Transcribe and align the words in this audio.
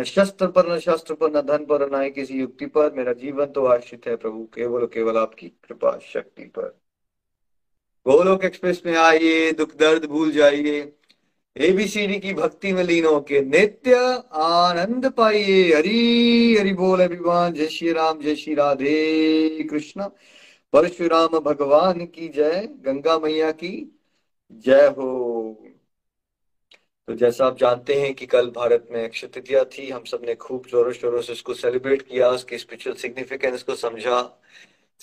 न 0.00 0.04
शस्त्र 0.04 0.46
पर, 0.46 0.76
न 0.76 0.78
शास्त्र 0.78 1.14
पर 1.14 1.30
न 1.30 1.40
धन 1.40 1.64
पर, 1.64 1.98
न 1.98 2.02
ही 2.02 2.10
किसी 2.10 2.34
युक्ति 2.34 2.66
पर, 2.66 2.92
मेरा 2.92 3.12
जीवन 3.12 3.46
तो 3.46 3.64
आश्रित 3.64 4.06
है 4.06 4.16
प्रभु, 4.16 4.44
केवल 4.44 4.86
केवल 4.86 5.16
आपकी 5.16 5.48
कृपा 5.48 5.98
शक्ति 5.98 6.44
पर। 6.44 6.80
गोलोक 8.06 8.44
एक्सप्रेस 8.44 8.82
में 8.86 8.96
आइए, 8.96 9.52
दुख 9.52 9.76
दर्द 9.76 10.04
भूल 10.04 10.32
जाइए। 10.32 10.92
एबीसीडी 11.56 12.18
की 12.18 12.34
भक्ति 12.34 12.72
में 12.72 12.84
लीन 12.84 13.04
होके 13.04 13.40
नित्य 13.40 13.94
आनंद 14.32 15.10
पाइए। 15.10 15.74
हरी 15.74 16.56
हरि 16.56 16.72
बोल 16.72 17.00
अभिमान, 17.00 17.52
जय 17.52 17.66
श्री 17.66 17.92
राम, 17.92 18.20
जय 18.20 18.36
श्री 18.36 18.54
राधे 18.54 19.64
कृष्ण। 19.70 20.08
परशुराम 20.72 21.38
भगवान 21.38 22.06
की 22.06 22.28
जय, 22.28 22.68
गंगा 22.80 23.18
मैया 23.18 23.50
की 23.50 23.98
जय 24.52 24.94
हो। 24.98 25.58
तो 27.10 27.14
जैसा 27.14 27.46
आप 27.46 27.58
जानते 27.58 27.94
हैं 27.94 28.14
कि 28.14 28.26
कल 28.26 28.50
भारत 28.50 28.88
में 28.90 29.04
अक्षय 29.04 29.26
तृतीया 29.26 29.64
थी, 29.64 29.90
हम 29.90 30.04
सबने 30.04 30.34
खूब 30.34 30.66
जोरों 30.66 30.92
शोरों 30.92 31.22
से 31.22 31.32
उसको 31.32 31.54
सेलिब्रेट 31.54 32.02
किया, 32.02 32.30
उसकी 32.30 32.58
स्पिरिचुअल 32.58 32.96
सिग्निफिकेंस 32.96 33.62
को 33.62 33.74
समझा। 33.74 34.42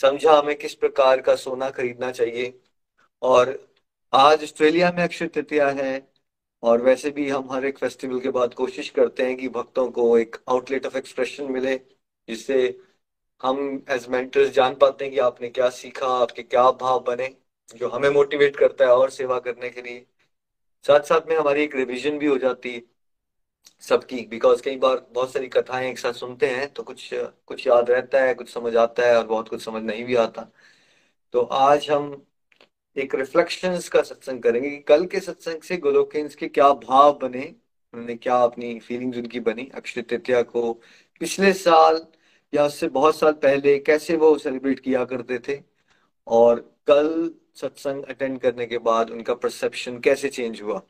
समझा 0.01 0.37
हमें 0.37 0.55
किस 0.55 0.75
प्रकार 0.75 1.21
का 1.21 1.35
सोना 1.35 1.69
खरीदना 1.69 2.11
चाहिए। 2.11 2.59
और 3.21 3.67
आज 4.13 4.43
ऑस्ट्रेलिया 4.43 4.91
में 4.91 5.03
अक्षय 5.03 5.27
तृतीया 5.27 5.69
है, 5.69 6.07
और 6.63 6.81
वैसे 6.81 7.11
भी 7.11 7.29
हम 7.29 7.51
हर 7.51 7.65
एक 7.65 7.77
फेस्टिवल 7.77 8.19
के 8.19 8.29
बाद 8.29 8.53
कोशिश 8.53 8.89
करते 8.89 9.23
हैं 9.23 9.37
कि 9.37 9.49
भक्तों 9.49 9.91
को 9.91 10.17
एक 10.17 10.35
आउटलेट 10.49 10.85
ऑफ़ 10.85 10.97
एक्सप्रेशन 10.97 11.51
मिले, 11.51 11.75
जिससे 12.29 12.79
हम 13.43 13.85
एज 13.89 14.07
मेंटर्स 14.07 14.49
जान 14.49 14.75
पाते 14.75 15.05
हैं 15.05 15.13
कि 15.13 15.19
आपने 15.19 15.49
क्या 15.49 15.69
सीखा, 15.69 16.07
आपके 16.07 16.43
क्या 16.43 16.71
भाव 16.71 16.99
बने, 16.99 17.35
जो 17.75 17.89
हमें 17.89 18.09
मोटिवेट 18.09 18.57
करता 18.57 18.85
है 18.85 18.91
और 18.91 19.09
सेवा 19.09 19.39
करने 19.39 19.69
के 19.69 19.81
लिए। 19.81 20.05
साथ 20.87 21.03
साथ 21.03 21.27
में 21.29 21.35
हमारी 21.37 21.63
एक 21.63 21.75
रिविजन 21.75 22.17
भी 22.19 22.25
हो 22.25 22.37
जाती 22.37 22.81
सबकी 23.83 24.21
बिकॉज़ 24.29 24.61
कई 24.63 24.77
बार 24.77 25.05
बहुत 25.13 25.33
सारी 25.33 25.47
कथाएँ 25.49 25.89
एक 25.89 25.99
साथ 25.99 26.13
सुनते 26.13 26.47
हैं 26.49 26.67
तो 26.73 26.83
कुछ 26.83 27.09
कुछ 27.13 27.65
याद 27.67 27.89
रहता 27.91 28.21
है, 28.21 28.33
कुछ 28.33 28.49
समझ 28.49 28.75
आता 28.77 29.07
है, 29.07 29.17
और 29.17 29.25
बहुत 29.27 29.49
कुछ 29.49 29.63
समझ 29.63 29.81
नहीं 29.83 30.05
भी 30.05 30.15
आता। 30.17 30.49
तो 31.33 31.41
आज 31.41 31.89
हम 31.91 32.11
एक 32.95 33.15
रिफ्लेक्शन 33.15 33.79
का 33.93 34.01
सत्संग 34.03 34.41
करेंगे 34.43 34.69
कि 34.69 34.77
कल 34.83 35.05
के 35.07 35.19
सत्संग 35.19 35.61
से 35.63 35.77
गोलोकेंस 35.77 36.35
के 36.35 36.47
क्या 36.49 36.71
भाव 36.75 37.17
बने, 37.19 37.43
उन्होंने 37.93 38.15
क्या 38.17 38.37
अपनी 38.43 38.79
फीलिंग्स 38.79 39.17
उनकी 39.17 39.39
बनी, 39.41 39.69
अक्षय 39.75 40.01
तृतीया 40.03 40.41
को 40.43 40.73
पिछले 41.21 41.53
साल 41.55 42.05
या 42.53 42.65
उससे 42.65 42.87
बहुत 42.89 43.15
साल 43.17 43.33
पहले 43.43 43.77
कैसे 43.81 44.15
वो 44.17 44.37
सेलिब्रेट 44.39 44.79
किया 44.79 45.05
करते 45.05 45.39
थे, 45.47 45.61
और 46.27 46.59
कल 46.87 47.31
सत्संग 47.61 48.03
अटेंड 48.03 48.39
करने 48.39 48.65
के 48.65 48.77
बाद 48.77 49.09
उनका 49.09 49.33
परसेप्शन 49.33 49.99
कैसे 49.99 50.29
चेंज 50.29 50.61
हुआ? 50.61 50.81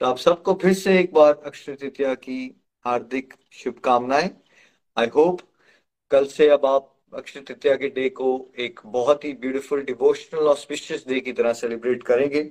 तो 0.00 0.06
आप 0.06 0.18
सबको 0.18 0.54
फिर 0.54 0.72
से 0.72 0.98
एक 1.00 1.12
बार 1.12 1.42
अक्षय 1.46 1.74
तृतीया 1.74 2.14
की 2.14 2.60
हार्दिक 2.84 3.34
शुभकामनाएँ। 3.52 4.30
आई 4.96 5.06
होप 5.06 5.40
कल 6.10 6.26
से 6.26 6.48
अब 6.48 6.66
आप 6.66 6.96
अक्षय 7.14 7.40
तृतीया 7.40 7.74
के 7.76 7.88
डे 7.88 8.08
को 8.08 8.52
एक 8.58 8.80
बहुत 8.86 9.24
ही 9.24 9.32
ब्यूटीफुल 9.32 9.82
डिवोशनल 9.82 10.40
और 10.40 10.46
ऑस्पिशियस 10.46 11.04
डे 11.08 11.20
की 11.20 11.32
तरह 11.32 11.52
सेलिब्रेट 11.52 12.02
करेंगे। 12.02 12.50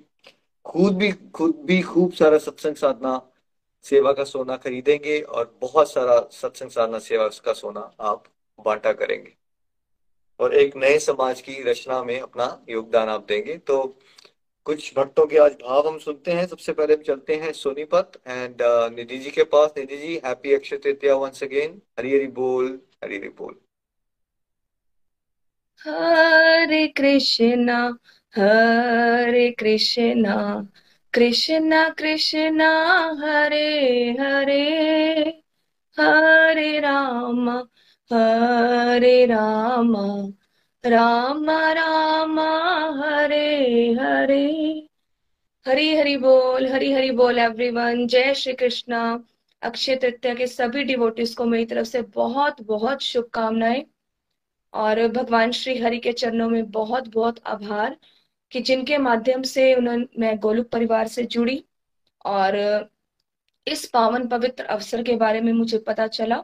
खुद 0.66 0.98
भी 0.98 1.12
खुद 1.12 1.56
भी 1.66 1.82
खूब 1.82 2.14
सारा 2.14 2.38
सत्संग 2.38 2.76
साधना, 2.76 3.32
सेवा 3.84 4.14
का 4.14 4.24
सोना 4.24 4.58
खरीदेंगे 4.58 5.20
और 5.22 5.58
बहुत 5.62 5.92
सारा 5.92 6.20
सत्संग 6.32 6.70
साधना, 6.70 7.00
सेवा 7.00 7.28
का 7.28 7.54
सोना 7.54 7.92
आप 8.00 8.24
बांटा 8.66 8.94
करेंगे। 8.94 9.39
और 10.40 10.56
एक 10.56 10.76
नए 10.76 11.00
समाज 11.00 11.42
की 11.42 11.62
रचना 11.64 12.04
में 12.04 12.20
अपना 12.20 12.66
योगदान 12.70 13.10
आप 13.10 13.26
देंगे। 13.28 13.58
तो 13.58 14.00
कुछ 14.66 14.94
भक्तों 14.98 15.26
के 15.26 15.38
आज 15.38 15.52
भाव 15.52 15.88
हम 15.88 15.98
सुनते 16.00 16.32
हैं। 16.32 16.46
सबसे 16.48 16.74
पहले 16.74 16.94
हम 16.94 17.02
चलते 17.02 17.36
हैं 17.36 17.52
सोनीपत 17.54 18.12
एंड 18.28 18.62
uh, 18.62 18.96
निधि 18.96 19.18
जी 19.18 19.32
के 19.32 19.44
पास। 19.44 19.74
Nidhi 19.78 19.98
ji 19.98 20.22
happy 20.26 20.54
Akshaya 20.54 20.78
Tritiya 20.78 21.16
once 21.16 21.44
again 21.44 21.82
Hari 22.00 22.14
Hari 22.16 22.28
बोल 22.28 22.80
हरी 23.04 23.18
हरी 23.18 23.30
बोल। 23.30 23.56
हरे 25.86 26.88
कृष्णा 26.88 27.98
हरे 28.36 29.50
कृष्णा 29.52 30.36
कृष्णा 31.14 31.90
कृष्णा 31.90 32.70
हरे 33.22 34.12
हरे 34.20 34.64
हरे 35.98 36.80
राम 36.80 37.50
हरे 38.14 39.26
राम 39.26 39.96
राम 40.86 41.50
राम, 41.50 42.40
हरे 43.04 43.92
हरे। 43.94 44.48
हरी, 45.68 45.96
हरि 45.96 46.18
बोल, 46.18 46.68
हरी, 46.68 46.92
हरि 46.94 47.12
बोल 47.12 47.40
एवरीवन 47.40 48.08
जय 48.08 48.34
श्री 48.34 48.54
कृष्णा। 48.54 49.24
अक्षय 49.62 49.96
तृतीया 49.96 50.34
के 50.34 50.48
सभी 50.48 50.84
डिवोटिस 50.84 51.36
को 51.36 51.46
मेरी 51.46 51.66
तरफ़ 51.66 51.88
से 51.88 52.02
बहुत 52.02 52.62
बहुत 52.62 53.02
शुभकामनाएँ। 53.02 53.86
और 54.74 55.08
भगवान 55.08 55.52
श्री 55.52 55.78
हरि 55.78 56.00
के 56.00 56.12
चरणों 56.14 56.50
में 56.50 56.72
बहुत 56.72 57.08
बहुत 57.08 57.40
आभार 57.46 57.98
कि 58.52 58.62
जिनके 58.62 58.98
माध्यम 58.98 59.44
से 59.44 59.76
उन्होंने, 59.76 60.06
मैं 60.20 60.38
गोलुक 60.40 60.70
परिवार 60.70 61.08
से 61.08 61.24
जुड़ी 61.24 61.64
और 62.26 62.58
इस 63.68 63.90
पावन 63.90 64.28
पवित्र 64.28 64.64
अवसर 64.64 65.04
के 65.04 65.16
बारे 65.16 65.42
में 65.42 65.54
मुझे 65.54 65.78
पता 65.78 66.08
चला। 66.08 66.44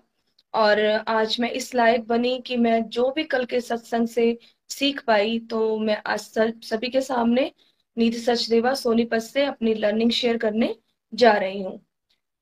और 0.56 0.80
आज 1.08 1.36
मैं 1.40 1.50
इस 1.52 1.74
लायक 1.76 2.06
बनी 2.08 2.38
कि 2.40 2.58
मैं 2.58 2.82
जो 2.90 3.10
भी 3.12 3.24
कल 3.24 3.46
के 3.46 3.60
सत्संग 3.62 4.08
से 4.08 4.38
सीख 4.70 5.04
पाई 5.06 5.40
तो 5.50 5.78
मैं 5.80 6.02
आज 6.08 6.20
सभी 6.66 6.90
के 6.90 7.02
सामने 7.02 7.52
नीति 7.98 8.20
सचदेवा 8.20 8.74
सोनीपत 8.74 9.20
से 9.20 9.46
अपनी 9.46 9.74
लर्निंग 9.74 10.12
शेयर 10.12 10.38
करने 10.38 10.76
जा 11.14 11.32
रही 11.34 11.62
हूँ। 11.62 11.80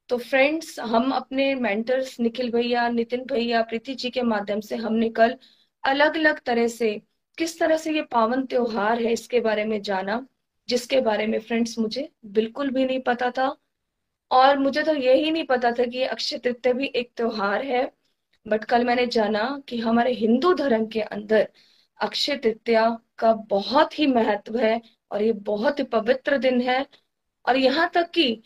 तो 0.09 0.17
फ्रेंड्स 0.17 0.79
हम 0.79 1.11
अपने 1.11 1.53
मेंटर्स 1.55 2.19
निखिल 2.19 2.51
भैया, 2.51 2.87
नितिन 2.89 3.23
भैया, 3.25 3.61
प्रीति 3.61 3.95
जी 3.95 4.09
के 4.09 4.21
माध्यम 4.23 4.59
से 4.59 4.75
हमने 4.75 5.09
कल 5.09 5.35
अलग 5.83 6.15
अलग 6.15 6.39
तरह 6.41 6.67
से, 6.67 7.01
किस 7.37 7.59
तरह 7.59 7.77
से 7.77 7.93
ये 7.93 8.01
पावन 8.01 8.45
त्योहार 8.45 9.01
है 9.01 9.13
इसके 9.13 9.39
बारे 9.39 9.65
में 9.65 9.81
जाना, 9.81 10.25
जिसके 10.69 11.01
बारे 11.01 11.27
में 11.27 11.39
फ्रेंड्स 11.39 11.77
मुझे 11.79 12.09
बिल्कुल 12.27 12.69
भी 12.69 12.85
नहीं 12.85 12.99
पता 13.01 13.31
था। 13.31 13.55
और 14.31 14.57
मुझे 14.59 14.83
तो 14.83 14.93
यही 14.95 15.31
नहीं 15.31 15.43
पता 15.45 15.71
था 15.71 15.85
कि 15.85 16.03
अक्षय 16.03 16.37
तृतीय 16.37 16.73
भी 16.73 16.85
एक 16.87 17.11
त्योहार 17.17 17.63
है। 17.65 17.83
बट 18.45 18.63
कल 18.65 18.83
मैंने 18.85 19.05
जाना 19.07 19.41
कि 19.67 19.77
हमारे 19.79 20.13
हिंदू 20.13 20.53
धर्म 20.53 20.85
के 20.87 21.01
अंदर 21.01 21.47
अक्षय 21.99 22.35
तृतीया 22.37 22.89
का 23.19 23.33
बहुत 23.49 23.99
ही 23.99 24.07
महत्व 24.07 24.57
है 24.59 24.81
और 25.11 25.21
ये 25.23 25.31
बहुत 25.43 25.79
ही 25.79 25.83
पवित्र 25.85 26.37
दिन 26.37 26.61
है। 26.61 26.85
और 27.45 27.57
यहाँ 27.57 27.89
तक 27.95 28.09
कि 28.11 28.41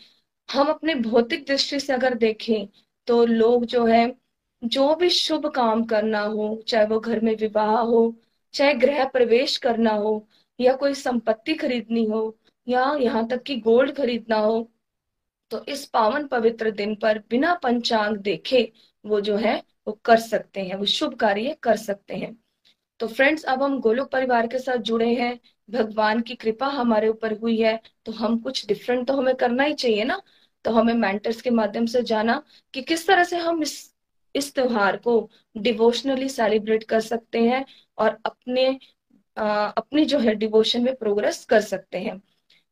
हम 0.49 0.67
अपने 0.69 0.95
भौतिक 0.95 1.45
दृष्टि 1.47 1.79
से 1.79 1.94
अगर 1.94 2.13
देखें 2.15 2.67
तो 3.07 3.25
लोग 3.25 3.65
जो 3.65 3.85
है, 3.85 4.15
जो 4.63 4.95
भी 4.95 5.09
शुभ 5.09 5.47
काम 5.55 5.83
करना 5.85 6.21
हो, 6.21 6.63
चाहे 6.67 6.85
वो 6.85 7.00
घर 7.00 7.19
में 7.19 7.35
विवाह 7.38 7.77
हो, 7.79 8.15
चाहे 8.53 8.73
गृह 8.75 9.03
प्रवेश 9.05 9.57
करना 9.57 9.91
हो, 9.91 10.27
या 10.59 10.73
कोई 10.75 10.93
संपत्ति 10.93 11.53
खरीदनी 11.55 12.05
हो, 12.05 12.38
या 12.67 12.93
यहाँ 13.01 13.27
तक 13.27 13.43
कि 13.43 13.55
गोल्ड 13.61 13.95
खरीदना 13.97 14.38
हो 14.38 14.69
तो 15.51 15.63
इस 15.65 15.85
पावन 15.85 16.27
पवित्र 16.27 16.71
दिन 16.71 16.95
पर 16.95 17.19
बिना 17.29 17.53
पंचांग 17.55 18.17
देखे 18.17 18.61
वो 19.05 19.19
जो 19.21 19.35
है 19.38 19.61
वो 19.88 19.94
कर 20.06 20.19
सकते 20.19 20.62
हैं 20.62 20.75
वो 20.75 20.86
शुभ 20.88 21.16
कार्य 21.19 21.57
कर 21.63 21.78
सकते 21.78 22.16
हैं। 22.16 22.36
तो 23.00 23.07
फ्रेंड्स 23.07 23.44
अब 23.45 23.63
हम 23.63 23.80
गोलोक 23.81 24.12
परिवार 24.12 24.48
के 24.48 24.60
साथ 24.60 24.78
जुड़े 24.84 25.13
हैं। 25.16 25.39
भगवान 25.69 26.22
की 26.22 26.36
कृपा 26.36 26.68
हमारे 26.69 27.07
ऊपर 27.10 27.34
हुई 27.39 27.57
है 27.62 27.80
तो 28.06 28.12
हम 28.13 28.38
कुछ 28.39 28.66
डिफरेंट 28.68 29.07
तो 29.07 29.13
हमें 29.13 29.36
करना 29.36 29.63
ही 29.63 29.74
चाहिए 29.75 30.04
ना। 30.04 30.22
तो 30.66 30.72
हमें 30.72 30.94
मेंटर्स 30.95 31.42
के 31.42 31.50
माध्यम 31.51 31.86
से 31.86 32.01
जाना 32.04 32.42
कि 32.74 32.81
किस 32.84 33.07
तरह 33.07 33.24
से 33.24 33.38
हम 33.38 33.62
इस 33.63 33.75
इस 34.36 34.54
त्योहार 34.56 34.98
को 34.98 35.13
डिवोशनली 35.57 36.30
सेलिब्रेट 36.30 36.84
कर 36.84 37.01
सकते 37.01 37.42
हैं 37.42 37.66
और 37.98 38.18
अपने 38.25 38.68
आ, 39.38 39.66
अपनी 39.68 40.06
जो 40.06 40.19
है 40.19 40.34
डिवोशन 40.36 40.84
में 40.84 40.95
प्रोग्रेस 40.95 41.44
कर 41.45 41.62
सकते 41.62 41.98
हैं। 42.00 42.22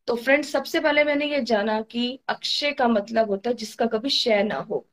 तो 0.07 0.15
फ्रेंड्स 0.15 0.51
सबसे 0.51 0.79
पहले 0.79 1.03
मैंने 1.03 1.25
ये 1.25 1.41
जाना 1.43 1.81
कि 1.83 2.19
अक्षय 2.29 2.71
का 2.71 2.87
मतलब 2.87 3.29
होता 3.31 3.49
है 3.49 3.55
जिसका 3.55 3.85
कभी 3.87 4.09
क्षय 4.09 4.43
ना 4.43 4.57
हो। 4.61 4.85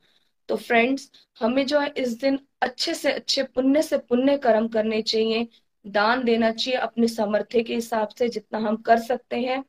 तो 0.49 0.57
फ्रेंड्स 0.57 1.11
हमें 1.41 1.67
जो 1.67 1.81
है 1.81 1.93
इस 1.97 2.19
दिन 2.21 2.39
अच्छे 2.63 2.95
से 2.95 3.13
अच्छे, 3.13 3.43
पुण्य 3.43 3.83
से 3.83 3.99
पुण्य 3.99 4.37
कर्म 4.39 4.69
करने 4.69 5.03
चाहिए। 5.03 5.49
दान 5.85 6.25
देना 6.25 6.51
चाहिए 6.51 6.79
अपने 6.81 7.09
सामर्थ्य 7.09 7.63
के 7.63 7.75
हिसाब 7.75 8.09
से 8.09 8.29
जितना 8.29 8.59
हम 8.59 8.77
कर 8.77 8.99
सकते 8.99 9.37
हैं। 9.37 9.65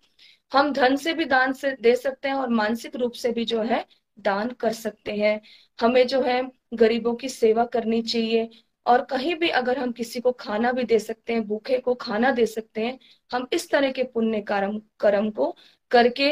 हम 0.54 0.72
धन 0.74 0.96
से 0.96 1.14
भी 1.14 1.26
दान 1.26 1.54
से 1.54 1.72
दे 1.82 1.96
सकते 1.96 2.28
हैं 2.28 2.36
और 2.36 2.50
मानसिक 2.50 2.96
रूप 2.96 3.14
से 3.14 3.32
भी 3.32 3.46
जो 3.46 3.62
है 3.62 3.86
दान 4.20 4.50
कर 4.50 4.74
सकते 4.74 5.12
हैं। 5.12 5.42
हमें 5.82 6.08
जो 6.08 6.22
है 6.22 6.42
गरीबों 6.74 7.16
की 7.16 7.30
सेवा 7.30 7.66
करनी 7.66 8.02
चाहिए 8.02 8.50
और 8.86 9.06
कहीं 9.06 9.36
भी 9.36 9.50
अगर 9.50 9.80
हम 9.80 9.92
किसी 9.92 10.20
को 10.20 10.32
खाना 10.32 10.72
भी 10.72 10.84
दे 10.84 11.00
सकते 11.00 11.34
हैं, 11.34 11.48
भूखे 11.48 11.78
को 11.80 11.94
खाना 11.96 12.32
दे 12.32 12.46
सकते 12.46 12.82
हैं, 12.82 13.00
हम 13.32 13.48
इस 13.54 13.70
तरह 13.70 13.92
के 13.92 14.04
पुण्य 14.04 14.42
कर्म 14.42 14.82
कर्म 15.00 15.30
को 15.30 15.56
करके 15.92 16.32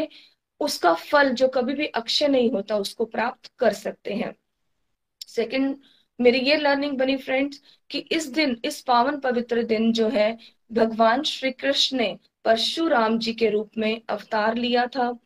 उसका 0.62 0.94
फल 0.94 1.30
जो 1.30 1.48
कभी 1.48 1.74
भी 1.74 1.86
अक्षय 1.88 2.28
नहीं 2.28 2.52
होता, 2.52 2.78
उसको 2.78 3.06
प्राप्त 3.06 3.52
कर 3.60 3.74
सकते 3.74 4.13
हैं। 4.13 4.36
सेकंड 5.28 5.78
मेरी 6.19 6.40
ये 6.40 6.58
लर्निंग 6.58 6.98
बनी 6.98 7.16
फ्रेंड्स 7.18 7.62
कि 7.90 8.00
इस 8.00 8.28
दिन, 8.28 8.58
इस 8.66 8.81
पावन 8.81 9.19
पवित्र 9.19 9.63
दिन 9.63 9.92
जो 9.94 10.10
है, 10.10 10.38
भगवान 10.74 11.24
श्री 11.24 11.52
कृष्ण 11.52 11.98
ने 11.98 12.18
परशुराम 12.46 13.18
जी 13.19 13.34
के 13.34 13.50
रूप 13.50 13.72
में 13.78 14.02
अवतार 14.10 14.56
लिया 14.56 14.86
था। 14.88 15.18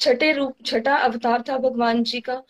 छठे 0.00 0.32
रूप, 0.32 0.56
छठा 0.66 0.96
अवतार 0.96 1.42
था 1.42 1.58
भगवान 1.58 2.02
जी 2.02 2.20
का। 2.20 2.42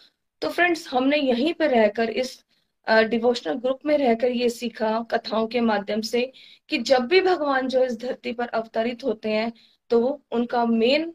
तो 0.42 0.48
फ्रेंड्स 0.48 0.88
हमने 0.88 1.16
यहीं 1.16 1.52
पर 1.54 1.70
रहकर, 1.70 2.10
इस 2.10 2.44
डिवोशनल 2.86 3.54
ग्रुप 3.54 3.80
में 3.86 3.96
रहकर 3.98 4.30
ये 4.30 4.48
सीखा 4.50 5.00
कथाओं 5.10 5.46
के 5.46 5.60
माध्यम 5.60 6.00
से 6.00 6.32
कि 6.68 6.78
जब 6.78 7.06
भी 7.06 7.20
भगवान 7.20 7.68
जो 7.68 7.84
इस 7.84 7.98
धरती 7.98 8.32
पर 8.32 8.48
अवतरित 8.48 9.04
होते 9.04 9.28
हैं 9.28 9.52
तो 9.90 10.22
उनका 10.32 10.64
मेन 10.66 11.12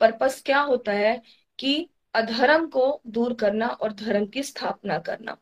पर्पस 0.00 0.42
क्या 0.46 0.60
होता 0.60 0.92
है 0.92 1.20
कि 1.58 1.88
अधर्म 2.14 2.66
को 2.68 3.00
दूर 3.06 3.34
करना 3.34 3.66
और 3.68 3.92
धर्म 3.92 4.26
की 4.26 4.42
स्थापना 4.42 4.98
करना। 4.98 5.36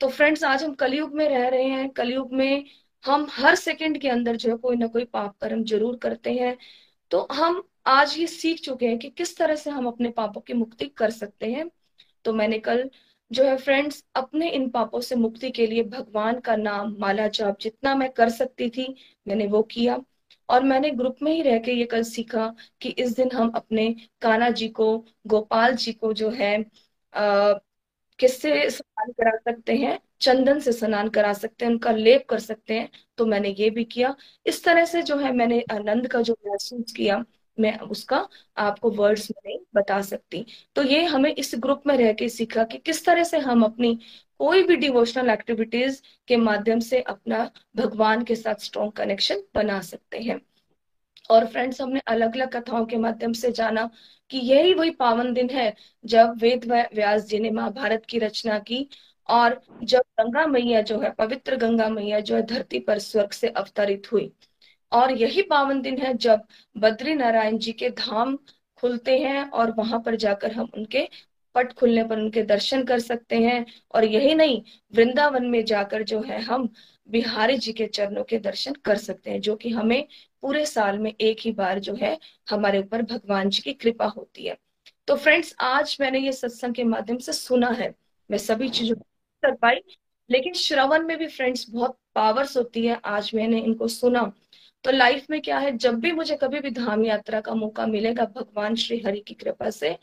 तो 0.00 0.08
फ्रेंड्स, 0.08 0.44
आज 0.44 0.64
हम 0.64 0.74
कलयुग 0.74 1.14
में 1.14 1.28
रह 1.28 1.48
रहे 1.48 1.64
हैं। 1.64 1.88
कलयुग 1.90 2.32
में 2.32 2.64
हम 3.04 3.26
हर 3.30 3.54
सेकंड 3.54 3.98
के 3.98 4.08
अंदर 4.08 4.36
जो 4.36 4.50
है 4.50 4.56
कोई 4.56 4.76
ना 4.76 4.86
कोई 4.86 5.04
पाप 5.04 5.36
कर्म 5.40 5.64
ज़रूर 5.64 5.96
करते 5.96 6.32
हैं। 6.32 6.56
तो 7.10 7.26
हम 7.32 7.62
आज 7.86 8.18
ये 8.18 8.26
सीख 8.26 8.60
चुके 8.60 8.86
हैं 8.86 8.98
कि 8.98 9.08
किस 9.10 9.36
तरह 9.36 9.56
से 9.56 9.70
हम 9.70 9.86
अपने 9.86 10.08
पापों 10.10 10.40
की 10.40 10.52
मुक्ति 10.52 10.86
कर 10.88 11.10
सकते 11.10 11.52
हैं। 11.52 11.70
तो 12.24 12.32
मैंने 12.32 12.58
कल 12.58 12.88
जो 13.30 13.44
है 13.44 13.56
फ्रेंड्स, 13.56 14.04
अपने 14.16 14.50
इन 14.50 14.68
पापों 14.70 15.00
से 15.00 15.14
मुक्ति 15.14 15.50
के 15.50 15.66
लिए 15.66 15.82
भगवान 15.84 16.40
का 16.40 16.56
नाम, 16.56 16.96
माला 16.98 17.26
जाप 17.28 17.58
जितना 17.60 17.94
मैं 17.94 18.10
कर 18.12 18.28
सकती 18.30 18.68
थी, 18.70 18.94
मैंने 19.26 19.46
वो 19.46 19.62
किया। 19.62 19.98
और 20.48 20.62
मैंने 20.62 20.90
ग्रुप 20.90 21.16
में 21.22 21.32
ही 21.32 21.42
रह 21.42 21.58
के 21.58 21.72
ये 21.72 21.84
कल 21.84 22.02
सीखा 22.02 22.54
कि 22.80 22.88
इस 22.88 23.16
दिन 23.16 23.30
हम 23.34 23.50
अपने 23.50 23.96
काना 24.20 24.50
जी 24.50 24.68
को, 24.68 25.04
गोपाल 25.26 25.74
जी 25.74 25.92
को 25.92 26.12
जो 26.12 26.30
है, 26.30 26.64
अः, 27.12 27.58
किससे 28.18 28.70
स्नान 28.70 29.12
करा 29.12 29.36
सकते 29.36 29.74
हैं? 29.74 30.00
चंदन 30.20 30.58
से 30.58 30.72
स्नान 30.72 31.08
करा 31.08 31.32
सकते 31.32 31.64
हैं, 31.64 31.72
उनका 31.72 31.92
लेप 31.92 32.26
कर 32.28 32.38
सकते 32.38 32.74
हैं। 32.74 32.90
तो 33.16 33.26
मैंने 33.26 33.48
ये 33.58 33.70
भी 33.70 33.84
किया। 33.84 34.16
इस 34.46 34.64
तरह 34.64 34.84
से 34.84 35.02
जो 35.02 35.16
है 35.16 35.32
मैंने 35.32 35.64
आनंद 35.72 36.08
का 36.08 36.20
जो 36.20 36.36
महसूस 36.46 36.92
किया। 36.92 37.24
मैं 37.60 37.78
उसका 37.78 38.28
आपको 38.56 38.90
वर्ड्स 38.90 39.30
में 39.30 39.40
नहीं 39.46 39.58
बता 39.74 40.00
सकती। 40.02 40.44
तो 40.76 40.82
ये 40.82 41.04
हमें 41.04 41.34
इस 41.34 41.54
ग्रुप 41.58 41.82
में 41.86 41.96
रह 41.96 42.12
के 42.12 42.28
सीखा 42.28 42.64
कि 42.64 42.78
किस 42.78 43.04
तरह 43.06 43.24
से 43.24 43.38
हम 43.38 43.62
अपनी 43.62 43.98
कोई 44.38 44.62
भी 44.62 44.76
डिवोशनल 44.76 45.30
एक्टिविटीज़ 45.30 46.02
के 46.28 46.36
माध्यम 46.36 46.80
से 46.80 47.00
अपना 47.00 47.50
भगवान 47.76 48.24
के 48.24 48.36
साथ 48.36 48.54
स्ट्रॉन्ग 48.54 48.92
कनेक्शन 48.92 49.42
बना 49.54 49.80
सकते 49.80 50.18
हैं। 50.18 50.40
और 51.30 51.46
फ्रेंड्स 51.46 51.80
हमने 51.80 52.00
अलग 52.06 52.34
अलग 52.36 52.52
कथाओं 52.52 52.84
के 52.86 52.96
माध्यम 52.96 53.32
से 53.32 53.50
जाना 53.52 53.90
कि 54.30 54.38
यही 54.38 54.74
वही 54.74 54.90
पावन 54.90 55.32
दिन 55.32 55.50
है 55.50 55.74
जब 56.04 56.34
वेद 56.38 56.64
व्यास 56.94 57.24
जी 57.24 57.38
ने 57.38 57.50
महाभारत 57.50 58.04
की 58.08 58.18
रचना 58.18 58.58
की 58.58 58.88
और 59.28 59.60
जब 59.82 60.02
गंगा 60.20 60.46
मैया 60.46 60.80
जो 60.80 60.98
है, 61.00 61.10
पवित्र 61.10 61.56
गंगा 61.56 61.88
मैया 61.88 62.20
जो 62.20 62.36
है, 62.36 62.42
धरती 62.42 62.78
पर 62.78 62.98
स्वर्ग 62.98 63.30
से 63.30 63.48
अवतरित 63.48 64.12
हुई। 64.12 64.32
और 64.94 65.12
यही 65.12 65.42
पावन 65.42 65.80
दिन 65.80 65.98
है 65.98 66.14
जब 66.14 66.42
बद्री 66.76 67.14
नारायण 67.14 67.58
जी 67.58 67.72
के 67.72 67.90
धाम 67.90 68.38
खुलते 68.76 69.18
हैं 69.18 69.50
और 69.50 69.70
वहाँ 69.70 70.00
पर 70.00 70.16
जाकर 70.16 70.52
हम 70.52 70.70
उनके 70.76 71.08
पट 71.54 71.72
खुलने 71.72 72.04
पर 72.04 72.18
उनके 72.18 72.42
दर्शन 72.42 72.84
कर 72.84 72.98
सकते 72.98 73.36
हैं। 73.36 73.64
और 73.94 74.04
यही 74.04 74.34
नहीं, 74.34 74.62
वृंदावन 74.94 75.46
में 75.46 75.64
जाकर 75.64 76.02
जो 76.02 76.20
है 76.20 76.40
हम 76.42 76.68
बिहारी 77.08 77.56
जी 77.58 77.72
के 77.72 77.86
चरणों 77.86 78.24
के 78.24 78.38
दर्शन 78.38 78.72
कर 78.72 78.96
सकते 78.96 79.30
हैं, 79.30 79.40
जो 79.40 79.56
कि 79.56 79.70
हमें 79.70 80.06
पूरे 80.42 80.66
साल 80.66 80.98
में 80.98 81.12
एक 81.20 81.40
ही 81.40 81.52
बार 81.52 81.78
जो 81.78 81.94
है 81.94 82.18
हमारे 82.50 82.78
ऊपर 82.78 83.02
भगवान 83.02 83.48
जी 83.48 83.62
की 83.62 83.72
कृपा 83.72 84.06
होती 84.06 84.46
है। 84.46 84.56
तो 85.06 85.16
फ्रेंड्स, 85.16 85.54
आज 85.60 85.96
मैंने 86.00 86.18
ये 86.18 86.32
सत्संग 86.32 86.74
के 86.74 86.84
माध्यम 86.84 87.18
से 87.18 87.32
सुना 87.32 87.68
है। 87.68 87.94
मैं 88.30 88.38
सभी 88.38 88.68
चीज़ों 88.68 88.96
कर 89.42 89.54
पाई, 89.54 89.76
लेकिन 90.30 90.52
श्रवण 90.52 91.06
में 91.06 91.16
भी 91.18 91.26
फ्रेंड्स 91.26 91.70
बहुत 91.70 91.98
पावर्स 92.14 92.56
होती 92.56 92.86
है। 92.86 93.00
आज 93.04 93.30
मैंने 93.34 93.58
इनको 93.58 93.88
सुना। 93.88 94.32
तो 94.84 94.90
लाइफ 94.90 95.26
में 95.30 95.40
क्या 95.42 95.58
है, 95.58 95.76
जब 95.76 95.98
भी 96.00 96.12
मुझे 96.12 96.36
कभी 96.36 96.60
भी 96.60 96.70
धाम 96.72 97.04
यात्रा 97.04 97.40
का 97.40 97.54
मौका 97.54 97.86
मिलेगा, 97.86 98.24
भगवान 98.26 98.74
श्री 98.76 98.98
हरि 99.06 99.20
की 99.20 99.34
कृपा 99.34 99.70
से 99.72 99.96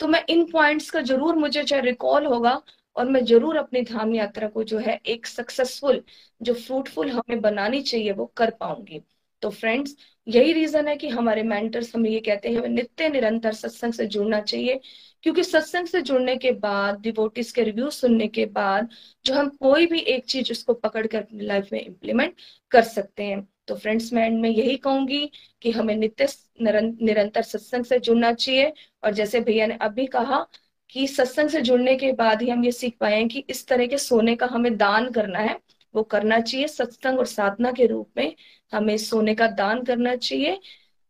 तो 0.00 0.08
मैं 0.08 0.24
इन 0.28 0.44
पॉइंट्स 0.52 0.90
का 0.90 1.00
ज़रूर, 1.02 1.36
मुझे 1.36 1.62
चाहे 1.64 1.82
रिकॉल 1.82 2.26
होगा 2.26 2.60
और 2.96 3.08
मैं 3.10 3.24
ज़रूर 3.24 3.56
अपनी 3.56 3.82
धाम 3.84 4.14
यात्रा 4.14 4.48
को 4.48 4.64
जो 4.64 4.78
है 4.78 5.00
एक 5.06 5.26
सक्सेसफुल 5.26 6.02
जो 6.40 6.54
फ्रूटफुल 6.54 7.10
हमें 7.10 7.40
बनानी 7.40 7.80
चाहिए, 7.82 8.12
वो 8.12 8.26
कर 8.36 8.50
पाऊँगी। 8.60 9.02
तो 9.42 9.50
फ्रेंड्स 9.50 9.96
यही 10.26 10.52
रीजन 10.52 10.88
है 10.88 10.96
कि 10.96 11.08
हमारे 11.08 11.42
मेंटर्स 11.44 11.94
हमें 11.94 12.10
ये 12.10 12.20
कहते 12.20 12.50
हैं 12.50 12.68
नित्य 12.68 13.08
निरंतर 13.08 13.52
सत्संग 13.54 13.92
से 13.92 14.06
जुड़ना 14.06 14.40
चाहिए, 14.42 14.80
क्योंकि 15.24 15.42
सत्संग 15.44 15.86
से 15.86 16.00
जुड़ने 16.02 16.36
के 16.36 16.52
बाद 16.52 17.00
डिवोटिस 17.00 17.52
के 17.52 17.62
रिव्यू 17.62 17.90
सुनने 17.92 18.28
के 18.28 18.46
बाद, 18.46 18.88
जो 19.24 19.34
हम 19.34 19.48
कोई 19.60 19.86
भी 19.86 20.00
एक 20.00 20.24
चीज़ 20.26 20.52
उसको 20.52 20.74
पकड़ 20.76 21.06
कर 21.06 21.18
अपनी 21.18 21.46
लाइफ 21.46 21.68
में 21.72 21.80
इम्प्लीमेंट 21.80 22.34
कर 22.72 22.82
सकते 22.84 23.24
हैं। 23.24 23.46
तो 23.68 23.74
फ्रेंड्स 23.74 24.12
मैं 24.12 24.26
एंड 24.26 24.40
में 24.40 24.48
यही 24.50 24.76
कहूँगी 24.76 25.30
कि 25.62 25.70
हमें 25.70 25.94
नित्य 25.96 26.28
निरंतर 26.60 27.42
सत्संग 27.42 27.84
से 27.84 27.98
जुड़ना 27.98 28.32
चाहिए। 28.32 28.72
और 29.04 29.14
जैसे 29.14 29.40
भैया 29.40 29.66
ने 29.66 29.74
अभी 29.82 30.06
कहा 30.06 30.46
कि 30.90 31.06
सत्संग 31.08 31.48
से 31.48 31.60
जुड़ने 31.60 31.94
के 31.96 32.12
बाद 32.12 32.42
ही 32.42 32.48
हम 32.50 32.64
ये 32.64 32.72
सीख 32.72 32.96
पाए 33.00 33.24
कि 33.24 33.44
इस 33.50 33.66
तरह 33.68 33.86
के 33.86 33.98
सोने 33.98 34.34
का 34.36 34.46
हमें 34.46 34.76
दान 34.76 35.10
करना 35.10 35.38
है, 35.38 35.58
वो 35.94 36.02
करना 36.04 36.40
चाहिए। 36.40 36.68
सत्संग 36.68 37.18
और 37.18 37.26
साधना 37.26 37.72
के 37.72 37.86
रूप 37.86 38.10
में 38.16 38.34
हमें 38.72 38.96
सोने 38.98 39.34
का 39.34 39.46
दान 39.48 39.82
करना 39.84 40.14
चाहिए। 40.16 40.58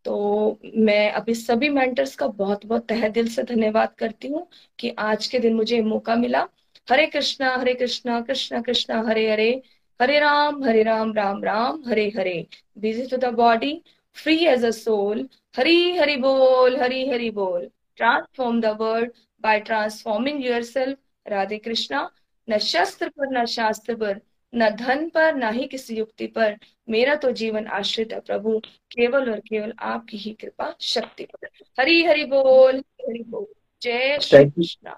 तो 0.05 0.61
मैं 0.77 1.11
अभी 1.13 1.35
सभी 1.35 1.69
मेंटर्स 1.69 2.15
का 2.17 2.27
बहुत 2.29 2.67
बहुत 2.67 2.87
तह 2.89 3.09
दिल 3.09 3.29
से 3.29 3.43
धन्यवाद 3.45 3.95
करती 3.99 4.29
हूँ 4.29 4.47
कि 4.79 4.91
आज 4.99 5.27
के 5.27 5.39
दिन 5.39 5.55
मुझे 5.55 5.81
मौका 5.83 6.17
मिला। 6.17 6.47
Hare 6.89 7.07
Krishna 7.07 7.55
Hare 7.57 7.75
Krishna 7.75 8.21
Krishna 8.21 8.61
Krishna, 8.61 9.03
Hare 9.09 9.31
Hare. 9.33 9.63
Hare 10.01 10.19
Ram 10.21 10.63
Hare 10.65 10.83
Ram 10.83 11.13
Ram 11.15 11.43
Ram 11.45 11.83
Hare 11.89 12.09
Hare. 12.17 12.47
Busy 12.79 13.07
to 13.07 13.17
the 13.17 13.33
body 13.35 13.81
free 14.17 14.37
as 14.47 14.65
a 14.65 14.71
soul 14.71 15.29
Hari 15.59 15.97
Hari 15.97 16.17
बोल 16.17 16.77
हरी 16.77 17.09
हरि 17.09 17.31
बोल। 17.31 17.69
Transform 17.97 18.61
the 18.61 18.77
world 18.81 19.13
by 19.45 19.61
transforming 19.61 20.45
your 20.47 20.97
Radhe 21.27 21.59
Krishna. 21.59 22.09
न 22.49 22.59
शस्त्र 22.59 23.09
पर 23.09 23.29
न 23.39 23.45
शास्त्र 23.47 23.95
पर 23.95 24.21
न 24.53 24.69
धन 24.77 25.09
पर 25.09 25.35
न 25.35 25.53
ही 25.55 25.67
किसी 25.67 25.97
युक्ति 25.97 26.27
पर। 26.27 26.57
मेरा 26.89 27.15
तो 27.15 27.31
जीवन 27.33 27.67
आश्रित 27.67 28.13
है 28.13 28.21
प्रभु। 28.21 28.59
केवल 28.91 29.31
और 29.31 29.41
केवल 29.41 29.73
आपकी 29.79 30.17
ही 30.17 30.33
कृपा 30.33 30.75
शक्ति 30.81 31.25
पर। 31.25 31.49
हरी 31.81 32.03
हरि 32.05 32.25
बोल 32.25 32.77
हरि 32.77 33.23
बोल। 33.29 33.47
जय 33.83 34.19
Shri 34.23 34.45
Krishna. 34.45 34.91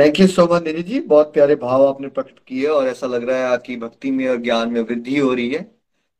Thank 0.00 0.20
you 0.20 0.26
so 0.26 0.46
much 0.54 0.62
Nidhi 0.62 0.82
ji 0.82 1.00
बहुत 1.00 1.32
प्यारे 1.32 1.54
भाव 1.54 1.86
आपने 1.86 2.08
प्रकट 2.08 2.38
किए 2.46 2.66
और 2.66 2.86
ऐसा 2.88 3.06
लग 3.06 3.28
रहा 3.28 3.38
है 3.38 3.44
आपकी 3.44 3.76
भक्ति 3.76 4.10
में 4.10 4.28
और 4.28 4.36
ज्ञान 4.36 4.70
में 4.70 4.80
वृद्धि 4.80 5.18
हो 5.18 5.34
रही 5.34 5.50
है। 5.50 5.62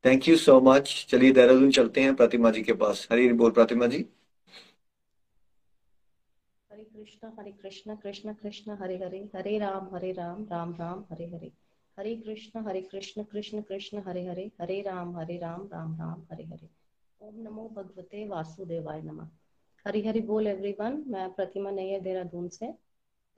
थैंक 0.05 0.27
यू 0.29 0.35
सो 0.37 0.59
मच 0.61 1.05
चलिए 1.09 1.31
देहरादून 1.31 1.71
चलते 1.71 2.01
हैं 2.01 2.15
प्रतिमा 2.15 2.51
जी 2.51 2.61
के 2.61 2.73
पास। 2.73 3.07
हरी 3.11 3.33
बोल 3.33 3.51
प्रतिमा 3.51 3.87
जी। 3.87 4.05
हरे 6.71 6.83
कृष्ण 6.83 7.31
हरे 7.39 7.51
कृष्ण 7.51 7.95
कृष्ण 7.95 8.33
कृष्ण, 8.33 8.71
हरे 8.71 8.97
हरे। 8.97 9.29
हरे 9.35 9.57
राम 9.57 9.89
हरे 9.95 10.11
राम 10.11 10.43
राम 10.51 10.75
राम, 10.79 11.03
हरे 11.11 11.25
हरे। 11.25 11.51
हरे 11.99 12.15
कृष्ण 12.15 12.65
हरे 12.65 12.81
कृष्ण 12.81 13.23
कृष्ण 13.23 13.61
कृष्ण, 13.61 14.01
हरे 14.07 14.25
हरे। 14.25 14.51
हरे 14.61 14.81
राम 14.81 15.17
हरे 15.17 15.37
राम 15.37 15.61
राम 15.73 15.95
राम, 15.95 16.23
हरे 16.31 16.43
हरे। 16.43 16.69
ओम 17.21 17.41
नमो 17.41 17.69
भगवते 17.75 18.27
वासुदेवाय 18.27 19.01
नमः। 19.01 19.27
हरी 19.87 20.07
हरी 20.07 20.21
बोल 20.21 20.47
एवरीवन 20.47 21.03
मैं 21.07 21.33
प्रतिमा 21.33 21.71
नैयर 21.71 22.01
देहरादून 22.01 22.47
से। 22.47 22.90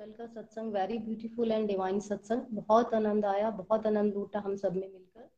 कल 0.04 0.12
का 0.12 0.26
सत्संग 0.26 0.74
वेरी 0.74 0.98
ब्यूटीफुल 0.98 1.52
एंड 1.52 1.68
डिवाइन 1.68 2.00
सत्संग। 2.00 2.42
बहुत 2.52 2.94
आनंद 2.94 3.26
आया, 3.26 3.50
बहुत 3.50 3.88
आनंद 3.88 4.14
लूटा 4.14 4.40
हम 4.40 4.56
सबने 4.56 4.88
मिलकर। 4.88 5.30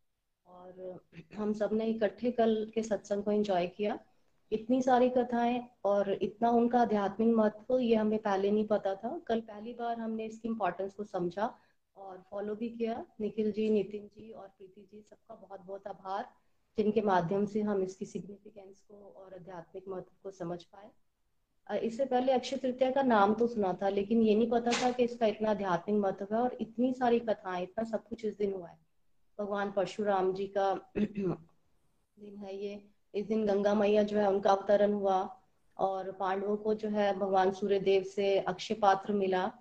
और, 0.48 1.00
हम 1.36 1.54
सबने 1.54 1.86
इकट्ठे 1.86 2.32
कल 2.32 2.72
के 2.76 2.84
सत्संग 2.84 3.24
को 3.24 3.32
एंजॉय 3.32 3.68
किया। 3.68 4.00
इतनी 4.52 4.82
सारी 4.82 5.10
कथाएँ 5.10 5.70
और 5.86 6.14
इतना 6.14 6.50
उनका 6.50 6.82
आध्यात्मिक 6.82 7.36
महत्व, 7.36 7.80
ये 7.80 7.96
हमें 7.96 8.20
पहले 8.20 8.52
नहीं 8.52 8.68
पता 8.68 8.96
था। 8.96 9.22
कल 9.28 9.42
पहली 9.42 9.74
बार 9.74 10.00
हमने 10.00 10.26
इसकी 10.26 10.48
इम्पोर्टेंस 10.48 10.94
को 10.94 11.04
समझा 11.04 11.60
और 11.98 12.24
फॉलो 12.32 12.56
भी 12.56 12.70
किया। 12.70 13.06
निखिल 13.22 13.52
जी, 13.52 13.70
नितिन 13.70 14.08
जी 14.08 14.32
और 14.32 14.48
प्रीति 14.48 14.88
जी, 14.92 15.02
सबका 15.02 15.36
बहुत 15.36 15.62
बहुत 15.62 15.88
आभार, 15.88 16.30
जिनके 16.78 17.02
माध्यम 17.02 17.46
से 17.46 17.62
हम 17.62 17.84
इसकी 17.84 18.06
सिग्निफिकेंस 18.06 18.80
को 18.80 19.14
और 19.18 19.34
आध्यात्मिक 19.34 19.84
महत्व 19.88 20.12
को 20.24 20.32
समझ 20.32 20.64
पाए। 20.64 20.92
इससे 21.70 22.06
पहले 22.06 22.32
अक्षय 22.32 22.58
तृतीया 22.58 22.92
का 22.92 23.02
नाम 23.02 23.34
तो 23.34 23.48
सुना 23.48 23.74
था, 23.74 23.90
लेकिन 23.90 24.22
ये 24.22 24.36
नहीं 24.36 24.50
पता 24.50 24.72
था 24.72 24.92
कि 24.92 25.04
इसका 25.04 25.26
इतना 25.26 25.50
आध्यात्मिक 25.50 25.98
महत्व 25.98 26.36
है 26.36 26.42
और 26.42 26.58
इतनी 26.62 26.94
सारी 26.94 27.20
कथाएँ, 27.20 27.64
इतना 27.64 27.84
सब 27.84 28.08
कुछ 28.08 28.26
इस 28.26 28.38
दिन 28.38 28.54
हुआ 28.54 28.68
है। 28.68 28.78
भगवान 29.40 29.72
परशुराम 29.72 30.34
जी 30.34 30.48
का 30.48 30.74
दिन 30.98 32.38
है 32.38 32.58
ये। 32.58 32.90
इस 33.16 33.26
दिन 33.26 33.46
गंगा 33.46 33.74
मैया 33.74 34.04
जो 34.04 34.18
है, 34.18 34.30
उनका 34.30 34.52
अवतरण 34.52 34.94
हुआ 34.94 35.40
और 35.78 36.12
पांडवों 36.12 36.58
को 36.58 36.74
जो 36.74 36.90
है, 36.90 37.20
भगवान 37.20 37.52
सूर्य 37.52 37.80
देव 37.80 38.04
से 38.04 38.40
अक्षय 38.40 38.74
पात्र 38.74 39.14
मिला 39.14 39.52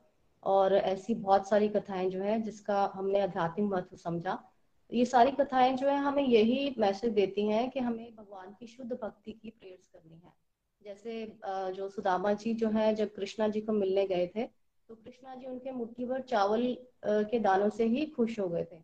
और 0.42 0.74
ऐसी 0.74 1.14
बहुत 1.14 1.48
सारी 1.48 1.68
कथाएँ 1.68 2.10
जो 2.10 2.22
है, 2.22 2.42
जिसका 2.42 2.92
हमने 2.94 3.20
आध्यात्मिक 3.20 3.70
महत्व 3.72 3.96
समझा। 3.96 4.50
ये 4.92 5.04
सारी 5.04 5.30
कथाएँ 5.30 5.76
जो 5.76 5.88
है, 5.88 5.96
हमें 5.96 6.22
यही 6.22 6.74
मैसेज 6.78 7.12
देती 7.12 7.48
हैं 7.48 7.70
कि 7.70 7.80
हमें 7.80 8.16
भगवान 8.16 8.56
की 8.60 8.66
शुद्ध 8.66 8.92
भक्ति 8.92 9.32
की 9.32 9.50
प्रेयर्स 9.50 9.86
करनी 9.86 10.20
है। 10.24 10.43
जैसे 10.84 11.26
जो 11.72 11.88
सुदामा 11.88 12.32
जी 12.34 12.54
जो 12.54 12.68
है, 12.70 12.94
जब 12.94 13.14
कृष्णा 13.14 13.48
जी 13.48 13.60
को 13.60 13.72
मिलने 13.74 14.06
गए 14.06 14.26
थे 14.26 14.44
तो 14.90 14.94
कृष्णा 14.94 15.34
जी 15.34 15.46
उनके 15.46 15.70
मुट्ठी 15.72 16.06
भर 16.06 16.20
चावल 16.22 16.76
के 17.06 17.38
दानों 17.40 17.68
से 17.70 17.84
ही 17.86 18.04
खुश 18.08 18.38
हो 18.40 18.48
गए 18.48 18.64
थे। 18.64 18.76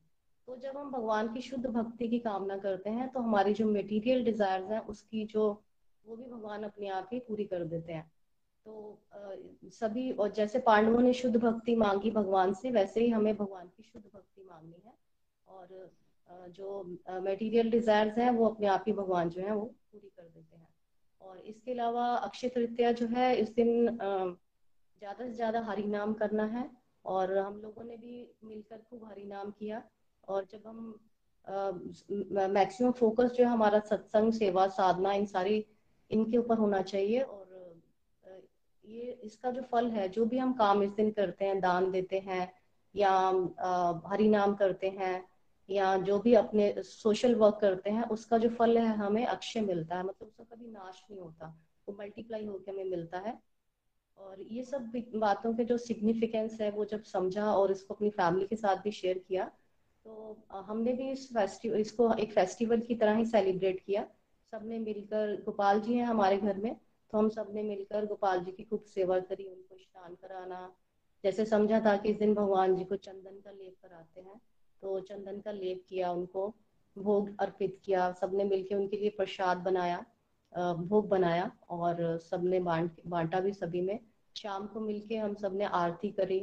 तो 0.49 0.57
जब 0.59 0.77
हम 0.77 0.91
भगवान 0.91 1.33
की 1.35 1.41
शुद्ध 1.41 1.67
भक्ति 1.67 2.09
की 2.09 2.19
कामना 2.21 2.57
करते 2.59 2.91
हैं 2.91 3.09
तो 3.09 3.21
हमारी 3.21 3.53
जो 3.55 3.67
मेटीरियल 3.67 4.25
डिज़ायर 4.25 4.63
हैं, 4.65 4.81
उसकी 4.81 5.25
जो, 5.25 5.51
वो 6.05 6.17
भी 6.17 6.25
भगवान 6.25 6.63
अपने 6.63 6.89
आप 6.91 7.09
ही 7.13 7.19
पूरी 7.21 7.45
कर 7.45 7.65
देते 7.65 7.93
हैं। 7.93 8.11
तो 8.67 8.99
सभी, 9.73 10.11
और 10.13 10.33
जैसे 10.33 10.59
पांडवों 10.61 11.01
ने 11.03 11.13
शुद्ध 11.13 11.37
भक्ति 11.37 11.77
मांगी 11.77 12.11
भगवान 12.11 12.53
से, 12.55 12.71
वैसे 12.71 13.01
ही 13.01 13.11
हमें 13.11 13.37
भगवान 13.37 13.67
की 13.67 13.83
शुद्ध 13.83 14.05
भक्ति 14.07 14.45
मांगनी 14.45 14.83
है। 14.87 14.93
और 15.49 16.51
जो 16.51 16.83
मेटीरियल 17.21 17.71
डिजायर्स 17.71 18.19
हैं, 18.19 18.31
वो 18.31 18.49
अपने 18.49 18.67
आप 18.69 18.85
ही 18.87 18.93
भगवान 18.95 19.29
जो 19.29 19.43
है, 19.43 19.55
वो 19.55 19.65
पूरी 19.93 20.09
कर 20.09 20.23
देते 20.25 20.57
हैं। 20.57 20.69
और 21.23 21.39
इसके 21.39 21.73
अलावा 21.73 22.07
अक्षय 22.17 22.49
तृतीया 22.49 22.93
जो 22.93 23.07
है, 23.07 23.35
इस 23.37 23.55
दिन 23.55 23.87
ज़्यादा 23.99 25.25
से 25.25 25.33
ज़्यादा 25.33 25.61
हरि 25.61 25.83
नाम 25.83 26.13
करना 26.15 26.45
है 26.45 26.71
और 27.05 27.37
हम 27.39 27.57
लोगों 27.57 27.85
ने 27.85 27.97
भी 27.97 28.27
मिलकर 28.45 28.79
खूब 28.91 29.05
हरि 29.05 29.25
नाम 29.25 29.51
किया 29.51 29.83
और 30.29 30.47
जब 30.53 30.67
हम 30.67 30.99
मैक्सिमम 32.53 32.91
फोकस 32.93 33.31
जो 33.31 33.45
है 33.45 33.51
हमारा 33.51 33.79
सत्संग, 33.81 34.33
सेवा, 34.33 34.67
साधना, 34.69 35.13
इन 35.13 35.27
सारी, 35.27 35.65
इनके 36.11 36.37
ऊपर 36.39 36.59
होना 36.59 36.83
चाहिए 36.83 37.21
और 37.21 37.49
ये 38.85 39.11
इसका 39.25 39.51
जो 39.51 39.63
फल 39.63 39.91
है, 39.91 40.09
जो 40.09 40.25
भी 40.25 40.39
हम 40.39 40.53
काम 40.53 40.83
इस 40.83 40.91
दिन 40.91 41.11
करते 41.11 41.45
हैं, 41.45 41.61
दान 41.61 41.91
देते 41.91 42.19
हैं 42.19 42.53
या 42.95 43.11
हरि 44.07 44.29
नाम 44.29 44.55
करते 44.55 44.89
हैं 44.91 45.30
या 45.71 45.97
जो 45.99 46.19
भी 46.19 46.35
अपने 46.35 46.75
सोशल 46.79 47.35
वर्क 47.35 47.59
करते 47.61 47.91
हैं, 47.91 48.05
उसका 48.09 48.39
जो 48.39 48.49
फल 48.51 48.79
है, 48.79 48.87
हमें 48.97 49.25
अक्षय 49.27 49.61
मिलता 49.61 49.97
है। 49.97 50.03
मतलब 50.03 50.29
उसका 50.29 50.45
कभी 50.47 50.67
नाश 50.67 51.05
नहीं 51.11 51.21
होता। 51.21 51.47
वो 51.89 51.97
मल्टीप्लाई 52.01 52.47
होकर 52.47 52.73
हमें 52.73 52.85
मिलता 52.87 53.19
है। 53.19 53.39
और 54.19 54.41
ये 54.43 54.63
सब 54.65 54.93
बातों 55.17 55.53
के 55.55 55.65
जो 55.65 55.77
सिग्निफिकेंस 55.79 56.61
है, 56.61 56.71
वो 56.71 56.85
जब 56.85 57.03
समझा 57.05 57.53
और 57.53 57.73
इसको 57.73 57.95
अपनी 57.95 58.11
फैमिली 58.11 58.47
के 58.47 58.57
साथ 58.57 58.77
भी 58.77 58.91
शेयर 58.93 59.19
किया 59.19 59.51
तो 60.07 60.37
हमने 60.51 60.93
भी 60.93 61.11
इस 61.11 61.27
फेस्टिवल 61.29 61.81
इसको 61.81 62.13
एक 62.15 62.33
फेस्टिवल 62.33 62.81
की 62.81 62.95
तरह 62.95 63.17
ही 63.17 63.25
सेलिब्रेट 63.27 63.81
किया। 63.81 64.07
सबने 64.53 64.79
मिलकर, 64.79 65.35
गोपाल 65.43 65.81
जी 65.81 65.95
हैं 65.95 66.05
हमारे 66.05 66.37
घर 66.39 66.57
में 66.57 66.75
तो 67.13 67.19
हम 67.19 67.29
सबने 67.29 67.63
मिलकर 67.63 68.07
गोपाल 68.07 68.41
जी 68.41 68.53
की 68.53 68.65
खूब 68.65 68.83
सेवा 68.85 69.19
करी, 69.21 69.47
उनको 69.47 69.77
स्नान 69.77 70.15
कराना। 70.15 70.73
जैसे 71.25 71.45
समझा 71.47 71.81
था 71.81 71.97
कि 71.97 72.09
इस 72.09 72.17
दिन 72.17 72.35
भगवान 72.35 72.77
जी 72.77 72.85
को 72.85 72.97
चंदन 72.99 73.41
का 73.41 73.51
लेप 73.51 73.77
कराते 73.83 74.21
हैं। 74.21 74.41
तो 74.83 74.99
चंदन 75.01 75.41
का 75.41 75.53
लेप 75.53 75.85
किया, 75.89 76.11
उनको 76.13 76.55
भोग 76.97 77.31
अर्पित 77.41 77.79
किया, 77.85 78.11
सबने 78.13 78.45
मिलके 78.45 78.75
उनके 78.75 78.97
लिए 78.97 79.11
प्रसाद 79.17 79.59
बनाया 79.59 80.05
भोग 80.53 81.09
बनाया 81.09 81.51
और 81.71 82.19
सबने 82.21 82.61
बांट, 82.61 83.01
बांटा 83.07 83.41
भी 83.41 83.53
सभी 83.53 83.81
में। 83.81 83.99
शाम 84.37 84.67
को 84.67 84.81
मिलके 84.81 85.17
हम 85.17 85.35
सबने 85.35 85.65
आरती 85.65 86.11
करी। 86.11 86.41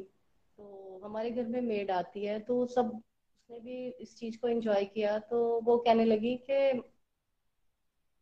तो 0.58 1.02
हमारे 1.04 1.32
घर 1.32 1.46
में 1.46 1.62
मेड 1.62 1.92
आती 1.92 2.26
है 2.26 2.40
तो 2.40 2.66
सब 2.66 2.90
उसने 2.90 3.60
भी 3.60 3.88
इस 4.02 4.16
चीज़ 4.18 4.38
को 4.40 4.48
एंजॉय 4.48 4.86
किया 4.86 5.18
तो 5.22 5.40
वो 5.62 5.78
कहने 5.78 6.06
लगी 6.06 6.36
कि 6.50 6.82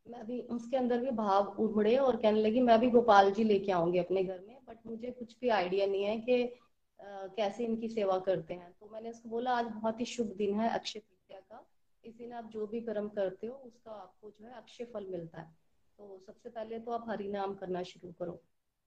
मैं 0.06 0.26
भी, 0.26 0.40
उसके 0.42 0.78
अंदर 0.78 1.00
भी 1.00 1.12
भाव 1.12 1.56
उमड़े 1.60 1.96
और 1.98 2.16
कहने 2.16 2.42
लगी, 2.42 2.62
मैं 2.62 2.80
भी 2.80 2.90
गोपाल 2.90 3.32
जी 3.32 3.44
लेके 3.44 3.72
आऊँगी 3.72 4.00
अपने 4.00 4.24
घर 4.24 4.40
में 4.40 4.58
बट 4.70 4.78
मुझे 4.88 5.12
कुछ 5.12 5.36
भी 5.42 5.50
आइडिया 5.50 5.86
नहीं 5.88 6.04
है 6.04 6.18
कि 6.20 6.44
कैसे 7.08 7.64
इनकी 7.64 7.88
सेवा 7.88 8.18
करते 8.20 8.54
हैं। 8.54 8.76
तो 8.80 8.90
मैंने 8.94 9.10
उसको 9.10 9.30
बोला, 9.30 9.52
आज 9.52 9.66
बहुत 9.66 10.00
ही 10.00 10.06
शुभ 10.06 10.28
दिन 10.28 10.60
है 10.60 10.70
अक्षय 10.70 11.00
तृतीया 11.00 11.40
का। 11.40 11.68
इस 12.06 12.16
दिन 12.16 12.34
आप 12.34 12.50
जो 12.50 12.68
भी 12.68 12.82
कर्म 12.82 13.08
करते 13.08 13.48
हो, 13.48 13.54
उसका 13.56 13.92
आपको 13.92 14.30
जो 14.30 14.46
है 14.46 14.54
अक्षय 14.54 14.86
फल 14.86 15.06
मिलता 15.06 15.42
है। 15.42 15.56
तो 15.98 16.24
सबसे 16.28 16.50
पहले 16.50 16.80
तो 16.80 16.92
आप 16.92 17.06
हरि 17.10 17.28
नाम 17.28 17.54
करना 17.54 17.84
शुरू 17.84 18.12
करो। 18.12 18.42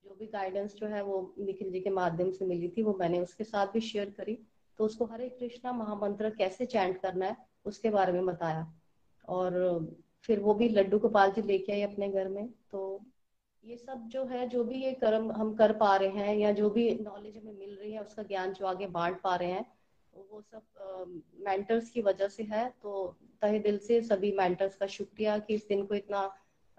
जो 0.04 0.14
भी 0.14 0.26
गाइडेंस 0.26 0.74
जो 0.74 0.86
है 0.86 1.02
वो 1.02 1.34
निखिल 1.38 1.72
जी 1.72 1.80
के 1.80 1.90
माध्यम 1.90 2.30
से 2.30 2.46
मिली 2.46 2.68
थी, 2.68 2.82
वो 2.82 2.94
मैंने 2.94 3.20
उसके 3.20 3.44
साथ 3.44 3.66
भी 3.66 3.80
शेयर 3.80 4.10
करी। 4.10 4.38
तो 4.78 4.84
उसको 4.84 5.04
हरे 5.04 5.28
कृष्णा 5.28 5.72
महामंत्र 5.72 6.30
कैसे 6.30 6.66
चैंट 6.66 7.00
करना 7.00 7.26
है, 7.26 7.36
उसके 7.64 7.90
बारे 7.90 8.12
में 8.12 8.26
बताया। 8.26 8.74
और 9.28 9.86
फिर 10.22 10.40
वो 10.40 10.54
भी 10.54 10.68
लड्डू 10.68 10.98
गोपाल 10.98 11.32
जी 11.32 11.42
लेके 11.42 11.72
आई 11.72 11.82
अपने 11.82 12.08
घर 12.08 12.28
में। 12.28 12.48
तो 12.70 13.00
ये 13.64 13.76
सब 13.76 14.06
जो 14.08 14.24
है 14.24 14.48
जो 14.48 14.64
भी 14.64 14.82
ये 14.84 14.92
कर्म 14.92 15.30
हम 15.32 15.54
कर 15.54 15.72
पा 15.72 15.96
रहे 15.96 16.08
हैं 16.08 16.36
या 16.36 16.52
जो 16.52 16.70
भी 16.70 16.88
नॉलेज 16.94 17.36
हमें 17.36 17.58
मिल 17.58 17.74
रही 17.74 17.92
है 17.92 18.02
उसका 18.02 18.22
ज्ञान 18.22 18.52
जो 18.52 18.66
आगे 18.66 18.86
बांट 18.86 19.20
पा 19.20 19.34
रहे 19.36 19.50
हैं 19.50 19.66
वो 20.30 20.40
सब 20.42 21.22
मेंटर्स 21.40 21.84
uh, 21.84 21.90
की 21.90 22.02
वजह 22.02 22.28
से 22.28 22.42
है। 22.42 22.68
तो 22.82 23.16
तहे 23.42 23.58
दिल 23.58 23.78
से 23.78 24.00
सभी 24.02 24.32
मेंटर्स 24.32 24.76
का 24.76 24.86
शुक्रिया 24.86 25.38
कि 25.38 25.54
इस 25.54 25.66
दिन 25.68 25.84
को 25.86 25.94
इतना 25.94 26.22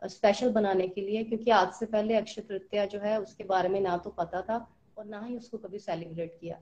स्पेशल 0.01 0.51
बनाने 0.51 0.87
के 0.87 1.01
लिए 1.01 1.23
क्योंकि 1.23 1.51
आज 1.51 1.71
से 1.73 1.85
पहले 1.85 2.15
अक्षय 2.15 2.41
तृतीया 2.41 2.85
जो 2.85 2.99
है 2.99 3.19
उसके 3.21 3.43
बारे 3.43 3.69
में 3.69 3.79
ना 3.81 3.97
तो 3.97 4.09
पता 4.09 4.41
था 4.41 4.57
और 4.97 5.05
ना 5.05 5.21
ही 5.21 5.37
उसको 5.37 5.57
कभी 5.57 5.79
सेलिब्रेट 5.79 6.37
किया। 6.41 6.55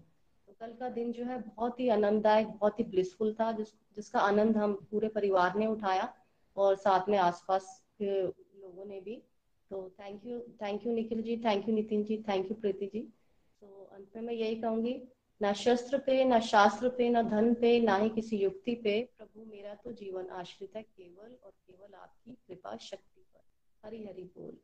तो 0.48 0.56
कल 0.60 0.74
का 0.74 0.90
दिन 0.90 1.12
जो 1.12 1.26
है 1.26 1.38
बहुत 1.40 1.80
ही 1.80 1.90
आनंददायक 1.90 2.48
बहुत 2.48 2.80
ही 2.80 2.84
ब्लिसफुल 2.84 3.34
था 3.34 3.52
जिस 3.52 3.74
जिसका 3.96 4.20
आनंद 4.20 4.58
हम 4.58 4.74
पूरे 4.92 5.08
परिवार 5.08 5.56
ने 5.56 5.68
उठाया 5.68 6.14
और 6.58 6.76
साथ 6.76 7.10
में 7.10 7.18
आसपास 7.18 7.66
के 8.02 8.22
लोगों 8.22 8.86
ने 8.86 9.00
भी। 9.02 9.22
तो 9.72 9.90
thank 10.00 10.22
you 10.26 10.40
thank 10.62 10.86
you 10.88 10.94
Nikhil 10.94 11.22
ji 11.22 11.38
thank 11.38 11.68
you 11.70 11.76
Nitin 11.76 12.04
ji 12.04 12.18
thank 12.30 12.50
you 12.52 12.56
Preeti 12.62 12.86
ji 12.86 13.00
तो 13.00 13.90
अंत 13.94 14.08
में 14.16 14.24
मैं 14.24 14.34
यही 14.34 14.56
कहूँगी, 14.56 15.02
ना 15.42 15.54
शस्त्र 15.54 15.98
पे, 15.98 16.24
ना 16.26 16.40
शास्त्र 16.40 16.90
पे, 16.90 17.10
ना 17.10 17.22
धन 17.22 17.54
पे, 17.54 17.80
ना 17.80 17.96
ही 17.96 18.10
किसी 18.10 18.38
युक्ति 18.38 18.76
पे 18.76 19.00
प्रभु 19.18 19.46
मेरा 19.52 19.74
तो 19.74 19.92
जीवन 19.92 20.28
आश्रित 20.32 20.76
है 20.76 20.82
केवल 20.82 21.36
और 21.46 21.52
केवल 21.52 21.94
आपकी 21.96 22.32
कृपा 22.32 22.76
शक्ति 22.78 23.22
पर। 23.22 23.88
हरी 23.88 24.04
हरी 24.04 24.24
बोल। 24.38 24.58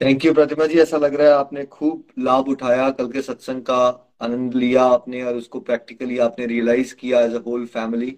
थैंक 0.00 0.24
यू 0.24 0.32
प्रतिमा 0.34 0.66
जी, 0.66 0.78
ऐसा 0.78 0.96
लग 0.96 1.14
रहा 1.14 1.28
है 1.28 1.34
आपने 1.34 1.64
खूब 1.64 2.06
लाभ 2.18 2.48
उठाया, 2.48 2.90
कल 2.90 3.10
के 3.12 3.22
सत्संग 3.22 3.62
का 3.62 4.16
आनंद 4.22 4.54
लिया 4.54 4.84
आपने 4.84 5.22
और 5.22 5.36
उसको 5.36 5.60
प्रैक्टिकली 5.60 6.18
आपने 6.18 6.46
रियलाइज़ 6.46 6.94
किया 6.94 7.20
एज 7.20 7.34
अ 7.34 7.42
होल 7.46 7.66
फैमिली 7.66 8.16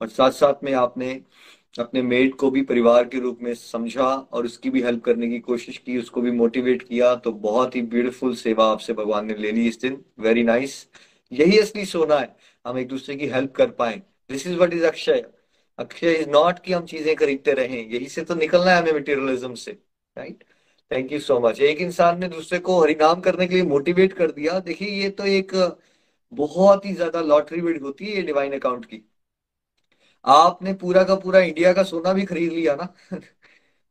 और 0.00 0.08
साथ 0.08 0.30
साथ 0.30 0.64
में 0.64 0.72
आपने 0.74 1.12
अपने 1.76 2.02
मेड 2.02 2.34
को 2.36 2.50
भी 2.50 2.62
परिवार 2.64 3.04
के 3.04 3.18
रूप 3.20 3.38
में 3.42 3.52
समझा 3.54 4.06
और 4.06 4.44
उसकी 4.44 4.70
भी 4.70 4.82
हेल्प 4.82 5.02
करने 5.04 5.28
की 5.28 5.38
कोशिश 5.40 5.78
की, 5.78 5.98
उसको 5.98 6.20
भी 6.20 6.30
मोटिवेट 6.32 6.82
किया 6.82 7.14
तो 7.16 7.32
बहुत 7.32 7.76
ही 7.76 7.82
ब्यूटीफुल 7.84 8.34
सेवा 8.36 8.70
आपसे 8.72 8.92
भगवान 8.94 9.26
ने 9.26 9.34
ले 9.36 9.52
ली 9.52 9.66
इस 9.68 9.80
दिन। 9.80 10.02
वेरी 10.20 10.42
नाइस 10.44 10.86
यही 11.32 11.58
असली 11.58 11.84
सोना 11.86 12.18
है, 12.18 12.34
हम 12.64 12.78
एक 12.78 12.88
दूसरे 12.88 13.16
की 13.16 13.26
हेल्प 13.28 13.52
कर 13.56 13.70
पाए। 13.72 14.02
This 14.30 14.46
is 14.46 14.56
what 14.58 14.74
is 14.74 14.84
Akshaya 14.86 15.24
Akshaya 15.78 16.12
is 16.12 16.28
not 16.30 16.58
कि 16.58 16.72
हम 16.72 16.84
चीज़ें 16.86 17.14
खरीदते 17.16 17.52
रहे, 17.54 17.80
यही 17.82 18.08
से 18.08 18.22
तो 18.22 18.34
निकलना 18.34 18.70
है 18.70 18.80
हमें 18.80 18.92
मटेरियलिज्म 18.92 19.54
से 19.56 19.72
right 20.16 20.44
thank 20.90 21.12
you 21.12 21.18
so 21.20 21.38
much 21.40 21.60
एक 21.62 21.80
इंसान 21.80 22.18
ने 22.20 22.28
दूसरे 22.28 22.58
को 22.60 22.80
हरिनाम 22.80 23.20
करने 23.20 23.46
के 23.46 23.54
लिए 23.54 23.64
मोटिवेट 23.64 24.12
कर 24.12 24.30
दिया। 24.32 24.58
देखिए, 24.60 24.88
ये 24.90 25.08
तो 25.10 25.24
एक 25.26 25.52
बहुत 26.32 26.86
ही 26.86 26.92
ज़्यादा 26.94 27.20
लॉटरी 27.22 27.60
बिड 27.60 27.82
होती 27.82 28.04
है 28.06 28.14
ये 28.16 28.22
डिवाइन 28.22 28.52
अकाउंट 28.52 28.84
की। 28.84 29.02
आपने 30.26 30.72
पूरा 30.74 31.02
का 31.04 31.14
पूरा 31.14 31.40
इंडिया 31.40 31.72
का 31.72 31.82
सोना 31.82 32.12
भी 32.12 32.24
खरीद 32.24 32.52
लिया 32.52 32.74
ना, 32.76 32.88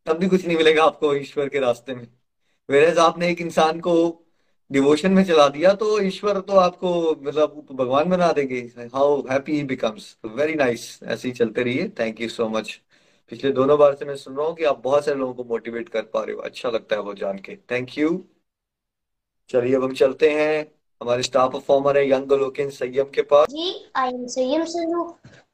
तब 0.08 0.18
भी 0.18 0.27
कुछ 0.30 0.46
नहीं 0.46 0.58
मिलेगा 0.58 0.84
आपको 0.84 1.13
ईश्वर 1.15 1.50
के 1.50 1.60
रास्ते 1.60 1.96
में। 1.96 2.08
वेरेज 2.70 2.98
आपने 2.98 3.30
एक 3.32 3.42
इंसान 3.42 3.80
को 3.80 3.94
डिवोशन 4.72 5.12
में 5.12 5.24
चला 5.24 5.48
दिया 5.50 5.74
तो 5.74 6.00
ईश्वर 6.01 6.39
तो 6.42 6.54
आपको 6.58 6.89
मतलब 7.22 7.65
भगवान 7.72 8.10
बना 8.10 8.32
देंगे। 8.34 8.60
How 8.96 9.22
happy 9.32 9.63
becomes 9.63 10.15
very 10.25 10.54
nice 10.56 11.00
ऐसे 11.04 11.27
ही 11.27 11.34
चलते 11.34 11.63
रहिए। 11.63 11.89
थैंक 12.00 12.22
यू 12.22 12.30
सो 12.30 12.48
मच 12.50 12.80
पिछले 13.32 13.51
दोनों 13.51 13.77
बार 13.80 13.96
से 13.96 14.06
मैं 14.06 14.15
सुन 14.15 14.36
रहा 14.36 14.46
हूँ 14.48 14.56
कि 14.56 14.63
आप 14.63 14.82
बहुत 14.84 15.06
सारे 15.06 15.18
लोगों 15.18 15.34
को 15.34 15.44
मोटिवेट 15.44 15.89
कर 15.89 16.01
पा 16.01 16.24
रहे 16.24 16.36
हो। 16.36 16.42
अच्छा 16.42 16.70
लगता 16.70 16.96
है 16.96 17.01
वो 17.01 17.13
जान 17.13 17.38
के। 17.38 17.56
थैंक 17.72 17.98
यू 17.98 18.24
चलिए, 19.50 19.75
अब 19.75 19.84
हम 19.84 19.94
चलते 19.94 20.30
हैं। 20.30 20.65
हमारे 21.01 21.24
स्टार 21.24 21.50
परफॉर्मर 21.50 21.98
है 21.98 22.10
यंग 22.12 22.32
लोकेन 22.32 22.70
संयम 22.70 23.10
के 23.15 23.22
पास। 23.22 23.48
जी 23.50 23.74
I 23.96 24.10
am 24.10 24.25
Sanyam 24.27 24.63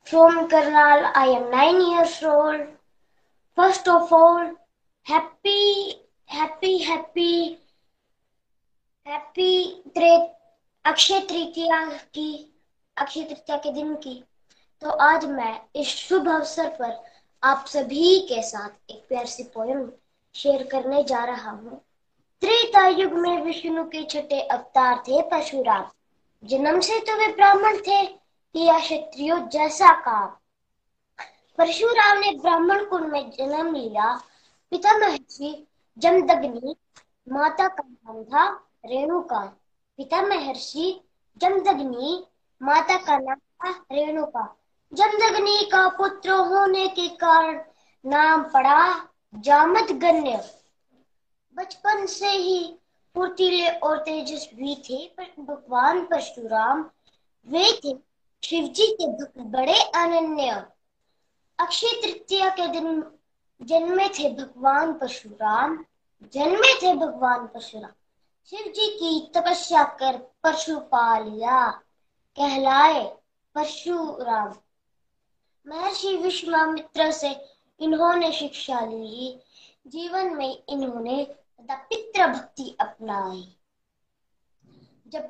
From 0.08 0.50
Karnal, 0.50 1.10
I 1.15 1.27
am 1.27 1.50
nine 1.51 1.79
years 1.79 2.22
old. 2.22 2.67
First 3.58 3.88
of 3.88 4.12
all, 4.12 4.48
happy 5.05 5.62
happy 6.29 6.77
happy 6.77 7.31
happy 9.05 9.51
Akshaya 10.86 11.20
Tritiya 11.29 11.84
की 12.13 12.29
अक्षय 12.98 13.24
तृतीया 13.24 13.58
के 13.58 13.72
दिन 13.74 13.96
की 13.96 14.24
तो 14.81 14.89
आज 15.08 15.25
मैं 15.25 15.60
इस 15.75 15.88
शुभ 15.88 16.29
अवसर 16.29 16.70
पर 16.79 16.93
आप 17.43 17.65
सभी 17.67 18.20
के 18.29 18.41
साथ 18.43 18.91
एक 18.91 19.08
प्यार 19.10 19.25
सी 19.25 19.43
पोयम 19.55 19.89
शेयर 20.36 20.63
करने 20.72 21.03
जा 21.03 21.24
रहा 21.25 21.51
हूँ। 21.51 21.81
त्रेता 22.41 22.88
युग 22.88 23.13
में 23.13 23.41
विष्णु 23.43 23.84
के 23.86 24.03
छठे 24.03 24.41
अवतार 24.41 25.03
थे 25.08 25.22
परशुराम। 25.22 25.86
जन्म 26.43 26.79
से 26.81 27.00
तो 27.00 27.17
वे 27.20 27.27
ब्राह्मण 27.34 27.77
थे 27.88 28.01
किया 28.55 28.79
क्षत्रियो 28.79 29.38
जैसा 29.38 29.91
काम। 30.01 30.27
परशुराम 31.58 32.17
ने 32.17 32.31
ब्राह्मण 32.31 32.86
कुल 32.86 33.08
में 33.08 33.31
जन्म 33.31 33.75
लिया। 33.75 34.15
पिता 34.72 34.98
महर्षि 34.98 35.67
जमदग्नि, 35.98 36.75
माता 37.29 37.67
का 37.67 37.84
नाम 37.88 38.24
था 38.24 38.50
रेणुका। 38.86 39.39
पिता 39.98 40.22
महर्षि 40.22 41.01
जमदग्नि, 41.38 42.25
माता 42.62 42.98
का 42.98 43.17
नाम 43.17 43.36
था 43.36 43.72
रेणुका। 43.91 44.58
जमदग्नि 44.93 45.70
का 45.72 45.88
पुत्र 45.89 46.31
होने 46.31 46.88
के 46.88 47.08
कारण 47.08 47.62
नाम 48.05 48.43
पड़ा 48.43 49.10
जामत 49.36 49.91
गण्य 49.91 50.50
बचपन 51.55 52.05
से 52.05 52.29
ही 52.29 52.79
फुर्तीले 53.15 53.67
और 53.67 53.98
तेजस्वी 53.98 54.75
थे, 54.75 55.08
पर 55.08 55.43
भगवान 55.43 56.05
परशुराम 56.05 56.89
वे 57.48 57.79
थे 57.86 58.10
शिव 58.43 58.67
जी 58.67 58.88
के 58.88 59.07
भक्त 59.07 59.38
बड़े 59.38 59.79
अनन्य। 59.79 60.65
अक्षय 61.60 61.88
तृतीया 61.88 62.50
के 62.50 62.67
दिन 62.67 63.12
जन्मे 63.62 64.10
थे 64.10 64.33
भगवान 64.33 64.93
परशुराम। 64.93 65.86
जन्मे 66.33 66.81
थे 66.81 66.93
भगवान 66.93 67.48
परशुराम। 67.48 67.91
शिव 68.50 68.60
जी 68.60 68.88
की 68.88 69.31
तपस्या 69.36 69.83
कर 69.83 70.17
परशु 70.17 70.79
पा 70.79 71.19
लिया। 71.19 71.69
कहलाए 72.36 73.03
परशुराम। 73.55 74.55
महर्षि 75.67 76.17
विश्वामित्र 76.17 77.12
से 77.12 77.45
इन्होंने 77.79 78.31
शिक्षा 78.31 78.79
ली। 78.79 79.39
जीवन 79.88 80.33
में 80.33 80.63
इन्होंने 80.69 81.36
पितृ 81.62 82.27
भक्ति 82.27 82.77
अपनाई। 82.79 83.57
जब 85.07 85.27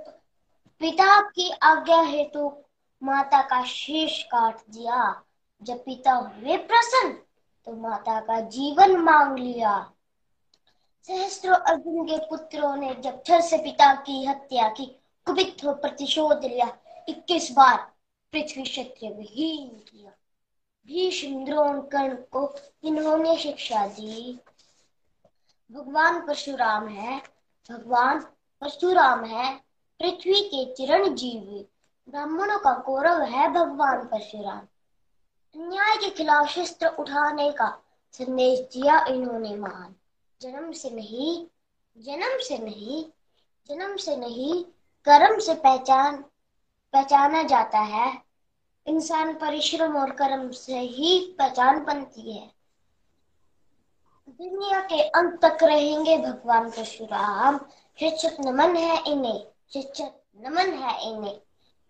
पिता 0.80 1.22
की 1.22 1.50
आज्ञा 1.50 2.02
हेतु 2.02 2.40
तो 2.40 2.61
माता 3.04 3.42
का 3.42 3.64
शीश 3.64 4.24
काट 4.24 4.58
दिया। 4.70 5.24
जब 5.64 5.86
पिता 5.86 6.12
हुए 6.12 6.58
प्रसन्न 6.58 7.14
तो 7.66 7.76
माता 7.76 8.20
का 8.22 8.40
जीवन 8.40 8.98
मांग 8.98 9.38
लिया। 9.38 9.94
सहस्त्रों 11.08 11.56
अर्जुन 11.56 12.06
के 12.06 12.18
पुत्रों 12.18 12.76
ने 12.76 12.94
जब 12.94 13.24
छल 13.24 13.42
से 13.42 13.58
पिता 13.58 13.94
की 13.94 14.26
हत्या 14.26 14.68
की, 14.70 14.86
कुपित 15.26 15.58
हो 15.66 15.74
प्रतिशोध 15.74 16.46
लिया। 16.46 16.78
इक्कीस 17.10 17.52
बार 17.52 17.78
पृथ्वी 18.32 18.64
क्षेत्र 18.64 19.08
विहीन 19.08 19.68
किया। 19.68 20.12
भीष्म 20.88 21.46
द्रोण 21.46 21.82
कर्ण 21.82 22.16
को 22.16 22.56
इन्होंने 22.84 23.38
शिक्षा 23.38 23.88
दी। 23.88 24.40
भगवान 25.72 26.28
परशुराम 26.28 26.88
है, 26.88 27.22
भगवान 27.72 28.20
परशुराम 28.62 29.24
है, 29.26 29.56
पृथ्वी 30.00 30.42
के 30.42 30.74
चिरण 30.74 31.16
जीवी 31.16 31.68
ब्राह्मणों 32.12 32.60
का 32.60 32.72
गौरव 32.74 33.22
है 33.22 33.48
भगवान 33.54 33.98
परशुराम। 33.98 34.60
अन्याय 35.56 35.98
के 35.98 36.10
खिलाफ 36.10 36.48
शस्त्र 36.48 36.88
उठाने 36.88 37.52
का 37.52 37.84
संदेश 38.12 38.60
दिया 38.60 39.06
इन्होंने 39.06 39.56
महान। 39.56 39.96
जन्म 40.42 40.72
से 40.72 40.90
नहीं, 40.90 41.46
जन्म 41.98 42.38
से 42.40 42.58
नहीं, 42.58 43.06
जन्म 43.70 43.96
से 43.96 44.16
नहीं, 44.16 44.64
कर्म 45.08 45.40
से 45.40 45.54
पहचान, 45.54 46.18
पहचाना 46.94 47.44
जाता 47.44 47.80
है। 47.80 48.24
इंसान 48.88 49.34
परिश्रम 49.34 49.98
और 49.98 50.12
कर्म 50.12 50.52
से 50.52 50.80
ही 50.80 51.36
पहचान 51.40 51.84
बनती 51.84 52.38
है। 52.38 52.52
दुनिया 54.30 54.82
के 54.82 55.02
अंत 55.02 55.46
तक 55.46 55.58
रहेंगे 55.64 56.18
भगवान 56.18 56.70
परशुराम। 56.70 57.58
शिक्षक 58.00 58.38
नमन 58.40 58.76
है 58.76 59.04
इन्हें, 59.08 59.48
शिक्षक 59.74 60.14
नमन 60.40 60.74
है 60.74 61.10
इन्हें। 61.12 61.42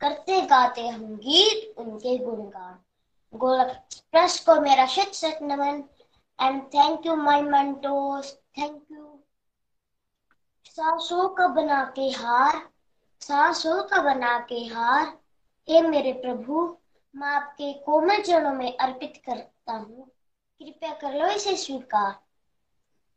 करते 0.02 0.42
गाते 0.42 0.88
हम 0.88 1.16
गीत, 1.18 1.74
उनके 1.78 2.18
गुणगान। 2.18 2.80
गोलक 3.34 3.68
एक्सप्रेस 3.68 4.40
को 4.46 4.60
मेरा 4.62 4.86
शिक्षक 4.86 5.40
नमन 5.42 5.84
and 6.40 6.62
thank 6.64 7.06
you 7.06 7.16
my 7.16 7.42
mentors 7.42 8.34
thank 8.58 8.86
you 8.92 9.08
सासों 10.66 11.28
का 11.30 11.48
बना 11.48 11.84
के 11.96 12.10
हार, 12.10 12.70
सासों 13.22 13.84
का 13.84 14.02
बना 14.02 14.38
के 14.40 14.60
हार, 14.66 15.06
हे 15.68 15.82
मेरे 15.82 16.14
प्रभु, 16.14 16.78
मैं 17.16 17.28
आपके 17.28 17.72
कोमल 17.74 18.22
चरणों 18.22 18.54
में 18.54 18.78
अर्पित 18.78 19.22
करता 19.26 19.74
हूँ। 19.74 20.06
कृपया 20.62 20.94
कर 20.94 21.14
लो 21.14 21.28
इसे 21.28 21.56
स्वीकार। 21.58 22.12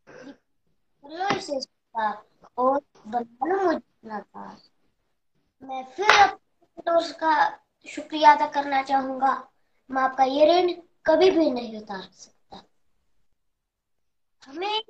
कर 0.07 1.11
लो 1.11 1.29
इसे 1.37 1.61
स्वीकार, 1.61 2.23
और 2.59 2.81
बना 3.07 3.47
लो 3.47 3.63
मुझे 3.63 3.81
मैं 5.63 5.85
फिर 5.87 6.39
अपने 6.79 7.13
का 7.13 7.61
शुक्रिया 7.89 8.33
अदा 8.35 8.47
करना 8.47 8.83
चाहूँगा। 8.83 9.51
मैं 9.91 10.03
आपका 10.03 10.25
ये 10.25 10.47
ऋण 10.47 10.73
कभी 11.07 11.31
भी 11.31 11.51
नहीं 11.51 11.79
उतार 11.79 12.09
सकता। 12.13 12.65
हमें 14.47 14.81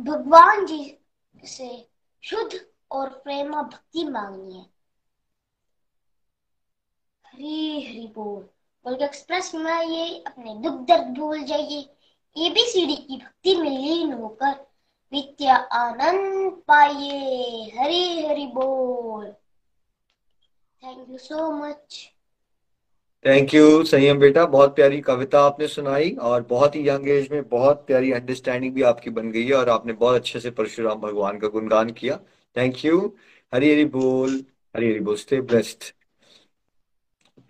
भगवान 0.00 0.66
जी 0.66 0.98
से 1.44 1.88
शुद्ध 2.22 2.66
और 2.90 3.08
प्रेम 3.08 3.62
भक्ति 3.62 4.04
मांगनी 4.04 4.58
है। 4.58 4.66
हरी 7.26 7.86
हरी 7.86 8.12
बोल। 8.14 8.48
बल्कि 8.84 9.04
एक्सप्रेस 9.04 9.54
में 9.54 9.72
आइए 9.72 10.24
अपने 10.26 10.54
दुख 10.54 10.74
दर्द 10.74 11.18
भूल 11.18 11.42
जाइए। 11.42 11.80
एबीसीडी 12.36 12.96
की 12.96 13.16
भक्ति 13.16 13.56
में 13.56 13.70
लीन 13.70 14.12
होकर 14.12 14.66
विद्या 15.12 15.56
आनंद 15.56 16.62
पाइए। 16.68 17.72
हरी 17.78 18.26
हरी 18.26 18.46
बोल। 18.46 19.34
Thank 20.82 21.10
you 21.10 21.18
so 21.18 21.50
much 21.52 21.96
thank 23.24 23.52
you 23.54 23.82
Sanyam 23.84 24.18
बेटा, 24.18 24.44
बहुत 24.46 24.74
प्यारी 24.76 25.00
कविता 25.00 25.40
आपने 25.40 25.66
सुनाई 25.68 26.10
और 26.22 26.42
बहुत 26.42 26.76
ही 26.76 26.88
यंग 26.88 27.08
एज 27.08 27.28
में 27.32 27.48
बहुत 27.48 27.84
प्यारी 27.86 28.10
अंडरस्टैंडिंग 28.12 28.74
भी 28.74 28.82
आपकी 28.82 29.10
बन 29.10 29.30
गई 29.32 29.44
है 29.46 29.54
और 29.54 29.68
आपने 29.68 29.92
बहुत 29.92 30.14
अच्छे 30.14 30.40
से 30.40 30.50
परशुराम 30.50 31.00
भगवान 31.00 31.38
का 31.38 31.48
गुणगान 31.48 31.90
किया। 31.92 32.16
थैंक 32.56 32.84
यू 32.84 32.98
हरी 33.52 33.70
हरी 33.72 33.84
बोल, 33.96 34.34
हरी 34.74 34.90
हरी 34.90 35.00
बोल 35.00 35.16
स्टे 35.16 35.40
ब्लेस्ड 35.42 35.92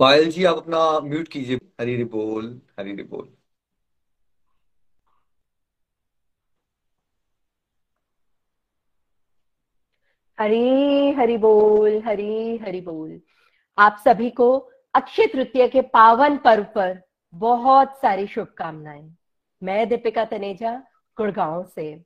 पायल 0.01 0.31
जी, 0.31 0.45
आप 0.45 0.57
अपना 0.57 1.01
म्यूट 1.01 1.29
कीजिए। 1.29 1.57
हरी 1.81 1.95
हरी 1.95 2.05
बोल, 2.05 2.61
हरी 2.79 2.93
हरी 2.93 3.03
बोल। 3.05 3.29
हरी 10.43 11.11
हरी 11.13 11.37
बोल, 11.37 12.03
हरी 12.03 12.57
हरी 12.57 12.81
बोल। 12.81 13.21
आप 13.79 13.97
सभी 14.05 14.31
को 14.31 14.71
अक्षय 14.95 15.27
तृतीय 15.27 15.69
के 15.69 15.81
पावन 15.81 16.37
पर्व 16.37 16.65
पर 16.75 17.03
बहुत 17.35 18.01
सारी 18.03 18.27
शुभकामनाएँ। 18.27 19.15
मैं 19.63 19.89
दीपिका 19.89 20.25
तनेजा, 20.25 20.83
गुड़गांव 21.17 21.65
से। 21.65 22.03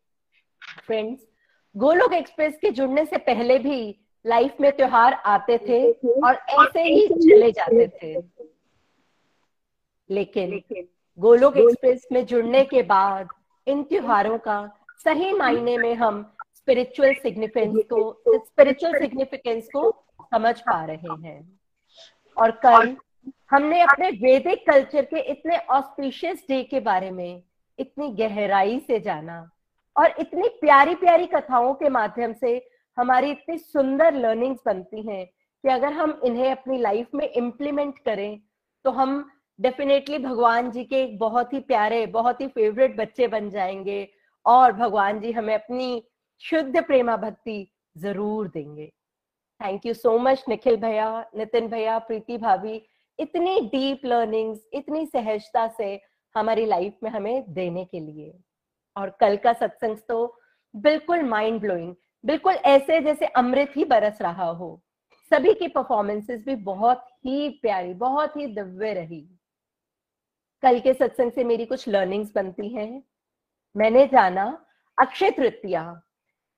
फ्रेंड्स 0.86 1.28
गोलोक 1.76 2.12
एक्सप्रेस 2.12 2.58
के 2.60 2.70
जुड़ने 2.70 3.04
से 3.04 3.16
पहले 3.16 3.58
भी 3.58 4.00
लाइफ 4.26 4.54
में 4.60 4.72
त्योहार 4.72 5.12
आते 5.12 5.58
थे 5.58 5.92
और 6.20 6.34
ऐसे 6.34 6.82
ही 6.82 7.06
चले 7.06 7.52
जाते 7.52 7.88
थे। 7.88 8.22
लेकिन 10.10 10.62
गोलोक 11.18 11.56
एक्सप्रेस 11.56 12.08
में 12.12 12.26
जुड़ने 12.26 12.64
के 12.64 12.82
बाद 12.82 13.28
इन 13.66 13.82
त्योहारों 13.82 14.38
का 14.38 14.78
सही 15.04 15.32
मायने 15.32 15.78
में 15.78 15.94
हम 15.94 16.35
स्पिरिचुअल 16.66 17.12
सिग्निफिकेंस 17.14 17.82
को 17.92 18.22
स्पिरिचुअल 18.44 18.98
सिग्निफिकेंस 18.98 19.66
को 19.66 20.04
समझ 20.20 20.60
पा 20.60 20.84
रहे 20.84 21.28
हैं। 21.28 21.60
और 22.38 22.50
कल 22.50 22.96
हमने 23.50 23.82
अपने 23.82 24.10
वैदिक 24.10 24.70
कल्चर 24.70 25.04
के 25.04 25.20
इतने 25.20 25.56
ऑस्पिशियस 25.56 26.44
डे 26.48 26.62
के 26.62 26.80
बारे 26.80 27.10
में 27.10 27.42
इतनी 27.78 28.08
गहराई 28.08 28.80
से 28.80 29.00
जाना 29.00 29.50
और 29.96 30.14
इतनी 30.20 30.48
प्यारी 30.48 30.94
प्यारी 30.94 31.26
कथाओं 31.26 31.74
के 31.74 31.88
माध्यम 31.88 32.32
से 32.32 32.68
हमारी 32.98 33.30
इतनी 33.30 33.58
सुंदर 33.58 34.14
लर्निंग्स 34.14 34.60
बनती 34.66 35.02
हैं 35.02 35.26
कि 35.26 35.68
अगर 35.68 35.92
हम 35.92 36.20
इन्हें 36.24 36.50
अपनी 36.52 36.78
लाइफ 36.78 37.06
में 37.14 37.28
इम्प्लीमेंट 37.28 37.98
करें 37.98 38.40
तो 38.84 38.90
हम 38.90 39.30
डेफिनेटली 39.60 40.18
भगवान 40.18 40.70
जी 40.70 40.84
के 40.84 41.02
एक 41.02 41.18
बहुत 41.18 41.52
ही 41.52 41.60
प्यारे, 41.60 42.06
बहुत 42.06 42.40
ही 42.40 42.48
फेवरेट 42.48 42.96
बच्चे 42.96 43.28
बन 43.28 43.50
जाएँगे 43.50 44.08
और 44.46 44.72
भगवान 44.72 45.20
जी 45.20 45.32
हमें 45.32 45.54
अपनी 45.54 46.08
शुद्ध 46.42 46.82
प्रेमा 46.82 47.16
भक्ति 47.16 47.66
ज़रूर 47.96 48.48
देंगे। 48.48 48.86
Thank 49.60 49.86
you 49.86 49.94
so 49.94 50.18
much 50.18 50.44
Nikhil 50.48 50.76
भैया 50.76 51.08
नितिन 51.36 51.68
भैया 51.68 51.98
प्रीति 51.98 52.38
भाभी 52.38 52.80
इतनी 53.18 53.60
डीप 53.68 54.04
लर्निंग्स 54.04 54.66
इतनी 54.72 55.04
सहजता 55.06 55.66
से 55.68 56.00
हमारी 56.34 56.66
लाइफ 56.66 56.98
में 57.02 57.10
हमें 57.10 57.52
देने 57.54 57.84
के 57.84 58.00
लिए। 58.00 58.32
और 58.96 59.10
कल 59.20 59.36
का 59.36 59.52
सत्संग 59.52 59.96
तो 60.08 60.38
बिल्कुल 60.74 61.22
माइंड 61.22 61.60
ब्लोइंग 61.60 61.94
बिल्कुल 62.24 62.54
ऐसे 62.54 63.00
जैसे 63.00 63.26
अमृत 63.26 63.72
ही 63.76 63.84
बरस 63.84 64.22
रहा 64.22 64.50
हो। 64.50 64.80
सभी 65.32 65.54
की 65.54 65.68
परफॉर्मेंसेस 65.68 66.44
भी 66.44 66.54
बहुत 66.54 67.04
ही 67.24 67.48
प्यारी, 67.62 67.92
बहुत 67.94 68.36
ही 68.36 68.46
दिव्य 68.46 68.92
रही। 68.94 69.20
कल 70.62 70.80
के 70.80 70.94
सत्संग 70.94 71.32
से 71.32 71.44
मेरी 71.44 71.66
कुछ 71.66 71.88
लर्निंग्स 71.88 72.32
बनती 72.34 72.68
हैं। 72.68 73.02
मैंने 73.76 74.06
जाना 74.06 74.46
अक्षय 74.98 75.30
तृतीया। 75.30 76.02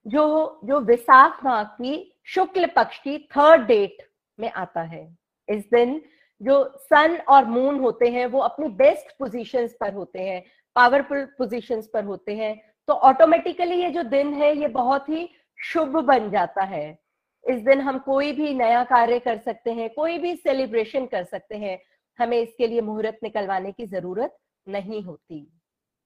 जो 0.07 0.61
जो 0.65 0.81
विशाख 0.81 1.45
माह 1.45 1.63
की 1.63 2.15
शुक्ल 2.25 2.67
पक्ष 2.67 2.99
की 2.99 3.19
थर्ड 3.19 3.67
डेट 3.67 4.07
में 4.39 4.51
आता 4.51 4.83
है। 4.83 5.17
इस 5.49 5.65
दिन 5.71 6.01
जो 6.41 6.63
सन 6.79 7.17
और 7.29 7.45
मून 7.45 7.79
होते 7.81 8.09
हैं, 8.09 8.27
वो 8.27 8.41
अपनी 8.41 8.69
बेस्ट 8.69 9.19
पोजीशंस 9.19 9.77
पर 9.81 9.93
होते 9.93 10.19
हैं 10.19 10.43
पावरफुल 10.77 11.25
पोजीशंस 11.39 11.91
पर 11.95 12.05
होते 12.05 12.37
हैं। 12.37 12.55
तो 12.89 12.93
ऑटोमेटिकली 12.93 13.83
ये 13.83 13.91
जो 13.91 14.03
दिन 14.03 14.33
है, 14.35 14.57
ये 14.57 14.69
बहुत 14.69 15.09
ही 15.09 15.29
शुभ 15.59 15.97
बन 15.97 16.31
जाता 16.31 16.63
है। 16.63 16.99
इस 17.45 17.61
दिन 17.61 17.81
हम 17.81 17.99
कोई 17.99 18.33
भी 18.33 18.55
नया 18.55 18.85
कार्य 18.85 19.19
कर 19.19 19.39
सकते 19.39 19.73
हैं, 19.73 19.91
कोई 19.91 20.19
भी 20.19 20.35
सेलिब्रेशन 20.37 21.07
कर 21.07 21.25
सकते 21.25 21.57
हैं। 21.57 21.79
हमें 22.19 22.39
इसके 22.39 22.67
लिए 22.67 22.81
मुहूर्त 22.81 23.19
निकलवाने 23.23 23.73
की 23.73 23.87
ज़रूरत 23.87 24.37
नहीं 24.67 25.03
होती। 25.03 25.47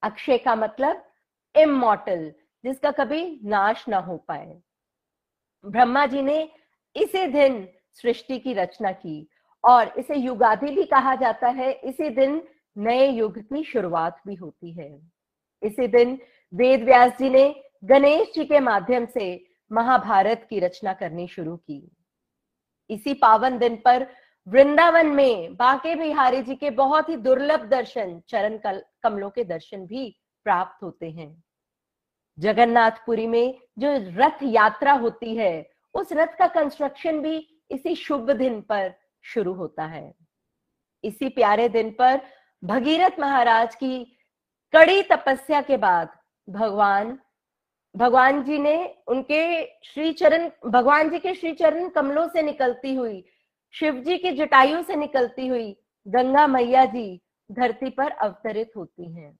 अक्षय 0.03 0.39
का 0.39 0.55
मतलब 0.57 1.05
इमोटल 1.55 2.33
जिसका 2.65 2.91
कभी 2.91 3.41
नाश 3.45 3.89
ना 3.89 3.99
हो 3.99 4.17
पाए। 4.29 4.61
ब्रह्मा 5.65 6.07
जी 6.07 6.23
ने 6.23 6.43
इसी 6.97 7.27
दिन 7.27 7.69
सृष्टि 7.93 8.39
की 8.39 8.53
रचना 8.55 8.93
की 8.93 9.29
और 9.65 9.93
इसे 9.99 10.17
युगादि 10.17 10.75
भी 10.75 10.85
कहा 10.85 11.15
जाता 11.15 11.49
है। 11.49 11.73
इसी 11.73 12.09
दिन 12.09 12.43
नए 12.77 13.09
युग 13.09 13.39
की 13.39 13.65
शुरुआत 13.65 14.21
भी 14.27 14.35
होती 14.35 14.73
है। 14.73 14.91
इसी 15.63 15.87
दिन 15.87 16.19
वेद 16.53 16.83
व्यास 16.83 17.13
जी 17.19 17.31
ने 17.31 17.63
गणेश 17.85 18.33
जी 18.35 18.45
के 18.45 18.61
माध्यम 18.61 19.07
से 19.07 19.45
महाभारत 19.71 20.47
की 20.51 20.59
रचना 20.59 20.93
करनी 20.93 21.29
शुरू 21.29 21.57
की। 21.57 21.91
इसी 22.91 23.15
पावन 23.15 23.59
दिन 23.59 23.77
पर 23.77 24.07
वृंदावन 24.47 25.07
में 25.07 25.57
बाके 25.57 25.95
बिहारी 25.95 26.43
जी 26.43 26.55
के 26.55 26.71
बहुत 26.71 27.09
ही 27.09 27.17
दुर्लभ 27.17 27.65
दर्शन, 27.65 28.21
चरण 28.29 28.59
कमलों 29.03 29.31
के 29.31 29.45
दर्शन 29.45 29.87
भी 29.87 30.17
प्राप्त 30.45 30.83
होते 30.83 31.11
हैं। 31.11 31.45
जगन्नाथपुरी 32.39 33.27
में 33.27 33.59
जो 33.79 33.89
रथ 34.19 34.43
यात्रा 34.43 34.93
होती 34.93 35.35
है, 35.37 35.71
उस 35.95 36.13
रथ 36.13 36.37
का 36.39 36.47
कंस्ट्रक्शन 36.47 37.21
भी 37.21 37.37
इसी 37.71 37.95
शुभ 37.95 38.31
दिन 38.31 38.61
पर 38.61 38.93
शुरू 39.25 39.53
होता 39.55 39.85
है। 39.85 40.15
इसी 41.05 41.29
प्यारे 41.29 41.69
दिन 41.69 41.91
पर 41.91 42.21
भगीरथ 42.63 43.21
महाराज 43.21 43.75
की 43.75 44.05
कड़ी 44.73 45.03
तपस्या 45.03 45.61
के 45.61 45.77
बाद 45.77 46.09
भगवान 46.49 47.19
भगवान 47.95 48.43
जी 48.45 48.59
ने 48.59 48.95
उनके 49.07 49.65
श्री 49.85 50.13
चरण 50.13 50.49
भगवान 50.67 51.11
जी 51.11 51.19
के 51.19 51.35
श्री 51.35 51.53
चरण 51.53 51.89
कमलों 51.89 52.27
से 52.29 52.43
निकलती 52.43 52.95
हुई, 52.95 53.25
शिव 53.75 53.99
जी 54.01 54.17
की 54.19 54.31
जटायु 54.33 54.83
से 54.83 54.97
निकलती 54.97 55.47
हुई 55.47 55.77
गंगा 56.07 56.47
मैया 56.47 56.85
जी 56.85 57.21
धरती 57.51 57.91
पर 57.91 58.11
अवतरित 58.11 58.71
होती 58.77 59.13
हैं। 59.13 59.39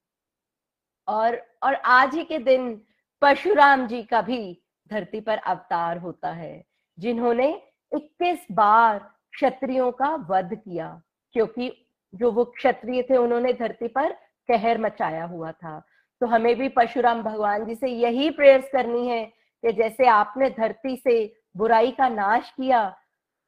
और 1.09 1.43
और 1.63 1.75
आज 1.75 2.15
ही 2.15 2.25
के 2.25 2.39
दिन 2.39 2.81
परशुराम 3.23 3.87
जी 3.87 4.03
का 4.03 4.23
भी 4.23 4.63
धरती 4.91 5.21
पर 5.21 5.39
अवतार 5.39 5.99
होता 5.99 6.31
है, 6.33 6.65
जिन्होंने 6.99 7.63
21 7.93 8.47
बार 8.53 8.99
क्षत्रियों 9.33 9.93
का 9.93 10.15
वध 10.31 10.55
किया, 10.55 11.03
क्योंकि 11.33 11.87
जो 12.15 12.31
वो 12.33 12.45
क्षत्रिय 12.45 13.03
थे, 13.03 13.17
उन्होंने 13.17 13.53
धरती 13.53 13.89
पर 13.89 14.13
कहर 14.49 14.79
मचाया 14.79 15.25
हुआ 15.25 15.53
था। 15.53 15.79
तो 16.21 16.27
हमें 16.27 16.57
भी 16.57 16.69
परशुराम 16.69 17.23
भगवान 17.23 17.65
जी 17.67 17.75
से 17.75 17.89
यही 17.89 18.31
प्रेयर्स 18.31 18.69
करनी 18.73 19.09
है 19.09 19.25
कि 19.25 19.73
जैसे 19.73 20.07
आपने 20.07 20.51
धरती 20.51 20.97
से 20.97 21.35
बुराई 21.57 21.91
का 21.91 22.09
नाश 22.09 22.51
किया, 22.51 22.97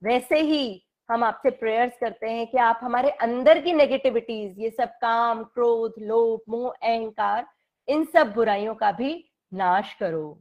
वैसे 0.02 0.40
ही 0.40 0.83
हम 1.10 1.24
आपसे 1.24 1.50
प्रेयर्स 1.50 1.92
करते 2.00 2.30
हैं 2.30 2.46
कि 2.46 2.58
आप 2.58 2.80
हमारे 2.82 3.10
अंदर 3.10 3.60
की 3.60 3.72
नेगेटिविटीज 3.72 4.58
ये 4.58 4.70
सब 4.70 4.88
काम, 4.88 5.42
क्रोध, 5.44 5.94
लोभ, 5.98 6.40
मोह, 6.48 6.70
अहंकार, 6.70 7.46
इन 7.88 8.04
सब 8.04 8.32
बुराइयों 8.34 8.74
का 8.74 8.92
भी 8.92 9.12
नाश 9.54 9.94
करो। 9.94 10.38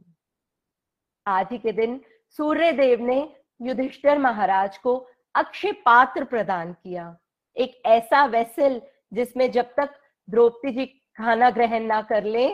आज 1.26 1.46
ही 1.52 1.58
के 1.58 1.72
दिन 1.72 2.00
सूर्य 2.38 2.72
देव 2.72 3.00
ने 3.00 3.36
युधिष्ठिर 3.62 4.18
महाराज 4.18 4.78
को 4.78 4.96
अक्षय 5.34 5.72
पात्र 5.72 6.24
प्रदान 6.24 6.72
किया। 6.72 7.16
एक 7.56 7.80
ऐसा 7.86 8.24
वेसल 8.24 8.80
जिसमें 9.12 9.50
जब 9.50 9.74
तक 9.76 9.94
द्रौपदी 10.28 10.72
जी 10.72 10.86
खाना 11.16 11.50
ग्रहण 11.50 11.82
ना 11.82 12.00
कर 12.02 12.24
ले, 12.24 12.48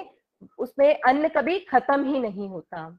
उसमें 0.58 1.00
अन्न 1.00 1.28
कभी 1.28 1.58
खत्म 1.58 2.04
ही 2.04 2.18
नहीं 2.18 2.48
होता। 2.48 2.98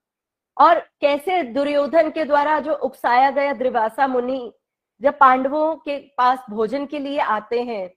और 0.57 0.79
कैसे 1.01 1.43
दुर्योधन 1.43 2.09
के 2.09 2.23
द्वारा 2.25 2.59
जो 2.59 2.73
उकसाया 2.73 3.29
गया 3.31 3.53
द्रिवासा 3.53 4.07
मुनि 4.07 4.53
जब 5.01 5.17
पांडवों 5.17 5.75
के 5.75 5.97
पास 5.97 6.39
भोजन 6.49 6.85
के 6.85 6.99
लिए 6.99 7.19
आते 7.19 7.61
हैं 7.61 7.93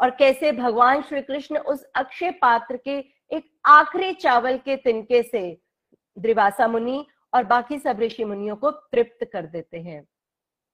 और 0.00 0.10
कैसे 0.10 0.52
भगवान 0.52 1.02
श्री 1.02 1.22
कृष्ण 1.22 1.58
उस 1.58 1.84
अक्षय 1.94 2.30
पात्र 2.30 2.76
के 2.76 2.98
एक 3.36 3.50
आखिरी 3.64 4.12
चावल 4.12 4.58
के 4.58 4.76
तिनके 4.76 5.22
से 5.22 5.60
द्रिवासा 6.18 6.68
मुनि 6.68 7.06
और 7.34 7.44
बाकी 7.44 7.78
सब 7.78 8.00
ऋषि 8.00 8.24
मुनियों 8.24 8.56
को 8.56 8.70
तृप्त 8.70 9.30
कर 9.32 9.46
देते 9.46 9.78
हैं। 9.78 10.04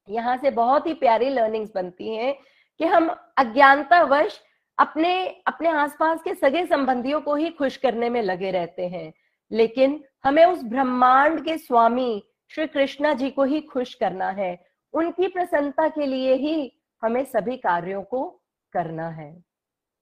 यहाँ 0.09 0.37
से 0.37 0.51
बहुत 0.51 0.87
ही 0.87 0.95
प्यारी 0.95 1.29
लर्निंग्स 1.29 1.71
बनती 1.75 2.15
हैं 2.17 2.35
कि 2.79 2.85
हम 2.85 3.09
अज्ञानतावश 3.37 4.41
अपने 4.79 5.29
अपने 5.47 5.69
आसपास 5.69 6.23
के 6.23 6.35
सगे 6.35 6.67
संबंधियों 6.67 7.21
को 7.21 7.35
ही 7.35 7.51
खुश 7.51 7.77
करने 7.77 8.09
में 8.11 8.23
लगे 8.23 8.51
रहते 8.51 8.89
हैं। 8.89 9.13
लेकिन 9.53 10.05
हमें 10.25 10.45
उस 10.45 10.63
ब्रह्मांड 10.63 11.45
के 11.45 11.59
स्वामी 11.59 12.25
श्री 12.49 12.67
कृष्णा 12.67 13.13
जी 13.13 13.31
को 13.31 13.45
ही 13.45 13.61
खुश 13.61 13.95
करना 13.95 14.31
है। 14.31 14.74
उनकी 14.95 15.29
प्रसन्नता 15.29 15.89
के 15.89 16.07
लिए 16.07 16.35
ही 16.35 16.73
हमें 17.03 17.25
सभी 17.25 17.57
कार्यों 17.57 18.03
को 18.03 18.25
करना 18.73 19.09
है। 19.09 19.33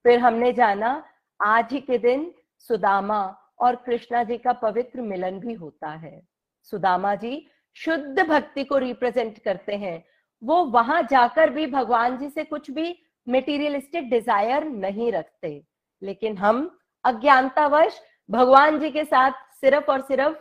फिर 0.04 0.18
हमने 0.18 0.52
जाना, 0.52 1.04
आज 1.40 1.72
ही 1.72 1.80
के 1.80 1.98
दिन 1.98 2.34
सुदामा 2.58 3.36
और 3.60 3.76
कृष्णा 3.76 4.22
जी 4.24 4.38
का 4.38 4.52
पवित्र 4.52 5.00
मिलन 5.00 5.38
भी 5.40 5.52
होता 5.52 5.90
है। 5.90 6.22
सुदामा 6.62 7.14
जी 7.14 7.46
शुद्ध 7.74 8.22
भक्ति 8.22 8.64
को 8.64 8.78
रिप्रेजेंट 8.78 9.38
करते 9.38 9.76
हैं। 9.76 10.04
वो 10.42 10.64
वहाँ 10.64 11.02
जाकर 11.02 11.50
भी 11.50 11.66
भगवान 11.66 12.18
जी 12.18 12.28
से 12.28 12.44
कुछ 12.44 12.70
भी 12.70 12.98
मेटीरियलिस्टिक 13.28 14.10
डिज़ायर 14.10 14.64
नहीं 14.64 15.12
रखते। 15.12 15.62
लेकिन 16.02 16.38
हम 16.38 16.78
अज्ञानतावश 17.04 18.00
भगवान 18.30 18.78
जी 18.78 18.90
के 18.90 19.04
साथ 19.04 19.32
सिर्फ़ 19.60 19.90
और 19.90 20.00
सिर्फ़ 20.00 20.36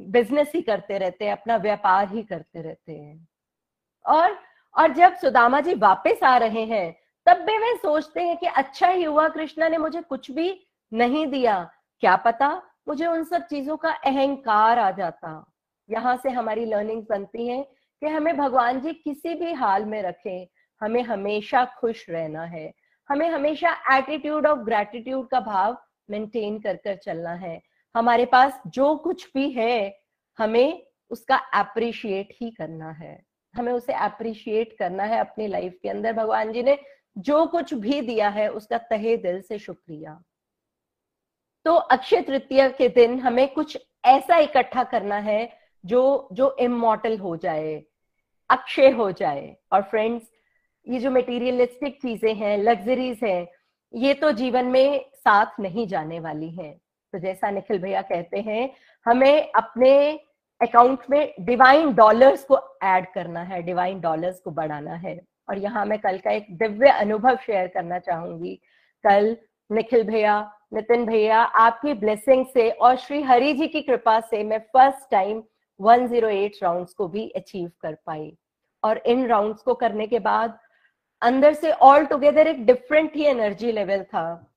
बिज़नेस 0.00 0.52
ही 0.54 0.62
करते 0.62 0.98
रहते 0.98 1.24
हैं, 1.24 1.32
अपना 1.32 1.56
व्यापार 1.56 2.08
ही 2.08 2.22
करते 2.22 2.62
रहते 2.62 2.92
हैं। 2.92 3.28
और 4.10 4.38
और 4.74 4.92
जब 4.92 5.14
सुदामा 5.14 5.60
जी 5.60 5.74
वापस 5.74 6.22
आ 6.22 6.36
रहे 6.36 6.64
हैं, 6.64 6.96
तब 7.26 7.36
भी 7.36 7.58
वे 7.58 7.76
सोचते 7.76 8.22
हैं 8.22 8.36
कि 8.36 8.46
अच्छा 8.46 8.88
ही 8.88 9.04
हुआ 9.04 9.28
कृष्णा 9.28 9.68
ने 9.68 9.78
मुझे 9.78 10.00
कुछ 10.00 10.30
भी 10.30 10.66
नहीं 10.92 11.26
दिया। 11.26 11.70
क्या 12.00 12.16
पता 12.16 12.62
मुझे 12.88 13.06
उन 13.06 13.24
सब 13.24 13.46
चीज़ों 13.46 13.76
का 13.76 13.90
अहंकार 13.90 14.78
आ 14.78 14.90
जाता। 14.90 15.52
यहाँ 15.90 16.16
से 16.16 16.30
हमारी 16.30 16.64
लर्निंग 16.64 17.02
बनती 17.10 17.46
है 17.46 17.62
कि 18.00 18.06
हमें 18.06 18.36
भगवान 18.36 18.80
जी 18.80 18.92
किसी 18.92 19.34
भी 19.34 19.52
हाल 19.52 19.84
में 19.84 20.02
रखें। 20.02 20.46
हमें 20.80 21.02
हमेशा 21.02 21.64
खुश 21.64 22.10
रहना 22.10 22.42
है। 22.42 22.72
हमें 23.10 23.28
हमेशा 23.28 23.96
एटीट्यूड 23.96 24.46
ऑफ़ 24.46 24.58
ग्रेटिट्यूड 24.58 25.28
का 25.28 25.40
भाव 25.40 25.78
मेंटेन 26.10 26.58
कर 26.58 26.76
कर 26.76 26.96
चलना 26.96 27.32
है। 27.32 27.60
हमारे 27.96 28.24
पास 28.24 28.60
जो 28.66 28.96
कुछ 28.96 29.28
भी 29.34 29.50
है, 29.50 29.98
हमें 30.38 30.86
उसका 31.10 31.36
अप्रिशिएट 31.36 32.28
ही 32.32 32.50
करना 32.50 32.90
है। 32.90 33.29
हमें 33.54 33.72
उसे 33.72 33.92
अप्रिशिएट 33.92 34.76
करना 34.78 35.04
है 35.04 35.18
अपनी 35.20 35.46
लाइफ 35.46 35.78
के 35.82 35.88
अंदर। 35.88 36.12
भगवान 36.12 36.52
जी 36.52 36.62
ने 36.62 36.78
जो 37.18 37.44
कुछ 37.46 37.74
भी 37.74 38.00
दिया 38.00 38.28
है, 38.28 38.48
उसका 38.48 38.78
तहे 38.78 39.16
दिल 39.16 39.40
से 39.40 39.58
शुक्रिया। 39.58 40.20
तो 41.66 41.74
अक्षय 41.74 42.20
तृतीया 42.20 42.68
के 42.68 42.88
दिन 42.88 43.18
हमें 43.20 43.46
कुछ 43.48 43.78
ऐसा 44.04 44.36
इकट्ठा 44.38 44.84
करना 44.84 45.16
है 45.16 45.48
जो 45.84 46.28
जो 46.32 46.56
इमोटल 46.60 47.18
हो 47.18 47.36
जाए, 47.36 47.82
अक्षय 48.50 48.90
हो 48.90 49.10
जाए। 49.12 49.56
और 49.72 49.82
फ्रेंड्स 49.82 50.30
ये 50.86 50.98
जो 50.98 51.10
मटेरियलिस्टिक 51.10 52.00
चीज़ें 52.02 52.34
हैं 52.34 52.56
लग्जरीज 52.58 53.20
हैं, 53.24 53.48
ये 53.94 54.14
तो 54.14 54.30
जीवन 54.32 54.64
में 54.64 55.10
साथ 55.14 55.60
नहीं 55.60 55.86
जाने 55.86 56.20
वाली 56.20 56.50
हैं। 56.50 56.72
तो 57.12 57.18
जैसा 57.18 57.50
निखिल 57.50 57.78
भैया 57.78 58.02
कहते 58.02 58.40
हैं, 58.40 58.70
हमें 59.06 59.52
अपने 59.52 60.20
अकाउंट 60.62 60.98
में 61.10 61.34
डिवाइन 61.40 61.94
डॉलर्स 61.94 62.44
को 62.44 62.58
ऐड 62.82 63.12
करना 63.12 63.42
है 63.42 63.62
डिवाइन 63.62 64.00
डॉलर्स 64.00 64.40
को 64.40 64.50
बढ़ाना 64.50 64.94
है। 64.94 65.20
और 65.48 65.58
यहाँ 65.58 65.86
मैं 65.86 65.98
कल 65.98 66.18
का 66.18 66.30
एक 66.30 66.46
दिव्य 66.58 66.88
अनुभव 66.88 67.36
शेयर 67.36 67.66
करना 67.66 67.98
चाहूँगी। 67.98 68.54
कल 69.04 69.36
निखिल 69.72 70.02
भैया, 70.02 70.52
नितिन 70.72 71.06
भैया, 71.06 71.38
आपकी 71.38 71.94
ब्लेसिंग 71.94 72.46
से 72.46 72.70
और 72.70 72.96
श्री 72.96 73.22
हरि 73.22 73.52
जी 73.52 73.66
की 73.66 73.82
कृपा 73.82 74.20
से 74.20 74.44
मैं 74.44 74.58
फ़र्स्ट 74.58 75.10
टाइम 75.10 75.42
108 75.80 76.62
राउंड्स 76.62 76.92
को 76.92 77.08
भी 77.08 77.28
अचीव 77.30 77.70
कर 77.80 77.94
पाई। 78.06 78.36
और 78.84 78.98
इन 78.98 79.26
राउंड्स 79.26 79.62
को 79.62 79.74
करने 79.74 80.06
के 80.06 80.18
बाद 80.18 80.58
अंदर 81.22 81.52
से 81.52 81.72
ऑल 81.72 82.04
टुगेदर 82.04 82.46
एक 82.46 82.66
डिफरेंट 82.66 83.16
ही 83.16 83.24
एनर्जी 83.24 83.72
लेवल 83.72 84.02
था। 84.02 84.52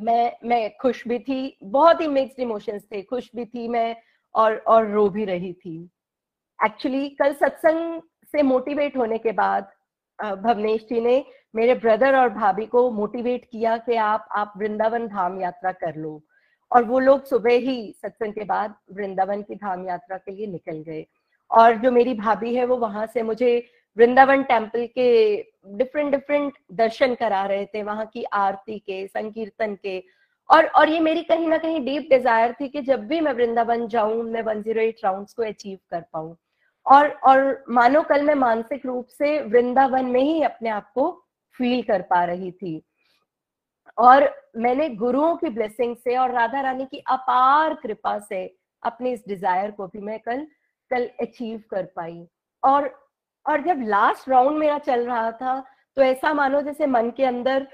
मैं 0.00 0.32
मैं 0.44 0.76
खुश 0.76 1.08
भी 1.08 1.18
थी, 1.18 1.58
बहुत 1.64 2.00
ही 2.00 2.06
मिक्स्ड 2.06 2.40
इमोशंस 2.40 2.82
थे। 2.92 3.02
खुश 3.02 3.30
भी 3.36 3.44
थी, 3.44 3.68
मैं 3.68 3.96
और 4.38 4.56
और 4.68 4.86
रो 4.86 5.08
भी 5.08 5.24
रही 5.24 5.52
थी। 5.52 5.76
एक्चुअली 6.58 7.08
कल 7.18 7.32
सत्संग 7.34 8.00
से 8.32 8.42
मोटिवेट 8.42 8.96
होने 8.96 9.18
के 9.18 9.32
बाद 9.32 9.70
भवनेश 10.18 10.86
जी 10.90 11.00
ने 11.00 11.24
मेरे 11.54 11.74
ब्रदर 11.74 12.16
और 12.16 12.28
भाभी 12.28 12.66
को 12.66 12.90
मोटिवेट 12.90 13.44
किया 13.44 13.76
कि 13.76 13.94
आप 13.96 14.28
आप 14.32 14.52
वृंदावन 14.56 15.06
धाम 15.08 15.40
यात्रा 15.40 15.72
कर 15.72 15.96
लो। 15.96 16.20
और 16.70 16.84
वो 16.84 16.98
लोग 16.98 17.24
सुबह 17.24 17.54
ही 17.58 17.94
सत्संग 18.02 18.32
के 18.32 18.44
बाद 18.44 18.74
वृंदावन 18.92 19.42
की 19.42 19.54
धाम 19.54 19.86
यात्रा 19.88 20.16
के 20.16 20.32
लिए 20.32 20.46
निकल 20.46 20.82
गए। 20.88 21.06
और 21.50 21.76
जो 21.76 21.90
मेरी 21.90 22.14
भाभी 22.14 22.54
है, 22.54 22.64
वो 22.64 22.76
वहाँ 22.76 23.06
से 23.06 23.22
मुझे 23.22 23.70
वृंदावन 23.96 24.42
टेंपल 24.42 24.86
के 24.94 25.36
डिफरेंट 25.76 26.10
डिफरेंट 26.10 26.58
दर्शन 26.72 27.14
करा 27.14 27.44
रहे 27.46 27.64
थे। 27.66 27.82
वहाँ 27.82 28.06
की 28.06 28.22
आरती 28.24 28.78
के, 28.78 29.06
संकीर्तन 29.06 29.74
के 29.82 29.98
और 30.50 30.66
और 30.68 30.88
ये 30.88 31.00
मेरी 31.00 31.22
कहीं 31.22 31.48
ना 31.48 31.58
कहीं 31.58 31.84
डीप 31.84 32.08
डिज़ायर 32.10 32.52
थी 32.60 32.68
कि 32.68 32.80
जब 32.82 33.06
भी 33.06 33.20
मैं 33.20 33.32
वृंदावन 33.32 33.86
जाऊँ, 33.88 34.22
मैं 34.22 34.42
वन 34.42 34.62
ज़ीरो 34.62 34.80
एट 34.80 35.04
राउंड 35.04 35.26
को 35.36 35.42
अचीव 35.44 35.78
कर 35.90 36.00
पाऊँ। 36.12 36.36
और 36.86 37.08
और 37.22 37.64
मानो 37.70 38.02
कल 38.02 38.22
मैं 38.22 38.34
मानसिक 38.36 38.86
रूप 38.86 39.06
से 39.08 39.40
वृंदावन 39.44 40.04
में 40.06 40.22
ही 40.22 40.42
अपने 40.42 40.68
आप 40.70 40.90
को 40.94 41.10
फील 41.58 41.82
कर 41.82 42.02
पा 42.02 42.24
रही 42.24 42.50
थी। 42.52 42.82
और 43.98 44.28
मैंने 44.56 44.88
गुरुओं 44.96 45.34
की 45.36 45.48
ब्लेसिंग 45.48 45.96
से 45.96 46.16
और 46.16 46.32
राधा 46.32 46.60
रानी 46.60 46.84
की 46.84 46.98
अपार 47.10 47.74
कृपा 47.74 48.18
से 48.20 48.44
अपने 48.82 49.12
इस 49.12 49.24
डिज़ायर 49.28 49.70
को 49.70 49.86
भी 49.86 50.00
मैं 50.00 50.18
कल 50.20 50.46
कल 50.90 51.08
अचीव 51.20 51.62
कर 51.70 51.84
पाई। 51.96 52.26
और 52.62 52.90
और 53.46 53.62
जब 53.62 53.82
लास्ट 53.86 54.28
राउंड 54.28 54.58
मेरा 54.58 54.78
चल 54.78 55.06
रहा 55.06 55.30
था 55.32 55.60
तो 55.96 56.02
ऐसा 56.02 56.32
मानो 56.34 56.60
जैसे 56.62 56.86
मन 56.86 57.10
के 57.16 57.24
अंदर 57.24 57.66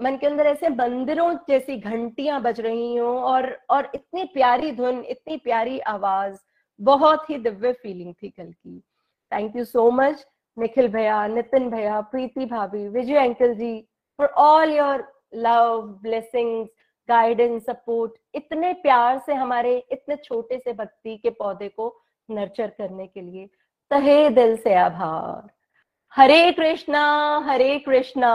मन 0.00 0.16
के 0.16 0.26
अंदर 0.26 0.46
ऐसे 0.46 0.68
मंदिरों 0.68 1.32
जैसी 1.48 1.76
घंटियाँ 1.76 2.40
बज 2.42 2.60
रही 2.60 2.96
हो 2.96 3.18
और 3.20 3.58
और 3.70 3.90
इतनी 3.94 4.24
प्यारी 4.24 4.72
धुन, 4.72 5.04
इतनी 5.04 5.36
प्यारी 5.36 5.78
आवाज़, 5.78 6.38
बहुत 6.80 7.30
ही 7.30 7.36
दिव्य 7.36 7.72
फीलिंग 7.72 8.14
थी 8.14 8.28
कल 8.28 8.52
की। 8.52 8.78
Thank 9.32 9.56
you 9.56 9.64
so 9.64 9.90
much 9.90 10.26
Nikhil 10.58 10.88
भैया, 10.88 11.26
नितिन 11.26 11.70
भैया, 11.70 12.00
प्रीति 12.00 12.44
भाभी, 12.46 12.88
Vijay 12.88 13.18
uncle 13.18 13.54
ji 13.54 13.88
for 14.18 14.28
all 14.28 14.72
your 14.72 15.12
love 15.34 15.82
blessings 16.02 16.70
guidance 17.08 17.66
support 17.66 18.12
इतने 18.34 18.72
प्यार 18.72 19.18
से 19.18 19.34
हमारे 19.34 19.76
इतने 19.92 20.16
छोटे 20.16 20.58
से 20.58 20.72
भक्ति 20.72 21.16
के 21.16 21.30
पौधे 21.30 21.68
को 21.68 21.94
नर्चर 22.30 22.68
करने 22.68 23.06
के 23.06 23.20
लिए। 23.20 23.48
तहे 23.90 24.28
दिल 24.30 24.56
से 24.56 24.74
आभार। 24.74 25.50
हरे 26.12 26.52
कृष्णा 26.52 27.04
हरे 27.46 27.78
कृष्णा। 27.78 28.32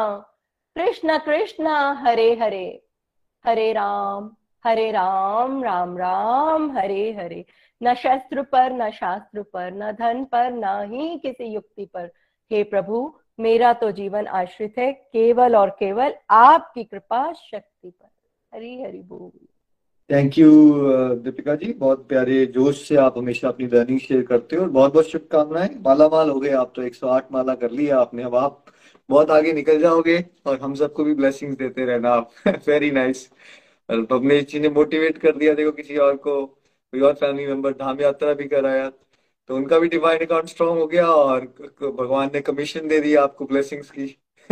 कृष्ण 0.76 1.18
कृष्ण, 1.18 1.68
हरे 1.98 2.36
हरे। 2.36 2.84
हरे 3.46 3.74
राम 3.74 4.32
हरे 4.66 4.92
राम 4.92 5.64
राम 5.64 5.98
राम, 5.98 6.72
हरे 6.72 7.14
हरे। 7.14 7.46
न 7.84 7.94
शस्त्र 7.94 8.42
पर, 8.42 8.72
न 8.72 8.90
शास्त्र 8.92 9.42
पर, 9.42 9.72
न 9.74 9.92
धन 9.92 10.24
पर, 10.24 10.52
न 10.52 10.92
ही 10.92 11.18
किसी 11.18 11.44
युक्ति 11.44 11.86
पर। 11.86 12.12
हे 12.52 12.64
प्रभु, 12.64 13.14
मेरा 13.40 13.74
तो 13.74 13.92
जीवन 13.92 14.28
आश्रित 14.28 14.76
है, 14.78 14.92
केवल 14.94 15.56
और 15.56 15.70
केवल 15.70 16.14
आपकी 16.30 16.84
कृपा 16.84 17.34
शक्ति 17.34 17.90
पर। 17.90 18.10
हरी 18.54 18.82
हरी 18.84 19.02
बोल। 19.02 19.48
Thank 20.12 20.38
you 20.38 20.50
Deepika 21.16 21.56
ji. 21.56 21.74
बहुत 21.74 22.08
प्यारे 22.08 22.46
जोश 22.46 22.88
से 22.88 22.96
आप 22.96 23.18
हमेशा 23.18 23.48
अपनी 23.48 23.68
लर्निंग 23.68 24.00
शेयर 24.00 24.24
करते 24.24 24.56
हो 24.56 24.62
और 24.62 24.70
बहुत 24.70 24.94
बहुत 24.94 25.06
शुभकामनाएँ। 25.06 25.70
माला 25.82 26.08
माल 26.08 26.30
हो 26.30 26.40
गए, 26.40 26.50
आप 26.50 26.74
तो 26.76 26.82
108 26.82 27.32
माला 27.32 27.56
कर 27.56 27.72
लिया 27.72 28.00
आपने। 28.00 28.24
अब 28.24 28.36
आप 28.36 28.66
बहुत 29.14 29.32
आगे 29.32 29.54
निकल 29.54 29.80
जाओगे 29.80 30.18
और 30.46 30.60
हम 30.60 30.76
सबको 30.76 31.04
भी 31.04 31.14
ब्लेसिंग्स 31.16 31.58
देते 31.58 31.86
रहना 31.86 32.10
आप। 32.10 32.32
वेरी 32.68 32.92
नाइस 32.92 33.30
भवनेश 33.90 34.46
जी 34.46 34.60
ने 34.60 34.70
मोटिवेट 34.70 35.18
कर 35.18 35.36
दिया, 35.36 35.54
देखो 35.54 35.72
किसी 35.72 35.98
और 35.98 36.16
को, 36.18 36.46
कोई 36.46 37.02
और 37.02 37.14
फैमिली 37.14 37.48
मेंबर 37.48 37.72
धाम 37.74 38.02
यात्रा 38.02 38.34
भी 38.34 38.48
कराया 38.48 38.90
तो 39.50 39.56
उनका 39.56 39.80
भी 39.80 39.88
डिवाइन 39.88 40.20
अकाउंट 40.26 40.50
स्ट्रॉन्ग 40.50 40.80
हो 40.80 40.88
गया 40.88 41.06
और 41.08 41.46
भगवान 41.82 42.30
ने 42.34 42.42
कमीशन 42.42 42.88
दे 42.88 43.00
दिया 43.00 43.24
आपको 43.24 43.46
ब्लेसिंग्स 43.46 43.90
की। 43.92 44.06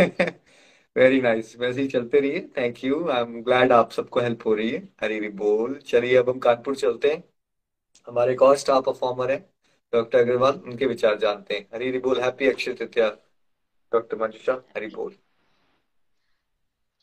वेरी 0.96 1.20
नाइस 1.20 1.46
nice. 1.46 1.60
वैसे 1.60 1.80
ही 1.82 1.88
चलते 1.88 2.20
रहिए। 2.20 2.40
Thank 2.56 2.84
you 2.84 3.08
I 3.08 3.22
am 3.22 3.42
glad 3.42 3.72
आप 3.72 3.90
सबको 3.92 4.20
हेल्प 4.20 4.46
हो 4.46 4.54
रही 4.54 4.70
है। 4.70 4.88
हरी 5.02 5.28
बोल। 5.28 5.74
चलिए 5.86 6.16
अब 6.16 6.30
हम 6.30 6.38
कानपुर 6.38 6.76
चलते 6.76 7.12
हैं। 7.12 7.22
हमारे 8.08 8.32
एक 8.32 8.42
और 8.42 8.56
स्टाफ 8.56 8.84
परफॉर्मर 8.86 9.30
है 9.30 9.38
डॉक्टर 9.92 10.18
अग्रवाल 10.18 10.60
उनके 10.66 10.86
विचार 10.86 11.18
जानते 11.18 11.54
हैं। 11.54 11.68
हरी 11.74 11.98
बोल। 11.98 12.20
हैप्पी 12.20 12.48
अक्षय 12.48 12.72
तृतीया 12.72 13.08
डॉक्टर 13.92 14.16
मंजुषा 14.16 14.52
हरी 14.76 14.86
बोल 14.94 15.16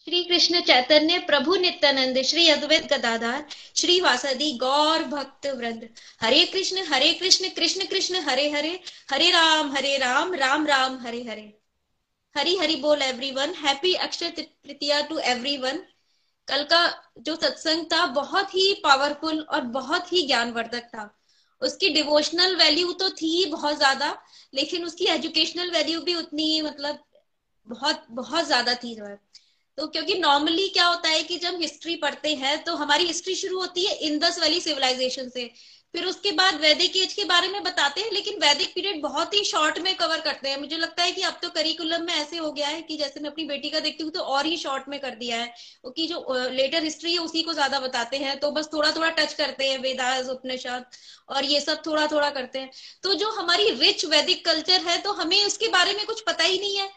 श्री 0.08 0.24
कृष्ण 0.24 0.60
चैतन्य 0.62 1.18
प्रभु 1.28 1.56
नित्यानंद 1.56 2.22
श्री 2.26 2.48
अद्वैत 2.50 2.86
गदाधार 2.94 3.46
श्री 3.76 4.00
वासदी 4.02 4.52
गौर 4.58 5.04
भक्त 5.08 5.48
वृंद 5.58 5.88
हरे 6.22 6.46
कृष्ण 6.46 6.84
हरे 6.88 7.12
कृष्ण 7.14 7.50
कृष्ण 7.56 7.86
कृष्ण 7.88 8.22
हरे 8.30 8.50
हरे 8.52 8.72
हरे 9.12 9.30
राम 9.32 9.72
हरे 9.76 9.98
राम 9.98 10.34
राम 10.36 10.66
राम 10.68 10.98
हरे 11.06 11.22
हरे 11.24 11.46
हरी 12.36 12.56
हरि 12.58 12.76
बोल 12.82 13.02
everyone 13.02 13.54
happy 13.58 13.94
Akshaya 14.08 14.30
Tritiya 14.38 15.02
to 15.02 15.20
everyone 15.34 15.84
कल 16.48 16.64
का 16.64 16.82
जो 17.20 17.36
सत्संग 17.36 17.86
था 17.86 18.06
बहुत 18.14 18.56
ही 18.56 18.74
पावरफुल 18.84 19.42
और 19.42 19.62
बहुत 19.74 20.14
ही 20.14 20.26
ज्ञानवर्धक 20.28 20.88
था 20.96 21.10
उसकी 21.62 21.90
डिवोशनल 21.90 22.56
वैल्यू 22.56 22.92
तो 22.94 23.10
थी 23.12 23.46
बहुत 23.46 23.78
ज़्यादा, 23.78 24.18
लेकिन 24.54 24.86
उसकी 24.86 25.06
एजुकेशनल 25.06 25.72
वैल्यू 25.72 26.02
भी 26.02 26.16
उतनी 26.16 26.62
मतलब 26.62 27.04
बहुत 27.68 28.06
बहुत 28.12 28.46
ज़्यादा 28.46 28.74
थी 28.76 28.96
जो 28.96 29.16
तो 29.78 29.88
क्योंकि 29.88 30.18
नॉर्मली 30.20 30.68
क्या 30.70 30.86
होता 30.86 31.10
है 31.10 31.22
कि 31.24 31.38
जब 31.38 31.58
हिस्ट्री 31.62 31.96
पढ़ते 31.96 32.34
हैं 32.36 32.58
तो 32.64 32.76
हमारी 32.76 33.06
हिस्ट्री 33.06 33.36
शुरू 33.36 33.60
होती 33.60 33.86
है 33.86 33.94
इंदस 34.08 34.40
वैली 34.40 34.60
सिविलाइजेशन 34.62 35.30
से। 35.30 35.50
फिर 35.94 36.06
उसके 36.06 36.32
बाद 36.32 36.60
वैदिक 36.62 36.98
एज 36.98 37.14
के 37.14 37.24
बारे 37.26 37.48
में 37.48 37.64
बताते 37.64 38.02
हैं, 38.02 38.12
लेकिन 38.12 38.36
वैदिक 38.40 38.74
पीरियड 38.76 39.02
बहुत 39.02 39.34
ही 39.34 39.44
शॉर्ट 39.44 39.80
में 39.80 39.96
कवर 39.96 40.20
करते 40.22 40.50
हैं। 40.50 40.60
मुझे 40.60 40.78
लगता 40.78 41.04
है 41.04 41.12
कि 41.12 41.22
अब 41.22 41.40
तो 41.42 41.50
करिकुलम 41.50 42.04
में 42.06 42.14
ऐसे 42.14 42.38
हो 42.38 42.52
गया 42.52 42.68
है 42.68 42.82
कि 42.82 42.98
जैसे 42.98 43.20
मैं 43.20 43.30
अपनी 43.30 43.46
बेटी 43.46 43.70
का 43.70 43.80
देखती 43.80 44.04
हूँ 44.04 44.12
तो 44.12 44.20
और 44.34 44.46
ही 44.46 44.58
शॉर्ट 44.58 44.90
में 44.90 45.00
कर 45.00 45.16
दिया 45.16 45.38
है। 45.38 45.48
क्योंकि 45.48 46.08
जो 46.08 46.26
लेटर 46.52 46.84
हिस्ट्री 46.84 47.14
है 47.14 47.20
उसी 47.20 47.42
को 47.44 47.54
ज़्यादा 47.54 47.80
बताते 47.80 48.18
हैं। 48.18 48.38
तो 48.40 48.52
बस 48.52 48.70
थोड़ा 48.74 48.92
थोड़ा 48.92 49.10
टच 49.12 49.34
करते 49.34 49.68
हैं, 49.68 49.78
वेदास, 49.80 50.30
उपनिषद 50.30 50.86
और 51.30 51.46
ये 51.46 51.60
सब 51.62 51.82
थोड़ा 51.86 52.08
थोड़ा 52.08 52.30
करते 52.30 52.60
हैं। 52.60 52.72
तो 53.04 53.14
जो 53.16 53.30
हमारी 53.32 53.70
रिच 53.76 54.06
वैदिक 54.06 54.46
कल्चर 54.46 54.82
है 54.82 54.98
तो 55.02 55.14
हमें 55.14 55.44
उसके 55.46 55.68
बारे 55.70 55.94
में 55.94 56.06
कुछ 56.06 56.22
पता 56.22 56.44
ही 56.44 56.60
नहीं 56.60 56.78
है। 56.78 56.90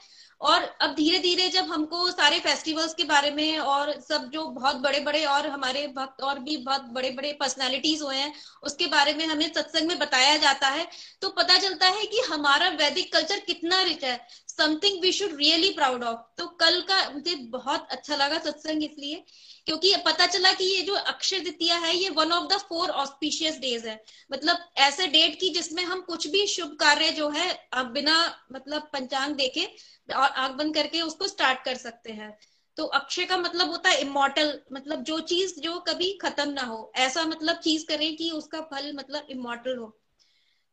और 0.43 0.63
अब 0.83 0.95
धीरे 0.95 1.19
धीरे 1.19 1.49
जब 1.51 1.65
हमको 1.67 2.11
सारे 2.11 2.39
फेस्टिवल्स 2.41 2.95
के 2.95 3.05
बारे 3.05 3.31
में 3.31 3.59
और 3.59 3.93
सब 4.01 4.29
जो 4.33 4.45
बहुत 4.51 4.77
बड़े 4.79 5.01
बड़े 5.01 5.25
और 5.27 5.47
हमारे 5.47 5.87
भक्त 5.97 6.23
और 6.23 6.39
भी 6.39 6.57
बहुत 6.59 6.85
बड़े 6.95 7.11
बड़े 7.11 7.33
पर्सनालिटीज 7.41 8.03
हुए 8.03 8.17
हैं, 8.17 8.33
उसके 8.63 8.87
बारे 8.89 9.15
में 9.15 9.27
हमें 9.27 9.47
सत्संग 9.49 9.89
में 9.89 9.99
बताया 9.99 10.37
जाता 10.39 10.69
है 10.69 10.87
तो 11.23 11.29
पता 11.33 11.59
चलता 11.59 11.89
है 11.89 12.07
कि 12.07 12.21
हमारा 12.31 12.69
वैदिक 12.77 13.13
कल्चर 13.13 13.39
कितना 13.47 13.83
रिच 13.83 14.05
है। 14.05 14.19
Something 14.49 15.01
we 15.03 15.13
should 15.13 15.37
really 15.37 15.71
proud 15.73 16.05
of 16.05 16.19
तो 16.39 16.47
कल 16.61 16.81
का 16.89 17.09
मुझे 17.11 17.35
बहुत 17.51 17.89
अच्छा 17.91 18.17
लगा 18.17 18.39
सत्संग 18.41 18.85
इसलिए। 18.85 19.25
क्योंकि 19.67 19.95
पता 20.07 20.27
चला 20.27 20.53
कि 20.53 20.65
ये 20.65 20.83
जो 20.83 20.95
अक्षय 20.95 21.41
द्वितीया 21.41 21.77
है, 21.77 21.97
ये 21.97 22.09
one 22.09 22.33
of 22.33 22.49
the 22.55 22.59
four 22.59 22.91
auspicious 22.91 23.59
days 23.59 23.89
है। 23.89 24.05
मतलब 24.33 24.59
ऐसे 24.77 25.07
डेट 25.07 25.41
की 25.41 25.51
जिसमें 25.51 25.85
हम 25.85 26.01
कुछ 26.01 26.27
भी 26.27 26.47
शुभ 26.47 26.77
कार्य 26.81 27.11
जो 27.11 27.29
है 27.29 27.69
अब 27.73 27.87
बिना 27.87 28.17
मतलब 28.53 28.83
पंचांग 28.93 29.35
देखे 29.35 29.65
और 30.17 30.29
आँख 30.29 30.53
बंद 30.53 30.75
करके 30.75 31.03
उसको 31.03 31.29
स्टार्ट 31.29 31.65
कर 31.65 31.75
सकते 31.75 32.13
हैं। 32.13 32.39
तो 32.77 32.85
अक्षय 32.85 33.25
का 33.25 33.37
मतलब 33.37 33.71
होता 33.71 33.91
है 33.91 34.01
इमोटल 34.01 34.61
मतलब 34.73 35.03
जो 35.03 35.21
चीज़ 35.21 35.61
जो 35.61 35.79
कभी 35.81 36.13
खत्म 36.23 36.51
ना 36.51 36.63
हो। 36.63 36.93
ऐसा 36.97 37.25
मतलब 37.25 37.57
चीज़ 37.57 37.87
करें 37.87 38.17
कि 38.17 38.31
उसका 38.31 38.61
फल 38.61 38.93
मतलब 38.95 39.27
इमोटल 39.31 39.77
हो। 39.77 39.99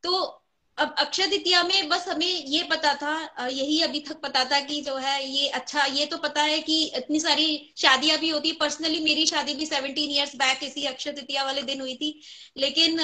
तो 0.04 0.44
अब 0.80 0.94
अक्षय 1.00 1.26
द्वितीया 1.28 1.62
में 1.64 1.88
बस 1.90 2.08
हमें 2.08 2.26
ये 2.26 2.62
पता 2.64 2.94
था 2.96 3.48
यही 3.48 3.80
अभी 3.82 4.00
तक 4.00 4.20
पता 4.22 4.44
था 4.46 4.60
कि 4.60 4.80
जो 4.82 4.96
है 4.98 5.16
ये 5.28 5.48
अच्छा 5.50 5.86
ये 5.88 6.06
तो 6.06 6.18
पता 6.18 6.42
है 6.42 6.60
कि 6.62 6.78
इतनी 6.98 7.20
सारी 7.20 7.48
शादियाँ 7.78 8.18
भी 8.20 8.30
होती 8.30 8.52
पर्सनली 8.52 9.00
मेरी 9.04 9.26
शादी 9.26 9.54
भी 9.54 9.66
सेवनटीन 9.66 10.12
ईयर्स 10.12 10.36
बैक 10.36 10.64
इसी 10.64 10.86
अक्षय 10.86 11.12
द्वितीया 11.12 11.44
वाले 11.44 11.62
दिन 11.62 11.82
हुई 11.82 11.96
थी। 11.96 12.12
लेकिन 12.58 12.98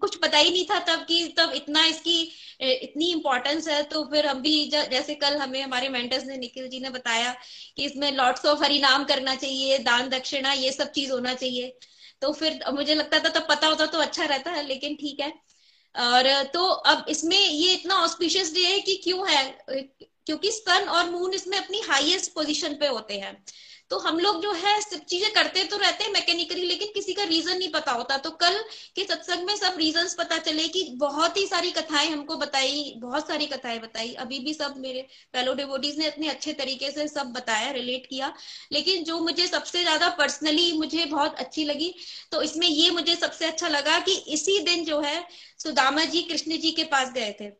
कुछ 0.00 0.16
पता 0.16 0.38
ही 0.38 0.50
नहीं 0.50 0.64
था 0.64 0.78
तब 0.88 1.04
कि 1.08 1.26
तब 1.38 1.52
इतना 1.54 1.84
इसकी 1.86 2.20
इतनी 2.62 3.10
इंपॉर्टेंस 3.12 3.68
है 3.68 3.82
तो 3.88 4.04
फिर 4.12 4.26
हम 4.26 4.40
भी 4.42 4.54
जैसे 4.70 5.14
कल 5.16 5.36
हमें 5.38 5.60
हमारे 5.62 5.88
मेंटर्स 5.88 6.24
ने, 6.26 6.36
निखिल 6.36 6.68
जी 6.68 6.80
ने 6.80 6.90
बताया 6.90 7.34
कि 7.76 7.84
इसमें 7.84 8.10
लॉट्स 8.12 8.46
ऑफ़ 8.46 8.62
हरि 8.64 8.78
नाम 8.80 9.04
करना 9.04 9.34
चाहिए, 9.36 9.78
दान 9.80 10.08
दक्षिणा, 10.10 10.52
ये 10.54 10.72
सब 10.72 10.90
चीज़ 10.92 11.12
होना 11.12 11.34
चाहिए। 11.34 11.76
तो 12.22 12.32
फिर 12.34 12.60
मुझे 12.74 12.94
लगता 12.94 13.18
था 13.18 13.28
तब 13.30 13.46
पता 13.50 13.66
होता 13.66 13.86
तो 13.88 13.98
अच्छा 14.00 14.24
रहता 14.26 14.50
है 14.50 14.66
लेकिन 14.66 14.94
ठीक 14.96 15.20
है। 15.20 15.32
और 15.94 16.42
तो 16.44 16.64
अब 16.64 17.04
इसमें 17.08 17.38
ये 17.38 17.72
इतना 17.74 17.94
ऑस्पिशियस 17.94 18.52
डे 18.54 18.60
है 18.60 18.78
कि 18.80 18.94
क्यों 19.04 19.28
है? 19.30 19.44
क्योंकि 20.26 20.50
सन 20.50 20.88
और 20.88 21.10
मून 21.10 21.34
इसमें 21.34 21.58
अपनी 21.58 21.80
हाईएस्ट 21.80 22.32
पोजीशन 22.34 22.74
पे 22.74 22.86
होते 22.86 23.18
हैं। 23.18 23.44
तो 23.90 23.98
हम 23.98 24.18
लोग 24.18 24.40
जो 24.42 24.52
है, 24.54 24.80
सब 24.80 25.04
चीज़ें 25.04 25.30
करते 25.32 25.62
तो 25.64 25.76
रहते 25.76 26.04
हैं 26.04 26.12
मैकेनिकली 26.12 26.62
लेकिन 26.62 26.88
किसी 26.94 27.12
का 27.12 27.22
रीजन 27.24 27.56
नहीं 27.58 27.70
पता 27.72 27.92
होता। 27.92 28.16
तो 28.18 28.30
कल 28.40 28.58
के 28.96 29.04
सत्संग 29.04 29.46
में 29.46 29.54
सब 29.56 29.74
रीजन 29.78 30.08
पता 30.18 30.38
चले 30.38 30.66
कि 30.68 30.82
बहुत 30.98 31.36
ही 31.36 31.46
सारी 31.46 31.70
कथाएँ 31.70 32.08
हमको 32.10 32.36
बताई, 32.36 32.92
बहुत 32.98 33.28
सारी 33.28 33.46
कथाएँ 33.46 33.78
बताई। 33.80 34.12
अभी 34.16 34.38
भी 34.38 34.54
सब 34.54 34.74
मेरे 34.78 35.02
फेलो 35.34 35.54
डिवोटीज 35.54 35.98
ने 35.98 36.06
इतने 36.06 36.28
अच्छे 36.28 36.52
तरीके 36.54 36.90
से 36.90 37.06
सब 37.08 37.32
बताया 37.32 37.70
रिलेट 37.70 38.06
किया। 38.06 38.32
लेकिन 38.72 39.04
जो 39.04 39.18
मुझे 39.20 39.46
सबसे 39.46 39.82
ज़्यादा 39.82 40.08
पर्सनली 40.18 40.72
मुझे 40.78 41.04
बहुत 41.06 41.34
अच्छी 41.36 41.64
लगी 41.64 41.94
तो 42.32 42.42
इसमें 42.42 42.66
ये 42.66 42.90
मुझे 42.90 43.16
सबसे 43.16 43.46
अच्छा 43.46 43.68
लगा 43.68 43.98
कि 44.00 44.16
इसी 44.30 44.58
दिन 44.64 44.84
जो 44.84 45.00
है, 45.00 45.24
सुदामा 45.58 46.04
जी, 46.04 46.22
कृष्ण 46.22 46.58
जी 46.58 46.70
के 46.72 46.84
पास 46.86 47.12
गए 47.12 47.32
थे। 47.40 47.50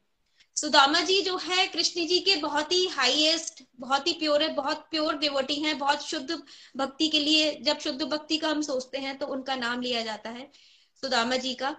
सुदामा 0.61 1.01
जी 1.01 1.21
जो 1.23 1.37
है, 1.39 1.67
कृष्ण 1.67 2.07
जी 2.07 2.19
के 2.21 2.35
बहुत 2.37 2.73
ही 2.73 2.87
हाईएस्ट 2.89 3.63
बहुत 3.81 4.07
ही 4.07 4.13
प्योर 4.15 4.43
है 4.43 4.49
बहुत 4.55 4.87
प्योर 4.91 5.17
डिवोटी 5.19 5.55
हैं, 5.55 5.79
बहुत 5.79 6.03
शुद्ध 6.05 6.39
भक्ति 6.77 7.09
के 7.09 7.21
लिए 7.21 7.53
जब 7.63 7.79
शुद्ध 7.79 8.03
भक्ति 8.05 8.37
का 8.37 8.49
हम 8.49 8.63
सोचते 8.63 8.99
हैं 8.99 9.17
तो 9.19 9.27
उनका 9.29 9.57
नाम 9.57 9.81
लिया 9.83 10.03
जाता 10.03 10.31
है 10.31 10.51
सुदामा 11.03 11.37
जी 11.39 11.55
का। 11.55 11.71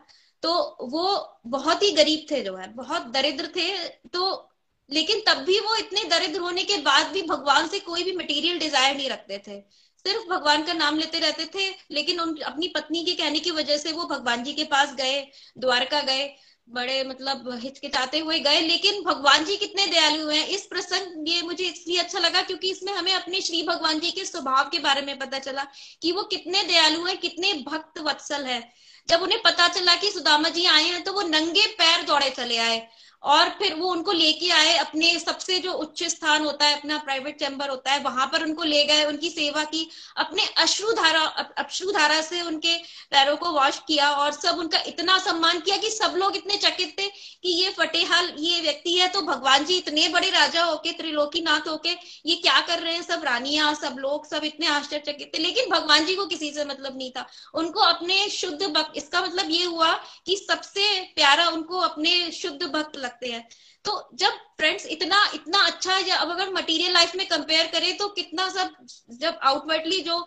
तो 0.43 0.51
वो 0.83 1.03
बहुत 1.47 1.83
ही 1.83 1.91
गरीब 1.93 2.25
थे 2.31 2.41
जो 2.41 2.55
है, 2.55 2.73
बहुत 2.75 3.07
दरिद्र 3.13 3.47
थे 3.55 3.87
तो 4.07 4.45
लेकिन 4.89 5.21
तब 5.27 5.43
भी 5.45 5.59
वो 5.59 5.75
इतने 5.75 6.03
दरिद्र 6.09 6.39
होने 6.39 6.63
के 6.63 6.77
बाद 6.81 7.11
भी 7.13 7.21
भगवान 7.23 7.67
से 7.67 7.79
कोई 7.81 8.03
भी 8.03 8.15
मटेरियल 8.15 8.59
डिज़ायर 8.59 8.95
नहीं 8.95 9.09
रखते 9.09 9.37
थे। 9.47 9.59
सिर्फ़ 10.05 10.27
भगवान 10.29 10.63
का 10.63 10.73
नाम 10.73 10.97
लेते 10.97 11.19
रहते 11.19 11.45
थे, 11.55 11.69
लेकिन 11.91 12.19
उन, 12.19 12.35
अपनी 12.37 12.67
पत्नी 12.69 13.03
के 13.05 13.13
कहने 13.13 13.39
की 13.39 13.51
वजह 13.53 13.77
से 13.77 13.91
वो 13.91 14.05
भगवान 14.07 14.43
जी 14.43 14.53
के 14.53 14.63
पास 14.65 14.93
गए, 14.95 15.21
द्वारका 15.57 16.01
गए 16.03 16.27
बड़े 16.69 17.03
मतलब 17.03 17.49
हिचकिचाते 17.61 18.19
हुए 18.19 18.39
गए, 18.39 18.59
लेकिन 18.61 19.01
भगवान 19.03 19.45
जी 19.45 19.55
कितने 19.57 19.85
दयालु 19.87 20.27
हैं। 20.29 20.45
इस 20.47 20.65
प्रसंग 20.65 21.27
ये 21.29 21.41
मुझे 21.41 21.63
इसलिए 21.63 21.97
अच्छा 21.99 22.19
लगा 22.19 22.41
क्योंकि 22.41 22.71
इसमें 22.71 22.91
हमें 22.93 23.13
अपने 23.13 23.41
श्री 23.41 23.61
भगवान 23.63 23.99
जी 23.99 24.11
के 24.11 24.25
स्वभाव 24.25 24.69
के 24.69 24.79
बारे 24.79 25.01
में 25.01 25.17
पता 25.19 25.39
चला 25.39 25.65
कि 26.01 26.11
वो 26.11 26.23
कितने 26.25 26.63
दयालु 26.63 27.05
हैं, 27.05 27.17
कितने 27.17 27.53
भक्त 27.67 27.99
वत्सल 27.99 28.45
है। 28.45 28.61
जब 29.07 29.21
उन्हें 29.21 29.41
पता 29.41 29.67
चला 29.69 29.95
कि 29.95 30.11
सुदामा 30.11 30.49
जी 30.49 30.65
आए 30.67 30.83
हैं 30.83 31.03
तो 31.03 31.13
वो 31.13 31.21
नंगे 31.23 31.65
पैर 31.77 32.03
दौड़े 32.05 32.29
चले 32.29 32.57
आए। 32.59 32.87
और 33.23 33.49
फिर 33.49 33.73
वो 33.73 33.87
उनको 33.87 34.11
लेके 34.11 34.49
आए 34.51 34.75
अपने 34.77 35.17
सबसे 35.19 35.57
जो 35.59 35.71
उच्च 35.73 36.03
स्थान 36.03 36.45
होता 36.45 36.65
है, 36.65 36.77
अपना 36.79 36.97
प्राइवेट 36.97 37.39
चैम्बर 37.39 37.69
होता 37.69 37.91
है, 37.91 37.99
वहाँ 37.99 38.25
पर 38.27 38.43
उनको 38.43 38.63
ले 38.63 38.83
गए, 38.85 39.03
उनकी 39.05 39.29
सेवा 39.29 39.63
की, 39.63 39.89
अपने 40.17 40.45
अश्रु 40.57 40.91
धारा 40.93 41.21
अश्रु 41.59 41.91
धारा 41.91 42.21
से 42.21 42.41
उनके 42.41 42.75
पैरों 43.11 43.35
को 43.37 43.51
वॉश 43.51 43.79
किया 43.87 44.09
और 44.11 44.31
सब 44.31 44.59
उनका 44.59 44.79
इतना 44.87 45.17
सम्मान 45.19 45.59
किया 45.59 45.77
कि 45.77 45.89
सब 45.89 46.13
लोग 46.17 46.35
इतने 46.35 46.57
चकित 46.57 46.95
थे 46.99 47.07
कि 47.07 47.49
ये 47.53 47.69
फटेहाल, 47.69 48.31
ये 48.39 48.61
व्यक्ति 48.61 48.95
है 48.95 49.07
तो 49.07 49.21
भगवान 49.21 49.65
जी 49.65 49.77
इतने 49.77 50.07
बड़े 50.07 50.29
राजा 50.29 50.63
होके 50.63 50.91
त्रिलोकी 50.91 51.41
नाथ 51.41 51.67
होके, 51.67 51.89
ये 52.25 52.35
क्या 52.37 52.59
कर 52.61 52.79
रहे 52.79 52.93
हैं 52.93 53.01
सब 53.01 53.23
रानियाँ, 53.23 53.73
सब 53.75 53.95
लोग, 53.99 54.25
सब 54.27 54.43
इतने 54.43 54.67
आश्चर्यचकित 54.67 55.31
थे। 55.33 55.41
लेकिन 55.41 55.69
भगवान 55.69 56.05
जी 56.05 56.15
को 56.15 56.25
किसी 56.25 56.51
से 56.51 56.65
मतलब 56.65 56.97
नहीं 56.97 57.11
था। 57.11 57.25
उनको 57.53 57.79
अपने 57.81 58.27
शुद्ध 58.29 58.61
भक्त, 58.63 58.97
इसका 58.97 59.21
मतलब 59.21 59.49
ये 59.49 59.63
हुआ 59.65 59.93
कि 60.25 60.35
सबसे 60.39 60.99
प्यारा 61.15 61.47
उनको 61.49 61.79
अपने 61.81 62.31
शुद्ध 62.31 62.61
भक्त 62.63 62.97
लगते 63.09 63.27
हैं। 63.29 63.47
तो 63.85 64.09
जब 64.15 64.37
फ्रेंड्स 64.57 64.85
इतना 64.87 65.23
इतना 65.35 65.65
अच्छा 65.67 65.93
है 65.93 66.11
अब 66.13 66.29
अगर 66.31 66.53
मटेरियल 66.53 66.93
लाइफ 66.93 67.15
में 67.15 67.27
कंपेयर 67.27 67.67
करें 67.73 67.95
तो 67.97 68.07
कितना 68.11 68.47
सब, 68.49 68.75
जब 69.11 69.39
आउटवर्डली 69.43 70.01
जो 70.01 70.17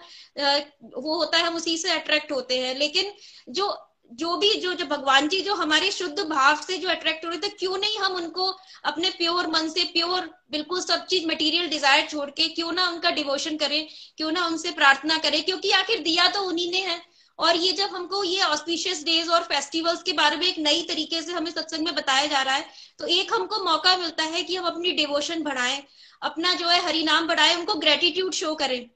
वो 0.99 1.17
होता 1.17 1.39
है, 1.39 1.45
हम 1.45 1.57
उसी 1.57 1.77
से 1.79 1.91
अट्रैक्ट 1.93 2.33
होते 2.33 2.59
हैं। 2.61 2.75
लेकिन 2.77 3.13
जो 3.51 3.75
जो 4.13 4.37
भी, 4.37 4.53
जो 4.55 4.73
जो 4.75 4.85
भगवान 4.87 5.29
जी, 5.29 5.41
जो 5.41 5.55
हमारे 5.55 5.91
शुद्ध 5.91 6.23
भाव 6.23 6.57
से 6.63 6.77
जो 6.79 6.89
अट्रैक्ट 6.89 7.25
हो 7.25 7.31
रहे 7.31 7.39
थे, 7.39 7.49
क्यों 7.51 7.77
नहीं 7.77 7.99
हम 7.99 8.15
उनको 8.15 8.47
अपने 8.85 9.11
प्योर 9.11 9.47
मन 9.49 9.69
से 9.69 9.85
प्योर 9.93 10.29
बिल्कुल 10.51 10.81
सब 10.81 11.07
चीज़ 11.07 11.27
मटेरियल 11.27 11.69
डिज़ायर 11.69 12.07
छोड़ 12.09 12.29
के, 12.31 12.49
क्यों 12.49 12.73
ना 12.73 12.89
उनका 12.89 13.11
डिवोशन 13.13 13.57
करें, 13.57 13.87
क्यों 14.17 14.33
ना 14.33 14.47
उनसे 14.47 14.71
प्रार्थना 14.73 15.19
करें, 15.19 15.43
क्योंकि 15.43 15.71
आखिर 15.73 16.03
दिया 16.03 16.29
तो 16.29 16.43
उन्हीं 16.43 16.71
ने 16.73 16.81
है। 16.81 17.01
और 17.39 17.57
ये 17.57 17.73
जब 17.73 17.95
हमको 17.95 18.23
ये 18.25 18.43
ऑस्पिशियस 18.45 19.03
डेज़ 19.05 19.31
और 19.31 19.43
फेस्टिवल्स 19.45 20.03
के 20.03 20.13
बारे 20.13 20.37
में 20.37 20.47
एक 20.47 20.59
नई 20.59 20.83
तरीके 20.83 21.23
से 21.23 21.33
हमें 21.33 21.51
सत्संग 21.51 21.85
में 21.85 21.95
बताया 21.95 22.27
जा 22.27 22.43
रहा 22.43 22.55
है 22.55 22.65
तो 22.99 23.07
एक 23.09 23.33
हमको 23.35 23.65
मौका 23.65 23.97
मिलता 23.97 24.25
है 24.25 24.43
कि 24.43 24.57
हम 24.57 24.67
अपनी 24.67 24.93
डिवोशन 24.93 25.43
बढ़ाएँ, 25.43 25.83
अपना 26.23 26.55
जो 26.55 26.69
है 26.69 26.85
हरि 26.85 27.03
नाम 27.05 27.27
बढ़ाएँ, 27.27 27.55
उनको 27.57 27.75
ग्रेटिट्यूड 27.77 28.33
शो 28.35 28.55
करें। 28.55 28.89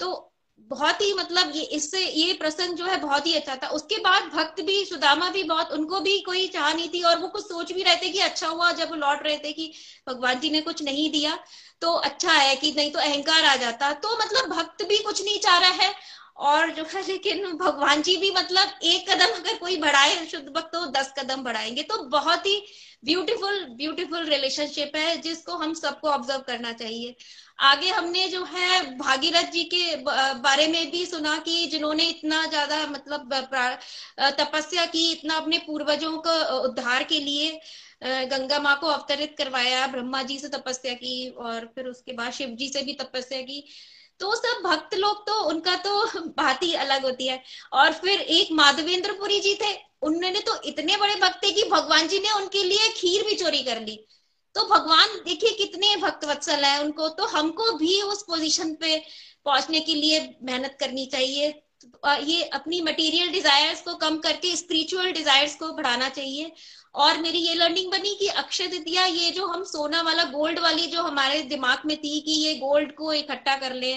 तो 0.00 0.32
बहुत 0.70 1.00
ही 1.00 1.12
मतलब 1.12 1.52
ये 1.54 1.62
इससे 1.76 2.04
ये 2.04 2.32
प्रसंग 2.34 2.76
जो 2.76 2.84
है 2.84 2.96
बहुत 3.00 3.26
ही 3.26 3.34
अच्छा 3.34 3.56
था। 3.56 3.68
उसके 3.68 3.96
बाद 4.00 4.22
भक्त 4.34 4.60
भी, 4.60 4.84
सुदामा 4.84 5.28
भी 5.30 5.42
बहुत, 5.42 5.72
उनको 5.72 6.00
भी 6.00 6.18
कोई 6.20 6.46
चाह 6.48 6.72
नहीं 6.72 6.88
थी 6.88 7.02
और 7.02 7.18
वो 7.18 7.28
कुछ 7.28 7.44
सोच 7.44 7.72
भी 7.72 7.82
रहे 7.82 7.96
थे 7.96 8.08
कि 8.08 8.18
अच्छा 8.20 8.48
हुआ 8.48 8.70
जब 8.72 8.90
वो 8.90 8.96
लौट 8.96 9.22
रहे 9.22 9.36
थे 9.38 9.52
कि 9.52 9.72
भगवान 10.08 10.40
जी 10.40 10.50
ने 10.50 10.60
कुछ 10.60 10.82
नहीं 10.82 11.10
दिया 11.12 11.38
तो 11.82 11.92
अच्छा 11.92 12.32
है 12.32 12.56
कि 12.56 12.72
नहीं 12.76 12.90
तो 12.90 12.98
अहंकार 12.98 13.44
आ 13.44 13.54
जाता। 13.56 13.92
तो 13.94 14.16
मतलब 14.16 14.48
भक्त 14.50 14.84
भी 14.84 14.98
कुछ 14.98 15.22
नहीं 15.24 15.38
चाह 15.40 15.58
रहा 15.58 15.84
है 15.84 15.94
और 16.38 16.70
जो 16.70 16.82
है, 16.86 17.02
लेकिन 17.02 17.52
भगवान 17.56 18.02
जी 18.02 18.16
भी 18.16 18.30
मतलब 18.30 18.78
एक 18.84 19.08
कदम 19.10 19.34
अगर 19.34 19.56
कोई 19.58 19.76
बढ़ाए, 19.76 20.24
शुद्ध 20.26 20.48
भक्त 20.48 20.70
तो 20.72 20.84
दस 20.92 21.12
कदम 21.18 21.42
बढ़ाएँगे। 21.42 21.82
तो 21.84 22.02
बहुत 22.10 22.46
ही 22.46 22.60
ब्यूटीफुल 23.04 23.64
ब्यूटीफुल 23.78 24.24
रिलेशनशिप 24.26 24.96
है, 24.96 25.16
जिसको 25.18 25.56
हम 25.56 25.72
सबको 25.74 26.08
ऑब्ज़र्व 26.08 26.40
करना 26.46 26.72
चाहिए। 26.74 27.14
आगे 27.62 27.90
हमने 27.90 28.28
जो 28.28 28.42
है, 28.44 28.96
भागीरथ 28.98 29.50
जी 29.52 29.62
के 29.74 29.96
बारे 30.38 30.66
में 30.66 30.90
भी 30.90 31.04
सुना 31.06 31.36
कि 31.38 31.66
जिन्होंने 31.66 32.04
इतना 32.06 32.44
ज़्यादा 32.46 32.86
मतलब 32.86 33.34
तपस्या 34.40 34.84
की, 34.86 35.10
इतना 35.12 35.34
अपने 35.36 35.58
पूर्वजों 35.58 36.16
को 36.18 36.38
उद्धार 36.60 37.02
के 37.04 37.20
लिए 37.20 37.58
गंगा 38.04 38.58
माँ 38.60 38.78
को 38.80 38.86
अवतरित 38.88 39.34
करवाया, 39.38 39.86
ब्रह्मा 39.86 40.22
जी 40.22 40.38
से 40.38 40.48
तपस्या 40.48 40.94
की, 40.94 41.28
और 41.30 41.72
फिर 41.74 41.86
उसके 41.86 42.12
बाद 42.12 42.32
शिव 42.32 42.48
जी 42.50 42.68
से 42.68 42.82
भी 42.82 42.92
तपस्या 42.94 43.40
की। 43.42 43.64
तो 44.20 44.34
सब 44.34 44.62
भक्त 44.64 44.94
लोग 44.94 45.26
तो 45.26 45.40
उनका 45.44 45.74
तो 45.78 46.20
बात 46.30 46.62
ही 46.62 46.72
अलग 46.76 47.04
होती 47.04 47.26
है। 47.26 47.42
और 47.72 47.92
फिर 47.94 48.20
एक 48.20 48.52
माधवेंद्रपुरी 48.52 49.40
जी 49.40 49.54
थे, 49.54 49.72
उन्होंने 50.02 50.40
तो 50.40 50.60
इतने 50.64 50.96
बड़े 50.96 51.14
भक्त 51.16 51.42
थे 51.42 51.50
कि 51.52 51.68
भगवान 51.70 52.08
जी 52.08 52.18
ने 52.18 52.30
उनके 52.32 52.62
लिए 52.62 52.88
खीर 52.96 53.24
भी 53.24 53.34
चोरी 53.36 53.62
कर 53.62 53.80
ली। 53.80 53.96
तो 54.54 54.64
भगवान, 54.66 55.08
देखिए 55.24 55.50
कितने 55.54 55.94
भक्त 55.96 56.24
वत्सल 56.24 56.64
है 56.64 56.82
उनको 56.82 57.08
तो 57.10 57.26
हमको 57.28 57.72
भी 57.78 58.00
उस 58.02 58.22
पोजीशन 58.22 58.74
पे 58.74 58.98
पहुँचने 59.44 59.80
के 59.80 59.94
लिए 59.94 60.20
मेहनत 60.42 60.76
करनी 60.80 61.06
चाहिए। 61.06 61.54
ये 62.22 62.42
अपनी 62.54 62.80
मटेरियल 62.80 63.30
डिजायर्स 63.32 63.80
को 63.82 63.94
कम 63.96 64.16
करके 64.18 64.54
स्पिरिचुअल 64.56 65.10
डिजायर्स 65.12 65.54
को 65.56 65.72
बढ़ाना 65.72 66.08
चाहिए। 66.08 66.52
और 66.96 67.18
मेरी 67.18 67.38
ये 67.38 67.54
लर्निंग 67.54 67.90
बनी 67.92 68.14
कि 68.14 68.26
अक्षय 68.36 68.66
तृतीया, 68.66 69.04
ये 69.04 69.30
जो 69.30 69.46
हम 69.46 69.64
सोना 69.66 70.02
वाला 70.02 70.24
गोल्ड 70.26 70.58
वाली 70.58 70.86
जो 70.88 71.02
हमारे 71.02 71.42
दिमाग 71.44 71.82
में 71.86 71.96
थी 71.96 72.20
कि 72.20 72.32
ये 72.44 72.54
गोल्ड 72.56 72.92
को 72.94 73.12
इकट्ठा 73.14 73.56
कर 73.58 73.74
ले, 73.74 73.94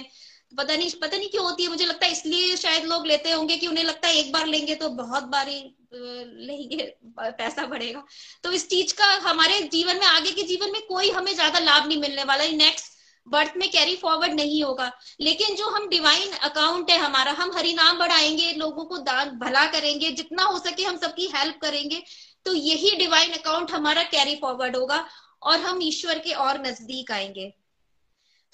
पता 0.57 0.75
नहीं 0.75 0.89
पता 1.01 1.17
नहीं 1.17 1.29
क्यों 1.29 1.43
होती 1.45 1.63
है, 1.63 1.69
मुझे 1.69 1.85
लगता 1.85 2.05
है 2.05 2.11
इसलिए 2.11 2.55
शायद 2.57 2.85
लोग 2.85 3.05
लेते 3.07 3.31
होंगे 3.31 3.57
कि 3.57 3.67
उन्हें 3.67 3.83
लगता 3.83 4.07
है 4.07 4.15
एक 4.15 4.31
बार 4.33 4.45
लेंगे 4.47 4.75
तो 4.75 4.89
बहुत 4.95 5.23
बार 5.25 5.47
लेंगे 5.47 6.93
पैसा 7.17 7.65
बढ़ेगा। 7.65 8.03
तो 8.43 8.51
इस 8.51 8.67
चीज़ 8.69 8.93
का 8.93 9.05
हमारे 9.23 9.59
जीवन 9.71 9.97
में, 9.97 10.05
आगे 10.07 10.31
के 10.31 10.43
जीवन 10.43 10.71
में 10.71 10.81
कोई 10.87 11.09
हमें 11.11 11.33
ज़्यादा 11.35 11.59
लाभ 11.59 11.87
नहीं 11.87 11.97
मिलने 11.97 12.23
वाला 12.23 12.47
नेक्स्ट 12.57 12.97
बर्थ 13.27 13.53
में 13.57 13.69
कैरी 13.71 13.95
फॉरवर्ड 13.95 14.33
नहीं 14.33 14.63
होगा। 14.63 14.91
लेकिन 15.21 15.55
जो 15.55 15.69
हम 15.69 15.87
डिवाइन 15.89 16.31
अकाउंट 16.43 16.91
है 16.91 16.97
हमारा, 16.97 17.31
हम 17.31 17.51
हरिनाम 17.55 17.99
बढ़ाएँगे, 17.99 18.51
लोगों 18.53 18.85
को 18.85 18.97
दान, 18.99 19.29
भला 19.39 19.65
करेंगे, 19.71 20.11
जितना 20.11 20.43
हो 20.43 20.57
सके 20.59 20.83
हम 20.83 20.97
सबकी 20.97 21.27
हेल्प 21.35 21.59
करेंगे। 21.61 22.01
तो 22.45 22.53
यही 22.53 22.95
डिवाइन 22.95 23.33
अकाउंट 23.33 23.71
हमारा 23.71 24.03
कैरी 24.03 24.35
फॉरवर्ड 24.35 24.75
होगा 24.75 25.05
और 25.43 25.59
हम 25.59 25.79
ईश्वर 25.83 26.19
के 26.19 26.33
और 26.33 26.61
नज़दीक 26.61 27.11
आएँगे। 27.11 27.53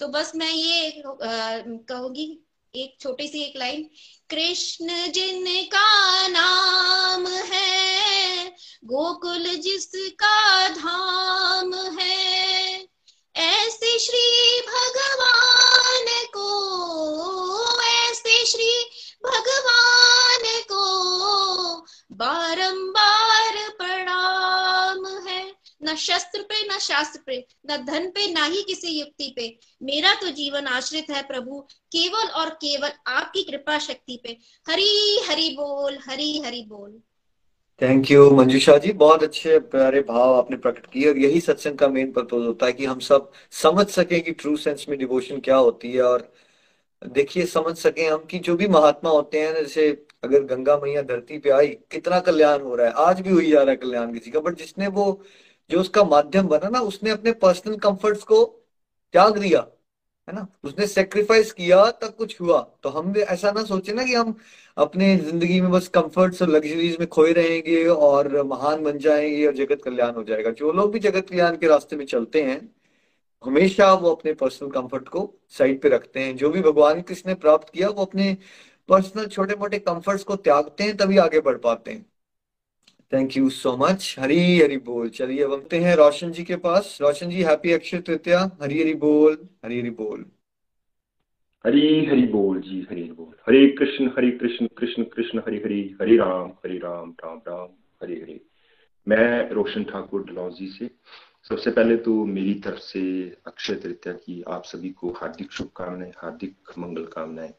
तो 0.00 0.08
बस 0.08 0.32
मैं 0.36 0.50
ये 0.50 1.02
कहूँगी, 1.02 2.42
एक 2.74 2.96
छोटी 3.00 3.28
सी 3.28 3.42
एक 3.42 3.56
लाइन 3.56 3.82
कृष्ण 4.30 5.06
जिनका 5.12 6.28
नाम 6.28 7.26
है, 7.26 8.48
गोकुल 8.84 9.44
जिसका 9.56 10.68
धाम 10.68 11.74
है, 11.98 12.88
ऐसे 13.36 13.98
श्री 13.98 14.60
भगवान 14.60 16.06
को, 16.36 16.48
ऐसे 17.82 18.46
श्री 18.46 18.70
भगवान 19.26 20.42
को 20.72 20.84
बारंबार 22.16 23.70
प्रणाम 23.70 25.06
है। 25.06 25.52
न 25.82 25.94
शस्त्र 25.94 26.42
पे, 26.42 26.74
न 26.74 26.78
शास्त्र 26.78 27.20
पे, 27.26 27.46
न 27.70 27.76
धन 27.76 28.10
पे, 28.10 28.32
ना 28.32 28.44
ही 28.44 28.62
किसी 28.62 29.00
युक्ति 29.00 29.32
पे। 29.36 29.58
मेरा 29.82 30.14
तो 30.14 30.28
जीवन 30.28 30.66
आश्रित 30.66 31.06
है 31.10 31.22
प्रभु, 31.22 31.60
केवल 31.74 32.28
और 32.28 32.50
केवल 32.50 32.90
आपकी 33.06 33.42
कृपा 33.42 33.78
शक्ति 33.78 34.20
पे। 34.24 34.36
हरी, 34.68 35.20
हरि 35.28 35.48
बोल, 35.48 35.98
हरी, 36.08 36.38
हरि 36.38 36.64
बोल। 36.68 37.00
Thank 37.82 38.10
you 38.10 38.30
Manjusha 38.30 38.78
ji. 38.78 38.92
बहुत 38.92 39.22
अच्छे, 39.22 39.58
प्यारे 39.58 40.00
भाव 40.00 40.34
आपने 40.34 40.56
प्रकट 40.56 40.86
किए। 40.86 41.10
और 41.10 41.18
यही 41.18 41.40
सत्संग 41.40 41.78
का 41.78 41.88
मेन 41.88 42.12
पर्पज 42.12 42.46
होता 42.46 42.66
है 42.66 42.72
कि 42.72 42.84
हम 42.84 42.98
सब 42.98 43.32
समझ 43.50 43.88
सकें 43.88 44.22
कि 44.22 44.32
ट्रू 44.32 44.56
सेंस 44.56 44.86
में 44.88 44.98
डिवोशन 44.98 45.40
क्या 45.40 45.56
होती 45.56 45.92
है। 45.92 46.02
और 46.02 46.32
देखिए, 47.06 47.46
समझ 47.46 47.78
सकें 47.78 48.10
हम 48.10 48.18
कि 48.18 48.38
जो 48.38 48.56
भी 48.56 48.68
महात्मा 48.68 49.10
होते 49.10 49.40
हैं, 49.40 49.54
जैसे 49.54 50.06
अगर 50.26 50.42
गंगा 50.44 50.76
मैया 50.76 51.02
धरती 51.02 51.38
पे 51.38 51.50
आई, 51.50 51.68
कितना 51.90 52.20
कल्याण 52.20 52.60
हो 52.60 52.74
रहा 52.74 52.86
है। 52.86 52.92
आज 52.98 53.20
भी 53.20 53.30
हुई 53.30 53.50
जा 53.50 53.62
रहा 53.62 53.70
है 53.70 53.76
कल्याण 53.76 54.12
किसी 54.12 54.30
का। 54.30 54.40
बट 54.40 54.58
जिसने 54.58 54.86
वो, 54.88 55.22
जो 55.70 55.80
उसका 55.80 56.04
माध्यम 56.04 56.48
बना 56.48 56.68
ना, 56.68 56.80
उसने 56.80 57.10
अपने 57.10 57.32
पर्सनल 57.32 57.76
कंफर्ट्स 57.78 58.22
को 58.24 58.44
त्याग 59.14 59.38
दिया, 59.38 59.60
है 60.28 60.34
ना? 60.34 60.46
उसने 60.64 60.86
सेक्रीफाइस 60.86 61.52
किया, 61.52 61.84
तब 61.92 62.14
कुछ 62.18 62.40
हुआ। 62.40 62.60
तो 62.82 62.88
हम 62.88 63.12
भी 63.12 63.20
ऐसा 63.20 63.50
ना 63.52 63.62
सोचे 63.64 63.92
ना 63.92 64.04
कि 64.04 64.14
हम 64.14 64.34
अपने 64.76 65.16
ज़िंदगी 65.16 65.60
में 65.60 65.70
बस 65.70 65.88
कंफर्ट्स 65.88 66.42
और 66.42 66.48
लग्जरीज 66.48 66.96
में 67.00 67.06
खोए 67.08 67.32
रहेंगे 67.32 67.84
और 67.86 68.42
महान 68.42 68.82
बन 68.84 68.98
जाएँगे 68.98 69.46
और 69.46 69.54
जगत 69.54 69.82
कल्याण 69.84 70.14
हो 70.14 70.24
जाएगा। 70.24 70.50
जो 70.52 70.72
लोग 70.72 70.92
भी 70.92 70.98
जगत 70.98 71.28
कल्याण 71.30 71.56
के 71.56 71.66
रास्ते 71.66 71.96
में 71.96 72.04
चलते 72.06 72.42
हैं, 72.42 72.60
हमेशा 73.44 73.92
वो 73.94 74.10
अपने 74.10 74.32
पर्सनल 74.32 74.70
कंफर्ट 74.70 75.08
को 75.08 75.22
साइड 75.48 75.80
पे 75.82 75.88
रखते 75.88 76.20
हैं। 76.20 76.36
जो 76.36 76.50
भी 76.50 76.60
भगवान 76.62 77.00
कृष्ण 77.02 77.30
ने 77.30 77.34
प्राप्त 77.34 77.68
किया, 77.70 77.88
वो 77.88 78.04
अपने 78.04 78.36
पर्सनल 78.88 79.26
छोटे 79.26 79.54
मोटे 79.54 79.78
कंफर्ट्स 79.78 80.24
को 80.24 80.36
त्यागते 80.36 80.84
हैं, 80.84 80.96
तभी 80.96 81.16
आगे 81.16 81.40
बढ़ 81.40 81.56
पाते 81.56 81.90
हैं। 81.90 82.06
Thank 83.12 83.36
you 83.36 83.50
so 83.50 83.76
much 83.76 84.16
Hari 84.18 84.60
Hari 84.60 84.76
बोल। 84.76 85.08
चलिए 85.08 85.44
अब 85.44 85.52
आते 85.52 85.78
हैं 85.78 85.96
रोशन 85.96 86.32
जी 86.32 86.44
के 86.44 86.56
पास। 86.56 86.98
रोशन 87.00 87.30
जी 87.30 87.42
हैप्पी 87.42 87.72
अक्षय 87.72 87.98
तृतीया। 87.98 88.58
हरी 88.62 88.80
हरी 88.80 88.94
बोल। 88.94 89.48
हरी 89.64 89.80
हरी 89.80 89.90
बोल। 89.90 90.24
हरी 91.66 92.06
हरी 92.06 92.26
बोल 92.26 92.60
जी, 92.60 92.86
हरी 92.90 93.02
हरी 93.02 93.12
बोल। 93.12 93.34
हरे 93.48 93.66
कृष्ण 93.66 94.08
हरे 94.08 94.30
कृष्ण 94.30 94.66
कृष्ण 94.66 95.04
कृष्ण, 95.04 95.38
हरे 95.38 95.56
हरे 95.56 95.94
हरे 96.00 96.16
राम 96.16 96.48
हरे 96.48 96.78
राम 96.78 97.14
राम 97.24 97.38
राम, 97.48 97.68
हरे 98.02 98.14
हरे। 98.14 98.40
मैं 99.08 99.50
रोशन 99.50 99.84
ठाकुर 99.84 100.24
डलौजी 100.24 100.66
से। 100.66 100.90
सबसे 101.48 101.70
पहले 101.70 101.96
तो 101.96 102.24
मेरी 102.24 102.54
तरफ़ 102.54 102.78
से 102.78 103.00
अक्षय 103.46 103.74
तृतीया 103.74 104.14
की 104.14 104.42
आप 104.48 104.64
सभी 104.64 104.90
को 104.90 105.10
हार्दिक 105.10 105.52
शुभकामनाएँ, 105.52 106.12
हार्दिक 106.18 106.56
मंगल 106.78 107.04
कामनाएँ। 107.04 107.54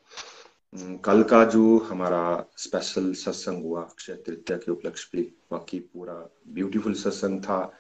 कल 0.76 1.24
का 1.24 1.44
जो 1.46 1.78
हमारा 1.78 2.46
स्पेशल 2.58 3.14
सत्संग 3.14 3.64
हुआ, 3.64 3.82
अक्षय 3.82 4.14
तृतीया 4.14 4.58
के 4.58 4.72
उपलक्ष्य 4.72 5.10
पे, 5.14 5.22
बाकी 5.52 5.80
पूरा 5.80 6.30
ब्यूटीफुल 6.48 6.94
सत्संग 6.94 7.42
था। 7.42 7.74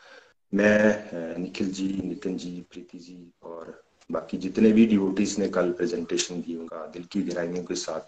मैं 0.53 1.37
निखिल 1.37 1.71
जी, 1.71 2.01
नितिन 2.05 2.37
जी, 2.37 2.65
प्रीति 2.71 2.99
जी 2.99 3.31
और 3.43 3.83
बाकी 4.11 4.37
जितने 4.37 4.71
भी 4.71 4.85
डिवोटीज 4.85 5.39
ने 5.39 5.47
कल 5.47 5.71
प्रेजेंटेशन 5.71 6.41
दी, 6.41 6.55
उनका 6.55 6.85
दिल 6.85 7.03
की 7.03 7.21
गहराइयों 7.21 7.63
के 7.63 7.75
साथ 7.75 7.99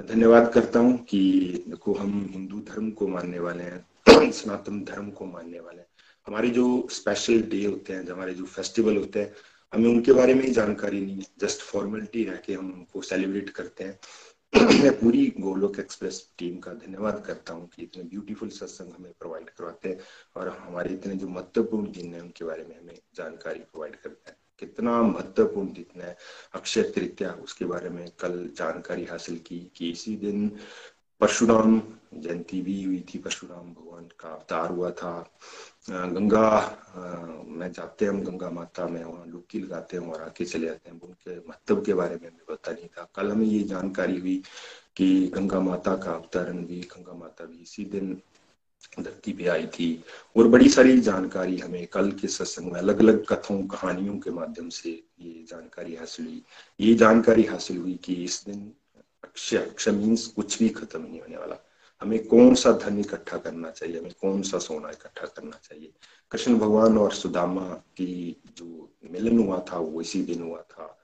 धन्यवाद 0.00 0.52
करता 0.52 0.78
हूँ 0.78 1.04
कि 1.04 1.20
देखो, 1.68 1.94
हम 1.94 2.28
हिंदू 2.32 2.60
धर्म 2.60 2.90
को 2.90 3.08
मानने 3.08 3.38
वाले 3.38 3.64
हैं, 3.64 3.86
सनातन 4.32 4.84
धर्म 4.84 5.10
को 5.10 5.24
मानने 5.24 5.60
वाले 5.60 5.78
हैं। 5.78 5.86
हमारे 6.26 6.48
जो 6.50 6.88
स्पेशल 6.90 7.42
डे 7.42 7.64
होते 7.64 7.92
हैं 7.92 8.10
हमारे 8.10 8.34
जो 8.34 8.44
फेस्टिवल 8.44 8.96
होते 8.96 9.20
हैं 9.20 9.34
हमें 9.74 9.90
उनके 9.90 10.12
बारे 10.12 10.34
में 10.34 10.42
ही 10.42 10.50
जानकारी 10.50 11.00
नहीं 11.00 11.16
है। 11.16 11.26
जस्ट 11.38 11.60
फॉर्मेलिटी 11.60 12.24
रह 12.24 12.36
के 12.36 12.54
हम 12.54 12.72
उनको 12.72 13.02
सेलिब्रेट 13.02 13.50
करते 13.50 13.84
हैं। 13.84 13.98
मैं 14.82 15.00
पूरी 15.00 15.34
गोलोक 15.40 15.78
एक्सप्रेस 15.78 16.32
टीम 16.38 16.58
का 16.58 16.72
धन्यवाद 16.72 17.24
करता 17.26 17.52
हूँ 17.52 17.68
कि 17.68 17.82
इतने 17.82 18.02
ब्यूटीफुल 18.02 18.48
सत्संग 18.48 18.92
हमें 18.92 19.12
प्रोवाइड 19.12 19.50
करवाते 19.50 19.88
हैं 19.88 19.98
और 20.36 20.48
हमारे 20.48 20.94
इतने 20.94 21.14
जो 21.14 21.28
महत्वपूर्ण 21.28 21.92
दिन 21.92 22.14
है, 22.14 22.20
उनके 22.20 22.44
बारे 22.44 22.64
में 22.64 22.80
हमें 22.80 22.98
जानकारी 23.14 23.60
प्रोवाइड 23.60 23.96
करते 23.96 24.30
हैं। 24.30 24.36
कितना 24.58 25.02
महत्वपूर्ण 25.02 25.68
दिन 25.68 26.00
है। 26.00 26.16
अक्षय 26.54 26.82
तृतीया, 26.82 27.30
उसके 27.30 27.64
बारे 27.64 27.88
में 27.88 28.10
कल 28.20 28.50
जानकारी 28.56 29.04
हासिल 29.04 29.38
की 29.38 29.70
कि 29.76 29.90
इसी 29.90 30.16
दिन 30.16 30.58
परशुराम 31.20 31.82
जयंती 32.14 32.62
भी 32.62 32.82
हुई 32.82 33.04
थी। 33.14 33.18
परशुराम 33.18 33.74
भगवान 33.74 34.04
का 34.04 34.28
अवतार 34.28 34.70
हुआ 34.70 34.90
था। 34.90 35.38
गंगा 35.88 36.48
में 37.48 37.70
जाते 37.72 38.04
हैं 38.04 38.12
हम 38.12 38.20
गंगा 38.22 38.50
माता, 38.50 38.86
में 38.86 39.04
वहाँ 39.04 39.30
डुबकी 39.30 39.58
लगाते 39.58 39.96
हैं 39.96 40.10
और 40.12 40.22
आके 40.22 40.44
चले 40.44 40.66
जाते 40.66 40.90
हैं। 40.90 41.00
उनके 41.00 41.36
महत्व 41.48 41.80
के 41.82 41.94
बारे 41.94 42.16
में 42.16 42.28
हमें 42.28 42.44
पता 42.48 42.72
नहीं 42.72 42.88
था। 42.88 43.08
कल 43.14 43.30
हमें 43.30 43.46
ये 43.46 43.62
जानकारी 43.64 44.18
हुई 44.18 44.42
कि 44.96 45.26
गंगा 45.34 45.60
माता 45.60 45.96
का 45.96 46.10
अवतरण 46.10 46.64
भी, 46.64 46.80
गंगा 46.80 47.12
माता 47.12 47.44
भी 47.44 47.62
इसी 47.62 47.84
दिन 47.84 48.20
धरती 49.00 49.32
पे 49.32 49.46
आई 49.46 49.66
थी। 49.66 50.04
और 50.36 50.48
बड़ी 50.48 50.68
सारी 50.68 51.00
जानकारी 51.00 51.58
हमें 51.58 51.86
कल 51.86 52.10
के 52.12 52.28
सत्संग 52.28 52.72
में 52.72 52.78
अलग 52.80 52.98
अलग 52.98 53.24
कथों 53.26 53.62
कहानियों 53.66 54.18
के 54.18 54.30
माध्यम 54.30 54.68
से 54.68 54.90
ये 55.20 55.44
जानकारी 55.48 55.94
हासिल 55.94 56.26
हुई। 56.26 56.42
ये 56.80 56.94
जानकारी 56.94 57.44
हासिल 57.44 57.78
हुई 57.78 57.94
कि 58.04 58.14
इस 58.24 58.44
दिन 58.46 58.72
अक्षय 59.24 59.56
अक्षय 59.56 59.90
मीन्स 59.90 60.26
कुछ 60.26 60.58
भी 60.58 60.68
खत्म 60.68 61.02
नहीं 61.02 61.20
होने 61.20 61.36
वाला। 61.36 61.64
हमें 62.00 62.26
कौन 62.26 62.54
सा 62.54 62.72
धन 62.72 62.98
इकट्ठा 62.98 63.38
करना 63.38 63.70
चाहिए? 63.70 63.98
हमें 63.98 64.12
कौन 64.20 64.42
सा 64.42 64.58
सोना 64.58 64.90
इकट्ठा 64.90 65.26
करना 65.26 65.60
चाहिए? 65.64 65.92
कृष्ण 66.30 66.58
भगवान 66.58 66.98
और 66.98 67.12
सुदामा 67.12 67.74
की 67.96 68.42
जो 68.56 68.96
मिलन 69.10 69.38
हुआ 69.38 69.64
था, 69.72 69.78
वो 69.78 70.00
इसी 70.00 70.22
दिन 70.22 70.42
हुआ 70.42 70.62
था। 70.62 70.94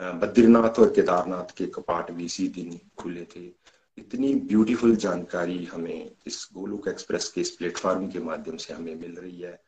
बद्रीनाथ 0.00 0.78
और 0.78 0.92
केदारनाथ 0.92 1.56
के 1.56 1.66
कपाट 1.66 2.10
भी 2.10 2.24
इसी 2.24 2.48
दिन 2.48 2.80
खुले 2.98 3.24
थे। 3.36 3.52
इतनी 3.98 4.34
ब्यूटीफुल 4.34 4.96
जानकारी 4.96 5.64
हमें 5.64 6.10
इस 6.26 6.48
गोलुक 6.54 6.88
एक्सप्रेस 6.88 7.28
के 7.28 7.40
इस 7.40 7.50
प्लेटफॉर्म 7.50 8.08
के 8.08 8.18
माध्यम 8.18 8.56
से 8.56 8.74
हमें 8.74 8.94
मिल 8.94 9.16
रही 9.16 9.40
है। 9.40 9.62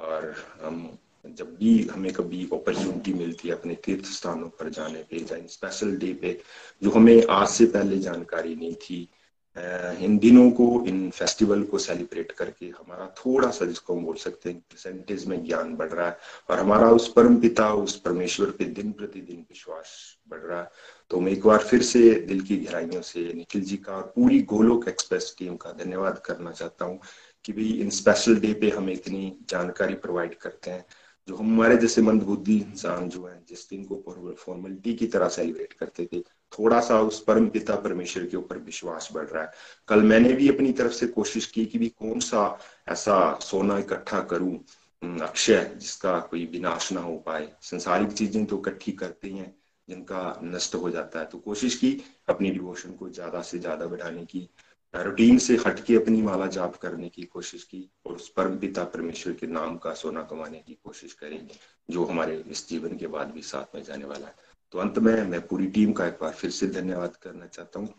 और 0.00 0.34
हम 0.62 0.98
जब 1.26 1.56
भी, 1.56 1.82
हमें 1.82 2.12
कभी 2.12 2.48
अपॉर्चुनिटी 2.52 3.12
मिलती 3.12 3.48
है, 3.48 3.54
अपने 3.54 3.74
तीर्थ 3.74 4.04
स्थानों 4.04 4.48
पर 4.48 4.68
जाने 4.68 5.02
पे, 5.02 5.16
या 5.16 5.46
स्पेशल 5.46 5.96
डे 5.96 6.14
पे, 6.14 6.40
जो 6.82 6.90
हमें 6.90 7.26
आज 7.30 7.48
से 7.48 7.66
पहले 7.66 7.98
जानकारी 7.98 8.56
नहीं 8.56 8.74
थी 8.74 9.08
इन 9.56 10.18
दिनों 10.18 10.50
को, 10.50 10.84
इन 10.86 11.10
फेस्टिवल 11.10 11.62
को 11.62 11.78
सेलिब्रेट 11.78 12.30
करके 12.32 12.66
हमारा 12.68 13.06
थोड़ा 13.18 13.50
सा 13.50 13.64
जिसको 13.66 13.96
हम 13.96 14.04
बोल 14.04 14.16
सकते 14.16 14.50
हैं 14.50 14.58
परसेंटेज 14.60 15.26
में 15.26 15.44
ज्ञान 15.44 15.74
बढ़ 15.76 15.88
रहा 15.88 16.06
है 16.06 16.16
और 16.50 16.58
हमारा 16.58 16.90
उस 16.90 17.12
परम 17.12 17.36
पिता 17.40 17.72
उस 17.74 17.98
परमेश्वर 18.00 18.50
पे 18.50 18.64
दिन 18.64 18.92
प्रतिदिन 18.92 19.40
विश्वास 19.40 19.94
बढ़ 20.28 20.40
रहा 20.40 20.60
है। 20.62 20.70
तो 21.10 21.20
मैं 21.20 21.32
एक 21.32 21.46
बार 21.46 21.58
फिर 21.60 21.82
से 21.82 22.10
दिल 22.20 22.40
की 22.40 22.56
गहराइयों 22.56 23.02
से 23.02 23.32
निखिल 23.34 23.62
जी 23.62 23.76
का 23.76 23.92
और 23.92 24.12
पूरी 24.16 24.40
गोलोक 24.44 24.88
एक्सप्रेस 24.88 25.34
टीम 25.38 25.56
का 25.56 25.72
धन्यवाद 25.72 26.18
करना 26.24 26.52
चाहता 26.52 26.84
हूँ 26.84 27.00
कि 27.44 27.52
भाई 27.52 27.70
इन 27.80 27.90
स्पेशल 27.90 28.36
डे 28.36 28.52
पे 28.54 28.70
हमें 28.70 28.92
इतनी 28.92 29.32
जानकारी 29.50 29.94
प्रोवाइड 29.96 30.34
करते 30.34 30.70
हैं, 30.70 30.84
जो 31.28 31.36
हमारे 31.36 31.76
जैसे 31.76 32.02
मंदबुद्धि 32.02 32.56
इंसान 32.58 33.08
जो 33.08 33.26
है, 33.26 33.40
जिस 33.48 33.68
दिन 33.70 33.84
को 33.84 34.34
फॉर्मेलिटी 34.38 34.94
की 34.94 35.06
तरह 35.06 35.28
सेलिब्रेट 35.28 35.72
करते 35.72 36.08
थे 36.12 36.22
थोड़ा 36.52 36.80
सा 36.80 37.00
उस 37.00 37.22
परम 37.24 37.48
पिता 37.48 37.74
परमेश्वर 37.76 38.26
के 38.26 38.36
ऊपर 38.36 38.58
विश्वास 38.58 39.08
बढ़ 39.12 39.26
रहा 39.26 39.42
है। 39.42 39.50
कल 39.88 40.02
मैंने 40.02 40.32
भी 40.32 40.48
अपनी 40.48 40.72
तरफ़ 40.72 40.92
से 40.92 41.06
कोशिश 41.08 41.46
की 41.46 41.64
कि 41.66 41.78
भी 41.78 41.88
कौन 41.90 42.20
सा 42.20 42.58
ऐसा 42.88 43.38
सोना 43.42 43.78
इकट्ठा 43.78 44.20
करूँ 44.22 44.58
अक्षय, 45.02 45.64
जिसका 45.76 46.18
कोई 46.20 46.44
विनाश 46.46 46.90
ना 46.92 47.00
हो 47.00 47.16
पाए। 47.16 47.48
संसारिक 47.62 48.12
चीज़ें 48.12 48.44
तो 48.46 48.58
इकट्ठी 48.58 48.92
करते 48.92 49.28
हैं, 49.28 49.54
जिनका 49.88 50.40
नष्ट 50.44 50.74
हो 50.74 50.90
जाता 50.90 51.20
है। 51.20 51.26
तो 51.26 51.38
कोशिश 51.38 51.74
की 51.74 51.96
अपनी 52.28 52.50
डिवोशन 52.50 52.92
को 52.92 53.08
ज़्यादा 53.08 53.42
से 53.42 53.58
ज़्यादा 53.58 53.86
बढ़ाने 53.86 54.24
की, 54.24 54.48
रूटीन 54.94 55.38
से 55.38 55.56
हटके 55.56 55.96
अपनी 55.96 56.22
माला 56.22 56.46
जाप 56.48 56.76
करने 56.76 57.08
की 57.08 57.22
कोशिश 57.22 57.62
की, 57.64 57.88
और 58.06 58.14
उस 58.14 58.28
परम 58.28 58.56
पिता 58.58 58.84
परमेश्वर 58.84 59.32
के 59.32 59.46
नाम 59.46 59.76
का 59.76 59.94
सोना 59.94 60.22
कमाने 60.22 60.58
की 60.58 60.78
कोशिश 60.84 61.12
करेंगे, 61.12 61.54
जो 61.90 62.04
हमारे 62.04 62.42
इस 62.50 62.68
जीवन 62.68 62.96
के 62.96 63.06
बाद 63.06 63.30
भी 63.30 63.42
साथ 63.42 63.74
में 63.74 63.82
जाने 63.82 64.04
वाला 64.04 64.26
है। 64.26 64.34
तो 64.72 64.78
अंत 64.78 64.98
में 64.98 65.22
मैं 65.22 65.46
पूरी 65.46 65.66
टीम 65.66 65.92
का 65.92 66.06
एक 66.06 66.18
बार 66.20 66.32
फिर 66.32 66.50
से 66.50 66.66
धन्यवाद 66.66 67.16
करना 67.16 67.46
चाहता 67.46 67.80
हूँ। 67.80 67.94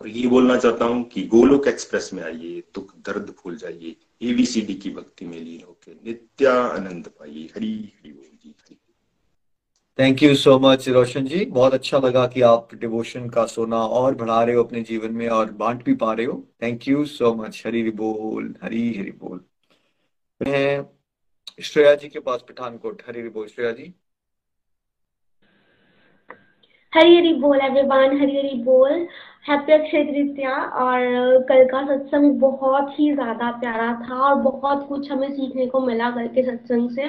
और 0.00 0.08
ये 0.08 0.26
बोलना 0.26 0.56
चाहता 0.56 0.84
हूँ 0.84 1.02
कि 1.04 1.22
गोलोक 1.22 1.66
एक्सप्रेस 1.66 2.10
में 2.14 2.22
आइए, 2.22 2.62
दुख, 2.74 2.96
दर्द 2.96 3.34
भूल 3.42 3.56
जाइए 3.56 3.96
एबीसीडी 4.22 4.74
की 4.74 4.90
भक्ति 4.90 5.24
में 5.24 5.40
लीन 5.40 5.62
होकर 5.66 6.00
नित्या 6.04 6.54
आनंद 6.54 7.08
पाइए। 7.08 7.48
हरी 7.56 7.92
हरी 7.96 8.12
बोल 8.12 8.38
जी, 8.44 8.50
Hari. 8.50 8.80
Thank 9.98 10.22
you 10.22 10.34
so 10.34 10.58
much 10.58 10.88
Roshan 10.88 11.24
ji. 11.24 11.44
बहुत 11.44 11.74
अच्छा 11.74 11.98
लगा 11.98 12.26
कि 12.26 12.40
आप 12.40 12.74
डिवोशन 12.74 13.28
का 13.28 13.46
सोना 13.46 13.76
और 13.76 14.14
बढ़ा 14.14 14.42
रहे 14.44 14.54
हो 14.54 14.64
अपने 14.64 14.82
जीवन 14.82 15.12
में 15.12 15.28
और 15.28 15.52
बांट 15.52 15.84
भी 15.84 15.94
पा 15.94 16.12
रहे 16.12 16.26
हो। 16.26 16.48
Thank 16.62 16.88
you 16.88 17.04
so 17.04 17.34
much 17.34 17.62
Hari 17.66 17.90
बोल, 17.90 18.54
हरी 18.62 18.94
हरी 18.94 19.10
बोल। 19.10 19.40
मैं 20.42 20.84
श्रेया 21.62 21.94
जी 21.94 22.08
के 22.08 22.20
पास, 22.20 22.44
पठानकोट। 22.48 23.02
हरी 23.06 23.28
बोल, 23.28 23.46
श्रेया 23.46 23.72
जी। 23.72 23.94
हरी 26.92 27.16
हरी 27.16 27.32
बोल 27.34 27.60
एवरीवन 27.60 28.16
हरी 28.20 28.36
हरी 28.36 28.54
बोल 28.62 28.92
हैप्पी 29.48 29.72
अक्षय 29.72 30.02
तृतीया 30.04 30.54
और 30.76 31.42
कल 31.48 31.64
का 31.64 31.82
सत्संग 31.86 32.32
बहुत 32.40 32.88
ही 32.98 33.10
ज़्यादा 33.12 33.50
प्यारा 33.60 33.92
था 34.00 34.16
और 34.20 34.34
बहुत 34.42 34.86
कुछ 34.88 35.10
हमें 35.12 35.28
सीखने 35.30 35.66
को 35.66 35.80
मिला 35.80 36.10
कल 36.10 36.26
के 36.28 36.42
सत्संग 36.42 36.90
से। 36.90 37.08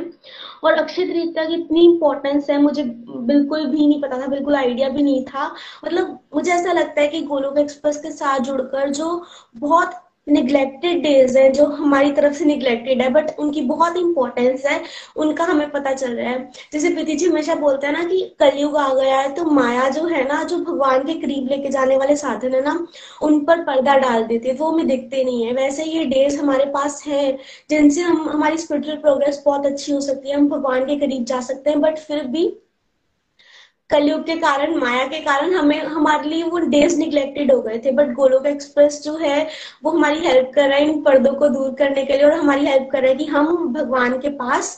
और 0.63 0.73
अक्षय 0.73 1.05
तृतीया 1.05 1.45
की 1.45 1.55
इतनी 1.55 1.85
इंपॉर्टेंस 1.85 2.49
है, 2.49 2.61
मुझे 2.61 2.83
बिल्कुल 2.83 3.65
भी 3.65 3.87
नहीं 3.87 4.01
पता 4.01 4.21
था, 4.21 4.27
बिल्कुल 4.27 4.55
आइडिया 4.55 4.89
भी 4.89 5.03
नहीं 5.03 5.23
था। 5.25 5.47
मतलब 5.85 6.19
मुझे 6.35 6.51
ऐसा 6.51 6.73
लगता 6.73 7.01
है 7.01 7.07
कि 7.07 7.21
गोलोक 7.23 7.57
एक्सप्रेस 7.57 7.97
के 7.97 8.11
साथ 8.11 8.39
जुड़कर 8.41 8.89
जो 8.91 9.23
बहुत 9.57 9.99
निग्लेक्टेड 10.27 11.01
डेज़ 11.03 11.37
है, 11.37 11.49
जो 11.51 11.65
हमारी 11.65 12.11
तरफ़ 12.11 12.33
से 12.33 12.45
निग्लेक्टेड 12.45 13.01
है 13.01 13.09
बट 13.09 13.31
उनकी 13.39 13.61
बहुत 13.61 13.97
इंपॉर्टेंस 13.97 14.65
है, 14.65 14.81
उनका 15.17 15.43
हमें 15.43 15.69
पता 15.71 15.93
चल 15.93 16.13
रहा 16.13 16.29
है। 16.29 16.49
जैसे 16.73 16.89
प्रीति 16.93 17.15
जी 17.15 17.25
हमेशा 17.25 17.55
बोलते 17.55 17.87
हैं 17.87 17.93
ना 17.93 18.03
कि 18.03 18.21
कलयुग 18.39 18.77
आ 18.77 18.93
गया 18.93 19.19
है 19.19 19.33
तो 19.35 19.45
माया 19.45 19.89
जो 19.89 20.05
है 20.05 20.23
ना, 20.27 20.43
जो 20.43 20.57
भगवान 20.57 21.03
के 21.03 21.13
करीब 21.21 21.47
लेके 21.47 21.69
जाने 21.69 21.97
वाले 21.97 22.15
साधन 22.15 22.53
है 22.55 22.61
ना, 22.63 22.87
उन 23.21 23.39
पर 23.45 23.63
पर्दा 23.63 23.95
डाल 23.97 24.23
देते 24.23 24.49
हैं, 24.49 24.57
वो 24.57 24.71
हमें 24.71 24.87
दिखते 24.87 25.23
नहीं 25.23 25.45
है। 25.45 25.53
वैसे 25.53 25.83
ये 25.83 26.05
डेज़ 26.05 26.39
हमारे 26.39 26.65
पास 26.65 27.03
है, 27.07 27.31
जिनसे 27.69 28.01
हम, 28.01 28.29
हमारी 28.29 28.57
स्पिरिचुअल 28.57 28.97
प्रोग्रेस 28.97 29.41
बहुत 29.45 29.65
अच्छी 29.65 29.91
हो 29.91 30.01
सकती 30.01 30.29
है, 30.29 30.35
हम 30.35 30.49
भगवान 30.49 30.85
के 30.85 30.95
करीब 30.95 31.25
जा 31.25 31.41
सकते 31.41 31.69
हैं 31.69 31.81
बट 31.81 31.97
फिर 31.97 32.23
भी 32.27 32.47
कलयुग 33.91 34.25
के 34.25 34.35
कारण, 34.37 34.75
माया 34.79 35.05
के 35.07 35.19
कारण 35.21 35.53
हमें, 35.53 35.79
हमारे 35.81 36.29
लिए 36.29 36.43
वो 36.43 36.57
डेज़ 36.59 36.97
निग्लेक्टेड 36.99 37.51
हो 37.51 37.61
गए 37.61 37.77
थे। 37.85 37.91
बट 37.91 38.13
गोलोक 38.15 38.45
एक्सप्रेस 38.47 39.01
जो 39.03 39.15
है, 39.17 39.47
वो 39.83 39.91
हमारी 39.91 40.19
हेल्प 40.19 40.51
कर 40.55 40.67
रहा 40.69 40.77
है 40.77 40.89
इन 40.89 41.01
पर्दों 41.03 41.33
को 41.35 41.47
दूर 41.49 41.73
करने 41.79 42.05
के 42.05 42.17
लिए 42.17 42.25
और 42.25 42.33
हमारी 42.33 42.65
हेल्प 42.65 42.89
कर 42.91 43.01
रहा 43.01 43.11
है 43.11 43.15
कि 43.15 43.25
हम 43.25 43.73
भगवान 43.73 44.17
के 44.19 44.29
पास 44.37 44.77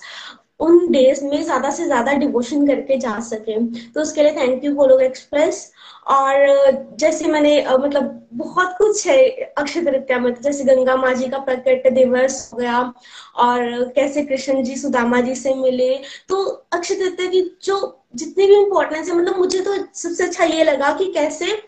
उन 0.59 0.91
डेज़ 0.91 1.23
में 1.25 1.41
ज़्यादा 1.43 1.69
से 1.69 1.85
ज़्यादा 1.85 2.13
डिवोशन 2.15 2.67
करके 2.67 2.97
जा 2.97 3.19
सके। 3.21 3.59
तो 3.89 4.01
उसके 4.01 4.23
लिए 4.23 4.31
थैंक 4.31 4.63
यू 4.65 4.73
गोलोक 4.75 5.01
एक्सप्रेस 5.01 5.71
और 6.07 6.95
जैसे 6.99 7.27
मैंने 7.27 7.61
मतलब 7.69 8.19
बहुत 8.33 8.75
कुछ 8.77 9.05
है 9.07 9.17
अक्षय 9.57 9.81
तृतीया 9.81 10.19
में, 10.19 10.33
जैसे 10.41 10.63
गंगा 10.63 10.95
माँ 10.95 11.13
जी 11.13 11.27
का 11.29 11.37
प्रकट 11.39 11.91
दिवस 11.93 12.49
हो 12.53 12.57
गया 12.59 12.79
और 13.35 13.83
कैसे 13.95 14.23
कृष्ण 14.25 14.63
जी, 14.63 14.75
सुदामा 14.75 15.21
जी 15.21 15.35
से 15.35 15.53
मिले। 15.55 15.95
तो 16.29 16.43
अक्षय 16.73 16.95
तृतीया 16.95 17.29
की 17.31 17.41
जो 17.63 17.99
जितनी 18.15 18.45
भी 18.47 18.55
इम्पोर्टेंस 18.55 19.09
है 19.09 19.15
मतलब 19.15 19.37
मुझे 19.37 19.59
तो 19.61 19.75
सबसे 19.93 20.23
अच्छा 20.23 20.43
ये 20.43 20.63
लगा 20.63 20.93
कि 20.97 21.11
कैसे 21.13 21.61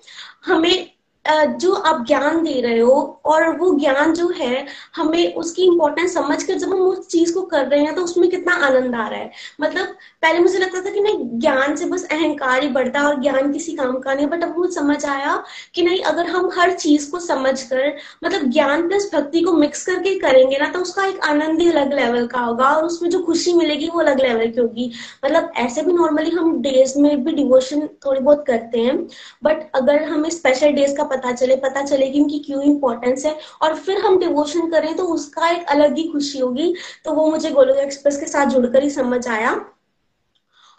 हमें 0.46 0.95
जो 1.28 1.74
आप 1.74 2.06
ज्ञान 2.08 2.44
दे 2.44 2.60
रहे 2.62 2.80
हो 2.80 2.96
और 3.26 3.50
वो 3.58 3.74
ज्ञान 3.80 4.14
जो 4.14 4.28
है, 4.38 4.66
हमें 4.96 5.34
उसकी 5.36 5.64
इम्पोर्टेंस 5.64 6.14
समझ 6.14 6.42
कर 6.44 6.54
जब 6.54 6.70
हम 6.70 6.82
उस 6.82 7.08
चीज़ 7.08 7.34
को 7.34 7.42
कर 7.44 7.66
रहे 7.68 7.80
हैं 7.80 7.94
तो 7.96 8.02
उसमें 8.02 8.30
कितना 8.30 8.56
आनंद 8.66 8.96
आ 8.96 9.08
रहा 9.08 9.20
है। 9.20 9.32
मतलब 9.62 9.86
पहले 10.22 10.40
मुझे 10.40 10.58
लगता 10.60 10.82
था 10.82 10.90
कि 10.90 11.00
नहीं, 11.02 11.40
ज्ञान 11.40 11.76
से 11.76 11.86
बस 11.86 12.04
अहंकार 12.12 12.62
ही 12.64 12.70
बढ़ता 12.70 13.00
है 13.00 13.06
और 13.06 13.22
ज्ञान 13.22 13.52
किसी 13.54 13.76
काम 13.76 13.98
का 14.00 14.14
नहीं 14.14 14.28
बट 14.28 14.44
अब 14.44 14.58
मुझे 14.58 14.74
समझ 14.74 15.06
आया 15.06 15.44
कि 15.76 15.84
नहीं, 15.84 16.02
अगर 16.04 16.28
हम 16.28 16.50
हर 16.58 16.72
चीज़ 16.74 17.10
को 17.12 17.20
समझ 17.20 17.62
कर 17.64 17.96
मतलब 18.24 18.50
ज्ञान 18.52 18.88
प्लस 18.88 19.10
भक्ति 19.14 19.42
को 19.42 19.54
मिक्स 19.54 19.86
करके 19.86 20.18
करेंगे 20.20 20.58
ना 20.58 20.70
तो 20.70 20.80
उसका 20.80 21.06
एक 21.06 21.20
आनंद 21.26 21.62
ही 21.62 21.70
अलग 21.70 21.94
लेवल 21.94 22.28
का 22.28 22.40
होगा 22.40 22.70
और 22.70 22.86
उसमें 22.86 23.10
जो 23.10 23.24
खुशी 23.24 23.54
मिलेगी 23.54 23.90
वो 23.90 24.00
अलग 24.00 24.22
लेवल 24.22 24.48
की 24.48 24.62
होगी। 24.62 24.92
मतलब 25.26 25.52
ऐसे 25.58 25.82
भी 25.82 25.94
नॉर्मली 25.94 26.30
हम 26.32 26.62
डेज़ 26.62 26.98
में 27.00 27.24
भी 27.24 27.32
डिवोशन 27.34 27.88
थोड़ी 28.06 28.20
बहुत 28.20 28.44
करते 28.48 28.80
हैं 28.80 28.98
बट 29.44 29.70
अगर 29.76 30.04
हमें 30.04 30.30
स्पेशल 30.30 30.72
डेज़ 30.74 30.96
का 30.98 31.04
पता 31.16 31.32
चले 31.34 31.56
पता 31.60 31.82
चले 31.84 32.10
कि 32.10 32.20
इनकी 32.20 32.40
क्यों 32.46 32.64
इंपॉर्टेंस 32.64 33.26
है। 33.26 33.38
और 33.62 33.76
फिर 33.78 34.02
हम 34.06 34.20
डिवोशन 34.20 34.70
करें 34.72 34.96
तो 34.96 35.04
उसका 35.14 35.50
एक 35.52 35.66
अलग 35.70 35.98
ही 35.98 36.08
खुशी 36.10 36.40
होगी। 36.40 36.74
तो 37.06 37.14
वो 37.14 37.30
मुझे 37.32 37.50
गोलोक 37.52 37.78
एक्सप्रेस 37.80 38.20
के 38.20 38.26
साथ 38.28 38.46
जुड़कर 38.48 38.84
ही 38.84 38.90
समझ 38.92 39.28
आया। 39.30 39.54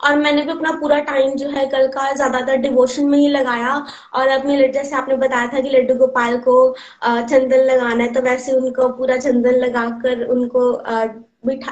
और 0.01 0.16
मैंने 0.16 0.43
भी 0.43 0.51
अपना 0.51 0.70
पूरा 0.80 0.99
टाइम 1.03 1.34
जो 1.37 1.49
है 1.51 1.64
कल 1.66 1.87
का 1.89 2.11
ज़्यादातर 2.12 2.57
डिवोशन 2.59 3.07
में 3.09 3.18
ही 3.18 3.28
लगाया। 3.28 3.74
और 4.14 4.28
अपने 4.28 4.68
जैसे 4.68 4.97
आपने 4.97 5.16
बताया 5.16 5.47
था 5.53 5.61
कि 5.61 5.70
लड्डू 5.70 5.95
गोपाल 5.97 6.37
को 6.39 6.57
चंदन 7.05 7.64
लगाना 7.64 8.05
है 8.05 8.12
तो 8.12 8.22
वैसे 8.22 8.53
उनको 8.53 8.89
पूरा 8.99 9.16
चंदन 9.18 9.55
लगाकर 9.57 10.24
उनको 10.26 10.70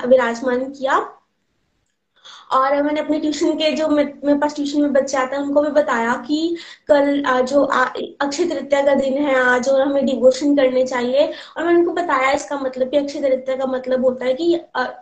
विराजमान 0.09 0.65
किया। 0.71 0.99
और 2.55 2.83
मैंने 2.83 3.01
अपने 3.01 3.19
ट्यूशन 3.21 3.53
के 3.59 3.71
जो 3.77 3.89
मेरे 3.89 4.35
पास 4.39 4.55
ट्यूशन 4.55 4.81
में 4.83 4.93
बच्चे 4.93 5.17
आते 5.19 5.37
हैं, 5.37 5.43
उनको 5.43 5.63
भी 5.63 5.71
बताया 5.73 6.13
कि 6.27 6.57
कल 6.89 7.23
जो 7.45 7.63
अक्षय 7.63 8.45
तृतीया 8.45 8.83
का 8.83 8.95
दिन 8.95 9.19
है 9.19 9.35
आज 9.41 9.69
और 9.69 9.81
हमें 9.81 10.05
डिवोशन 10.07 10.55
करने 10.57 10.85
चाहिए। 10.87 11.27
और 11.57 11.65
मैंने 11.65 11.79
उनको 11.79 11.93
बताया 11.93 12.31
इसका 12.33 12.59
मतलब 12.59 12.91
कि 12.91 12.97
अक्षय 12.97 13.21
तृतीया 13.21 13.57
का 13.57 13.67
मतलब 13.67 14.05
होता 14.05 14.25
है 14.27 14.35
कि 14.35 14.45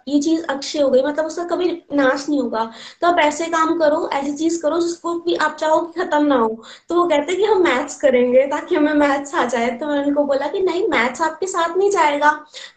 ये 0.09 0.21
चीज़ 0.21 0.45
अक्षय 0.51 0.81
हो 0.81 0.91
गई 0.91 1.03
मतलब 1.03 1.25
उसका 1.27 1.45
कभी 1.47 1.71
नाश 1.93 2.29
नहीं 2.29 2.41
होगा। 2.41 2.65
तो 3.01 3.07
आप 3.07 3.19
ऐसे 3.21 3.47
काम 3.47 3.79
करो, 3.79 4.09
ऐसी 4.13 4.33
चीज़ 4.37 4.61
करो 4.63 4.81
जिसको 4.81 5.19
कि 5.21 5.35
आप 5.37 5.57
चाहो 5.61 5.81
कि 5.81 6.01
खत्म 6.01 6.25
ना 6.27 6.37
हो। 6.37 6.63
तो 6.89 6.95
वो 6.95 7.05
कहते 7.09 7.37
कि 7.37 7.45
हम 7.45 7.63
मैथ्स 7.65 7.97
करेंगे, 8.01 8.47
ताकि 8.47 8.75
हमें 8.75 8.93
मैथ्स 8.95 9.35
आ 9.35 9.45
जाए। 9.47 9.71
तो 9.73 9.87
मैंने 9.87 10.07
उनको 10.09 10.25
बोला 10.25 10.47
कि 10.49 10.61
नहीं, 10.61 10.87
मैथ्स 10.89 11.23
आपके 11.23 11.47
साथ 11.47 11.77
नहीं 11.77 11.91
जाएगा, 11.91 12.29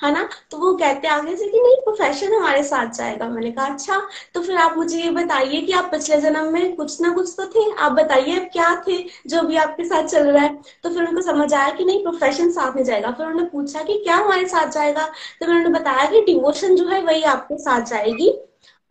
है 0.04 0.12
ना? 0.14 0.28
तो 0.52 0.58
वो 0.58 0.74
कहते 0.76 1.08
आगे 1.08 1.36
से 1.36 1.48
कि 1.48 1.62
नहीं 1.62 1.76
प्रोफेशन 1.86 2.34
हमारे 2.34 2.64
साथ 2.64 2.94
जाएगा। 2.96 3.30
मैंने 3.30 3.52
कहा 3.52 3.66
अच्छा। 3.66 4.02
तो 4.34 4.42
फिर 4.42 4.56
आप 4.66 4.78
मुझे 4.78 4.98
ये 4.98 5.10
बताइए 5.10 5.62
कि 5.62 5.72
आप 5.72 5.92
पिछले 5.92 6.18
जन्म 6.22 6.52
में 6.54 6.76
कुछ 6.76 7.02
ना 7.02 7.14
कुछ 7.14 7.34
तो 7.38 7.46
थे। 7.46 7.72
आप 7.76 7.92
बताइए 7.92 8.36
अब 8.40 8.50
क्या 8.54 8.70
थे 8.88 8.98
जो 9.28 9.42
भी 9.42 9.56
आपके 9.58 9.86
साथ 9.86 10.08
चल 10.08 10.28
रहा 10.32 10.44
है। 10.44 10.56
तो 10.84 10.90
फिर 10.90 11.08
उनको 11.08 11.22
समझ 11.22 11.54
आया 11.54 11.70
कि 11.70 11.86
नहीं 11.86 12.04
प्रोफेशन 12.04 12.52
साथ 12.52 12.76
में 12.76 12.84
जाएगा। 12.84 13.12
फिर 13.12 13.26
उन्होंने 13.26 13.50
पूछा 13.50 13.84
कि 13.84 13.98
क्या 14.04 14.16
हमारे 14.16 14.48
साथ 14.48 14.72
जाएगा? 14.72 15.06
तो 15.06 15.46
फिर 15.46 15.56
उन्होंने 15.56 15.80
बताया 15.80 16.10
कि 16.12 16.22
डिवोशन 16.22 16.76
जो 16.76 16.88
है 16.88 17.02
वही 17.02 17.24
आपके 17.24 17.58
साथ 17.58 17.86
जाएगी। 17.86 18.30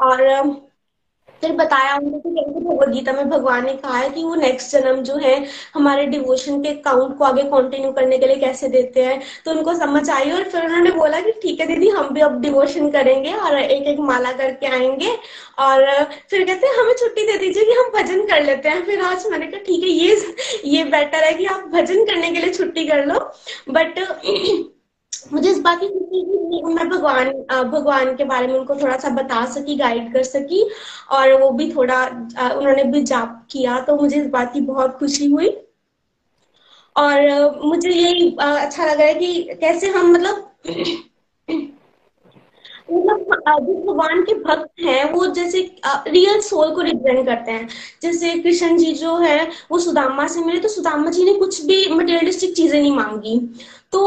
और 0.01 0.23
फिर 1.45 1.53
बताया 1.57 1.97
उनको 1.97 2.19
कि 2.19 2.61
भगवत 2.61 2.89
गीता 2.89 3.13
में 3.13 3.29
भगवान 3.31 3.65
ने 3.67 3.73
कहा 3.75 3.99
है 3.99 4.09
कि 4.11 4.23
वो 4.25 4.35
नेक्स्ट 4.35 4.71
जन्म 4.73 5.03
जो 5.03 5.17
है, 5.17 5.35
हमारे 5.75 6.07
डिवोशन 6.07 6.63
के 6.63 6.73
काउंट 6.83 7.17
को 7.19 7.25
आगे 7.25 7.43
कंटिन्यू 7.45 7.91
करने 7.93 8.19
के 8.19 8.27
लिए 8.27 8.37
कैसे 8.37 8.69
देते 8.69 9.05
हैं। 9.05 9.21
तो 9.45 9.51
उनको 9.51 9.75
समझ 9.75 10.09
आई 10.11 10.31
और 10.31 10.43
फिर 10.45 10.65
उन्होंने 10.65 10.91
बोला 10.91 11.21
कि 11.21 11.33
ठीक 11.43 11.61
है 11.61 11.67
दीदी, 11.67 11.89
हम 11.89 12.09
भी 12.15 12.21
अब 12.21 12.41
डिवोशन 12.43 12.91
करेंगे 12.91 13.33
और 13.33 13.59
एक 13.59 13.87
एक 13.89 14.01
माला 14.01 14.33
करके 14.33 14.67
आएँगे 14.67 15.17
और 15.59 15.85
फिर 16.31 16.45
कहते 16.45 16.67
हैं, 16.67 16.75
हमें 16.75 16.95
छुट्टी 16.95 17.27
दे 17.27 17.39
दीजिए 17.39 17.65
कि 17.65 17.73
हम 17.73 17.91
भजन 17.95 18.27
कर 18.27 18.43
लेते 18.45 18.69
हैं। 18.69 18.85
फिर 18.87 19.01
आज 19.01 19.27
मैंने 19.31 19.47
कहा, 19.47 19.61
ठीक 19.61 19.83
है, 19.83 19.91
ये 19.91 20.35
ये 20.65 20.85
बेटर 20.85 21.25
है 21.25 21.33
कि 21.35 21.47
आप 21.47 21.69
भजन 21.73 22.05
करने 22.05 22.31
के 22.31 22.41
लिए 22.41 22.53
छुट्टी 22.53 22.87
कर 22.87 23.05
लो। 23.07 23.21
बट 23.71 23.99
मुझे 25.33 25.51
इस 25.51 25.59
बात 25.61 25.81
की 25.81 25.89
खुशी 25.89 26.23
थी 26.25 26.63
मैं 26.75 26.89
भगवान 26.89 27.31
भगवान 27.71 28.15
के 28.17 28.25
बारे 28.25 28.47
में 28.47 28.55
उनको 28.55 28.75
थोड़ा 28.77 28.97
सा 28.99 29.09
बता 29.15 29.45
सकी 29.55 29.77
गाइड 29.77 30.13
कर 30.13 30.23
सकी, 30.23 30.63
और 31.11 31.33
वो 31.43 31.51
भी 31.51 31.71
थोड़ा 31.75 32.05
उन्होंने 32.07 32.85
भी 32.85 33.03
जाप 33.05 33.47
किया 33.51 33.79
तो 33.81 33.97
मुझे 33.97 34.17
इस 34.17 34.27
बात 34.31 34.53
की 34.53 34.61
बहुत 34.63 34.97
खुशी 34.99 35.27
हुई। 35.27 35.49
और 36.97 37.61
मुझे 37.65 37.91
यही 37.91 38.31
अच्छा 38.41 38.85
लगा 38.87 39.05
है 39.05 39.15
कि 39.15 39.57
कैसे 39.61 39.89
हम 39.91 40.13
मतलब 40.13 40.51
मतलब 42.91 43.45
जो 43.61 43.75
भगवान 43.85 44.23
के 44.23 44.35
भक्त 44.35 44.81
हैं, 44.81 45.13
वो 45.13 45.27
जैसे 45.27 45.61
रियल 45.87 46.41
सोल 46.41 46.75
को 46.75 46.81
रिप्रेजेंट 46.81 47.27
करते 47.27 47.53
हैं। 47.53 47.69
जैसे 48.03 48.33
कृष्ण 48.43 48.77
जी 48.79 48.93
जो 48.95 49.17
है, 49.17 49.49
वो 49.71 49.79
सुदामा 49.79 50.27
से 50.29 50.41
मिले 50.45 50.61
तो 50.61 50.69
सुदामा 50.69 51.11
जी 51.11 51.25
ने 51.25 51.33
कुछ 51.39 51.61
भी 51.67 51.87
मटेरियलिस्टिक 51.91 52.55
चीज़ें 52.57 52.81
नहीं 52.81 52.93
मांगी। 52.93 53.39
तो 53.93 54.01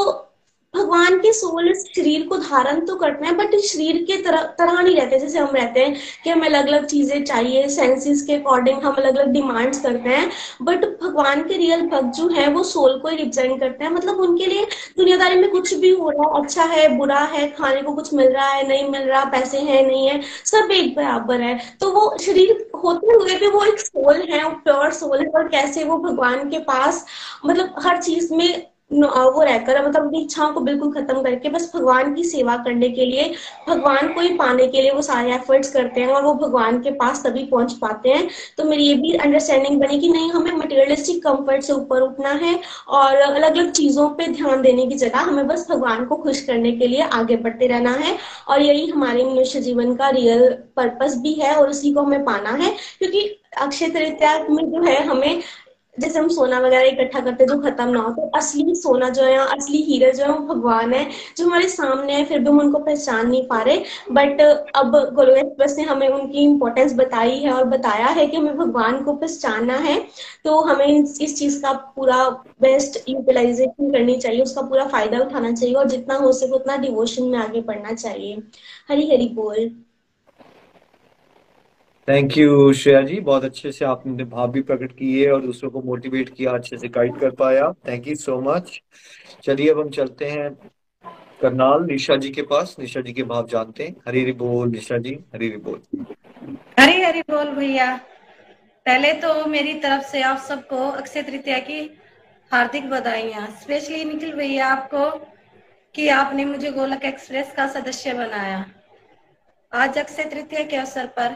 भगवान 0.73 1.17
के 1.19 1.31
सोल 1.33 1.67
इस 1.69 1.83
शरीर 1.95 2.25
को 2.27 2.37
धारण 2.37 2.79
तो 2.85 2.95
करते 2.95 3.25
हैं 3.25 3.35
बट 3.37 3.53
इस 3.53 3.71
शरीर 3.71 3.97
के 4.07 4.21
तरह 4.23 4.41
तरह 4.57 4.81
नहीं 4.81 4.95
रहते 4.95 5.19
जैसे 5.19 5.39
हम 5.39 5.55
रहते 5.55 5.79
हैं 5.79 5.95
कि 6.23 6.29
हमें 6.29 6.47
अलग 6.47 6.67
अलग 6.67 6.85
चीज़ें 6.85 7.23
चाहिए 7.25 7.67
सेंसेस 7.69 8.21
के 8.21 8.33
अकॉर्डिंग 8.35 8.83
हम 8.83 8.93
अलग 8.93 9.17
अलग 9.17 9.31
डिमांड्स 9.33 9.81
करते 9.81 10.09
हैं 10.09 10.29
बट 10.61 10.85
भगवान 11.01 11.41
के 11.43 11.57
रियल 11.57 11.81
भक्त 11.89 12.15
जो 12.17 12.27
है, 12.29 12.47
वो 12.49 12.63
सोल 12.63 12.97
को 12.99 13.07
ही 13.07 13.15
रिप्रेजेंट 13.17 13.59
करते 13.59 13.83
हैं। 13.83 13.91
मतलब 13.91 14.19
उनके 14.19 14.45
लिए 14.45 14.65
दुनियादारी 14.97 15.39
में 15.39 15.49
कुछ 15.51 15.73
भी 15.73 15.89
हो 15.89 16.09
रहा 16.09 16.29
है 16.29 16.43
अच्छा 16.43 16.63
है, 16.65 16.87
बुरा 16.97 17.19
है, 17.33 17.47
खाने 17.51 17.81
को 17.81 17.93
कुछ 17.95 18.13
मिल 18.13 18.31
रहा 18.33 18.47
है, 18.49 18.67
नहीं 18.67 18.89
मिल 18.89 19.01
रहा, 19.01 19.23
पैसे 19.31 19.59
है, 19.59 19.85
नहीं 19.87 20.07
है, 20.07 20.21
सब 20.45 20.71
एक 20.71 20.95
बराबर 20.95 21.41
है। 21.41 21.59
तो 21.79 21.91
वो 21.91 22.15
शरीर 22.21 22.69
होते 22.83 23.13
हुए 23.13 23.35
भी 23.35 23.47
वो 23.47 23.63
एक 23.65 23.79
सोल 23.79 24.21
है 24.31 24.43
प्योर 24.55 24.91
सोल 24.93 25.19
है, 25.19 25.27
और 25.27 25.47
कैसे 25.49 25.83
वो 25.83 25.97
भगवान 25.99 26.49
के 26.49 26.59
पास 26.65 27.05
मतलब 27.45 27.75
हर 27.79 28.01
चीज़ 28.01 28.33
में 28.33 28.65
वो 28.91 29.41
रहकर 29.43 29.87
मतलब 29.87 30.05
अपनी 30.05 30.21
इच्छाओं 30.21 30.51
को 30.53 30.59
बिल्कुल 30.59 30.91
खत्म 30.93 31.21
करके, 31.23 31.49
बस 31.49 31.71
भगवान 31.75 32.13
की 32.13 32.23
सेवा 32.23 32.55
करने 32.57 32.89
के 32.89 33.05
लिए, 33.05 33.23
भगवान 33.67 34.13
को 34.13 34.21
ही 34.21 34.33
पाने 34.35 34.67
के 34.67 34.81
लिए 34.81 34.91
वो 34.91 35.01
सारे 35.01 35.33
एफर्ट्स 35.35 35.71
करते 35.71 36.01
हैं 36.01 36.07
और 36.07 36.23
वो 36.23 36.33
भगवान 36.35 36.79
के 36.81 36.91
पास 36.91 37.23
तभी 37.25 37.43
पहुँच 37.45 37.73
पाते 37.73 38.09
हैं। 38.09 38.27
तो 38.57 38.63
मेरी 38.63 38.83
ये 38.83 38.93
भी 38.95 39.11
अंडरस्टैंडिंग 39.13 39.79
बनी 39.81 39.99
कि 39.99 40.09
नहीं, 40.09 40.31
हमें 40.31 40.51
मटेरियलिस्टिक 40.53 41.23
कंफर्ट 41.23 41.63
से 41.63 41.73
ऊपर 41.73 42.01
उठना 42.01 42.31
है 42.35 42.59
और 42.89 43.15
अलग 43.15 43.53
अलग 43.53 43.71
चीज़ों 43.71 44.09
पर 44.09 44.31
ध्यान 44.31 44.61
देने 44.61 44.87
की 44.87 44.95
जगह 44.95 45.19
हमें 45.21 45.47
बस 45.47 45.67
भगवान 45.71 46.05
को 46.05 46.15
खुश 46.15 46.41
करने 46.41 46.71
के 46.71 46.87
लिए 46.87 47.01
आगे 47.01 47.35
बढ़ते 47.37 47.67
रहना 47.67 47.93
है 47.95 48.17
और 48.47 48.61
यही 48.61 48.87
हमारे 48.87 49.23
मनुष्य 49.25 49.61
जीवन 49.61 49.95
का 49.95 50.09
रियल 50.09 50.47
पर्पज 50.77 51.17
भी 51.21 51.33
है 51.33 51.55
और 51.55 51.69
उसी 51.69 51.93
को 51.93 52.01
हमें 52.01 52.23
पाना 52.25 52.49
है। 52.63 52.75
क्योंकि 52.99 53.27
अक्षय 53.57 53.87
तृतीया 53.87 54.37
में 54.49 54.71
जो 54.71 54.83
है, 54.83 55.03
हमें 55.03 55.41
जैसे 55.99 56.19
हम 56.19 56.27
सोना 56.29 56.59
वगैरह 56.59 56.87
इकट्ठा 56.87 57.19
करते 57.19 57.43
हैं 57.43 57.49
जो 57.51 57.59
खत्म 57.61 57.89
ना 57.89 57.99
हो 57.99 58.11
तो 58.11 58.29
असली 58.37 58.75
सोना 58.75 59.09
जो 59.09 59.23
है 59.23 59.37
असली 59.47 59.81
हीरा 59.83 60.09
जो 60.11 60.23
है 60.23 60.29
वो 60.31 60.53
भगवान 60.53 60.93
है, 60.93 61.09
जो 61.37 61.45
हमारे 61.45 61.67
सामने 61.69 62.13
है, 62.13 62.23
फिर 62.25 62.39
भी 62.39 62.49
हम 62.49 62.59
उनको 62.59 62.79
पहचान 62.79 63.29
नहीं 63.29 63.45
पा 63.47 63.61
रहे। 63.61 63.77
बट 64.11 64.41
अब 64.75 64.95
गोलो 65.15 65.35
एक्सप्रेस 65.35 65.75
ने 65.77 65.83
हमें 65.83 66.07
उनकी 66.09 66.43
इम्पोर्टेंस 66.43 66.93
बताई 66.95 67.37
है 67.39 67.51
और 67.53 67.63
बताया 67.67 68.07
है 68.07 68.27
कि 68.27 68.37
हमें 68.37 68.57
भगवान 68.57 69.03
को 69.03 69.13
पहचानना 69.15 69.77
है। 69.77 69.97
तो 70.43 70.59
हमें 70.61 70.85
इस 70.87 71.37
चीज़ 71.39 71.61
का 71.61 71.73
पूरा 71.95 72.29
बेस्ट 72.61 72.97
यूटिलाइजेशन 73.09 73.91
करनी 73.91 74.15
चाहिए, 74.17 74.41
उसका 74.41 74.61
पूरा 74.61 74.85
फ़ायदा 74.87 75.19
उठाना 75.19 75.51
चाहिए 75.51 75.75
और 75.75 75.87
जितना 75.89 76.15
हो 76.17 76.31
सके 76.31 76.55
उतना 76.55 76.77
डिवोशन 76.77 77.23
में 77.23 77.37
आगे 77.39 77.61
बढ़ना 77.61 77.93
चाहिए। 77.93 78.41
हरी 78.89 79.09
हरी 79.11 79.29
बोल। 79.35 79.69
थैंक 82.07 82.37
यू 82.37 82.73
श्रेया 82.73 83.01
जी 83.01 83.19
बहुत 83.19 83.45
अच्छे 83.45 83.71
से 83.71 83.85
आपने 83.85 84.23
भाव 84.23 84.51
भी 84.51 84.61
प्रकट 84.61 84.91
किए 84.91 85.29
और 85.29 85.41
दूसरों 85.41 85.69
को 85.71 85.81
मोटिवेट 85.81 86.29
किया, 86.29 86.51
अच्छे 86.51 86.77
से 86.77 86.87
गाइड 86.87 87.19
कर 87.19 87.31
पाया। 87.31 87.71
थैंक 87.87 88.07
यू 88.07 88.15
सो 88.15 88.39
मच 88.41 88.81
चलिए, 89.43 89.69
अब 89.69 89.79
हम 89.79 89.89
चलते 89.89 90.25
हैं 90.25 90.49
करनाल। 91.41 91.83
निशा 91.83 92.15
जी 92.15 92.29
के 92.29 92.41
पास। 92.41 92.75
निशा 92.79 93.01
जी 93.01 93.13
के 93.13 93.23
भाव 93.23 93.47
जानते 93.47 93.83
हैं। 93.83 93.95
हरी 94.07 94.21
हरी 94.21 94.31
बोल, 94.31 94.69
निशा 94.69 94.97
जी। 94.97 95.13
हरी 95.35 95.47
हरी 95.47 95.57
बोल। 95.57 95.81
हरी 96.79 97.01
हरी 97.01 97.21
बोल 97.21 97.49
भैया। 97.49 97.95
पहले 98.85 99.13
तो 99.13 99.45
मेरी 99.45 99.73
तरफ़ 99.73 100.03
से 100.03 100.21
आप 100.21 100.37
सबको 100.37 100.89
अक्षय 100.89 101.21
तृतीया 101.21 101.59
की 101.59 101.79
हार्दिक 102.51 102.89
बधाइयाँ। 102.89 103.47
स्पेशली 103.61 104.03
निखिल 104.05 104.33
भैया, 104.33 104.67
आपको 104.67 105.09
कि 105.95 106.07
आपने 106.09 106.45
मुझे 106.45 106.71
गोलक 106.71 107.05
एक्सप्रेस 107.05 107.53
का 107.57 107.67
सदस्य 107.67 108.13
बनाया। 108.13 108.65
आज 109.73 109.97
अक्षय 109.97 110.23
तृतीया 110.23 110.63
के 110.63 110.75
अवसर 110.75 111.05
पर 111.07 111.35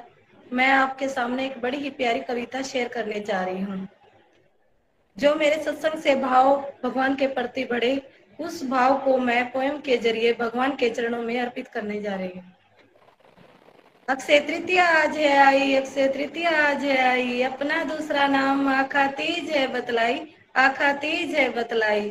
मैं 0.51 0.69
आपके 0.69 1.07
सामने 1.07 1.45
एक 1.45 1.59
बड़ी 1.61 1.77
ही 1.77 1.89
प्यारी 1.89 2.19
कविता 2.19 2.61
शेयर 2.61 2.87
करने 2.87 3.19
जा 3.19 3.43
रही 3.43 3.61
हूँ। 3.61 3.87
जो 5.17 5.33
मेरे 5.35 5.61
सत्संग 5.63 5.99
से 6.01 6.15
भाव 6.15 6.55
भगवान 6.83 7.15
के 7.15 7.27
प्रति 7.27 7.63
बढ़े, 7.63 8.01
उस 8.39 8.63
भाव 8.65 8.97
को 8.97 9.17
मैं 9.17 9.51
पोयम 9.51 9.77
के 9.77 9.97
ज़रिए 9.97 10.33
भगवान 10.33 10.75
के 10.75 10.89
चरणों 10.89 11.21
में 11.23 11.39
अर्पित 11.41 11.67
करने 11.67 12.01
जा 12.01 12.15
रही 12.15 12.31
हूँ। 12.35 12.53
अक्षय 14.07 14.39
तृतीया 14.39 14.87
आज 14.97 15.17
है 15.17 15.37
आई, 15.37 15.73
अक्षय 15.75 16.07
तृतीया 16.07 16.51
आज 16.67 16.83
है 16.85 16.97
आई, 16.99 17.41
अपना 17.41 17.83
दूसरा 17.83 18.27
नाम 18.27 18.67
आखा 18.67 19.05
तीज 19.11 19.49
है 19.49 19.67
बतलाई, 19.73 20.21
आखा 20.57 20.91
तीज 20.93 21.35
है 21.35 21.49
बतलाई। 21.49 22.09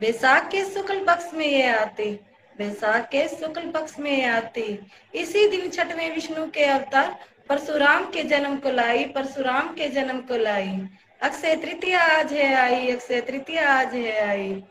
बैसाख 0.00 0.50
के 0.50 0.64
शुक्ल 0.64 1.04
पक्ष 1.04 1.32
में 1.34 1.46
ये 1.46 1.66
आती, 1.68 2.10
बैसाख 2.56 3.08
के 3.08 3.26
शुक्ल 3.28 3.70
पक्ष 3.70 3.98
में 3.98 4.10
ये 4.10 4.24
आती। 4.24 4.78
इसी 5.14 5.46
दिन 5.48 5.70
छठवें 5.70 6.14
विष्णु 6.14 6.46
के 6.50 6.64
अवतार 6.64 7.16
परशुराम 7.48 8.04
के 8.04 8.22
जन्म 8.22 8.56
को 8.56 8.70
लाई, 8.70 9.04
परशुराम 9.04 9.68
के 9.68 9.88
जन्म 9.88 10.20
को 10.20 10.36
लाई। 10.36 10.78
अक्षय 11.22 11.56
तृतीया 11.56 12.00
आज 12.00 12.32
है 12.32 12.54
आई, 12.54 12.90
अक्षय 12.90 13.20
तृतीया 13.20 13.68
आज 13.70 13.94
है 13.94 14.28
आई। 14.28 14.62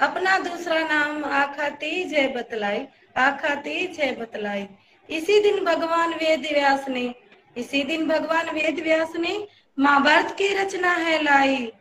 अपना 0.00 0.38
दूसरा 0.38 0.78
नाम 0.78 1.24
आखा 1.24 1.68
तीज 1.68 2.14
है 2.14 2.26
बतलाई, 2.32 2.86
आखा 3.16 3.54
तीज 3.54 4.00
है 4.00 4.14
बतलाई। 4.20 4.66
इसी 5.08 5.40
दिन 5.40 5.64
भगवान 5.64 6.14
वेद 6.14 6.46
व्यास 6.52 6.88
ने, 6.88 7.14
इसी 7.56 7.82
दिन 7.82 8.06
भगवान 8.08 8.50
वेद 8.50 8.80
व्यास 8.80 9.12
ने 9.16 9.46
महाभारत 9.78 10.34
की 10.38 10.48
रचना 10.54 10.92
है 10.92 11.22
लाई। 11.22 11.72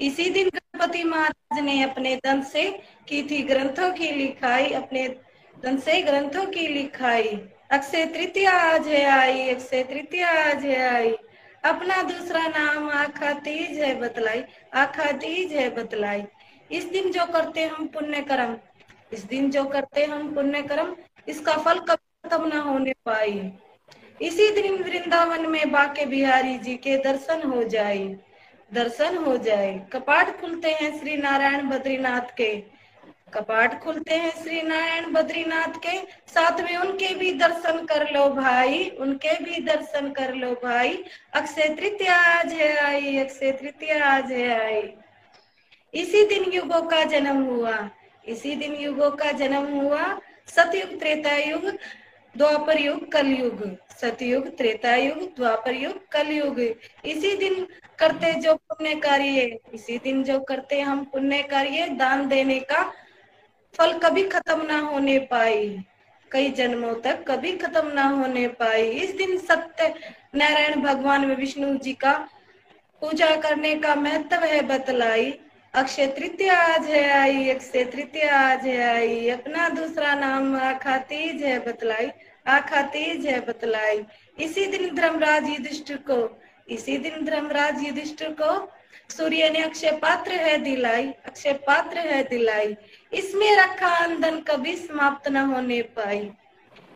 इसी 0.00 0.28
दिन 0.30 0.48
गणपति 0.48 1.04
महाराज 1.04 1.60
ने 1.60 1.82
अपने 1.82 2.16
दंत 2.16 2.44
से 2.44 2.64
की 3.08 3.22
थी 3.22 3.42
ग्रंथों 3.42 3.90
की 3.92 4.10
लिखाई, 4.10 4.72
अपने 4.72 5.08
दंत 5.56 5.82
से 5.82 6.00
ग्रंथों 6.02 6.44
की 6.46 6.66
लिखाई। 6.68 7.40
अक्षय 7.70 8.04
तृतीया 8.06 8.52
है 8.86 9.04
आई 9.06 9.48
अक्षय 9.48 9.82
तृतीया 9.84 10.28
है 10.28 10.78
आई। 10.86 11.14
अपना 11.64 12.02
दूसरा 12.02 12.46
नाम 12.48 12.88
आखा 12.90 13.32
तीज 13.40 13.78
है 13.78 13.94
बतलाई, 14.00 14.42
आखा 14.74 15.10
तीज 15.14 15.52
है 15.52 15.68
बतलाई। 15.74 16.22
इस 16.70 16.84
दिन 16.84 17.10
जो 17.12 17.24
करते 17.26 17.64
हम 17.64 17.86
पुण्य 17.86 18.20
कर्म, 18.22 18.56
इस 19.12 19.24
दिन 19.24 19.50
जो 19.50 19.64
करते 19.64 20.04
हम 20.04 20.34
पुण्य 20.34 20.62
कर्म, 20.62 20.94
इसका 21.28 21.56
फल 21.58 21.78
कभी 21.80 22.28
खत्म 22.28 22.46
न 22.46 22.60
होने 22.60 22.92
पाई। 23.06 23.50
इसी 24.20 24.50
दिन 24.52 24.82
वृंदावन 24.82 25.46
में 25.50 25.70
बाके 25.72 26.06
बिहारी 26.06 26.58
जी 26.58 26.74
के 26.76 26.96
दर्शन 27.02 27.48
हो 27.50 27.62
जाए 27.66 28.04
दर्शन 28.70 29.16
हो 29.16 29.36
जाए 29.38 29.72
कपाट 29.92 30.40
खुलते 30.40 30.70
हैं 30.72 30.98
श्री 30.98 31.16
नारायण 31.16 31.68
बद्रीनाथ 31.68 32.34
के। 32.36 32.52
कपाट 33.34 33.78
खुलते 33.80 34.14
हैं 34.14 34.30
श्री 34.42 34.60
नारायण 34.62 35.12
बद्रीनाथ 35.12 35.78
के। 35.78 35.96
साथ 36.26 36.60
में 36.60 36.76
उनके 36.76 37.14
भी 37.14 37.32
दर्शन 37.32 37.84
कर 37.84 38.10
लो 38.12 38.28
भाई, 38.30 38.88
उनके 39.00 39.34
भी 39.44 39.60
दर्शन 39.64 40.10
कर 40.10 40.34
लो 40.34 40.52
भाई। 40.54 41.04
अक्षय 41.32 41.68
तृतीया 41.74 42.16
आज 42.30 42.52
है 42.52 42.76
आई, 42.76 43.16
अक्षय 43.18 43.52
तृतीया 43.52 44.04
आज 44.06 44.32
है 44.32 44.48
आई। 44.60 44.82
इसी 45.94 46.24
दिन 46.26 46.52
युगों 46.52 46.82
का 46.82 47.02
जन्म 47.04 47.42
हुआ, 47.44 47.90
इसी 48.24 48.54
दिन 48.54 48.74
युगों 48.74 49.10
का 49.10 49.32
जन्म 49.32 49.66
हुआ। 49.74 50.18
सतयुग 50.48 50.98
त्रेता 50.98 51.36
युग 51.36 51.70
द्वापर 52.34 52.78
युग 52.78 53.10
कलयुग। 53.12 53.62
सतयुग 54.00 54.48
त्रेता 54.56 54.94
युग 54.96 55.22
द्वापर 55.36 55.74
युग 55.74 56.06
कलयुग। 56.08 56.60
इसी 56.60 57.36
दिन 57.36 57.66
करते 57.98 58.32
जो 58.34 58.54
पुण्य 58.54 58.94
कार्य 58.94 59.58
इसी 59.74 59.98
दिन 59.98 60.22
जो 60.24 60.38
करते 60.40 60.80
हम 60.80 61.04
पुण्य 61.04 61.42
कार्य 61.42 61.86
दान 61.88 62.26
देने 62.28 62.58
का 62.60 62.82
फल 63.74 63.92
कभी 63.98 64.22
खत्म 64.22 64.62
ना 64.62 64.78
होने 64.78 65.18
पाई 65.18 65.78
कई 66.32 66.50
जन्मों 66.50 66.94
तक 66.94 67.24
कभी 67.28 67.52
खत्म 67.56 67.86
ना 67.86 68.04
होने 68.08 68.46
पाई 68.48 68.82
इस 68.82 69.14
दिन 69.14 69.38
सत्य 69.38 69.94
नारायण 70.34 70.80
भगवान 70.80 71.26
में 71.26 71.36
विष्णु 71.36 71.76
जी 71.76 71.92
का 71.92 72.12
पूजा 73.02 73.34
करने 73.36 73.74
का 73.74 73.94
महत्व 73.94 74.44
है 74.44 74.60
बतलाई। 74.62 75.32
अक्षय 75.74 76.06
तृतीया 76.06 76.56
आज 76.74 76.86
है, 76.86 77.08
आई 77.10 77.48
अक्षय 77.48 77.84
तृतीया 77.84 78.40
आज 78.40 78.66
है, 78.66 78.82
आई। 78.88 79.28
अपना 79.28 79.68
दूसरा 79.68 80.14
नाम 80.14 80.56
आखा 80.56 80.96
तीज 80.98 81.42
है 81.42 81.58
बतलाई। 81.58 82.10
आखा 82.46 82.82
तीज 82.82 83.26
है 83.26 83.38
बतलाई। 83.46 84.02
इसी 84.38 84.66
दिन 84.66 84.94
धर्मराज 84.94 85.48
युधिष्ठिर 85.48 85.96
को, 86.10 86.42
इसी 86.68 86.98
दिन 86.98 87.24
धर्मराज 87.24 87.82
युधिष्ठिर 87.84 88.28
को 88.40 88.52
सूर्य 89.10 89.50
ने 89.50 89.62
अक्षय 89.62 89.92
पात्र 90.02 90.32
है 90.32 90.58
दिलाई। 90.58 91.08
अक्षय 91.26 91.52
पात्र 91.66 91.98
है 91.98 92.22
दिलाई। 92.22 92.76
इसमें 93.12 93.56
रखा 93.56 93.88
अंधन 93.96 94.38
कभी 94.40 94.76
समाप्त 94.76 95.28
न 95.28 95.36
होने 95.36 95.80
पाई। 95.96 96.30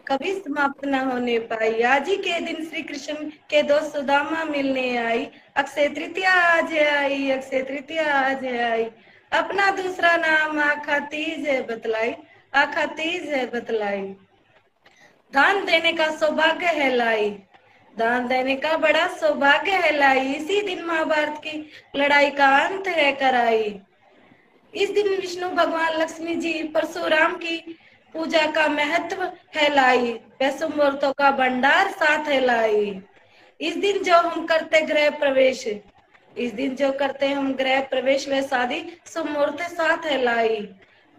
कभी 0.08 0.32
समाप्त 0.34 0.84
न 0.84 0.94
होने 0.94 1.38
पाई। 1.38 1.82
आज 1.82 2.08
ही 2.08 2.16
के 2.16 2.40
दिन 2.40 2.64
श्री 2.64 2.82
कृष्ण 2.82 3.14
के 3.50 3.62
दो 3.62 3.78
सुदामा 3.80 4.44
मिलने 4.44 4.96
आई। 4.96 5.26
अक्षय 5.56 5.88
तृतीया 5.88 6.32
आज 6.32 6.76
आई, 6.78 7.30
अक्षय 7.30 7.62
तृतीया 7.62 8.14
आज 8.18 8.46
आई। 8.46 8.84
अपना 9.32 9.70
दूसरा 9.70 10.16
नाम 10.16 10.60
आखा 10.60 10.98
तीज 10.98 11.48
है 11.48 11.60
बतलाई, 11.66 12.14
आखा 12.54 12.84
तीज 12.86 13.28
है 13.28 13.46
बतलाई। 13.46 14.02
दान 15.32 15.64
देने 15.64 15.92
का 15.92 16.10
सौभाग्य 16.16 16.66
है 16.66 16.90
लाई। 16.94 17.30
दान 17.96 18.28
देने 18.28 18.56
का 18.56 18.76
बड़ा 18.76 19.06
सौभाग्य 19.16 19.70
है 19.70 19.90
लाई। 19.98 20.32
इसी 20.34 20.60
दिन 20.62 20.84
महाभारत 20.84 21.40
की 21.46 21.70
लड़ाई 21.96 22.30
का 22.30 22.48
अंत 22.58 22.88
है 22.88 23.12
कराई। 23.12 23.68
इस 24.74 24.90
दिन 24.90 25.08
विष्णु 25.10 25.48
भगवान 25.50 26.00
लक्ष्मी 26.00 26.34
जी 26.34 26.52
परशुराम 26.74 27.34
की 27.36 27.56
पूजा 28.14 28.46
का 28.52 28.66
महत्व 28.68 29.22
है 29.56 29.68
लाई 29.74 30.12
पैसों 30.38 30.68
मूर्तों 30.68 31.12
का 31.12 31.30
भंडार 31.30 31.90
साथ 31.92 32.28
है 32.28 32.40
लाई 32.40 33.00
इस 33.60 33.76
दिन 33.76 34.02
जो 34.02 34.16
हम 34.18 34.44
करते 34.46 34.80
गृह 34.82 35.10
प्रवेश, 35.10 35.66
इस 36.36 36.52
दिन 36.52 36.74
जो 36.76 36.90
करते 36.92 37.26
हम 37.28 37.52
गृह 37.54 37.80
प्रवेश 37.80 38.28
व 38.28 38.40
शादी 38.42 38.84
सुमूर्त 39.06 39.62
साथ 39.72 40.06
है 40.06 40.22
लाई 40.22 40.68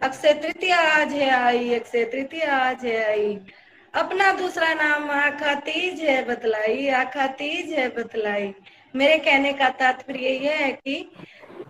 अक्षय 0.00 0.32
तृतीया 0.34 0.78
आज 0.92 1.12
है 1.12 1.30
आई, 1.30 1.74
अक्षय 1.74 2.04
तृतीया 2.04 2.56
आज 2.58 2.84
है 2.84 3.04
आई। 3.04 3.38
अपना 3.94 4.32
दूसरा 4.32 4.72
नाम 4.74 5.10
आखा 5.10 5.54
तीज 5.60 6.00
है 6.00 6.22
बतलाई, 6.24 6.88
आखा 6.88 7.26
तीज 7.38 7.72
है 7.72 7.88
बतलाई। 7.88 8.52
मेरे 8.94 9.18
कहने 9.18 9.52
का 9.52 9.68
तात्पर्य 9.78 10.28
यह 10.44 10.56
है 10.56 10.70
कि 10.72 11.10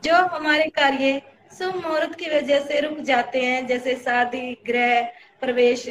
जो 0.04 0.14
हमारे 0.26 0.68
कार्य 0.70 1.20
शुभ 1.58 1.74
मुहूर्त 1.76 2.14
की 2.14 2.26
वजह 2.30 2.60
से 2.60 2.80
रुक 2.80 2.98
जाते 2.98 3.40
हैं, 3.42 3.66
जैसे 3.66 3.94
शादी, 3.96 4.58
गृह, 4.66 5.02
प्रवेश। 5.40 5.88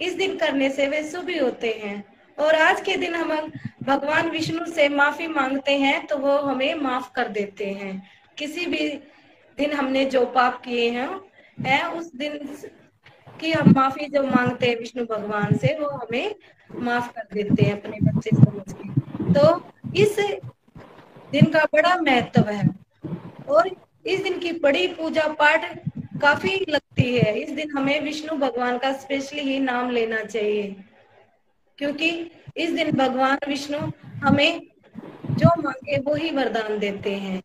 इस 0.00 0.14
दिन 0.14 0.36
करने 0.36 0.70
से 0.70 0.86
वे 0.86 1.02
शुभ 1.04 1.30
होते 1.42 1.80
हैं। 1.84 2.04
और 2.38 2.54
आज 2.54 2.80
के 2.80 2.96
दिन 2.96 3.14
हम 3.14 3.52
भगवान 3.82 4.30
विष्णु 4.30 4.66
से 4.66 4.88
माफ़ी 4.88 5.26
मांगते 5.26 5.72
हैं 5.78 6.06
तो 6.06 6.18
वो 6.18 6.38
हमें 6.38 6.74
माफ़ 6.74 7.12
कर 7.12 7.28
देते 7.28 7.66
हैं। 7.66 8.10
किसी 8.38 8.66
भी 8.66 8.88
दिन 9.58 9.72
हमने 9.72 10.04
जो 10.04 10.26
पाप 10.26 10.62
किए 10.64 10.90
हैं, 10.90 11.20
है, 11.66 11.90
उस 11.90 12.14
दिन 12.14 12.38
की 13.40 13.52
हम 13.52 13.72
माफ़ी 13.76 14.06
जो 14.06 14.22
मांगते 14.22 14.66
हैं 14.66 14.76
विष्णु 14.76 15.04
भगवान 15.04 15.56
से, 15.56 15.78
वो 15.78 15.88
हमें 15.88 16.34
माफ़ 16.74 17.12
कर 17.12 17.26
देते 17.32 17.62
हैं 17.62 17.82
अपने 17.82 17.98
बच्चे 18.02 18.30
समझ 18.36 18.72
के। 18.72 18.88
तो 19.34 19.72
इस 19.96 20.16
दिन 21.32 21.44
का 21.46 21.64
बड़ा 21.64 21.96
महत्व 21.96 22.48
है। 22.48 22.68
और 23.48 23.87
इस 24.08 24.22
दिन 24.22 24.38
की 24.38 24.52
बड़ी 24.60 24.86
पूजा 24.88 25.26
पाठ 25.34 25.64
काफ़ी 26.20 26.54
लगती 26.68 27.14
है। 27.16 27.38
इस 27.40 27.50
दिन 27.50 27.70
हमें 27.70 28.00
विष्णु 28.00 28.36
भगवान 28.38 28.78
का 28.78 28.92
स्पेशली 28.94 29.40
ही 29.42 29.58
नाम 29.60 29.90
लेना 29.90 30.22
चाहिए, 30.24 30.74
क्योंकि 31.78 32.10
इस 32.56 32.70
दिन 32.70 32.90
भगवान 32.96 33.38
विष्णु 33.48 33.78
हमें 34.24 34.60
जो 35.30 35.48
मांगे 35.62 35.98
वो 36.00 36.14
ही 36.14 36.30
वरदान 36.30 36.78
देते 36.78 37.14
हैं। 37.16 37.40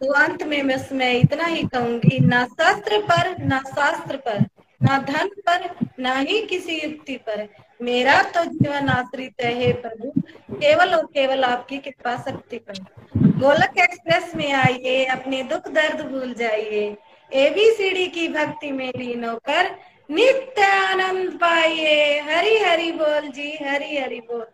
तो 0.00 0.12
अंत 0.14 0.42
में 0.42 0.66
बस 0.68 0.88
मैं 0.92 1.12
इतना 1.14 1.44
ही 1.44 1.62
कहूँगी, 1.64 2.18
ना 2.20 2.44
शास्त्र 2.46 3.00
पर, 3.02 3.36
ना 3.40 3.60
शास्त्र 3.66 4.16
पर, 4.18 4.44
ना 4.80 4.98
धन 5.02 5.28
पर, 5.48 5.68
ना 5.98 6.14
ही 6.14 6.40
किसी 6.46 6.80
युक्ति 6.80 7.16
पर, 7.18 7.46
मेरा 7.80 8.20
तो 8.24 8.44
जीवन 8.46 8.88
आश्रित 8.88 9.42
है 9.42 9.72
प्रभु, 9.74 10.12
केवल 10.52 10.94
और 10.94 11.06
केवल 11.14 11.44
आपकी 11.44 11.78
कृपा 11.78 12.16
शक्ति 12.20 12.58
पर। 12.58 13.25
गोलक 13.38 13.78
एक्सप्रेस 13.78 14.30
में 14.36 14.52
आइए 14.52 15.04
अपने 15.04 15.42
दुख 15.42 15.66
दर्द 15.72 16.00
भूल 16.10 16.32
जाइए। 16.34 16.84
एबीसीडी 17.30 18.06
की 18.06 18.28
भक्ति 18.28 18.70
में 18.72 18.88
लीन 18.88 19.24
होकर 19.24 19.68
नित्य 20.10 20.62
आनंद 20.64 21.32
पाइए। 21.40 22.20
हरी 22.28 22.56
हरी 22.58 22.90
बोल 22.92 23.28
जी 23.28 23.50
हरी 23.64 23.96
हरी 23.96 24.20
बोल। 24.20 24.44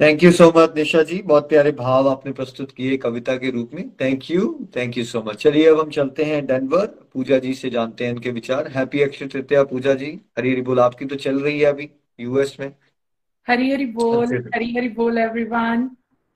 Thank 0.00 0.22
you 0.22 0.32
so 0.32 0.52
much 0.56 0.74
Nisha 0.76 1.02
ji. 1.02 1.20
बहुत 1.22 1.48
प्यारे 1.48 1.72
भाव 1.72 2.08
आपने 2.08 2.32
प्रस्तुत 2.32 2.72
किए 2.72 2.96
कविता 2.96 3.36
के 3.36 3.50
रूप 3.50 3.70
में। 3.74 3.88
Thank 4.00 4.30
you 4.30 4.52
thank 4.76 4.98
you 4.98 5.04
so 5.04 5.22
much 5.28 5.42
चलिए 5.42 5.68
अब 5.68 5.80
हम 5.80 5.90
चलते 5.90 6.24
हैं 6.24 6.44
डेनवर 6.46 6.86
पूजा 7.12 7.38
जी 7.38 7.54
से 7.54 7.70
जानते 7.70 8.04
हैं 8.04 8.12
इनके 8.12 8.30
विचार। 8.32 8.72
हैप्पी 8.76 9.02
अक्षय 9.02 9.26
तृतीया 9.28 9.62
पूजा 9.64 9.94
जी। 9.94 10.12
हरी 10.38 10.52
हरी 10.52 10.62
बोल 10.62 10.80
आपकी 10.80 11.04
तो 11.04 11.16
चल 11.16 11.40
रही 11.40 11.58
है 11.60 11.66
अभी 11.66 11.90
यूएस 12.18 12.56
में। 12.60 12.70
हरी 13.46 13.72
हरी 13.72 13.86
बोल 13.94 14.36
हरी 14.54 14.74
हरी 14.76 14.88
बोल 14.90 15.18
एवरीवन 15.20 15.90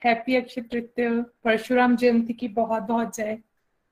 हैप्पी 0.05 0.35
अक्षय 0.35 0.61
तृतीय 0.61 1.09
परशुराम 1.43 1.95
जयंती 1.95 2.33
की 2.33 2.47
बहुत 2.47 2.83
बहुत 2.83 3.15
जय। 3.15 3.37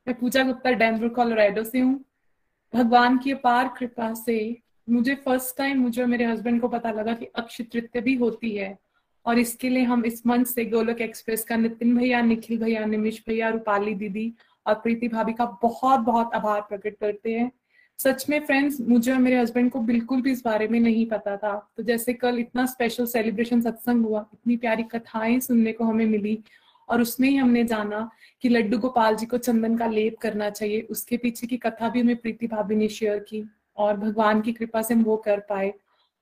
मैं 0.08 0.20
पूजा 0.20 0.44
गुप्ता 0.44 0.72
डेनवर 0.72 1.08
कोलोराडो 1.08 1.64
से 1.64 1.80
हूँ। 1.80 2.06
भगवान 2.74 3.18
की 3.18 3.32
अपार 3.32 3.68
कृपा 3.78 4.14
से 4.14 4.58
मुझे 4.90 5.16
फ़र्स्ट 5.16 5.58
टाइम 5.58 5.80
मुझे 5.80 6.02
और 6.02 6.08
मेरे 6.08 6.26
हस्बैंड 6.26 6.62
को 6.62 6.68
पता 6.68 6.92
लगा 6.92 7.14
कि 7.14 7.26
अक्षय 7.26 7.64
तृतीय 7.64 8.02
भी 8.02 8.16
होती 8.16 8.56
है। 8.56 8.78
और 9.26 9.40
इसके 9.40 9.70
लिए 9.70 9.84
हम 9.84 10.06
इस 10.06 10.28
मंच 10.28 10.48
से 10.48 10.66
गोलक 10.66 11.02
एक्सप्रेस 11.02 11.44
का 11.44 11.56
नितिन 11.56 11.98
भैया, 11.98 12.22
निखिल 12.22 12.60
भैया 12.60 12.86
निमिश 12.86 13.24
भैया, 13.28 13.50
रूपाली 13.50 13.96
दीदी 13.96 14.34
और 14.68 14.74
प्रीति 14.74 15.08
भाभी 15.08 15.34
का 15.34 15.46
बहुत 15.62 16.00
बहुत 16.00 16.34
आभार 16.34 16.62
प्रकट 16.62 16.98
करते 16.98 17.34
हैं। 17.34 17.52
सच 18.00 18.26
में 18.30 18.40
फ्रेंड्स 18.40 18.80
मुझे 18.82 19.12
और 19.12 19.18
मेरे 19.18 19.38
हस्बैंड 19.40 19.72
को 19.72 19.80
बिल्कुल 19.82 20.22
भी 20.22 20.32
इस 20.32 20.44
बारे 20.46 20.68
में 20.68 20.80
नहीं 20.80 21.06
पता 21.06 21.36
था। 21.38 21.54
तो 21.78 21.84
जैसे 21.84 22.14
कल 22.14 22.40
इतना 22.40 22.66
स्पेशल 22.66 23.06
सेलिब्रेशन 23.06 23.62
सत्संग 23.62 24.06
हुआ, 24.06 24.26
इतनी 24.34 24.58
प्यारी 24.58 24.84
कथाएँ 24.84 25.40
सुनने 25.40 25.72
को 25.74 25.84
हमें 25.84 26.06
मिली 26.06 26.38
और 26.90 27.02
उसमें 27.02 27.28
ही 27.30 27.36
हमने 27.36 27.64
जाना 27.64 28.10
कि 28.44 28.50
लड्डू 28.50 28.78
गोपाल 28.78 29.16
जी 29.16 29.26
को 29.26 29.38
चंदन 29.38 29.78
का 29.78 29.88
लेप 29.88 30.18
करना 30.22 30.50
चाहिए। 30.50 30.82
उसके 30.82 31.18
पीछे 31.18 31.48
की 31.48 31.58
कथा 31.58 31.90
भी 31.90 32.02
हमें 32.02 32.16
प्रीति 32.16 32.48
भाभी 32.48 32.76
ने 32.76 32.88
शेयर 32.90 33.20
की 33.20 33.44
और 33.78 33.98
भगवान 33.98 34.42
की 34.42 34.54
कृपा 34.54 34.82
से 34.82 34.94
हम 34.94 35.04
वो 35.04 35.18
कर 35.18 35.40
पाए। 35.50 35.74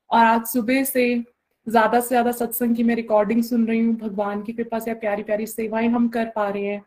और 0.10 0.20
आज 0.20 0.46
सुबह 0.48 0.84
से 0.84 1.24
ज़्यादा 1.68 2.00
से 2.00 2.08
ज़्यादा 2.08 2.32
सत्संग 2.32 2.76
की 2.76 2.84
मैं 2.84 2.96
रिकॉर्डिंग 2.96 3.44
सुन 3.44 3.66
रही 3.68 3.80
हूँ। 3.80 3.96
भगवान 3.98 4.42
की 4.44 4.54
कृपा 4.54 4.80
से 4.80 4.94
प्यारी 4.94 5.24
प्यारी 5.24 5.48
सेवाएँ 5.48 5.88
हम 5.90 6.08
कर 6.10 6.32
पा 6.36 6.48
रहे 6.50 6.66
हैं। 6.66 6.82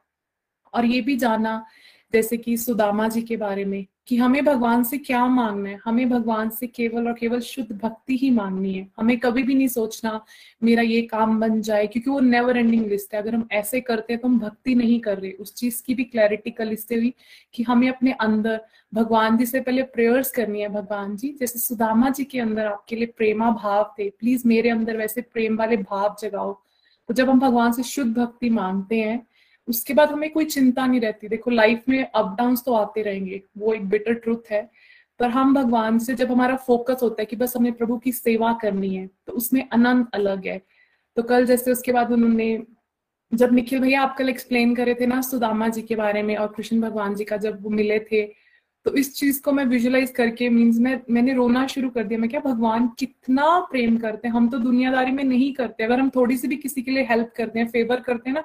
और 0.74 0.84
ये 0.84 1.00
भी 1.00 1.16
जाना 1.16 1.64
जैसे 2.12 2.36
कि 2.36 2.56
सुदामा 2.56 3.08
जी 3.08 3.22
के 3.22 3.36
बारे 3.36 3.64
में। 3.64 3.84
कि 4.08 4.16
हमें 4.16 4.44
भगवान 4.44 4.82
से 4.82 4.98
क्या 4.98 5.26
मांगना 5.26 5.68
है? 5.68 5.78
हमें 5.84 6.08
भगवान 6.10 6.50
से 6.50 6.66
केवल 6.66 7.06
और 7.08 7.12
केवल 7.12 7.40
शुद्ध 7.40 7.78
भक्ति 7.82 8.16
ही 8.16 8.30
मांगनी 8.30 8.74
है। 8.74 8.86
हमें 8.98 9.18
कभी 9.18 9.42
भी 9.42 9.54
नहीं 9.54 9.68
सोचना, 9.68 10.20
मेरा 10.62 10.82
ये 10.82 11.02
काम 11.02 11.40
बन 11.40 11.60
जाए, 11.60 11.86
क्योंकि 11.86 12.10
वो 12.10 12.20
नेवर 12.20 12.56
एंडिंग 12.56 12.86
लिस्ट 12.86 13.14
है। 13.14 13.22
अगर 13.22 13.34
हम 13.34 13.48
ऐसे 13.52 13.80
करते 13.80 14.12
हैं 14.12 14.22
तो 14.22 14.28
हम 14.28 14.38
भक्ति 14.38 14.74
नहीं 14.74 15.00
कर 15.00 15.18
रहे। 15.18 15.30
उस 15.30 15.54
चीज़ 15.54 15.82
की 15.86 15.94
भी 15.94 16.04
क्लैरिटी 16.04 16.50
कल 16.50 16.72
इससे 16.72 16.94
हुई 16.94 17.12
कि 17.54 17.62
हमें 17.62 17.88
अपने 17.88 18.12
अंदर 18.12 18.60
भगवान 18.94 19.36
जी 19.36 19.46
से 19.46 19.60
पहले 19.60 19.82
प्रेयर्स 19.82 20.30
करनी 20.30 20.60
है। 20.60 20.68
भगवान 20.68 21.16
जी, 21.16 21.36
जैसे 21.40 21.58
सुदामा 21.58 22.10
जी 22.10 22.24
के 22.24 22.40
अंदर 22.40 22.66
आपके 22.66 22.96
लिए 22.96 23.06
प्रेमा 23.06 23.50
भाव 23.50 23.94
थे। 23.98 24.08
प्लीज़ 24.10 24.48
मेरे 24.48 24.70
अंदर 24.70 24.96
वैसे 24.96 25.20
प्रेम 25.22 25.56
वाले 25.56 25.76
भाव 25.76 26.16
जगाओ। 26.20 26.52
तो 27.08 27.14
जब 27.14 27.30
हम 27.30 27.40
भगवान 27.40 27.72
से 27.72 27.82
शुद्ध 27.82 28.16
भक्ति 28.18 28.50
मांगते 28.50 29.00
हैं 29.00 29.26
उसके 29.68 29.94
बाद 29.94 30.10
हमें 30.10 30.30
कोई 30.30 30.44
चिंता 30.44 30.86
नहीं 30.86 31.00
रहती। 31.00 31.28
देखो 31.28 31.50
लाइफ 31.50 31.88
में 31.88 32.02
अप 32.04 32.34
डाउन 32.38 32.56
तो 32.56 32.74
आते 32.74 33.02
रहेंगे, 33.02 33.42
वो 33.58 33.74
एक 33.74 33.88
बेटर 33.88 34.14
ट्रुथ 34.14 34.50
है। 34.50 34.68
पर 35.20 35.30
हम 35.30 35.54
भगवान 35.54 35.98
से 35.98 36.14
जब 36.14 36.30
हमारा 36.32 36.56
फोकस 36.56 37.00
होता 37.02 37.22
है 37.22 37.26
कि 37.26 37.36
बस 37.36 37.56
हमें 37.56 37.72
प्रभु 37.72 37.98
की 37.98 38.12
सेवा 38.12 38.52
करनी 38.62 38.94
है 38.94 39.06
तो 39.26 39.32
उसमें 39.32 39.68
आनंद 39.72 40.06
अलग 40.14 40.46
है। 40.46 40.60
तो 41.16 41.22
कल 41.22 41.46
जैसे 41.46 41.72
उसके 41.72 41.92
बाद 41.92 42.12
उन्होंने, 42.12 42.62
जब 43.32 43.52
निखिल 43.52 43.80
भैया 43.80 44.02
आप 44.02 44.16
कल 44.18 44.28
एक्सप्लेन 44.28 44.74
करे 44.74 44.94
थे 44.94 45.06
ना 45.06 45.20
सुदामा 45.22 45.68
जी 45.68 45.82
के 45.82 45.96
बारे 45.96 46.22
में 46.22 46.36
और 46.36 46.52
कृष्ण 46.56 46.80
भगवान 46.80 47.14
जी 47.14 47.24
का 47.24 47.36
जब 47.36 47.62
वो 47.62 47.70
मिले 47.70 47.98
थे 48.12 48.24
तो 48.86 48.94
इस 48.94 49.14
चीज़ 49.14 49.40
को 49.42 49.52
मैं 49.52 49.64
विजुलाइज 49.64 50.10
करके 50.10 50.48
मीन्स 50.48 50.78
मैं, 50.78 51.00
मैंने 51.10 51.32
रोना 51.34 51.66
शुरू 51.66 51.88
कर 51.90 52.04
दिया। 52.04 52.18
मैं 52.20 52.28
क्या, 52.30 52.40
भगवान 52.40 52.86
कितना 52.98 53.58
प्रेम 53.70 53.96
करते 53.96 54.28
हैं। 54.28 54.34
हम 54.34 54.48
तो 54.48 54.58
दुनियादारी 54.58 55.12
में 55.12 55.22
नहीं 55.24 55.52
करते। 55.54 55.84
अगर 55.84 56.00
हम 56.00 56.10
थोड़ी 56.10 56.36
सी 56.36 56.48
भी 56.48 56.56
किसी 56.56 56.82
के 56.82 56.90
लिए 56.90 57.04
हेल्प 57.04 57.32
करते 57.36 57.58
हैं 57.58 57.66
फेवर 57.68 58.00
करते 58.00 58.30
हैं 58.30 58.34
ना 58.34 58.44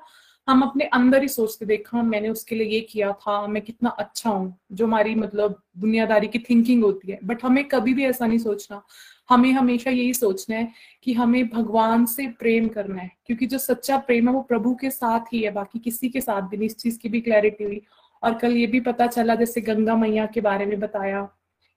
हम 0.51 0.61
अपने 0.61 0.85
अंदर 0.85 1.21
ही 1.21 1.27
सोचते 1.27 1.65
देखा, 1.65 2.03
मैंने 2.03 2.29
उसके 2.29 2.55
लिए 2.55 2.67
ये 2.67 2.79
किया 2.81 3.11
था, 3.11 3.47
मैं 3.47 3.61
कितना 3.61 3.89
अच्छा 3.89 4.29
हूँ, 4.29 4.57
जो 4.71 4.85
हमारी 4.85 5.15
मतलब 5.15 5.61
दुनियादारी 5.77 6.27
की 6.27 6.39
थिंकिंग 6.39 6.83
होती 6.83 7.11
है। 7.11 7.19
बट 7.23 7.43
हमें 7.43 7.63
कभी 7.63 7.93
भी 7.93 8.05
ऐसा 8.05 8.27
नहीं 8.27 8.39
सोचना। 8.39 8.81
हमें 9.29 9.51
हमेशा 9.51 9.91
यही 9.91 10.13
सोचना 10.13 10.55
है 10.55 10.71
कि 11.03 11.13
हमें 11.13 11.49
भगवान 11.49 12.05
से 12.05 12.27
प्रेम 12.27 12.67
करना 12.67 13.01
है, 13.01 13.11
क्योंकि 13.25 13.45
जो 13.45 13.57
सच्चा 13.57 13.97
प्रेम 13.97 14.27
है 14.27 14.33
वो 14.33 14.41
प्रभु 14.41 14.75
के 14.75 14.89
साथ 14.89 15.19
ही 15.19 15.41
है, 15.41 15.51
बाकी 15.51 15.79
किसी 15.79 16.09
के 16.09 16.21
साथ 16.21 16.41
भी 16.41 16.57
नहीं। 16.57 16.65
इस 16.65 16.77
चीज़ 16.77 16.99
की 16.99 17.09
भी 17.09 17.21
क्लैरिटी 17.21 17.63
हुई। 17.63 17.81
और 18.23 18.33
कल 18.33 18.57
ये 18.57 18.67
भी 18.67 18.79
पता 18.79 19.07
चला, 19.07 19.35
जैसे 19.35 19.61
गंगा 19.61 19.95
मैया 19.95 20.25
के 20.25 20.41
बारे 20.41 20.65
में 20.65 20.79
बताया, 20.79 21.29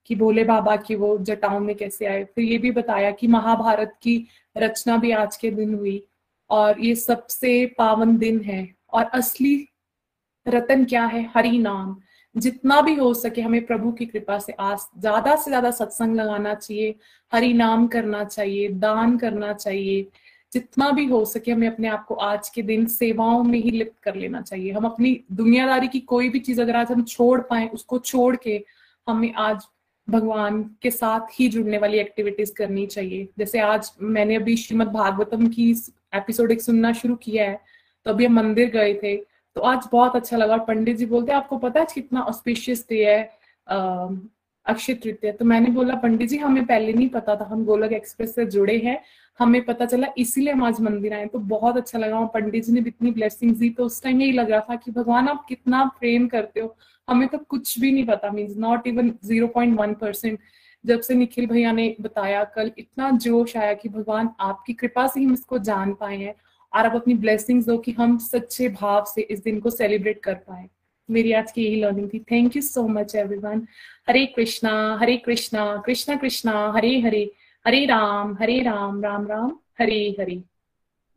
कि 0.06 0.14
भोले 0.14 0.44
बाबा 0.44 0.76
की 0.76 0.94
वो 0.94 1.18
जटाओं 1.18 1.60
में 1.60 1.76
कैसे 1.76 2.06
आए। 2.06 2.24
फिर 2.24 2.44
ये 2.44 2.58
भी 2.58 2.70
बताया 2.70 3.10
कि 3.10 3.26
महाभारत 3.26 3.94
की 4.02 4.26
रचना 4.58 4.96
भी 4.96 5.10
आज 5.10 5.36
के 5.36 5.50
दिन 5.50 5.74
हुई। 5.74 6.06
और 6.54 6.80
ये 6.80 6.94
सबसे 6.94 7.54
पावन 7.78 8.16
दिन 8.18 8.40
है। 8.40 8.68
और 8.92 9.04
असली 9.14 9.56
रतन 10.46 10.84
क्या 10.84 11.04
है? 11.06 11.30
हरि 11.36 11.58
नाम। 11.58 11.96
जितना 12.36 12.80
भी 12.80 12.94
हो 12.94 13.12
सके 13.14 13.40
हमें 13.40 13.64
प्रभु 13.66 13.90
की 13.92 14.06
कृपा 14.06 14.38
से 14.38 14.52
आज 14.52 14.78
ज़्यादा 15.00 15.34
से 15.36 15.50
ज़्यादा 15.50 15.70
सत्संग 15.70 16.16
लगाना 16.16 16.54
चाहिए, 16.54 16.94
हरि 17.32 17.52
नाम 17.52 17.86
करना 17.86 18.22
चाहिए, 18.24 18.68
दान 18.68 19.16
करना 19.18 19.52
चाहिए। 19.52 20.06
जितना 20.52 20.90
भी 20.90 21.04
हो 21.04 21.24
सके 21.24 21.52
हमें 21.52 21.66
अपने 21.68 21.88
आप 21.88 22.04
को 22.06 22.14
आज 22.14 22.48
के 22.48 22.62
दिन 22.62 22.86
सेवाओं 22.86 23.42
में 23.42 23.58
ही 23.58 23.70
लिप्त 23.70 24.02
कर 24.02 24.14
लेना 24.14 24.40
चाहिए। 24.40 24.72
हम 24.72 24.84
अपनी 24.84 25.18
दुनियादारी 25.32 25.88
की 25.88 26.00
कोई 26.02 26.28
भी 26.28 26.38
चीज़ 26.40 26.60
अगर 26.62 26.76
आज 26.76 26.90
हम 26.92 27.02
छोड़ 27.04 27.40
पाए, 27.40 27.68
उसको 27.68 27.98
छोड़ 27.98 28.36
के 28.36 28.62
हमें 29.06 29.32
आज 29.34 29.66
भगवान 30.08 30.62
के 30.82 30.90
साथ 30.90 31.40
ही 31.40 31.48
जुड़ने 31.48 31.78
वाली 31.78 31.98
एक्टिविटीज़ 31.98 32.52
करनी 32.54 32.86
चाहिए। 32.86 33.28
जैसे 33.38 33.60
आज 33.60 33.90
मैंने 34.00 34.34
अभी 34.36 34.56
श्रीमद 34.56 34.88
भागवतम 34.92 35.46
की 35.48 35.72
एपिसोड 36.14 36.52
एक 36.52 36.62
सुनना 36.62 36.92
शुरू 36.92 37.14
किया 37.16 37.50
है 37.50 37.60
तो 38.06 38.10
अभी 38.10 38.26
हम 38.26 38.34
मंदिर 38.34 38.70
गए 38.70 38.94
थे 38.94 39.16
तो 39.16 39.60
आज 39.62 39.88
बहुत 39.92 40.16
अच्छा 40.16 40.36
लगा। 40.36 40.52
और 40.52 40.64
पंडित 40.64 40.96
जी 40.96 41.06
बोलते 41.06 41.32
आपको 41.32 41.58
पता 41.58 41.80
है 41.80 41.86
कितना 41.94 42.20
ऑस्पिशियस 42.22 42.86
डे 42.90 43.04
है 43.04 43.22
अक्षय 44.66 44.94
तृतीय? 44.94 45.32
तो 45.32 45.44
मैंने 45.44 45.70
बोला, 45.70 45.94
पंडित 45.94 46.28
जी, 46.28 46.36
हमें 46.38 46.64
पहले 46.66 46.92
नहीं 46.92 47.08
पता 47.08 47.34
था, 47.36 47.44
हम 47.44 47.64
गोलक 47.64 47.92
एक्सप्रेस 47.92 48.34
से 48.34 48.44
जुड़े 48.46 48.76
हैं, 48.78 48.98
हमें 49.40 49.64
पता 49.64 49.86
चला, 49.86 50.06
इसीलिए 50.18 50.52
हम 50.52 50.64
आज 50.64 50.80
मंदिर 50.80 51.14
आए 51.14 51.26
तो 51.26 51.38
बहुत 51.38 51.76
अच्छा 51.76 51.98
लगा 51.98 52.18
और 52.20 52.26
पंडित 52.34 52.64
जी 52.64 52.72
ने 52.72 52.80
इतनी 52.80 53.10
ब्लेसिंग 53.10 53.54
दी 53.56 53.70
तो 53.70 53.84
उस 53.84 54.02
टाइम 54.02 54.20
यही 54.20 54.32
लग 54.32 54.50
रहा 54.50 54.60
था 54.60 54.76
कि 54.76 54.90
भगवान, 54.90 55.28
आप 55.28 55.44
कितना 55.48 55.84
प्रेम 56.00 56.26
करते 56.28 56.60
हो। 56.60 56.76
हमें 57.08 57.26
तो 57.28 57.38
कुछ 57.38 57.78
भी 57.80 57.92
नहीं 57.92 58.06
पता 58.06 58.30
means 58.30 58.56
not 58.58 58.86
even 58.86 59.12
zero 59.24 59.46
point 59.48 59.78
one 59.78 59.94
percent 59.94 60.38
जब 60.84 61.00
से 61.00 61.14
निखिल 61.14 61.46
भैया 61.46 61.72
ने 61.72 61.94
बताया 62.00 62.44
कल, 62.44 62.70
इतना 62.78 63.10
जोश 63.10 63.56
आया 63.56 63.74
कि 63.74 63.88
भगवान 63.88 64.28
आपकी 64.40 64.72
कृपा 64.72 65.06
से 65.06 65.22
हम 65.22 65.32
इसको 65.32 65.58
जान 65.58 65.92
पाए 65.94 66.16
हैं 66.16 66.34
और 66.72 66.86
आप 66.86 66.94
अपनी 66.96 67.14
ब्लेसिंग्स 67.14 67.66
दो 67.66 67.76
कि 67.78 67.92
हम 67.92 68.16
सच्चे 68.18 68.68
भाव 68.70 69.04
से 69.14 69.22
इस 69.22 69.42
दिन 69.42 69.60
को 69.60 69.70
सेलिब्रेट 69.70 70.20
कर 70.22 70.34
पाए। 70.34 70.68
मेरी 71.08 71.32
आज 71.32 71.52
की 71.52 71.64
यही 71.64 71.80
लर्निंग 71.80 72.08
थी। 72.14 72.18
Thank 72.30 72.56
you 72.56 72.62
so 72.62 72.86
much 72.88 73.14
everyone 73.14 73.66
Hare 74.08 74.24
Krishna 74.26 74.72
Hare 75.00 75.16
Krishna 75.16 75.82
Krishna 75.86 76.16
Krishna, 76.16 76.72
Hare 76.76 76.98
Hare 77.00 77.30
Hare 77.64 77.84
Ram 77.86 78.36
Hare 78.40 78.60
Ram 78.62 79.02
Ram 79.02 79.26
Ram, 79.26 79.58
Hare 79.80 80.16
Hare. 80.20 80.42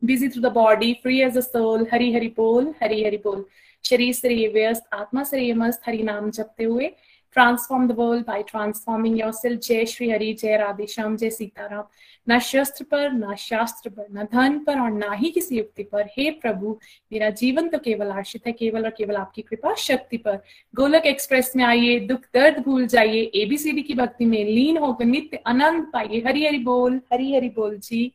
Busy 0.02 0.28
through 0.28 0.42
the 0.42 0.52
body 0.52 0.92
free 1.02 1.20
as 1.20 1.36
a 1.36 1.40
soul 1.40 1.86
Hari 1.92 2.12
Hari 2.14 2.28
बोल, 2.36 2.74
हरी 2.82 3.04
हरि 3.04 3.16
बोल। 3.16 3.44
शरीर 3.84 4.12
से 4.12 4.48
व्यस्त, 4.48 4.88
आत्मा 4.92 5.22
से 5.24 5.52
मस्त, 5.52 5.82
हरि 5.86 6.02
नाम 6.02 6.30
जपते 6.30 6.64
हुए 6.64 6.90
transform 7.36 7.86
the 7.86 7.94
world 7.94 8.24
by 8.24 8.42
transforming 8.42 9.16
yourself. 9.16 9.58
जय 9.58 9.84
श्री 9.86 10.10
हरि 10.10 10.32
जय 10.40 10.56
राधे 10.56 10.86
श्याम 10.86 11.16
जय 11.16 11.30
सीताराम 11.30 11.84
न 12.26 12.38
शस्त्र 12.40 12.84
पर 12.84 13.12
न 13.12 13.34
शास्त्र 13.38 13.90
पर 13.90 14.06
न 14.12 14.24
धन 14.32 14.58
पर 14.64 14.80
और 14.80 14.90
ना 14.90 15.12
ही 15.12 15.30
किसी 15.30 15.56
युक्ति 15.56 15.82
पर 15.82 16.08
हे 16.18 16.30
प्रभु 16.42 16.78
मेरा 17.12 17.30
जीवन 17.40 17.68
तो 17.68 17.78
केवल 17.78 18.10
आश्रित 18.12 18.46
है 18.46 18.52
केवल 18.52 18.84
और 18.84 18.90
केवल 18.98 19.16
आपकी 19.16 19.42
कृपा 19.42 19.74
शक्ति 19.78 20.16
पर 20.16 20.40
गोलक 20.74 21.06
एक्सप्रेस 21.06 21.52
में 21.56 21.64
आइए 21.64 21.98
दुख 22.08 22.24
दर्द 22.34 22.62
भूल 22.64 22.86
जाइए 22.86 23.22
एबीसीडी 23.42 23.82
की 23.82 23.94
भक्ति 23.94 24.26
में 24.26 24.44
लीन 24.44 24.78
होकर 24.78 25.04
नित्य 25.04 25.42
आनंद 25.46 25.86
पाइए 25.92 26.22
हरि 26.26 26.46
हरि 26.46 26.58
बोल 26.64 27.00
हरि 27.12 27.34
हरि 27.34 27.48
बोल 27.56 27.76
जी 27.78 28.06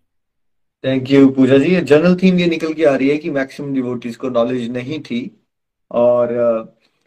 thank 0.84 1.12
you 1.12 1.28
Puja 1.32 1.58
ji 1.58 1.76
general 1.82 2.16
theme 2.24 2.40
ये 2.40 2.46
निकल 2.48 2.74
के 2.74 2.86
आ 2.86 2.96
रही 2.96 3.10
है 3.10 3.18
कि 3.18 3.30
मैक्सिमम 3.32 3.74
डिवोटीज 3.74 4.16
को 4.16 4.30
नॉलेज 4.30 4.70
नहीं 4.72 5.00
थी 5.02 5.20
और 5.92 6.32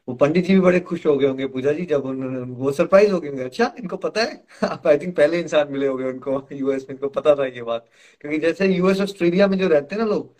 वो 0.08 0.14
पंडित 0.14 0.44
जी 0.44 0.54
भी 0.54 0.60
बड़े 0.60 0.80
खुश 0.80 1.06
हो 1.06 1.16
गए 1.16 1.26
होंगे, 1.26 1.46
पूजा 1.46 1.72
जी, 1.72 1.84
जब 1.86 2.04
उन, 2.04 2.22
वो 2.50 2.72
सरप्राइज़ 2.72 3.12
हो 3.12 3.20
गए 3.20 3.44
अच्छा 3.44 3.72
इनको 3.78 3.96
पता 3.96 4.22
है? 4.22 4.44
आप 4.64 4.86
आई 4.86 4.98
थिंक 4.98 5.16
पहले 5.16 5.40
इंसान 5.40 5.72
मिले 5.72 5.86
होंगे 5.86 6.04
उनको 6.04 6.42
यूएस 6.52 6.82
में, 6.82 6.90
इनको 6.90 7.08
पता 7.08 7.34
था 7.34 7.46
ये 7.46 7.62
बात। 7.62 7.88
क्योंकि 8.20 8.38
जैसे 8.38 8.66
यूएस 8.68 9.00
ऑस्ट्रेलिया 9.00 9.46
में 9.48 9.58
जो 9.58 9.68
रहते 9.68 9.94
हैं 9.94 10.02
ना 10.02 10.08
लोग, 10.08 10.34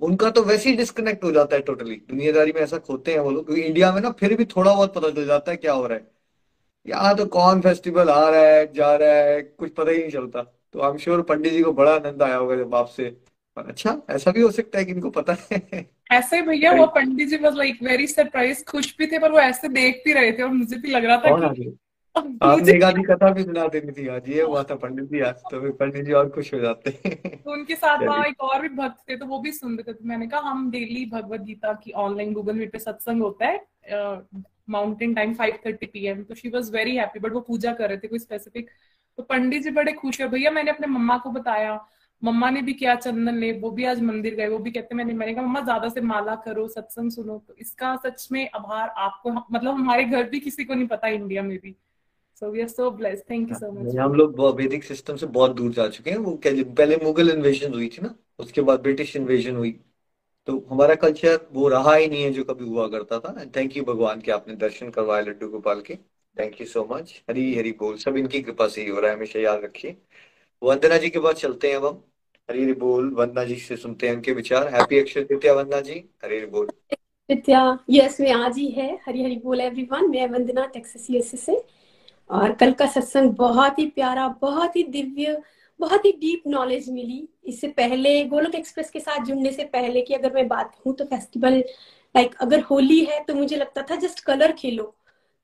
उनका 0.00 0.30
तो 0.30 0.42
वैसे 0.44 0.70
ही 0.70 0.76
डिस्कनेक्ट 0.76 1.24
हो 1.24 1.32
जाता 1.32 1.56
है 1.56 1.62
टोटली 1.62 1.96
दुनियादारी 2.08 2.52
में 2.52 2.60
ऐसा 2.60 2.78
खोते 2.78 3.12
हैं 3.12 3.18
वो 3.20 3.30
लोग, 3.30 3.44
क्योंकि 3.46 3.62
इंडिया 3.62 3.92
में 3.92 4.00
ना 4.00 4.10
फिर 4.10 4.36
भी 4.36 4.44
थोड़ा 4.46 4.74
बहुत 4.74 4.94
पता 4.94 5.10
चल 5.10 5.26
जाता 5.26 5.50
है 5.50 5.56
क्या 5.56 5.72
हो 5.72 5.86
रहा 5.86 5.98
है। 5.98 6.06
यहाँ 6.86 7.14
तो 7.16 7.26
कौन 7.26 7.60
फेस्टिवल 7.60 8.08
आ 8.10 8.28
रहा 8.30 8.40
है, 8.42 8.72
जा 8.72 8.94
रहा 8.96 9.14
है, 9.14 9.40
कुछ 9.42 9.72
पता 9.74 9.90
ही 9.90 9.98
नहीं 9.98 10.10
चलता। 10.10 10.42
तो 10.72 10.80
आई 10.82 10.90
एम 10.90 10.96
श्योर 10.98 11.22
पंडित 11.22 11.52
जी 11.52 11.62
को 11.62 11.72
बड़ा 11.72 11.94
आनंद 11.94 12.22
आया 12.22 12.36
होगा 12.36 12.56
जब 12.56 12.74
आपसे 12.74 13.10
अच्छा 13.56 13.96
ऐसा 14.10 14.30
भी 14.30 14.40
हो 14.40 14.50
सकता 14.50 14.78
है 14.78 14.84
कि 14.84 14.92
इनको 14.92 15.10
पता 15.10 15.36
है। 15.52 15.84
ऐसे 16.12 16.40
भैया 16.42 16.72
वो 16.72 16.86
पंडित 16.86 17.28
जी 17.28 17.36
बस 17.38 17.54
लाइक 17.56 17.82
वेरी 17.82 18.06
सरप्राइज़ 18.06 18.64
खुश 18.64 18.96
भी 18.98 19.06
थे 19.06 19.18
पर 19.18 19.32
वो 19.32 19.38
ऐसे 19.40 19.68
देख 19.68 20.02
भी 20.04 20.12
रहे 20.12 20.32
थे 20.32 20.42
और 20.42 20.52
मुझे 20.52 20.76
भी 20.76 20.88
लग 20.88 21.04
रहा 21.04 21.16
था 21.16 21.52
कि 21.52 21.76
आपने 22.16 22.78
आधी 22.84 23.02
कथा 23.02 23.30
भी 23.30 23.42
सुना 23.44 23.66
देनी 23.66 23.92
थी 23.92 24.06
आज 24.08 24.28
ये 24.28 24.42
हुआ 24.42 24.62
था 24.62 24.74
पंडित 24.74 25.04
जी 25.04 25.20
आज 25.20 25.42
तो 25.50 25.60
फिर 25.60 25.70
पंडित 25.70 26.04
जी 26.04 26.12
और 26.12 26.28
खुश 26.30 26.52
हो 26.54 26.58
जाते 26.60 26.90
तो 26.90 27.52
उनके 27.52 27.74
साथ 27.74 28.02
वहाँ 28.02 28.24
एक 28.26 28.40
और 28.40 28.60
भी 28.62 28.68
भक्त 28.68 29.08
थे 29.10 29.16
तो 29.16 29.26
वो 29.26 29.38
भी 29.38 29.52
सुन 29.52 29.76
रहे 29.76 29.92
थे। 29.92 29.92
तो 29.92 30.08
मैंने 30.08 30.26
कहा 30.26 30.50
हम 30.50 30.70
डेली 30.70 31.04
भगवत 31.06 31.40
गीता 31.40 31.72
की 31.74 31.92
ऑनलाइन 32.06 32.32
गूगल 32.32 32.54
मीट 32.54 32.72
पे 32.72 32.78
सत्संग 32.78 33.22
होता 33.22 33.46
है 33.46 33.60
mountain 34.70 35.14
time 35.14 35.34
five 35.34 35.58
thirty 35.66 35.86
P 35.86 36.06
M 36.06 36.22
तो 36.22 36.34
she 36.34 36.48
was 36.48 36.72
very 36.72 36.96
happy 36.96 37.20
but 37.20 37.32
वो 37.32 37.40
पूजा 37.40 37.72
कर 37.72 37.88
रहे 37.88 37.98
थे 37.98 38.08
कोई 38.08 38.18
स्पेसिफिक 38.18 38.70
तो 39.18 39.22
पंडित 39.22 39.62
जी 39.62 39.70
बड़े 39.70 39.92
खुश 39.92 40.20
है 40.20 40.28
भैया 40.28 40.50
मैंने 40.50 40.70
अपने 40.70 40.86
मम्मा 40.86 41.18
को 41.18 41.30
बताया 41.30 41.74
मम्मा 42.22 42.50
ने 42.50 42.62
भी 42.62 42.72
किया 42.72 42.94
चंदन 42.96 43.34
ले 43.34 43.52
वो 43.60 43.70
भी 43.70 43.84
आज 43.84 44.00
मंदिर 44.02 44.34
गए, 44.34 44.48
वो 44.48 44.58
भी 44.58 44.70
कहते 44.70 44.94
मैंने 44.94 45.12
मैंने 45.14 45.34
कहा, 45.34 45.44
मम्मा, 45.44 45.60
ज़्यादा 45.60 45.88
से 45.88 46.00
माला 46.02 46.34
करो, 46.44 46.66
सत्संग 46.68 47.10
सुनो। 47.10 47.38
तो 47.48 47.54
इसका 47.58 47.94
सच 48.04 48.28
में 48.32 48.48
आभार 48.50 48.88
आपको 48.88 49.30
मतलब 49.30 49.70
हमारे 49.70 50.04
घर 50.04 50.28
भी 50.28 50.40
किसी 50.40 50.64
को 50.64 50.74
नहीं 50.74 50.86
पता 50.88 51.08
इंडिया 51.10 51.42
में 51.42 51.56
भी। 51.58 51.74
So 52.40 52.50
we 52.50 52.60
are 52.60 52.68
so 52.68 52.90
blessed 52.92 53.30
thank 53.30 53.50
you 53.50 53.56
so 53.56 53.70
much 53.72 53.96
हम 53.96 54.14
लोग 54.14 54.40
वैदिक 54.56 54.84
सिस्टम 54.84 55.16
से 55.16 55.26
बहुत 55.28 55.54
दूर 55.56 55.72
जा 55.72 55.88
चुके 55.88 56.10
हैं। 56.10 56.18
वो 56.18 56.40
पहले 56.46 56.96
मुगल 57.04 57.30
इन्वेजन 57.30 57.74
हुई 57.74 57.88
थी 57.88 58.02
ना, 58.02 58.14
उसके 58.38 58.60
बाद 58.62 58.80
ब्रिटिश 58.82 59.16
इन्वेजन 59.16 59.56
हुई। 59.56 59.70
तो 60.48 60.58
हमारा 60.70 60.94
कल्चर 60.96 61.38
वो 61.52 61.68
रहा 61.68 61.94
ही 61.94 62.06
नहीं 62.08 62.22
है 62.22 62.30
जो 62.32 62.44
कभी 62.44 62.64
हुआ 62.64 62.86
करता 62.88 63.18
था। 63.18 63.44
थैंक 63.56 63.76
यू 63.76 63.84
भगवान 63.84 64.20
के 64.20 64.32
आपने 64.32 64.54
दर्शन 64.56 64.90
करवाए 64.90 65.22
लड्डू 65.22 65.48
गोपाल 65.48 65.80
के। 65.80 65.94
Thank 66.36 66.60
you 66.60 66.66
so 66.66 66.88
much 66.92 67.12
Hari 67.30 67.54
Hari 67.56 67.72
बोल। 67.80 67.96
सब 67.98 68.16
इनकी 68.16 68.40
कृपा 68.42 68.68
से 68.68 68.82
ही 68.82 68.88
हो 68.88 69.00
रहा 69.00 69.10
है, 69.10 69.16
हमेशा 69.16 69.40
याद 69.40 69.64
रखिए। 69.64 69.96
वंदना 70.62 70.96
जी 70.98 71.10
के 71.10 71.18
पास 71.20 71.34
चलते 71.36 71.68
हैं 71.68 71.76
अब 71.76 71.86
हम। 71.86 72.02
हरी 72.48 72.72
बोल, 72.72 73.08
वंदना 73.14 73.44
जी 73.44 73.54
से 73.56 73.76
सुनते 73.76 74.08
हैं 74.08 74.14
उनके 74.14 74.32
विचार। 74.32 74.68
हैप्पी 74.68 74.98
अक्षय 74.98 75.22
तृतीया 75.22 75.52
वंदना 75.54 75.80
जी। 75.80 75.94
हरी 76.24 76.44
बोल। 76.46 76.66
तृतीया 76.92 77.78
यस 77.90 78.20
में 78.20 78.32
आज 78.32 78.58
ही 78.58 78.66
है। 78.68 78.88
हरी 79.06 79.22
हरी 79.24 79.36
बोल 79.36 79.60
एवरीवन 79.60 80.08
मैं 80.10 80.26
वंदना 80.28 80.64
टेक्सास 80.66 81.06
यूएसए 81.10 81.36
से। 81.36 81.62
और 82.30 82.52
कल 82.52 82.72
का 82.72 82.86
सत्संग 82.86 83.30
बहुत 83.30 83.78
ही 83.78 83.86
प्यारा, 83.86 84.26
बहुत 84.40 84.76
ही 84.76 84.82
दिव्य, 84.82 85.40
बहुत 85.80 86.04
ही 86.04 86.12
डीप 86.12 86.42
नॉलेज 86.46 86.90
मिली। 86.90 87.28
इससे 87.44 87.68
पहले, 87.68 88.24
गोलोक 88.24 88.54
एक्सप्रेस 88.54 88.90
के 88.90 89.00
साथ 89.00 89.24
जुड़ने 89.24 89.52
से 89.52 89.64
पहले 89.64 90.02
की 90.02 90.14
अगर 90.14 90.32
मैं 90.32 90.46
बात 90.48 90.74
कहूँ 90.74 90.94
तो 90.96 91.04
फेस्टिवल 91.04 91.58
लाइक 92.14 92.34
अगर 92.40 92.60
होली 92.60 93.00
है 93.04 93.22
तो 93.24 93.34
मुझे 93.34 93.56
लगता 93.56 93.82
था 93.82 93.96
जस्ट 93.96 94.20
कलर 94.20 94.52
खेलो 94.52 94.94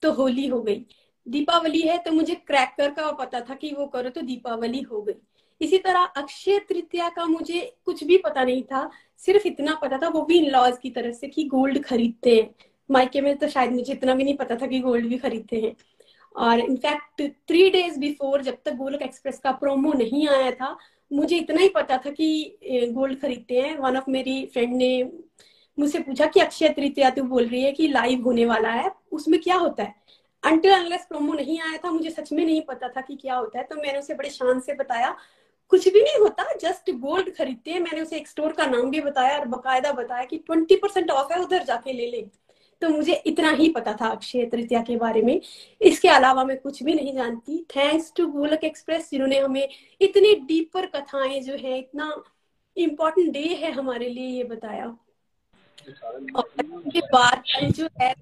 तो 0.02 0.12
होली 0.12 0.46
हो 0.46 0.60
गई। 0.62 0.84
दीपावली 1.26 1.80
है 1.80 1.98
तो 1.98 2.12
मुझे 2.12 2.34
क्रैकर 2.34 2.90
का 2.90 3.10
पता 3.14 3.40
था 3.40 3.54
कि 3.54 3.72
वो 3.72 3.86
करो 3.86 4.10
तो 4.10 4.20
दीपावली 4.22 4.80
हो 4.82 5.02
गई। 5.02 5.14
इसी 5.60 5.78
तरह 5.78 6.04
अक्षय 6.16 6.58
तृतीया 6.58 7.08
का 7.08 7.24
मुझे 7.26 7.60
कुछ 7.84 8.04
भी 8.04 8.16
पता 8.16 8.44
नहीं 8.44 8.62
था, 8.62 8.90
सिर्फ़ 9.18 9.46
इतना 9.48 9.74
पता 9.74 9.98
था, 9.98 10.08
वो 10.08 10.22
भी 10.22 10.38
इन 10.38 10.50
लॉज 10.50 10.78
की 10.82 10.90
तरफ़ 10.90 11.14
से 11.14 11.28
कि 11.28 11.44
गोल्ड 11.44 11.82
खरीदते 11.84 12.36
हैं। 12.36 12.50
मायके 12.90 13.20
में 13.20 13.36
तो 13.38 13.48
शायद 13.48 13.72
मुझे 13.72 13.92
इतना 13.92 14.14
भी 14.14 14.24
नहीं 14.24 14.36
पता 14.36 14.56
था 14.56 14.66
कि 14.66 14.80
गोल्ड 14.80 15.06
भी 15.06 15.18
खरीदते 15.18 15.60
हैं। 15.60 15.74
और 16.36 16.60
इनफैक्ट 16.60 17.22
थ्री 17.48 17.68
डेज़ 17.70 17.98
बिफोर 18.00 18.42
जब 18.42 18.56
तक 18.64 18.74
गोलक 18.74 19.02
एक्सप्रेस 19.02 19.38
का 19.38 19.52
प्रोमो 19.52 19.92
नहीं 19.92 20.28
आया 20.28 20.50
था, 20.50 20.76
मुझे 21.12 21.36
इतना 21.36 21.60
ही 21.60 21.68
पता 21.68 21.96
था 21.98 22.10
कि 22.10 22.58
गोल्ड 22.64 23.20
खरीदते 23.20 23.60
हैं। 23.60 23.76
वन 23.78 23.96
ऑफ़ 23.96 24.10
मेरी 24.10 24.44
फ्रेंड 24.46 24.76
ने 24.76 25.10
मुझसे 25.78 25.98
पूछा 25.98 26.26
कि 26.26 26.40
अक्षय 26.40 26.68
तृतीया 26.68 27.10
तू 27.10 27.22
बोल 27.22 27.46
रही 27.46 27.62
है 27.62 27.72
कि 27.72 27.88
लाइव 27.88 28.22
होने 28.24 28.46
वाला 28.46 28.70
है, 28.70 28.90
उसमें 29.12 29.40
क्या 29.40 29.56
होता 29.56 29.82
है? 29.82 29.94
अंटिल 30.42 30.72
अनलेस 30.72 31.06
प्रोमो 31.08 31.32
नहीं 31.34 31.58
आया 31.60 31.76
था, 31.76 31.90
मुझे 31.90 32.10
सच 32.10 32.32
में 32.32 32.44
नहीं 32.44 32.60
पता 32.62 32.88
था 32.88 33.00
कि 33.00 33.16
क्या 33.16 33.36
होता 33.36 33.58
है 33.58 33.64
तो 33.64 33.76
मैंने 33.76 33.98
उसे 33.98 34.14
बड़े 34.14 34.30
शान 34.30 34.60
से 34.60 34.74
बताया। 34.74 35.16
कुछ 35.70 35.88
भी 35.88 36.00
नहीं 36.00 36.18
होता 36.18 36.44
जस्ट 36.54 36.90
गोल्ड 36.90 37.34
खरीदते 37.36 37.70
हैं। 37.70 37.80
मैंने 37.80 38.00
उसे 38.00 38.16
एक 38.16 38.28
स्टोर 38.28 38.52
का 38.52 38.66
नाम 38.66 38.90
भी 38.90 39.00
बताया 39.00 39.38
और 39.38 39.46
बकायदा 39.46 39.92
बताया 39.92 40.24
कि 40.24 40.38
ट्वेंटी 40.38 40.76
परसेंट 40.76 41.10
ऑफ़ 41.10 41.32
है, 41.32 41.40
उधर 41.40 41.62
जाके 41.62 41.92
ले 41.92 42.06
ले। 42.10 42.26
तो 42.82 42.88
मुझे 42.88 43.12
इतना 43.26 43.50
ही 43.50 43.68
पता 43.68 43.92
था 43.92 44.08
अक्षय 44.08 44.44
तृतीया 44.46 44.82
के 44.82 44.96
बारे 44.96 45.22
में। 45.22 45.40
इसके 45.82 46.08
अलावा 46.08 46.44
मैं 46.44 46.56
कुछ 46.56 46.82
भी 46.82 46.94
नहीं 46.94 47.14
जानती। 47.14 47.58
थैंक्स 47.76 48.12
टू 48.16 48.26
गोलक 48.26 48.64
एक्सप्रेस 48.64 49.10
जिन्होंने 49.10 49.38
हमें 49.38 49.68
इतनी 50.00 50.34
डीपर 50.34 50.86
कथाएँ 50.86 51.40
जो 51.40 51.54
है, 51.54 51.78
इतना 51.78 52.22
इम्पोर्टेंट 52.76 53.32
डे 53.32 53.42
है 53.42 53.72
हमारे 53.72 54.08
लिए, 54.08 54.26
ये 54.26 54.44
बताया। 54.44 54.96
और 56.36 56.50
बात 57.12 57.42
जो 57.62 57.88
है 58.00 58.14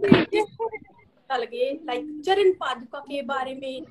लगे 1.32 1.70
लाइक 1.84 2.22
चरण 2.26 2.50
पादुका 2.52 2.98
के 2.98 3.22
बारे 3.22 3.54
में। 3.54 3.82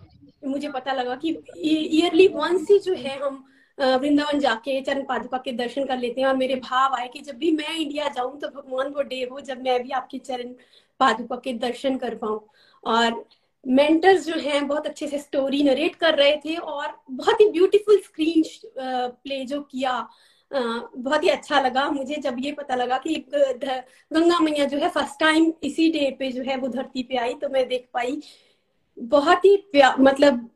मुझे 0.43 0.69
पता 0.69 0.93
लगा 0.93 1.15
कि 1.15 1.29
ईयरली 1.57 2.27
वंस 2.27 2.67
ही 2.71 2.79
जो 2.79 2.93
है 2.95 3.17
हम 3.19 3.43
वृंदावन 3.77 4.39
जाके, 4.39 4.79
चरण 4.81 5.03
पादुका 5.05 5.37
के 5.37 5.51
दर्शन 5.53 5.85
कर 5.85 5.97
लेते 5.97 6.21
हैं 6.21 6.27
और 6.27 6.35
मेरे 6.37 6.55
भाव 6.55 6.93
आए 6.95 7.07
कि 7.07 7.19
जब 7.21 7.37
भी 7.37 7.51
मैं 7.51 7.75
इंडिया 7.75 8.07
जाऊँ 8.09 8.39
तो 8.39 8.47
भगवान 8.49 8.91
वो 8.93 9.01
डे 9.03 9.21
हो 9.31 9.39
जब 9.41 9.61
मैं 9.63 9.81
भी 9.83 9.91
आपके 9.91 10.17
चरण 10.19 10.53
पादुका 10.99 11.35
के 11.43 11.53
दर्शन 11.59 11.97
कर 11.97 12.15
पाऊँ। 12.15 12.39
और 12.83 13.23
मेंटर्स 13.65 14.25
जो 14.25 14.35
हैं 14.39 14.67
बहुत 14.67 14.87
अच्छे 14.87 15.07
से 15.07 15.19
स्टोरी 15.19 15.61
नरेट 15.63 15.95
कर 15.95 16.15
रहे 16.15 16.35
थे 16.37 16.55
और 16.55 16.95
बहुत 17.11 17.41
ही 17.41 17.49
ब्यूटीफुल 17.51 17.99
स्क्रीन 18.01 18.43
प्ले 18.77 19.43
जो 19.45 19.61
किया 19.61 19.99
बहुत 20.51 21.23
ही 21.23 21.29
अच्छा 21.29 21.59
लगा 21.61 21.89
मुझे 21.91 22.15
जब 22.15 22.35
ये 22.39 22.51
पता 22.51 22.75
लगा 22.75 22.97
कि 22.97 23.15
गंगा 23.33 24.39
मैया 24.39 24.65
जो 24.65 24.77
है 24.77 24.89
फ़र्स्ट 24.89 25.19
टाइम 25.19 25.51
इसी 25.63 25.89
डे 25.91 26.09
पे 26.19 26.31
जो 26.31 26.43
है 26.43 26.57
वो 26.57 26.67
धरती 26.67 27.03
पे 27.03 27.17
आई 27.17 27.33
तो 27.33 27.49
मैं 27.49 27.67
देख 27.67 27.87
पाई 27.93 28.21
बहुत 28.97 29.45
ही 29.45 29.57
मतलब 29.99 30.49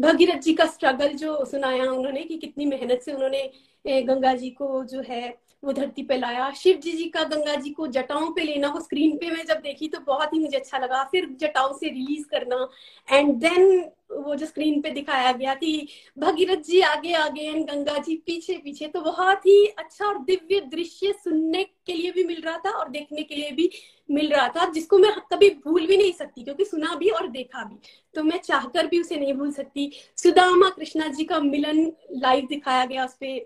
भगीरथ 0.00 0.40
जी 0.40 0.52
का 0.54 0.66
स्ट्रगल 0.66 1.12
जो 1.12 1.44
सुनाया 1.44 1.90
उन्होंने 1.92 2.22
कि 2.22 2.36
कितनी 2.36 2.66
मेहनत 2.66 3.02
से 3.02 3.12
उन्होंने 3.12 4.02
गंगा 4.02 4.34
जी 4.34 4.50
को 4.50 4.84
जो 4.84 5.02
है 5.02 5.45
वो 5.62 5.72
धरती 5.72 6.02
पे 6.02 6.16
लाया। 6.18 6.50
शिव 6.52 6.76
जी 6.76 6.92
जी 6.92 7.04
का, 7.04 7.22
गंगा 7.24 7.54
जी 7.54 7.70
को 7.70 7.86
जटाओं 7.86 8.30
पे 8.32 8.42
लेना, 8.42 8.68
वो 8.68 8.80
स्क्रीन 8.80 9.16
पे 9.18 9.30
मैं 9.30 9.44
जब 9.46 9.60
देखी 9.60 9.88
तो 9.88 10.00
बहुत 10.06 10.34
ही 10.34 10.38
मुझे 10.38 10.56
अच्छा 10.56 10.78
लगा। 10.78 11.02
फिर 11.12 11.28
जटाओं 11.40 11.76
से 11.78 11.88
रिलीज़ 11.88 12.26
करना। 12.26 12.68
एंड 13.08 13.34
देन 13.36 13.90
वो 14.12 14.34
जो 14.34 14.46
स्क्रीन 14.46 14.80
पे 14.80 14.90
दिखाया 14.90 15.32
गया 15.32 15.54
कि 15.54 15.88
भगीरथ 16.18 16.62
जी 16.62 16.80
आगे 16.80 17.12
आगे 17.14 17.42
एंड 17.42 17.64
गंगा 17.70 17.96
जी 17.98 18.16
पीछे 18.26 18.56
पीछे 18.58 18.86
तो 18.86 19.00
बहुत 19.00 19.46
ही 19.46 19.64
अच्छा 19.68 20.06
और 20.06 20.18
दिव्य 20.24 20.60
दृश्य 20.70 21.12
सुनने 21.24 21.64
के 21.64 21.92
लिए 21.92 22.10
भी 22.12 22.24
मिल 22.24 22.40
रहा 22.40 22.58
था 22.58 22.70
और 22.70 22.88
देखने 22.90 23.22
के 23.22 23.34
लिए 23.34 23.50
भी 23.50 23.70
मिल 24.10 24.28
रहा 24.28 24.48
था, 24.48 24.68
जिसको 24.70 24.98
मैं 24.98 25.10
कभी 25.32 25.48
भूल 25.64 25.86
भी 25.86 25.96
नहीं 25.96 26.12
सकती, 26.12 26.42
क्योंकि 26.44 26.64
सुना 26.64 26.94
भी 26.94 27.08
और 27.08 27.28
देखा 27.28 27.64
भी। 27.64 27.76
तो 28.14 28.22
मैं 28.22 28.38
चाहकर 28.38 28.86
भी 28.86 29.00
उसे 29.00 29.16
नहीं 29.16 29.32
भूल 29.34 29.52
सकती। 29.52 29.90
सुदामा 30.16 30.68
कृष्णा 30.70 31.08
जी 31.08 31.24
का 31.24 31.40
मिलन 31.40 31.80
लाइव 32.12 32.46
दिखाया 32.48 32.84
गया 32.84 33.04
उस 33.04 33.14
पर 33.14 33.38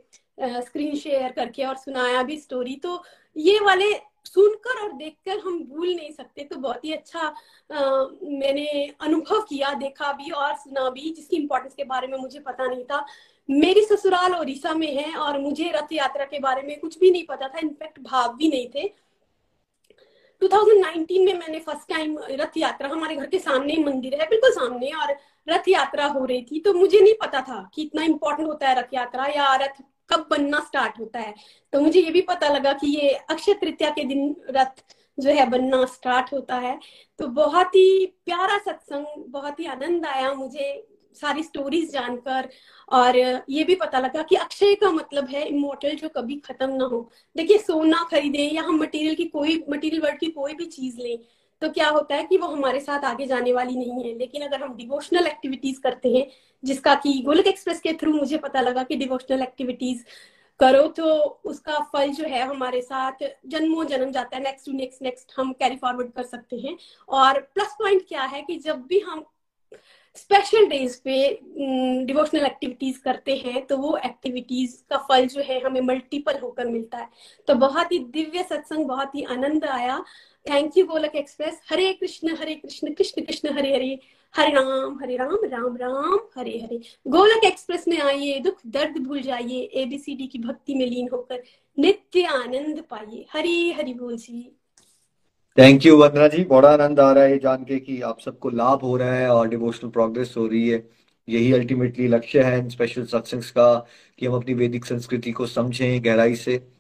स्क्रीन 0.42 0.94
शेयर 0.96 1.32
करके 1.32 1.64
और 1.64 1.76
सुनाया 1.76 2.22
भी 2.22 2.36
स्टोरी 2.36 2.76
तो 2.76 3.02
ये 3.36 3.58
वाले 3.60 3.92
सुनकर 4.24 4.80
और 4.82 4.92
देखकर 4.92 5.38
हम 5.38 5.58
भूल 5.64 5.88
नहीं 5.88 6.10
सकते। 6.12 6.44
तो 6.44 6.56
बहुत 6.56 6.84
ही 6.84 6.92
अच्छा 6.92 7.20
आ, 7.20 8.04
मैंने 8.22 8.94
अनुभव 9.00 9.40
किया 9.40 9.72
देखा 9.74 10.12
भी 10.12 10.30
और 10.30 10.54
सुना 10.54 10.88
भी 10.90 11.10
जिसकी 11.10 11.36
इम्पोर्टेंस 11.36 11.74
के 11.74 11.84
बारे 11.84 12.06
में 12.06 12.18
मुझे 12.18 12.40
पता 12.40 12.66
नहीं 12.66 12.84
था। 12.84 13.04
मेरी 13.48 13.84
ससुराल 13.84 14.34
ओडिशा 14.34 14.74
में 14.74 14.94
है 14.96 15.14
और 15.16 15.38
मुझे 15.38 15.70
रथ 15.74 15.92
यात्रा 15.92 16.24
के 16.24 16.38
बारे 16.38 16.62
में 16.62 16.78
कुछ 16.80 16.98
भी 16.98 17.10
नहीं 17.10 17.24
पता 17.26 17.48
था 17.48 17.58
इनफैक्ट 17.58 18.00
भाव 18.00 18.36
भी 18.36 18.48
नहीं 18.48 18.68
थे। 18.68 18.88
2019 20.42 21.18
में 21.26 21.34
मैंने 21.34 21.58
फ़र्स्ट 21.58 21.88
टाइम 21.88 22.18
रथ 22.30 22.56
यात्रा 22.56 22.88
हमारे 22.88 23.16
घर 23.16 23.26
के 23.26 23.38
सामने 23.38 23.72
ही 23.72 23.84
मंदिर 23.84 24.14
है 24.20 24.26
बिल्कुल 24.26 24.50
सामने 24.50 24.90
और 24.90 25.16
रथ 25.48 25.68
यात्रा 25.68 26.06
हो 26.06 26.24
रही 26.24 26.42
थी 26.42 26.60
तो 26.60 26.72
मुझे 26.74 27.00
नहीं 27.00 27.14
पता 27.22 27.40
था 27.40 27.70
कि 27.74 27.82
इतना 27.82 28.02
इम्पोर्टेंट 28.02 28.48
होता 28.48 28.68
है 28.68 28.80
रथ 28.80 28.94
यात्रा 28.94 29.26
या 29.26 29.54
रथ 29.56 29.82
कब 30.12 30.26
बनना 30.30 30.60
स्टार्ट 30.60 30.98
होता 31.00 31.18
है? 31.18 31.34
तो 31.72 31.80
मुझे 31.80 32.00
ये 32.00 32.10
भी 32.10 32.20
पता 32.20 32.48
लगा 32.48 32.72
कि 32.72 32.86
ये 32.86 33.10
अक्षय 33.30 33.54
तृतीया 33.54 33.90
के 33.90 34.04
दिन 34.04 34.34
रथ 34.50 34.84
जो 35.18 35.30
है 35.30 35.48
बनना 35.50 35.84
स्टार्ट 35.84 36.32
होता 36.32 36.56
है। 36.56 36.78
तो 37.18 37.26
बहुत 37.26 37.66
ही 37.66 38.06
प्यारा 38.24 38.58
सत्संग, 38.58 39.06
बहुत 39.28 39.60
ही 39.60 39.66
आनंद 39.66 40.06
आया 40.06 40.32
मुझे 40.34 40.86
सारी 41.14 41.42
स्टोरीज 41.42 41.92
जानकर। 41.92 42.48
और 42.92 43.16
ये 43.50 43.64
भी 43.64 43.74
पता 43.74 43.98
लगा 43.98 44.22
कि 44.22 44.36
अक्षय 44.36 44.74
का 44.74 44.90
मतलब 44.90 45.28
है 45.28 45.46
इमोटल 45.48 45.94
जो 45.96 46.08
कभी 46.08 46.36
खत्म 46.36 46.70
ना 46.70 46.84
हो। 46.84 47.10
देखिए, 47.36 47.58
सोना 47.58 48.02
खरीदे 48.10 48.42
या 48.42 48.62
हम 48.62 48.80
मटेरियल 48.80 49.14
की 49.14 49.24
कोई 49.24 49.64
मटेरियल 49.70 50.02
वर्ड 50.02 50.18
की 50.18 50.26
कोई 50.26 50.54
भी 50.54 50.64
चीज़ 50.66 51.00
लें 51.00 51.18
तो 51.62 51.68
क्या 51.70 51.88
होता 51.88 52.16
है 52.16 52.24
कि 52.24 52.36
वो 52.36 52.46
हमारे 52.48 52.80
साथ 52.80 53.04
आगे 53.04 53.26
जाने 53.26 53.52
वाली 53.52 53.76
नहीं 53.76 54.04
है। 54.04 54.16
लेकिन 54.18 54.42
अगर 54.42 54.62
हम 54.62 54.74
डिवोशनल 54.76 55.26
एक्टिविटीज़ 55.26 55.80
करते 55.80 56.12
हैं, 56.12 56.26
जिसका 56.62 56.94
कि 56.94 57.20
गोलक 57.26 57.46
एक्सप्रेस 57.46 57.80
के 57.80 57.92
थ्रू 57.92 58.12
मुझे 58.12 58.38
पता 58.38 58.60
लगा 58.60 58.82
कि 58.82 58.96
डिवोशनल 58.96 59.42
एक्टिविटीज़ 59.42 60.04
करो 60.60 60.86
तो 60.88 61.04
उसका 61.44 61.78
फल 61.92 62.10
जो 62.10 62.24
है 62.24 62.42
हमारे 62.46 62.80
साथ 62.82 63.24
जन्मों 63.46 63.84
जन्म 63.86 64.10
जाता 64.12 64.36
है। 64.36 64.42
नेक्स्ट 64.42 64.66
टू 64.66 64.72
नेक्स्ट 64.72 65.02
नेक्स्ट 65.02 65.32
हम 65.36 65.52
कैरी 65.52 65.76
फॉरवर्ड 65.76 66.12
कर 66.12 66.22
सकते 66.24 66.56
हैं। 66.56 66.76
और 67.08 67.40
प्लस 67.54 67.76
पॉइंट 67.78 68.06
क्या 68.08 68.22
है 68.24 68.42
कि 68.42 68.56
जब 68.58 68.82
भी 68.86 68.98
हम 69.00 69.24
स्पेशल 70.16 70.66
डेज़ 70.66 71.00
पे 71.04 71.16
डिवोशनल 72.06 72.44
एक्टिविटीज़ 72.46 73.00
करते 73.00 73.36
हैं 73.36 73.64
तो 73.66 73.76
वो 73.76 73.96
एक्टिविटीज़ 73.96 74.76
का 74.90 74.96
फल 75.08 75.26
जो 75.26 75.42
है 75.42 75.60
हमें 75.60 75.80
मल्टीपल 75.80 76.38
होकर 76.38 76.66
मिलता 76.66 76.98
है। 76.98 77.08
तो 77.48 77.54
बहुत 77.56 77.92
ही 77.92 77.98
दिव्य 77.98 78.42
सत्संग, 78.42 78.86
बहुत 78.86 79.14
ही 79.14 79.22
आनंद 79.24 79.64
आया। 79.66 80.02
Thank 80.46 80.76
you 80.78 80.84
Golok 80.86 81.16
Express 81.16 81.60
Hare 81.70 81.92
Krishna 81.92 82.36
Hare 82.36 82.54
Krishna 82.54 82.92
Krishna 82.94 83.22
Krishna 83.22 83.52
Hare 83.52 83.74
Hare 83.74 83.98
Hare 84.34 84.52
Ram 84.52 84.98
Hare 85.02 85.16
Ram 85.16 85.44
Ram 85.44 85.76
Ram 85.76 86.18
Hare 86.36 86.58
Hare 86.58 86.80
Golok 87.08 87.44
Express 87.44 87.88
में 87.88 87.98
आइए, 87.98 88.38
दुख 88.40 88.60
दर्द 88.66 88.96
भूल 88.98 89.20
जाइए 89.20 89.60
एबीसीडी 89.82 90.26
की 90.26 90.38
भक्ति 90.38 90.74
में 90.74 90.86
लीन 90.86 91.08
होकर 91.12 91.42
नित्य 91.78 92.22
आनंद 92.22 92.82
पाइए। 92.90 93.26
हरी 93.32 93.70
हरि 93.72 93.94
बोल 93.94 94.16
जी। 94.16 94.56
थैंक 95.58 95.86
यू 95.86 95.96
वंदना 95.96 96.28
जी। 96.28 96.44
बड़ा 96.44 96.70
आनंद 96.70 97.00
आ 97.00 97.12
रहा 97.12 97.24
है 97.24 97.38
जान 97.38 97.64
के 97.64 97.78
कि 97.80 98.00
आप 98.00 98.20
सबको 98.20 98.50
लाभ 98.50 98.82
हो 98.82 98.96
रहा 98.96 99.14
है 99.14 99.28
और 99.28 99.48
डिवोशनल 99.48 99.90
प्रोग्रेस 99.90 100.34
हो 100.36 100.46
रही 100.46 100.68
है। 100.68 100.88
यही 101.28 101.52
अल्टीमेटली 101.52 102.08
लक्ष्य 102.08 102.42
है 102.42 102.68
स्पेशल 102.68 103.04
सत्संग्स 103.06 103.50
का 103.50 103.74
कि 104.18 104.26
हम 104.26 104.34
अपनी 104.34 104.54
वैदिक 104.54 104.84
संस्कृति 104.84 105.32
को 105.32 105.46
समझें, 105.46 106.04
गहराई 106.04 106.36
से। 106.36 106.79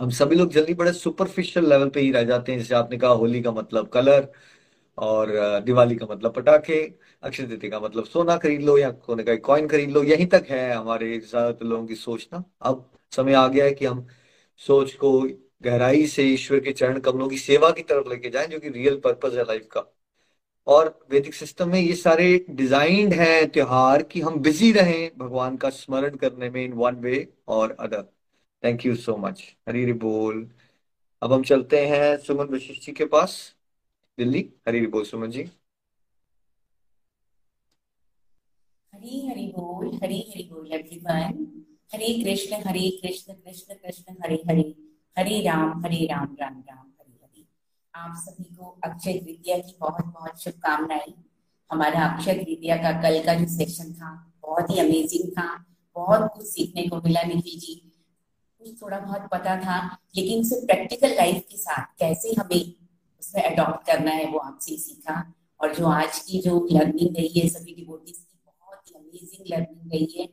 हम 0.00 0.10
सभी 0.10 0.36
लोग 0.36 0.50
जल्दी 0.52 0.74
बड़े 0.74 0.92
सुपरफिशियल 0.92 1.68
लेवल 1.68 1.88
पे 1.90 2.00
ही 2.00 2.10
रह 2.12 2.22
जाते 2.24 2.52
हैं। 2.52 2.58
जैसे 2.58 2.74
आपने 2.74 2.98
कहा, 2.98 3.10
होली 3.12 3.40
का 3.42 3.50
मतलब 3.52 3.88
कलर 3.88 4.28
और 4.98 5.30
दिवाली 5.62 5.96
का 5.96 6.06
मतलब 6.06 6.34
पटाखे, 6.34 6.80
अक्षय 7.22 7.46
तृतीय 7.46 7.70
का 7.70 7.80
मतलब 7.80 8.04
सोना 8.06 8.36
खरीद 8.38 8.62
लो 8.62 8.76
या 8.78 8.90
सोने 9.06 9.24
का 9.24 9.36
कॉइन 9.42 9.68
खरीद 9.68 9.90
लो। 9.90 10.02
यहीं 10.04 10.26
तक 10.28 10.46
है 10.50 10.72
हमारे 10.72 11.18
ज़्यादातर 11.20 11.66
लोगों 11.66 11.86
की 11.86 11.94
सोचना 11.96 12.44
अब 12.62 12.90
समय 13.12 13.34
आ 13.34 13.46
गया 13.48 13.64
है 13.64 13.72
कि 13.74 13.86
हम 13.86 14.06
सोच 14.60 14.94
को 14.96 15.12
गहराई 15.64 16.06
से 16.08 16.22
ईश्वर 16.24 16.60
के 16.60 16.72
चरण 16.72 17.00
कमलों 17.00 17.28
की 17.28 17.38
सेवा 17.38 17.70
की 17.70 17.82
तरफ़ 17.82 18.08
लेके 18.08 18.30
जाएँ, 18.30 18.46
जो 18.48 18.58
कि 18.60 18.68
रियल 18.70 19.00
पर्पज 19.00 19.36
है 19.38 19.44
लाइफ 19.44 19.68
का। 19.72 19.84
और 20.66 20.88
वैदिक 21.12 21.34
सिस्टम 21.34 21.68
में 21.70 21.80
ये 21.80 21.94
सारे 21.96 22.46
डिजाइंड 22.50 23.12
हैं 23.14 23.50
त्योहार 23.52 24.02
कि 24.04 24.20
हम 24.20 24.38
बिज़ी 24.42 24.72
रहें 24.72 25.10
भगवान 25.18 25.56
का 25.56 25.70
स्मरण 25.72 26.16
करने 26.16 26.50
में 26.50 26.64
इन 26.64 26.72
वन 26.74 26.96
वे 27.00 27.26
और 27.48 27.76
other 27.80 28.04
thank 28.62 28.84
you 28.86 28.94
so 28.96 29.16
much 29.16 29.42
Hari 29.68 29.92
बोल 29.92 30.48
अब 31.22 31.32
हम 31.32 31.42
चलते 31.44 31.86
हैं 31.86 32.16
सुमन 32.18 32.54
वशिष्ठ 32.54 32.82
जी 32.82 32.92
के 32.92 33.04
पास, 33.04 33.34
दिल्ली। 34.18 34.40
हरी 34.68 34.86
बोल 34.86 35.04
सुमन 35.04 35.30
जी। 35.30 35.42
हरी 38.92 39.26
हरी 39.28 39.46
बोल 39.48 39.86
हरी 40.02 40.18
हरी 40.30 40.48
बोल 40.52 40.72
एवरीवन 40.72 41.46
हरे 41.94 42.12
कृष्ण 42.24 42.56
हरे 42.66 42.90
कृष्ण 43.02 43.32
कृष्ण 43.34 43.74
कृष्ण 43.74 44.14
हरे 44.24 44.34
हरे 44.48 44.62
हरे 45.18 45.40
राम 45.42 45.84
हरे 45.84 46.06
राम 46.06 46.36
राम 46.40 46.58
राम 46.68 46.86
हरे 47.00 47.18
हरे 47.22 47.44
आप 47.94 48.14
सभी 48.16 48.44
को 48.56 48.78
अक्षय 48.84 49.12
तृतीया 49.12 49.58
की 49.58 49.76
बहुत 49.80 50.04
बहुत 50.04 50.42
शुभकामनाएँ। 50.42 51.12
हमारा 51.70 52.04
अक्षय 52.06 52.34
तृतीया 52.34 52.76
का 52.76 52.92
कल 53.02 53.22
का 53.24 53.34
जो 53.34 53.46
सेशन 53.46 53.92
था, 53.92 54.10
बहुत 54.42 54.70
ही 54.70 54.78
अमेजिंग 54.78 55.30
था। 55.32 55.64
बहुत 55.96 56.30
कुछ 56.34 56.46
सीखने 56.46 56.88
को 56.88 56.96
मिला 56.96 57.22
निखिल 57.22 57.60
जी। 57.60 57.91
थोड़ा 58.72 58.98
बहुत 58.98 59.28
पता 59.32 59.56
था, 59.56 59.76
लेकिन 60.16 60.40
उसे 60.40 60.56
प्रैक्टिकल 60.66 61.14
लाइफ 61.16 61.44
के 61.50 61.56
साथ 61.56 61.98
कैसे 61.98 62.32
हमें 62.32 62.74
उसमें 63.22 63.42
अडॉप्ट 63.42 63.86
करना 63.86 64.10
है 64.10 64.26
वो 64.26 64.38
आपसे 64.40 64.76
सीखा। 64.76 65.14
और 65.60 65.74
जो 65.74 65.86
आज 65.86 66.18
की 66.18 66.40
जो 66.42 66.68
लर्निंग 66.72 67.16
रही 67.16 67.40
है, 67.40 67.48
सभी 67.48 67.74
डिवोटीज 67.74 68.16
की 68.16 68.38
बहुत 68.46 68.88
ही 68.88 68.94
अमेजिंग 68.94 69.46
लर्निंग 69.48 69.92
रही 69.92 70.20
है। 70.20 70.28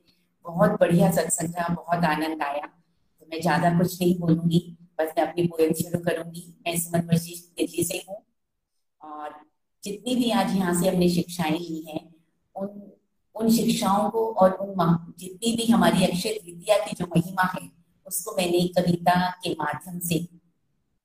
बहुत 0.46 0.80
बढ़िया 0.80 1.12
सत्संग 1.12 1.50
था, 1.50 1.68
बहुत 1.74 2.06
आनंद 2.06 2.42
आया। 2.44 2.66
तो 2.66 3.26
मैं 3.32 3.42
ज़्यादा 3.42 3.78
कुछ 3.78 4.02
नहीं 4.02 4.18
बोलूँगी, 4.20 4.60
बस 5.00 5.14
मैं 5.18 5.26
अपनी 5.28 5.48
पोएम 5.48 5.74
शुरू 5.74 6.00
करूँगी। 6.06 6.46
मैं 6.68 6.78
सुमन 6.80 7.08
वर्षी 7.08 7.36
दिल्ली 7.58 7.84
से 7.84 8.04
हूँ 8.10 8.18
और 9.02 9.34
जितनी 9.84 10.16
भी 10.16 10.32
आज 10.32 10.56
यहाँ 10.56 10.74
से 10.82 10.90
हमने 10.90 11.10
शिक्षाएँ 11.10 11.58
ली 11.60 11.84
हैं, 11.90 12.02
उन 12.56 12.92
उन 13.36 13.50
शिक्षाओं 13.50 14.10
को 14.10 14.26
और 14.34 14.54
उन 14.54 14.98
जितनी 15.20 15.56
भी 15.56 15.66
हमारी 15.66 16.06
अक्षय 16.06 16.34
तृतीया 16.34 16.78
की 16.78 16.96
जो 16.96 17.06
महिमा 17.06 17.44
है 17.54 17.68
उसको 18.10 18.32
मैंने 18.32 18.68
कविता 18.68 19.32
के 19.32 19.54
माध्यम 19.54 20.00
से 20.00 20.20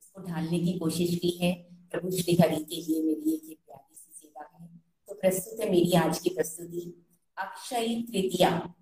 उसको 0.01 0.21
ढालने 0.21 0.59
की 0.59 0.79
कोशिश 0.79 1.09
की 1.09 1.29
है। 1.29 1.53
प्रभु 1.91 2.11
श्री 2.11 2.35
हरि 2.35 2.55
के 2.55 2.75
लिए 2.75 3.03
मेरी 3.03 3.51
एक 3.51 3.59
प्यारी 3.67 3.95
सी 3.95 4.11
सेवा 4.15 4.57
है। 4.59 4.67
तो 5.07 5.13
प्रस्तुत 5.13 5.59
है 5.59 5.71
मेरी 5.71 5.93
आज 5.93 6.19
की 6.19 6.29
प्रस्तुति। 6.29 7.05
अक्षय 7.37 7.87
तृतीया। 7.87 8.73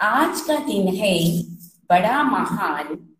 आज 0.00 0.40
का 0.40 0.56
दिन 0.56 0.88
है 0.88 1.42
बड़ा 1.90 2.22
महान। 2.22 3.14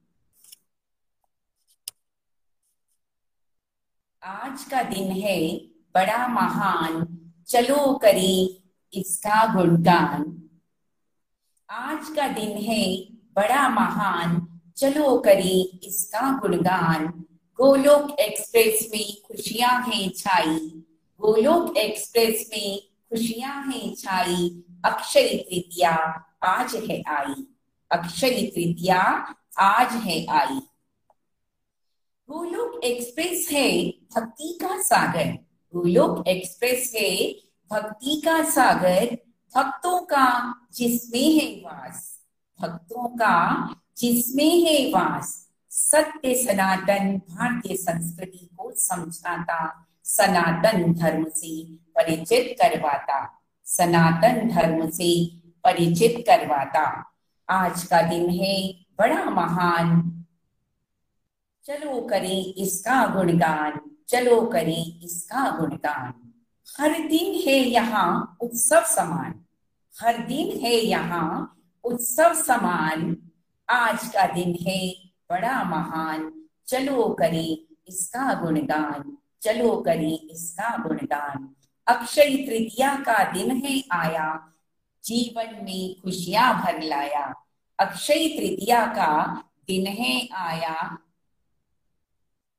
आज 4.22 4.64
का 4.64 4.82
दिन 4.82 5.10
है 5.10 5.56
बड़ा 5.94 6.28
महान। 6.28 7.18
चलो 7.48 7.98
करी 7.98 8.64
इसका 8.94 9.54
गुणगान। 9.54 10.48
आज 11.70 12.16
का 12.16 12.28
दिन 12.28 12.56
है 12.56 13.09
बड़ा 13.36 13.68
महान, 13.68 14.60
चलो 14.76 15.18
करी 15.18 15.80
इसका 15.84 16.38
गुणगान। 16.38 17.06
गोलोक 17.56 18.20
एक्सप्रेस 18.20 18.88
में 18.92 19.22
खुशियाँ 19.26 19.82
हैं 19.82 20.10
छाई। 20.16 20.84
गोलोक 21.20 21.76
एक्सप्रेस 21.76 22.50
में 22.52 22.80
खुशियाँ 22.80 23.62
हैं 23.66 23.94
छाई। 23.94 24.62
अक्षय 24.84 25.22
तृतीया 25.22 25.90
आज 26.42 26.74
है 26.74 27.02
आई। 27.02 27.46
अक्षय 27.90 28.30
तृतीया 28.30 29.34
आज 29.58 29.92
है 29.92 30.26
आई। 30.26 30.60
गोलोक 32.30 32.84
एक्सप्रेस 32.84 33.48
है 33.52 33.88
भक्ति 33.88 34.58
का 34.62 34.82
सागर। 34.82 35.32
गोलोक 35.76 36.28
एक्सप्रेस 36.28 36.92
है 36.96 37.34
भक्ति 37.72 38.22
का 38.24 38.44
सागर। 38.44 39.18
भक्तों 39.56 40.00
का 40.00 40.54
जिसमें 40.74 41.30
है 41.32 41.60
वास। 41.64 42.19
भक्तों 42.62 43.08
का, 43.08 43.74
जिसमें 43.96 44.60
है 44.60 44.90
वास, 44.92 45.48
सत्य 45.70 46.34
सनातन 46.34 47.20
भारतीय 47.30 47.76
संस्कृति 47.76 48.48
को 48.56 48.70
समझाता, 48.76 49.86
सनातन 50.04 50.92
धर्म 50.92 51.24
से 51.24 51.64
परिचित 51.96 52.56
करवाता, 52.62 53.40
सनातन 53.66 54.48
धर्म 54.48 54.88
से 54.90 55.26
परिचित 55.64 56.24
करवाता। 56.26 57.14
आज 57.48 57.82
का 57.82 58.02
दिन 58.02 58.28
है 58.30 58.56
बड़ा 58.98 59.24
महान। 59.24 60.24
चलो 61.64 62.00
करें 62.00 62.54
इसका 62.54 63.06
गुणगान, 63.06 63.80
चलो 64.08 64.40
करें 64.46 65.00
इसका 65.00 65.50
गुणगान। 65.50 66.12
हर 66.78 66.90
दिन 66.90 67.34
है 67.46 67.58
यहाँ 67.58 68.38
उत्सव 68.40 68.84
समान, 68.84 69.34
हर 70.00 70.18
दिन 70.18 70.58
है 70.60 70.74
यहाँ 70.74 71.56
उत्सव 71.84 72.34
समान, 72.34 73.16
आज 73.68 74.08
का 74.08 74.26
दिन 74.26 74.54
है 74.66 74.90
बड़ा 75.30 75.62
महान। 75.64 76.32
चलो 76.68 77.08
करें 77.10 77.56
इसका 77.88 78.32
गुणगान, 78.34 79.16
चलो 79.42 79.76
करें 79.76 80.28
इसका 80.30 80.76
गुणगान। 80.82 81.48
अक्षय 81.86 82.36
तृतीया 82.46 82.94
का 82.96 83.22
दिन 83.32 83.50
है 83.56 83.82
आया, 83.92 84.52
जीवन 85.04 85.64
में 85.64 86.00
खुशियाँ 86.00 86.52
भर 86.62 86.82
लाया। 86.82 87.24
अक्षय 87.78 88.28
तृतीया 88.28 88.86
का 88.86 89.44
दिन 89.66 89.86
है 89.86 90.28
आया, 90.34 90.98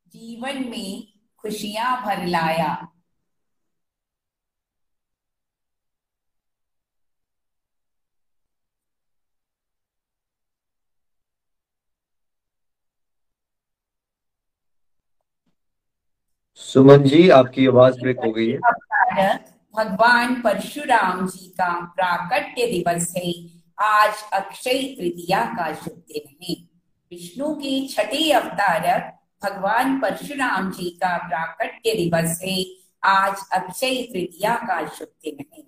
जीवन 0.07 0.63
में 0.69 1.03
खुशियाँ 1.39 2.01
भर 2.05 2.25
लाया। 2.25 2.90
सुमन 16.73 17.03
जी, 17.03 17.29
आपकी 17.29 17.67
आवाज़ 17.67 18.01
ब्रेक 18.01 18.17
हो 18.25 18.31
गई 18.31 18.49
है। 18.49 18.57
भगवान 19.77 20.41
परशुराम 20.41 21.27
जी 21.27 21.47
का 21.47 21.85
प्राकट्य 21.85 22.65
दिवस 22.65 23.13
है। 23.17 23.33
आज 23.79 24.13
अक्षय 24.33 24.73
तृतीया 24.73 25.45
का 25.45 25.73
शुभ 25.73 25.93
दिन 25.93 26.35
है। 26.41 26.55
विष्णु 27.11 27.55
के 27.55 27.87
छठे 27.87 28.31
अवतार 28.31 29.13
भगवान 29.43 29.99
परशुराम 29.99 30.71
जी 30.71 30.89
का 30.89 31.27
प्राकट्य 31.27 31.93
दिवस 31.93 32.41
है। 32.43 32.65
आज 33.03 33.35
अक्षय 33.53 33.95
तृतीया 34.13 34.55
का 34.55 34.87
शुभ 34.87 35.07
दिन 35.07 35.45
है। 35.53 35.61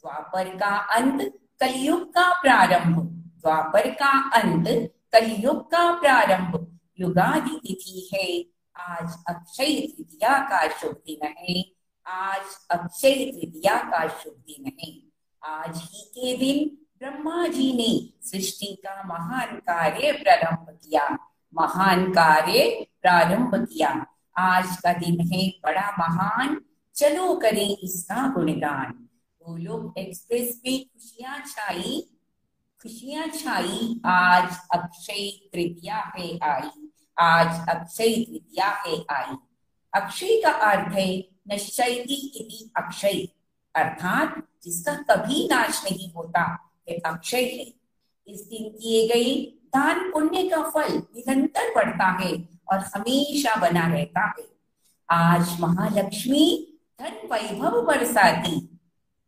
द्वापर 0.00 0.44
का 0.44 0.76
अंत, 0.76 1.32
कलयुग 1.60 2.10
का 2.14 2.40
प्रारंभ। 2.42 3.02
द्वापर 3.42 3.90
का 3.90 4.30
अंत, 4.30 4.68
कलयुग 5.12 5.70
का 5.70 6.00
प्रारंभ। 6.00 6.78
युगादि 7.00 7.60
तिथि 7.62 8.08
है। 8.14 8.57
आज 8.78 9.16
अक्षय 9.28 9.80
तृतीया 9.80 10.38
का 10.38 10.68
शुभ 10.68 10.92
दिन 10.92 11.26
है। 11.38 11.64
आज 12.06 12.40
अक्षय 12.70 13.14
तृतीया 13.14 13.76
का 13.76 14.08
शुभ 14.08 14.32
दिन 14.32 14.72
है। 14.80 15.02
आज 15.42 15.76
ही 15.76 16.02
के 16.14 16.36
दिन 16.36 16.78
ब्रह्मा 16.98 17.46
जी 17.46 17.72
ने 17.72 18.28
सृष्टि 18.28 18.66
का 18.66 19.02
महान 19.02 19.56
कार्य 19.56 20.12
प्रारंभ 20.12 20.70
किया। 20.70 21.08
महान 21.54 22.12
कार्य 22.12 22.86
प्रारंभ 23.02 23.54
किया। 23.54 24.06
आज 24.38 24.76
का 24.76 24.92
दिन 24.92 25.20
है 25.20 25.48
बड़ा 25.48 25.90
महान। 25.98 26.60
चलो 26.94 27.34
करें 27.34 27.76
इसका 27.76 28.32
गुणगान। 28.34 29.04
लोग 29.58 29.98
एक्सप्रेस 29.98 30.60
में 30.66 30.84
खुशियाँ 30.84 31.38
छाई 31.38 32.10
खुशियाँ 32.82 33.26
छाई 33.28 34.00
आज 34.04 34.58
अक्षय 34.74 35.30
तृतीया 35.52 36.12
है 36.16 36.38
आई। 36.38 36.87
आज 37.18 37.68
अक्षय 37.68 38.14
तृतीया 38.14 38.68
है 38.86 38.96
आई। 39.10 39.34
अक्षय 39.94 40.40
का 40.40 40.50
अर्थ 40.50 40.92
है 40.92 41.28
नश्चयति 41.48 42.14
इति 42.14 42.70
अक्षय। 42.76 43.28
अर्थात 43.74 44.42
जिसका 44.64 44.94
कभी 44.94 45.48
नाश 45.48 45.84
नहीं 45.84 46.12
होता, 46.12 46.54
वे 46.88 46.94
अक्षय 47.06 47.42
है। 47.42 47.74
इस 48.34 48.40
दिन 48.40 48.68
किए 48.68 49.08
गए 49.08 49.34
दान 49.74 50.10
पुण्य 50.10 50.48
का 50.48 50.62
फल 50.62 50.92
निरंतर 50.92 51.74
बढ़ता 51.74 52.06
है 52.06 52.32
और 52.68 52.78
हमेशा 52.78 53.54
बना 53.56 53.86
रहता 53.86 54.26
है। 54.26 54.46
आज 55.10 55.60
महालक्ष्मी 55.60 56.74
धन 57.00 57.28
वैभव 57.32 57.80
बरसाती। 57.82 58.78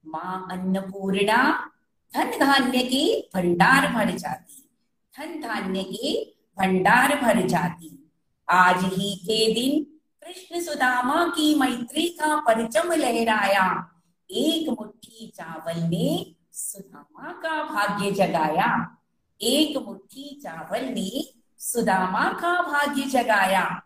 माँ 0.07 0.49
अन्नपूर्णा 0.51 1.71
धन 2.15 2.31
धान्य 2.39 2.83
के 2.83 3.21
भंडार 3.35 3.93
भर 3.93 4.11
जाती। 4.11 4.71
धन 5.19 5.41
धान्य 5.41 5.83
के 5.83 6.40
भंडार 6.61 7.21
भर 7.21 7.47
जाती। 7.47 8.13
आज 8.49 8.85
ही 8.85 9.17
के 9.17 9.55
दिन 9.55 9.85
कृष्ण 10.23 10.61
सुदामा 10.61 11.25
की 11.27 11.55
मैत्री 11.55 12.09
का 12.09 12.37
परचम 12.41 12.93
लहराया। 12.93 13.93
एक 14.31 14.69
मुट्ठी 14.69 15.33
चावल 15.37 15.81
ने 15.81 16.35
सुदामा 16.53 17.33
का 17.33 17.63
भाग्य 17.63 18.11
जगाया। 18.11 18.97
एक 19.41 19.77
मुट्ठी 19.77 20.41
चावल 20.43 20.85
ने 20.85 21.35
सुदामा 21.59 22.25
का 22.33 22.63
भाग्य 22.63 23.03
जगाया। 23.03 23.83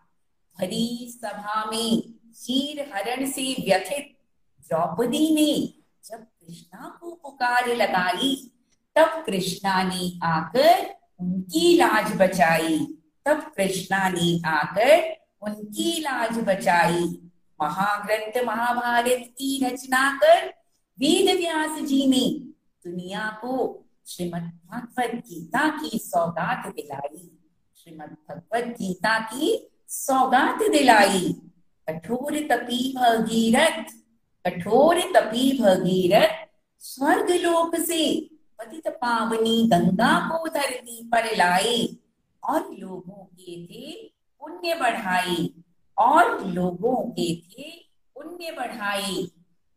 भरी 0.59 1.19
सभा 1.21 1.65
में 1.71 2.01
शीर 2.35 2.91
हरण 2.93 3.25
से 3.25 3.55
व्यथित 3.65 4.17
द्रौपदी 4.67 5.35
ने 5.35 5.73
जब 6.09 6.17
कृष्णा 6.17 6.97
को 7.01 7.19
पुकार 7.23 7.67
लगाई, 7.67 8.51
तब 8.95 9.23
कृष्णा 9.25 9.83
ने 9.83 10.19
आकर 10.23 11.04
उनकी 11.19 11.75
लाज 11.77 12.15
बचाई। 12.15 12.79
तब 13.25 13.41
कृष्णा 13.57 14.09
ने 14.09 14.41
आकर 14.45 15.15
उनकी 15.41 15.99
लाज 16.01 16.37
बचाई। 16.39 17.03
महाग्रंथ 17.61 18.43
महाभारत 18.45 19.23
की 19.37 19.65
रचना 19.65 20.19
कर 20.23 20.47
वेद 20.97 21.35
व्यास 21.37 21.79
जी 21.81 22.05
ने 22.07 22.25
दुनिया 22.89 23.29
को 23.41 23.53
श्रीमद् 24.07 24.43
भगवत 24.43 25.15
गीता 25.15 25.67
की 25.69 25.99
सौगात 25.99 26.67
दिलाई। 26.67 27.29
श्रीमद 27.75 28.15
भगवत 28.29 28.65
गीता 28.79 29.19
की 29.19 29.71
सौगात 29.87 30.59
दिलाई। 30.71 31.35
कठोर 31.89 32.37
तपी 32.51 32.93
भगीरथ, 32.97 33.83
कठोर 34.45 34.99
तपी 35.15 35.51
भगीरथ 35.61 36.47
स्वर्ग 36.79 37.31
लोक 37.31 37.75
से 37.75 38.29
पतित 38.59 38.87
पावनी 38.87 39.69
गंगा 39.73 40.29
को 40.29 40.47
धरती 40.47 41.09
पर 41.13 41.25
लाए 41.37 41.89
और 42.43 42.75
लोगों 42.79 43.23
के 43.23 43.65
थे 43.65 44.13
पुण्य 44.39 44.75
बढ़ाई। 44.75 45.53
और 45.97 46.47
लोगों 46.47 46.95
के 46.95 47.35
थे 47.35 47.85
पुण्य 48.15 48.51
बढ़ाई। 48.51 49.31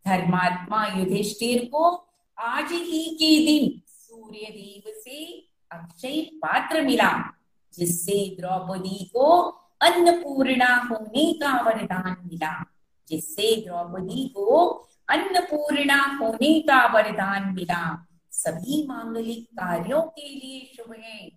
धर्मात्मा 0.06 0.86
युधिष्ठिर 0.86 1.64
को 1.64 2.08
आज 2.38 2.72
ही 2.72 3.16
के 3.22 3.46
दिन 3.46 3.82
सूर्य 3.88 4.46
देव 4.50 4.92
से 5.04 5.48
अक्षय 5.72 6.20
पात्र 6.34 6.82
मिला, 6.82 7.34
जिससे 7.74 8.36
द्रौपदी 8.40 9.04
को 9.04 9.40
अन्नपूर्णा 9.80 10.76
होने 10.76 11.32
का 11.32 11.60
वरदान 11.60 12.16
मिला, 12.24 12.64
जिससे 13.08 13.64
द्रौपदी 13.66 14.28
को 14.28 14.66
अन्नपूर्णा 15.08 16.18
होने 16.22 16.60
का 16.60 16.86
वरदान 16.86 17.54
मिला। 17.54 18.07
सभी 18.38 18.86
मांगलिक 18.86 19.44
कार्यों 19.44 20.00
के 20.00 20.28
लिए 20.28 20.72
शुभ 20.76 20.92
है। 20.92 21.30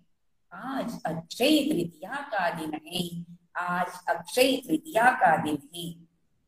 आज 0.52 0.92
अक्षय 1.06 1.58
तृतीया 1.70 2.14
का 2.34 2.48
दिन 2.50 2.74
है। 2.86 3.24
आज 3.56 3.86
अक्षय 4.08 4.56
तृतीया 4.56 5.10
का 5.10 5.36
दिन 5.36 5.58
है। 5.74 5.84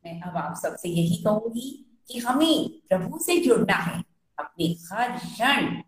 मैं 0.05 0.21
अब 0.21 0.37
आप 0.37 0.55
सबसे 0.55 0.89
यही 0.89 1.15
कहूँगी 1.23 1.97
कि 2.07 2.19
हमें 2.19 2.69
प्रभु 2.89 3.19
से 3.19 3.37
जुड़ना 3.37 3.75
है। 3.75 4.03
अपने 4.39 4.65
हर 4.91 5.17
क्षण, 5.17 5.81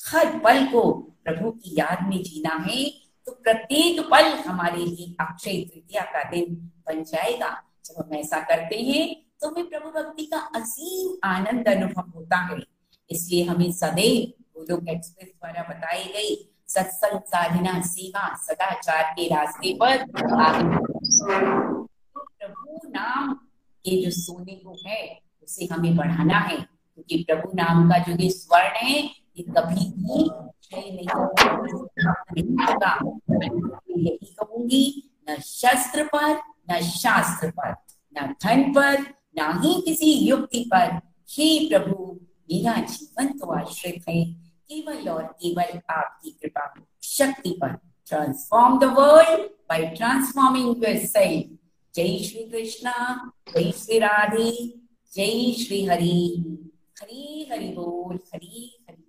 हर 0.00 0.38
पल 0.38 0.64
को 0.66 0.92
प्रभु 1.24 1.50
की 1.50 1.74
याद 1.78 2.08
में 2.08 2.22
जीना 2.22 2.54
है। 2.54 2.84
तो 3.26 3.32
प्रत्येक 3.32 4.00
पल 4.00 4.24
हमारे 4.24 4.84
लिए 4.84 5.14
अक्षय 5.20 5.60
तृतीया 5.64 6.02
का 6.02 6.22
दिन 6.30 6.54
बन 6.86 7.02
जाएगा। 7.04 7.50
जब 7.84 8.02
हम 8.02 8.14
ऐसा 8.14 8.40
करते 8.40 8.76
हैं 8.76 9.24
तो 9.40 9.48
हमें 9.48 9.68
प्रभु 9.68 9.90
भक्ति 9.90 10.26
का 10.26 10.38
असीम 10.38 11.18
आनंद 11.24 11.68
अनुभव 11.68 12.10
होता 12.14 12.36
है। 12.36 12.73
इसलिए 13.10 13.44
हमें 13.44 13.70
सदैव 13.72 14.32
गोलोक 14.58 14.88
एक्सप्रेस 14.88 15.28
द्वारा 15.28 15.62
बताई 15.68 16.04
गई 16.04 16.34
सत्संग 16.68 17.20
साधना 17.26 17.80
सेवा 17.86 18.22
सदाचार 18.42 19.02
के 19.16 19.26
रास्ते 19.28 19.74
पर 19.80 20.04
प्रभु 22.38 22.88
नाम 22.88 23.32
के 23.84 24.02
जो 24.02 24.10
सोने 24.10 24.54
को 24.54 24.76
है, 24.86 25.00
उसे 25.42 25.68
हमें 25.72 25.96
बढ़ाना 25.96 26.38
है, 26.38 26.56
क्योंकि 26.56 27.16
प्रभु 27.22 27.50
नाम 27.54 27.88
का 27.90 27.98
जो 27.98 28.12
ये 28.22 28.30
स्वर्ण 28.30 28.76
है, 28.76 28.98
ये 29.02 29.42
कभी 29.42 29.84
भी 29.90 30.28
क्षय 30.28 30.90
नहीं 30.90 31.08
होगा। 31.14 32.92
यही 33.90 34.34
कहूँगी, 34.34 34.84
न 35.30 35.36
शस्त्र 35.40 36.04
पर, 36.04 36.30
न 36.70 36.80
शास्त्र 36.82 37.50
पर, 37.50 37.74
न 38.16 38.34
धन 38.44 38.72
पर, 38.72 39.00
न 39.38 39.40
ही 39.62 39.80
किसी 39.80 40.12
युक्ति 40.28 40.64
पर। 40.74 41.00
हे 41.28 41.48
प्रभु 41.68 41.96
मेरा 42.48 42.74
जीवन 42.82 43.38
तो 43.38 43.50
आश्रित 43.52 44.08
है 44.08 44.24
केवल 44.70 45.08
और 45.08 45.22
केवल 45.42 45.80
आपकी 45.90 46.30
कृपा, 46.30 46.74
शक्ति 47.02 47.50
पर 47.62 47.76
transform 48.08 48.78
the 48.78 48.84
world 48.98 49.42
by 49.70 49.86
transforming 49.96 50.66
yourself 50.66 51.58
जय 51.94 52.18
श्री 52.18 52.44
कृष्णा, 52.44 53.30
जय 53.54 53.70
श्री 53.72 53.98
राधे, 53.98 54.50
जय 55.12 55.52
श्री 55.62 55.84
हरि। 55.84 56.44
हरि 57.00 57.48
हरि 57.52 57.68
बोल, 57.68 58.18
Hari 58.34 58.70
Hari 58.88 59.02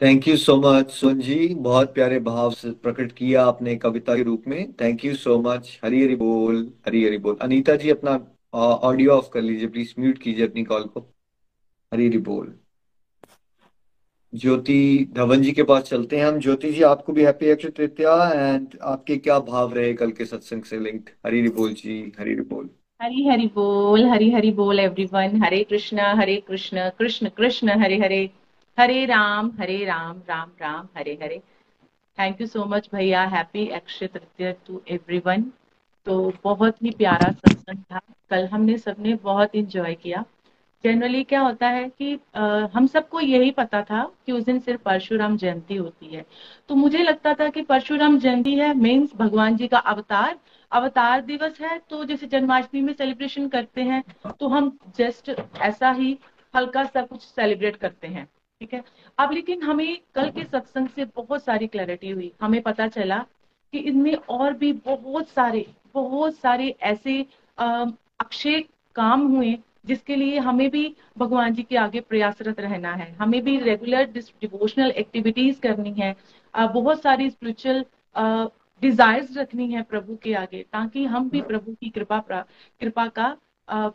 thank 0.00 0.26
you 0.28 0.36
so 0.36 0.56
much 0.56 0.90
सुन 0.90 1.20
जी 1.20 1.48
बहुत 1.54 1.92
प्यारे 1.94 2.18
भाव 2.20 2.50
से 2.50 2.70
प्रकट 2.70 3.12
किया 3.12 3.44
आपने 3.46 3.76
कविता 3.76 4.16
के 4.16 4.22
रूप 4.22 4.44
में। 4.46 4.72
Thank 4.72 5.04
you 5.04 5.14
so 5.14 5.38
much 5.42 5.80
Hari 5.84 6.02
Hari 6.02 6.16
बोल, 6.16 6.72
हरी 6.86 7.04
हरी 7.04 7.18
बोल। 7.18 7.36
अनीता 7.42 7.76
जी, 7.76 7.90
अपना 7.90 8.14
ऑडियो 8.54 9.12
ऑफ़ 9.12 9.30
कर 9.32 9.42
लीजिए 9.42 9.68
प्लीज़ 9.68 9.94
म्यूट 9.98 10.18
कीजिए 10.18 10.46
अपनी 10.46 10.64
कॉल 10.64 10.84
को। 10.84 11.06
हरी 11.92 12.18
बोल। 12.18 12.54
ज्योति, 14.34 15.08
धवन 15.12 15.42
जी 15.42 15.52
के 15.52 15.62
पास 15.62 15.82
चलते 15.82 16.18
हैं 16.18 16.26
हम। 16.26 16.38
ज्योति 16.38 16.72
जी, 16.72 16.82
आपको 16.82 17.12
भी 17.12 17.24
हैप्पी 17.24 17.50
अक्षय 17.50 17.68
तृतीया 17.68 18.14
एंड 18.34 18.78
आपके 18.82 19.16
क्या 19.16 19.38
भाव 19.40 19.74
रहे 19.74 19.92
कल 19.94 20.10
के 20.10 20.24
सत्संग 20.24 20.62
से 20.62 20.78
लिंक्ड 20.78 21.10
हरी 21.26 21.48
बोल 21.48 21.72
जी, 21.72 22.12
हरी 22.18 22.32
हरी 22.32 22.40
बोल। 22.40 22.68
हरी 23.02 23.26
हरी 23.28 23.46
बोल, 23.46 24.04
हरी 24.04 24.30
हरी 24.30 24.50
बोल 24.52 24.80
everyone 24.80 25.42
Hare 25.42 25.62
Krishna, 25.64 26.12
Hare 26.14 26.36
Krishna 26.48 26.88
Krishna 26.98 27.28
Krishna, 27.28 27.78
Hare 27.80 27.98
Hare. 27.98 28.30
Hare 28.78 29.04
Ram 29.06 29.50
Hare 29.58 29.84
Ram 29.84 30.18
Ram 30.28 30.50
Ram, 30.60 30.88
Hare 30.96 31.18
Hare. 31.22 31.38
Thank 32.18 32.40
you 32.40 32.46
so 32.46 32.64
much 32.64 32.88
भैया। 32.94 33.22
Happy 33.24 33.66
Akshaya 33.68 34.06
Tritiya 34.06 34.52
to 34.66 34.80
everyone 34.88 35.44
तो 36.06 36.32
बहुत 36.44 36.82
ही 36.82 36.90
प्यारा 36.90 37.32
सत्संग 37.32 37.78
था। 37.92 38.00
कल 38.30 38.46
हमने 38.46 38.76
सबने 38.78 39.14
बहुत 39.14 39.54
इंजॉय 39.54 39.94
किया। 39.94 40.24
जनरली 40.84 41.22
क्या 41.24 41.40
होता 41.40 41.68
है 41.68 41.88
कि 41.88 42.18
आ, 42.36 42.66
हम 42.74 42.86
सबको 42.86 43.20
यही 43.20 43.50
पता 43.50 43.82
था 43.82 44.02
कि 44.26 44.32
उस 44.32 44.44
दिन 44.44 44.58
सिर्फ़ 44.60 44.82
परशुराम 44.82 45.36
जयंती 45.36 45.76
होती 45.76 46.06
है। 46.06 46.24
तो 46.68 46.74
मुझे 46.74 47.02
लगता 47.02 47.32
था 47.34 47.48
कि 47.48 47.62
परशुराम 47.62 48.18
जयंती 48.18 48.54
है 48.54 48.72
मीन्स 48.74 49.14
भगवान 49.16 49.56
जी 49.56 49.68
का 49.68 49.78
अवतार। 49.78 50.38
अवतार 50.72 51.20
दिवस 51.20 51.60
है 51.60 51.78
तो 51.90 52.04
जैसे 52.04 52.26
जन्माष्टमी 52.26 52.80
में 52.80 52.92
सेलिब्रेशन 52.92 53.48
करते 53.48 53.82
हैं 53.82 54.02
तो 54.40 54.48
हम 54.48 54.76
जस्ट 54.98 55.30
ऐसा 55.60 55.90
ही 55.90 56.16
हल्का 56.54 56.84
सा 56.84 57.02
कुछ 57.02 57.22
सेलिब्रेट 57.22 57.76
करते 57.76 58.08
हैं 58.08 58.24
ठीक 58.60 58.74
है? 58.74 58.82
अब 59.18 59.32
लेकिन 59.32 59.62
हमें 59.62 59.98
कल 60.14 60.30
के 60.30 60.44
सत्संग 60.44 60.88
से 60.88 61.04
बहुत 61.16 61.44
सारी 61.44 61.66
क्लैरिटी 61.66 62.10
हुई। 62.10 62.32
हमें 62.40 62.60
पता 62.62 62.86
चला 62.88 63.18
कि 63.72 63.78
इनमें 63.80 64.14
और 64.14 64.52
भी 64.52 64.72
बहुत 64.86 65.28
सारे 65.28 65.66
बहुत 65.94 66.36
सारे 66.36 66.74
ऐसे 66.82 67.20
अक्षय 67.58 68.60
काम 68.96 69.26
हुए 69.28 69.56
जिसके 69.86 70.16
लिए 70.16 70.38
हमें 70.38 70.68
भी 70.70 70.94
भगवान 71.18 71.54
जी 71.54 71.62
के 71.62 71.76
आगे 71.76 72.00
प्रयासरत 72.00 72.60
रहना 72.60 72.92
है। 72.94 73.10
हमें 73.14 73.42
भी 73.44 73.58
रेगुलर 73.60 74.04
डिवोशनल 74.14 74.90
एक्टिविटीज़ 74.92 75.60
करनी 75.60 75.92
है। 75.92 76.14
बहुत 76.54 77.02
सारी 77.02 77.30
स्पिरिचुअल 77.30 77.84
डिजायर्स 78.82 79.36
रखनी 79.36 79.70
है 79.72 79.82
प्रभु 79.82 80.16
के 80.16 80.34
आगे 80.34 80.62
ताकि 80.72 81.04
हम 81.06 81.28
भी 81.30 81.40
प्रभु 81.42 81.72
की 81.74 81.88
कृपा 81.90 82.18
कृपा 82.30 83.06
का 83.08 83.36
आ, 83.68 83.88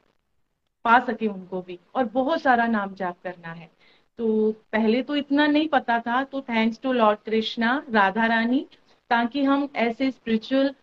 पा 0.86 0.98
सके 1.00 1.28
उनको 1.28 1.62
भी। 1.62 1.78
और 1.96 2.06
बहुत 2.14 2.42
सारा 2.42 2.66
नाम 2.68 2.94
जाप 2.96 3.18
करना 3.24 3.52
है। 3.54 3.70
तो 4.20 4.52
पहले 4.72 5.02
तो 5.04 5.16
इतना 5.16 5.46
नहीं 5.48 5.68
पता 5.68 6.00
था 6.00 6.24
तो 6.24 6.42
thanks 6.42 6.80
to 6.84 6.92
Lord 6.94 7.20
Krishna 7.26 7.82
Radha 7.90 8.26
Rani 8.26 8.66
ताकि 9.10 9.44
हम 9.44 9.68
ऐसे 9.76 10.10
स्पिरिचुअल 10.12 10.74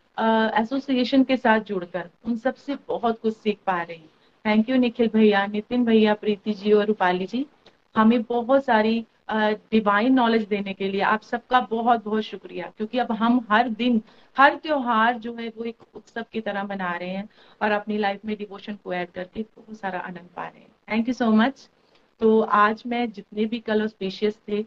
एसोसिएशन 0.61 1.25
के 1.25 1.37
साथ 1.37 1.61
जुड़कर 1.61 2.09
उन 2.25 2.37
सबसे 2.37 2.77
बहुत 2.89 3.19
कुछ 3.21 3.37
सीख 3.37 3.59
पा 3.67 3.81
रहे 3.83 3.97
हैं। 3.97 4.09
थैंक 4.49 4.69
यू 4.71 4.77
निखिल 4.77 5.09
भैया 5.15 5.47
नितिन 5.47 5.85
भैया 5.85 6.15
प्रीति 6.15 6.53
जी 6.55 6.73
और 6.73 6.85
रूपाली 6.87 7.27
जी 7.27 7.45
हमें 7.97 8.23
बहुत 8.23 8.65
सारी 8.65 9.05
डिवाइन 9.31 10.13
नॉलेज 10.15 10.47
देने 10.49 10.73
के 10.73 10.89
लिए 10.89 11.01
आप 11.01 11.23
सबका 11.23 11.61
बहुत 11.71 12.05
बहुत 12.05 12.23
शुक्रिया। 12.23 12.73
क्योंकि 12.77 12.99
अब 12.99 13.11
हम 13.13 13.45
हर 13.51 13.69
दिन, 13.71 14.01
हर 14.37 14.55
त्योहार 14.57 15.19
जो 15.19 15.35
है 15.35 15.49
वो 15.49 15.65
एक 15.65 15.77
उत्सव 15.95 16.25
की 16.33 16.41
तरह 16.41 16.65
मना 16.65 16.93
रहे 16.97 17.09
हैं 17.09 17.29
और 17.63 17.71
अपनी 17.71 17.99
लाइफ 17.99 18.25
में 18.25 18.37
डिवोशन 18.37 18.79
को 18.85 18.93
ऐड 18.95 19.11
करके 19.11 19.43
बहुत 19.43 19.79
सारा 19.79 19.99
आनंद 20.01 20.29
पा 20.37 20.47
रहे 20.47 20.61
हैं। 20.61 20.71
थैंक 20.91 21.09
यू 21.09 21.15
सो 21.15 21.31
मच 21.33 21.69
तो 22.21 22.41
आज 22.41 22.83
मैं 22.87 23.11
जितने 23.13 23.45
भी 23.45 23.59
कल 23.61 23.87
स्पेशियस 23.87 24.39
थे 24.49 24.63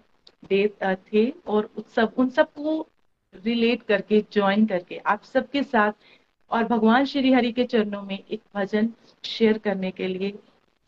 देव 0.49 0.95
थे 1.13 1.29
और 1.47 1.69
उत्सव, 1.77 2.11
उन 2.17 2.29
सबको 2.29 2.87
रिलेट 3.35 3.83
करके 3.83 4.21
ज्वाइन 4.31 4.65
करके 4.65 4.97
आप 5.05 5.23
सबके 5.23 5.63
साथ 5.63 5.91
और 6.51 6.63
भगवान 6.63 7.05
श्री 7.05 7.31
हरि 7.33 7.51
के 7.51 7.63
चरणों 7.65 8.01
में 8.01 8.17
एक 8.19 8.41
भजन 8.55 8.89
शेयर 9.23 9.57
करने 9.57 9.91
के 9.91 10.07
लिए 10.07 10.31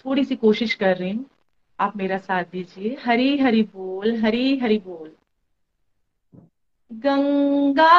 थोड़ी 0.05 0.23
सी 0.23 0.35
कोशिश 0.35 0.73
कर 0.73 0.97
रही 0.97 1.11
हूँ। 1.11 1.25
आप 1.79 1.97
मेरा 1.97 2.17
साथ 2.17 2.43
दीजिए। 2.43 2.97
हरी 3.05 3.37
हरि 3.37 3.61
बोल, 3.61 4.15
हरी 4.17 4.57
हरि 4.57 4.77
बोल। 4.77 5.11
गंगा 6.93 7.93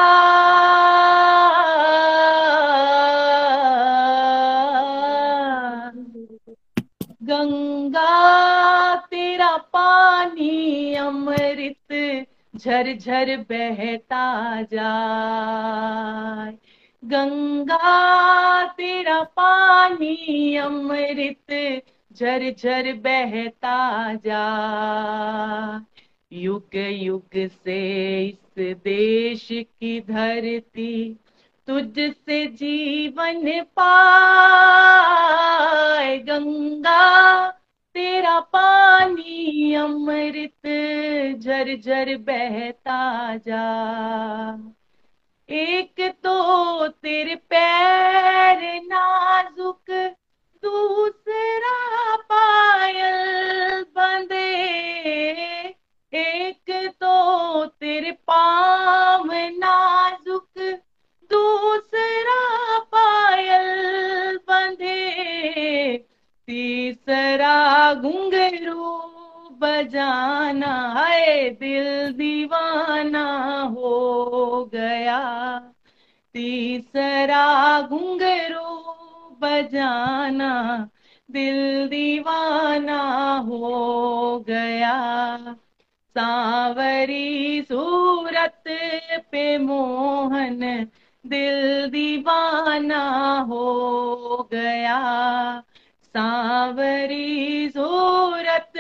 गंगा 7.23 8.97
तेरा 8.97 9.57
पानी 9.57 10.95
अमृत 10.95 12.27
झरझर 12.57 13.37
बहता 13.37 14.63
जाए। 14.63 16.59
गंगा, 17.05 18.67
तेरा 18.67 19.23
पानी 19.23 20.57
अमृत 20.57 21.83
झर 22.13 22.55
झर 22.59 22.93
बहता 22.93 24.15
जा। 24.15 25.85
युग 26.33 26.75
युग 26.75 27.37
से 27.37 28.27
इस 28.27 28.55
देश 28.59 29.49
की 29.53 30.01
धरती 30.01 31.19
तुझसे 31.67 32.47
जीवन 32.47 33.61
पाए। 33.61 36.19
गंगा, 36.19 37.51
तेरा 37.95 38.41
पानी 38.41 39.75
अमृत 39.75 40.67
झरझर 41.41 42.17
बहता 42.17 43.37
जा। 43.37 44.75
एक 45.49 46.01
तो 46.25 46.89
तेरे 46.89 47.35
पैर 47.35 48.61
नाजुक, 48.85 49.91
दूसरा 50.63 52.17
पायल 52.17 53.83
बंदे 53.97 54.47
एक 56.13 56.73
तो 57.01 57.67
तेरे 57.67 58.13
पाम 58.13 59.31
नाजुक, 59.33 60.59
दूसरा 61.31 62.41
पायल 62.95 64.37
बंदे 64.49 65.01
तीसरा 66.49 67.95
घुंघरू 67.95 69.14
बजाना 69.61 70.75
है 70.97 71.51
दिल 71.51 72.13
दीवाना 72.13 73.27
हो 73.63 74.65
गया। 74.75 75.21
तीसरा 76.35 77.81
घुंघरू 77.83 78.75
बजाना 79.41 80.53
दिल 81.31 81.89
दीवाना 81.89 83.01
हो 83.39 84.39
गया। 84.49 84.97
सांवरी 86.17 87.63
सूरत 87.63 88.65
पे 89.33 89.59
मोहन 89.59 90.61
दिल 91.27 91.91
दीवाना 91.91 93.03
हो 93.41 94.49
गया। 94.53 94.99
सांवरी 96.17 97.69
सूरत 97.69 98.73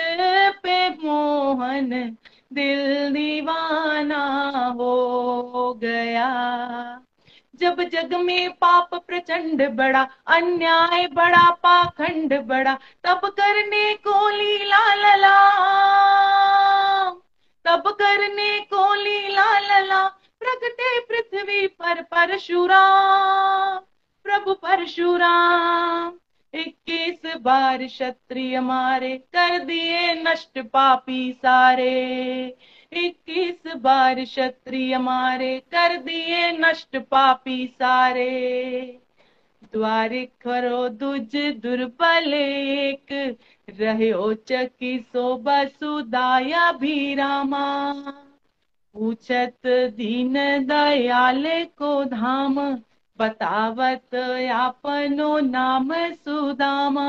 पे 0.62 0.88
मोहन, 0.90 2.16
दिल 2.52 3.12
दीवाना 3.12 4.24
हो 4.78 5.74
गया। 5.74 6.28
जब 7.56 7.82
जग 7.82 8.14
में 8.14 8.50
पाप 8.50 8.94
प्रचंड 8.94 9.70
बड़ा, 9.70 10.08
अन्याय 10.26 11.06
बड़ा, 11.06 11.50
पाखंड 11.50 12.42
बड़ा, 12.42 12.78
तब 13.04 13.20
करने 13.24 13.94
को 13.94 14.28
लीला 14.28 14.94
लला। 14.94 15.40
तब 17.64 17.82
करने 17.86 18.60
को 18.60 18.94
लीला 18.94 19.58
लला, 19.58 20.08
प्रगटे 20.40 21.00
पृथ्वी 21.00 21.66
पर 21.66 22.02
परशुराम, 22.02 23.78
प्रभु 24.24 24.52
परशुराम। 24.52 26.12
इक्कीस 26.54 27.36
बार 27.36 27.86
क्षत्रिय 27.86 28.60
मारे, 28.60 29.16
कर 29.18 29.58
दिए 29.58 30.14
नष्ट 30.14 30.58
पापी 30.58 31.32
सारे। 31.32 32.46
इक्कीस 32.92 33.76
बार 33.76 34.24
क्षत्रिय 34.24 34.98
मारे, 34.98 35.58
कर 35.58 35.96
दिए 35.96 36.50
नष्ट 36.52 36.96
पापी 36.96 37.66
सारे। 37.66 38.30
द्वारिक 39.72 40.30
करो 40.40 40.88
दुज 40.88 41.36
दुर्बल 41.36 42.34
एक 42.34 43.36
रहो 43.70 44.32
चकी 44.34 44.98
सो 44.98 45.36
बसुदाया 45.36 46.72
भी 46.72 47.14
रामा। 47.14 47.94
पूछत 48.94 49.66
दीन 49.96 50.32
दयाल 50.66 51.44
को 51.78 52.04
धाम 52.04 52.58
बतावत 53.18 54.14
आपनो 54.52 55.38
नाम 55.40 55.92
सुदामा, 56.14 57.06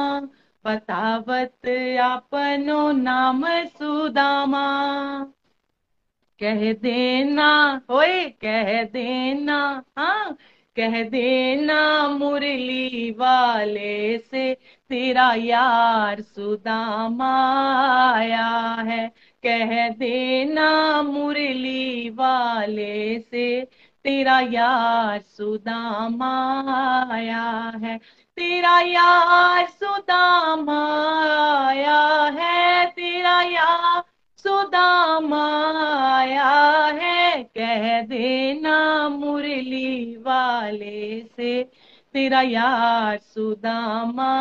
बतावत 0.65 1.67
आपनो 2.01 2.81
नाम 2.91 3.45
सुदामा। 3.77 4.65
कह 6.39 6.71
देना, 6.73 7.47
होए, 7.89 8.23
कह 8.43 8.83
देना 8.83 9.57
हाँ 9.97 10.37
कह 10.77 11.01
देना 11.09 12.07
मुरली 12.07 13.11
वाले 13.11 14.17
से 14.17 14.53
तेरा 14.89 15.33
यार 15.33 16.21
सुदामा 16.21 17.29
आया 18.13 18.47
है। 18.87 19.07
कह 19.43 19.89
देना 19.89 21.01
मुरली 21.01 22.09
वाले 22.09 23.19
से 23.21 23.47
तेरा 24.05 24.39
यार 24.39 25.19
सुदामा 25.27 26.33
आया 27.11 27.73
है। 27.83 27.97
तेरा 28.37 28.79
यार 28.79 29.65
सुदामा 29.65 30.79
आया 31.67 32.23
है। 32.39 32.85
तेरा 32.85 33.41
यार 33.41 34.03
सुदामा 34.37 35.45
आया 36.15 36.85
है। 36.85 37.43
कह 37.43 38.01
देना 38.01 39.09
मुरली 39.09 40.15
वाले 40.15 41.21
से, 41.21 41.63
तेरा 42.13 42.41
यार 42.41 43.17
सुदामा 43.17 44.31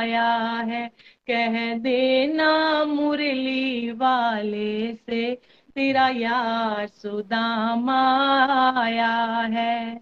आया 0.00 0.32
है। 0.68 0.90
कह 1.30 1.78
देना 1.78 2.84
मुरली 2.84 3.90
वाले 3.90 4.94
से 4.94 5.52
तेरा 5.76 6.08
यार 6.08 6.86
सुदामा 6.86 8.02
आया 8.76 9.16
है। 9.52 9.96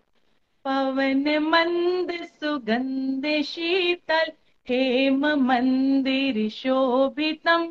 पवन 0.64 1.38
मंद 1.38 2.24
सुगंध 2.24 3.42
शीतल, 3.42 4.32
हेम 4.68 5.26
मंदिर 5.26 6.48
शोभितम। 6.50 7.68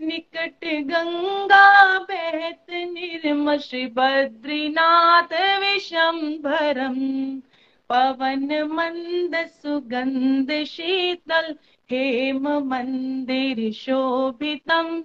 निकट 0.00 0.64
गंगा 0.64 1.98
बहत 1.98 2.66
निर्म 2.70 3.56
श्री 3.56 3.86
बद्रीनाथ 3.86 5.60
विशंभरम 5.60 6.94
पवन 7.88 8.62
मंद 8.62 9.46
सुगंध 9.46 10.64
शीतल, 10.64 11.56
हेम 11.90 12.48
मंदिर 12.48 13.72
शोभितम। 13.72 15.04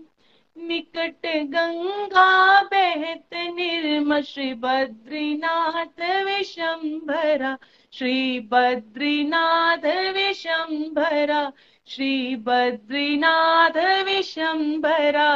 निकट 0.60 1.28
गंगा 1.28 2.62
बहत 2.62 3.30
निर्म 3.34 4.22
श्री 4.22 4.54
बद्रीनाथ 4.54 6.24
विशंभरा। 6.24 7.58
श्री 7.94 8.40
बद्रीनाथ 8.40 10.14
विशंभरा। 10.14 11.52
श्री 11.88 12.36
बद्रीनाथ 12.36 14.04
विशंभरा। 14.04 15.34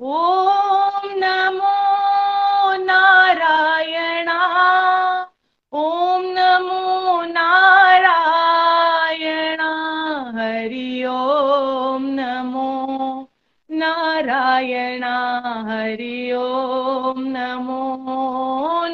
ओम 0.00 1.00
नमो 1.04 2.08
नारायणा। 2.84 4.40
ओम 5.72 6.22
नमो 6.24 7.22
नारायणा। 7.22 8.47
नारायणा 14.58 15.14
हरि 15.66 16.32
ओम 16.34 17.18
नमो 17.34 17.82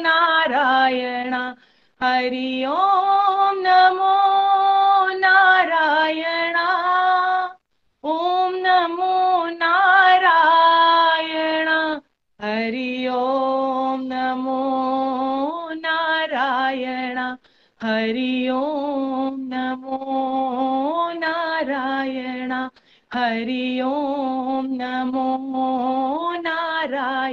नारायणा 0.01 1.41
हरि 2.01 2.49
ओम 2.69 3.57
नमो 3.65 4.13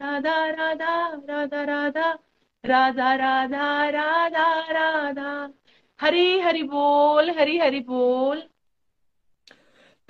राधा 0.00 0.50
राधा 0.50 0.94
राधा 1.28 1.62
राधा 1.64 2.10
राधा 2.64 3.14
राधा 3.14 3.88
राधा 3.90 4.48
राधा। 4.70 5.52
हरी, 6.00 6.40
हरि 6.40 6.62
बोल, 6.62 7.30
हरी, 7.30 7.58
हरि 7.58 7.80
बोल। 7.80 8.42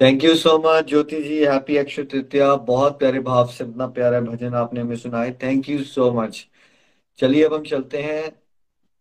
Thank 0.00 0.24
you 0.24 0.34
so 0.34 0.56
much 0.58 0.88
Jyoti 0.88 1.20
ji 1.22 1.44
happy 1.44 1.76
Akshaya 1.76 2.02
Tritiya 2.02 2.54
बहुत 2.54 2.98
प्यारे 2.98 3.20
भाव 3.20 3.46
से, 3.46 3.64
इतना 3.64 3.86
प्यारा 3.86 4.20
भजन 4.20 4.54
आपने 4.54 4.80
हमें 4.80 4.96
सुनाए। 4.96 5.32
थैंक 5.42 5.68
यू 5.68 5.82
सो 5.84 6.10
मच 6.12 6.46
चलिए, 7.18 7.44
अब 7.44 7.54
हम 7.54 7.62
चलते 7.62 8.02
हैं 8.02 8.32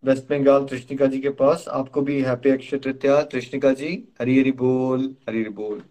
वेस्ट 0.03 0.29
बंगाल 0.29 0.65
कृष्णिका 0.65 1.05
जी 1.05 1.19
के 1.21 1.29
पास। 1.29 1.65
आपको 1.67 2.01
भी 2.01 2.21
हैप्पी 2.21 2.49
अक्षय 2.49 2.77
तृतीया 2.77 3.21
कृष्णिका 3.21 3.73
जी, 3.73 3.91
हरी 4.21 4.39
हरी 4.39 4.51
बोल, 4.51 5.15
हरी 5.29 5.41
हरी 5.41 5.49
बोल। 5.49 5.81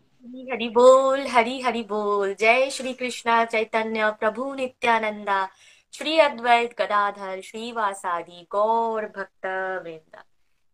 हरी 0.51 0.69
बोल, 0.69 1.27
हरी 1.27 1.61
हरि 1.61 1.83
बोल। 1.83 2.35
जय 2.35 2.71
श्री 2.71 2.93
कृष्ण 2.93 3.45
चैतन्य 3.45 4.11
प्रभु 4.11 4.55
नित्यानंदा 4.55 5.49
श्री 5.93 6.19
अद्वैत 6.19 6.75
गदाधर 6.79 7.41
श्रीवासादि 7.41 8.47
गौर 8.51 9.03
भक्त 9.03 9.47
वृंदा 9.85 10.25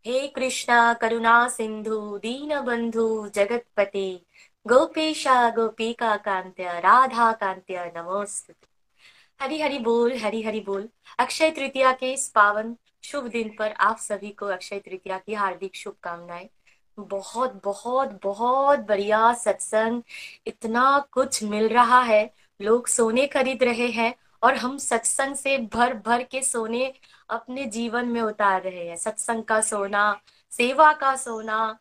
हे 0.07 0.29
कृष्णा, 0.29 0.95
करुणा 0.95 1.49
सिंधु 1.49 2.19
दीन 2.19 2.61
बंधु 2.61 3.29
जगतपते। 3.35 4.23
गोपेशा, 4.67 5.51
गोपिका 5.51 6.17
कांत्य 6.17 6.65
राधा 6.65 7.33
कांत्य 7.33 7.93
नमोस्तु 7.97 8.53
हरि 9.41 9.63
हरि 9.63 9.79
बोल, 9.79 10.17
हरि 10.17 10.43
हरि 10.43 10.61
बोल। 10.61 10.89
अक्षय 11.19 11.51
तृतीया 11.51 11.93
के 11.93 12.13
इस 12.13 12.29
पावन। 12.29 12.77
शुभ 13.05 13.25
दिन 13.25 13.57
पर 13.59 13.73
आप 13.73 13.99
सभी 13.99 14.31
को 14.31 14.47
अक्षय 14.47 14.79
तृतीया 14.79 15.19
की 15.19 15.35
हार्दिक 15.35 15.77
शुभकामनाएँ। 15.77 16.49
बहुत 16.99 17.61
बहुत 17.65 18.21
बहुत 18.25 18.79
बढ़िया 18.79 19.33
सत्संग। 19.35 20.03
इतना 20.47 20.99
कुछ 21.13 21.43
मिल 21.45 21.69
रहा 21.69 22.01
है। 22.03 22.23
लोग 22.61 22.87
सोने 22.89 23.27
खरीद 23.27 23.63
रहे 23.63 23.89
हैं 23.91 24.15
और 24.43 24.55
हम 24.55 24.77
सत्संग 24.79 25.35
से 25.37 25.57
भर 25.75 25.95
भर 26.07 26.23
के 26.23 26.43
सोने 26.43 26.93
अपने 27.31 27.65
जीवन 27.67 28.09
में 28.09 28.21
उतार 28.23 28.63
रहे 28.63 28.89
हैं। 28.89 28.97
सत्संग 28.97 29.45
का 29.45 29.61
सोना 29.61 30.21
सेवा 30.53 30.93
का 30.93 31.15
सोना 31.17 31.79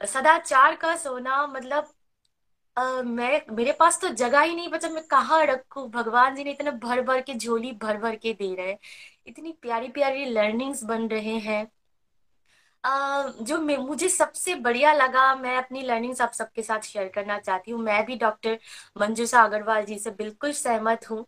सदाचार 0.00 0.76
का 0.76 0.96
सोना 0.96 1.46
मतलब 1.46 1.88
आ, 2.76 3.02
मैं 3.02 3.42
मेरे 3.52 3.72
पास 3.72 4.00
तो 4.00 4.08
जगह 4.08 4.40
ही 4.40 4.54
नहीं 4.56 4.68
बचा 4.68 4.88
मैं 4.88 5.02
कहाँ 5.06 5.44
रखू? 5.46 5.86
भगवान 5.88 6.34
जी 6.36 6.44
ने 6.44 6.50
इतना 6.50 6.70
भर 6.70 7.02
भर 7.02 7.20
के 7.20 7.34
झोली 7.34 7.72
भर 7.72 7.98
भर 7.98 8.16
के 8.16 8.32
दे 8.34 8.54
रहे 8.54 8.68
हैं। 8.70 8.78
इतनी 9.26 9.52
प्यारी 9.52 9.88
प्यारी 9.88 10.24
लर्निंग्स 10.24 10.82
बन 10.84 11.08
रहे 11.08 11.38
हैं। 11.38 11.66
जो 12.84 13.58
मुझे 13.78 14.08
सबसे 14.08 14.54
बढ़िया 14.56 14.92
लगा, 14.92 15.34
मैं 15.34 15.56
अपनी 15.56 15.82
लर्निंग्स 15.82 16.20
आप 16.20 16.32
सबके 16.32 16.62
साथ 16.62 16.80
शेयर 16.82 17.08
करना 17.14 17.38
चाहती 17.38 17.70
हूँ। 17.70 17.80
मैं 17.82 18.04
भी 18.06 18.16
डॉक्टर 18.16 18.58
मंजूषा 19.00 19.42
अग्रवाल 19.42 19.84
जी 19.84 19.98
से 19.98 20.10
बिल्कुल 20.12 20.52
सहमत 20.54 21.10
हूँ। 21.10 21.24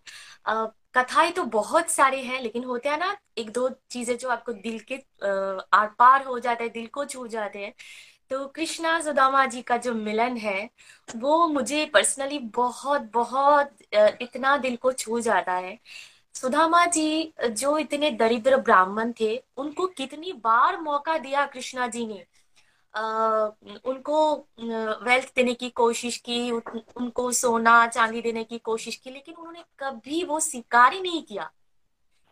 कथाएँ 0.96 1.30
तो 1.32 1.44
बहुत 1.44 1.90
सारे 1.90 2.20
हैं, 2.22 2.40
लेकिन 2.42 2.64
होते 2.64 2.88
हैं 2.88 2.98
ना, 2.98 3.16
एक 3.38 3.50
दो 3.52 3.68
चीज़ें 3.90 4.16
जो 4.18 4.28
आपको 4.28 4.52
दिल 4.54 4.78
के 4.90 4.94
आर 5.72 5.86
पार 5.98 6.24
हो 6.24 6.38
जाते 6.38 6.64
हैं, 6.64 6.72
दिल 6.72 6.86
को 6.88 7.04
छू 7.04 7.26
जाते 7.28 7.58
हैं। 7.58 7.72
तो 8.30 8.46
कृष्णा 8.48 9.00
सुदामा 9.00 9.44
जी 9.46 9.62
का 9.62 9.76
जो 9.78 9.94
मिलन 9.94 10.36
है, 10.38 10.68
वो 11.16 11.46
मुझे 11.48 11.84
पर्सनली 11.94 12.38
बहुत 12.56 13.10
बहुत 13.14 13.76
इतना 13.94 14.56
दिल 14.58 14.76
को 14.76 14.92
छू 14.94 15.20
जाता 15.20 15.52
है। 15.54 15.78
सुदामा 16.34 16.84
जी 16.86 17.32
जो 17.50 17.76
इतने 17.78 18.10
दरिद्र 18.10 18.56
ब्राह्मण 18.56 19.12
थे 19.20 19.36
उनको 19.56 19.86
कितनी 19.86 20.32
बार 20.32 20.80
मौका 20.80 21.16
दिया 21.18 21.44
कृष्णा 21.46 21.86
जी 21.86 22.06
ने? 22.06 22.24
आ, 22.94 23.02
उनको 23.84 24.34
वेल्थ 25.04 25.32
देने 25.36 25.54
की 25.54 25.68
कोशिश 25.70 26.16
की 26.18 26.50
उन, 26.50 26.82
उनको 26.96 27.30
सोना 27.32 27.86
चांदी 27.86 28.22
देने 28.22 28.44
की 28.44 28.59
कोशिश 28.59 28.96
की 28.96 29.10
लेकिन 29.10 29.34
उन्होंने 29.34 29.64
कभी 29.78 30.22
वो 30.24 30.40
स्वीकार 30.40 30.92
ही 30.92 31.00
नहीं 31.00 31.22
किया। 31.22 31.50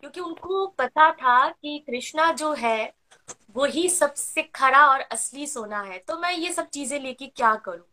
क्योंकि 0.01 0.21
उनको 0.21 0.67
पता 0.79 1.11
था 1.13 1.49
कि 1.51 1.79
कृष्णा 1.87 2.33
जो 2.33 2.53
है 2.55 2.93
वो 3.55 3.65
ही 3.65 3.89
सबसे 3.89 4.43
खरा 4.55 4.87
और 4.87 5.01
असली 5.01 5.47
सोना 5.47 5.81
है। 5.83 5.99
तो 5.99 6.19
मैं 6.19 6.33
ये 6.33 6.53
सब 6.53 6.69
चीज़ें 6.69 6.99
लेके 7.01 7.27
क्या 7.27 7.55
करूँ? 7.57 7.87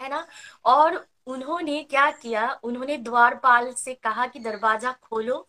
है 0.00 0.08
ना? 0.10 0.26
और 0.64 1.04
उन्होंने 1.26 1.82
क्या 1.82 2.10
किया? 2.10 2.60
उन्होंने 2.62 2.96
द्वारपाल 2.96 3.72
से 3.72 3.94
कहा 3.94 4.26
कि 4.26 4.38
दरवाज़ा 4.38 4.92
खोलो, 5.02 5.46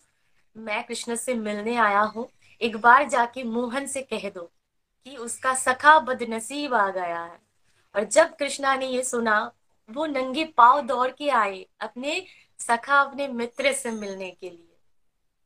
मैं 0.55 0.83
कृष्ण 0.83 1.15
से 1.15 1.33
मिलने 1.33 1.75
आया 1.75 2.01
हूँ। 2.01 2.27
एक 2.61 2.77
बार 2.77 3.07
जाके 3.09 3.43
मोहन 3.43 3.85
से 3.85 4.01
कह 4.01 4.29
दो 4.29 4.51
कि 5.05 5.15
उसका 5.17 5.53
सखा 5.55 5.99
बदनसीब 5.99 6.73
आ 6.73 6.89
गया 6.89 7.23
है। 7.23 7.39
और 7.95 8.03
जब 8.03 8.35
कृष्णा 8.35 8.75
ने 8.75 8.87
ये 8.87 9.03
सुना, 9.03 9.51
वो 9.89 10.05
नंगे 10.05 10.43
पाव 10.45 10.81
दौड़ 10.81 11.11
के 11.11 11.29
आए 11.29 11.65
अपने 11.79 12.25
सखा, 12.59 12.99
अपने 12.99 13.27
मित्र 13.27 13.73
से 13.73 13.91
मिलने 13.91 14.31
के 14.31 14.49
लिए। 14.49 14.77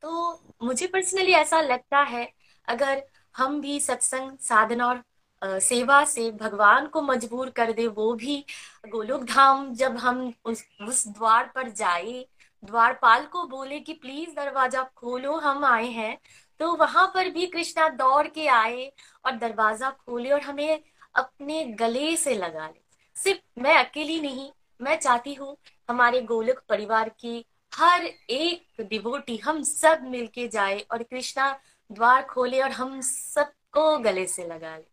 तो 0.01 0.41
मुझे 0.63 0.87
पर्सनली 0.87 1.31
ऐसा 1.31 1.61
लगता 1.61 1.99
है, 1.99 2.33
अगर 2.67 3.03
हम 3.37 3.61
भी 3.61 3.79
सत्संग, 3.79 4.37
साधना 4.37 4.87
और 4.87 5.03
सेवा 5.41 6.03
से 6.05 6.29
भगवान 6.33 6.87
को 6.87 7.01
मजबूर 7.01 7.49
कर 7.49 7.71
दे, 7.71 7.87
वो 7.87 8.13
भी 8.15 8.43
गोलोक 8.89 9.23
धाम 9.25 9.73
जब 9.73 9.97
हम 9.97 10.31
उस 10.45 10.63
उस 10.87 11.07
द्वार 11.09 11.51
पर 11.55 11.69
जाए, 11.71 12.25
द्वारपाल 12.63 13.25
को 13.25 13.45
बोले 13.47 13.79
कि 13.79 13.93
प्लीज़ 13.95 14.35
दरवाज़ा 14.35 14.83
खोलो, 14.95 15.35
हम 15.37 15.65
आए 15.65 15.87
हैं। 15.87 16.17
तो 16.59 16.75
वहाँ 16.75 17.05
पर 17.13 17.29
भी 17.29 17.45
कृष्णा 17.47 17.87
दौड़ 17.89 18.27
के 18.27 18.47
आए 18.49 18.91
और 19.25 19.37
दरवाज़ा 19.37 19.89
खोले 19.89 20.29
और 20.29 20.41
हमें 20.41 20.81
अपने 21.15 21.63
गले 21.75 22.15
से 22.17 22.35
लगा 22.35 22.67
ले। 22.67 22.81
सिर्फ़ 23.15 23.61
मैं 23.61 23.75
अकेली 23.77 24.19
नहीं, 24.21 24.49
मैं 24.81 24.99
चाहती 24.99 25.33
हूँ 25.33 25.55
हमारे 25.89 26.21
गोलक 26.23 26.61
परिवार 26.69 27.09
की 27.19 27.45
हर 27.73 28.05
एक 28.05 28.83
डिवोटी 28.89 29.37
हम 29.37 29.61
सब 29.63 30.01
मिलके 30.03 30.47
जाए 30.47 30.79
और 30.91 31.03
कृष्णा 31.03 31.51
द्वार 31.89 32.23
खोले 32.25 32.61
और 32.61 32.71
हम 32.71 32.99
सबको 33.01 33.97
गले 33.99 34.25
से 34.27 34.47
लगा 34.47 34.75
ले। 34.77 34.88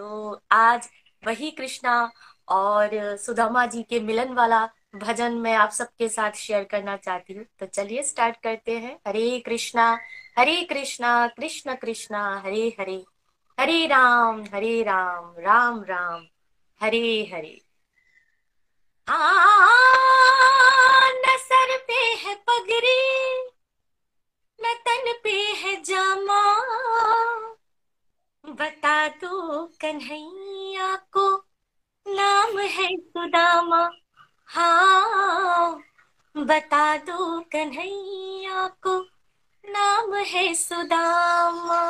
तो 0.00 0.40
आज 0.52 0.88
वही 1.26 1.50
कृष्णा 1.50 2.10
और 2.48 3.16
सुदामा 3.16 3.66
जी 3.66 3.82
के 3.82 4.00
मिलन 4.00 4.32
वाला 4.32 4.68
भजन 4.96 5.32
मैं 5.32 5.54
आप 5.54 5.70
सबके 5.70 6.08
साथ 6.08 6.30
शेयर 6.32 6.64
करना 6.64 6.96
चाहती 6.96 7.32
हूँ। 7.32 7.44
तो 7.58 7.66
चलिए 7.66 8.02
स्टार्ट 8.02 8.36
करते 8.36 8.78
हैं। 8.78 8.98
हरे 9.06 9.40
कृष्णा 9.40 9.98
हरे 10.38 10.62
कृष्णा, 10.62 11.26
कृष्ण 11.26 11.74
कृष्णा, 11.74 12.42
हरे 12.46 12.76
हरे। 12.80 13.04
हरे 13.60 13.86
राम 13.86 14.44
हरे 14.54 14.82
राम 14.82 15.34
राम 15.38 15.82
राम, 15.82 16.26
हरे 16.82 17.30
हरे। 17.34 17.62
न 21.18 21.36
सर 21.38 21.78
पे 21.88 22.00
है 22.14 22.34
पगड़ी 22.34 23.42
न 24.60 24.74
तन 24.86 25.12
पे 25.24 25.38
है 25.52 25.82
जामा। 25.82 27.49
बता 28.44 29.08
दो 29.08 29.66
कन्हैया 29.80 30.94
को, 30.96 31.28
नाम 32.06 32.58
है 32.58 32.88
सुदामा। 32.96 33.90
हाँ 34.46 35.80
बता 36.36 36.96
दो 36.96 37.40
कन्हैया 37.40 38.66
को, 38.82 38.98
नाम 39.64 40.14
है 40.14 40.54
सुदामा। 40.54 41.82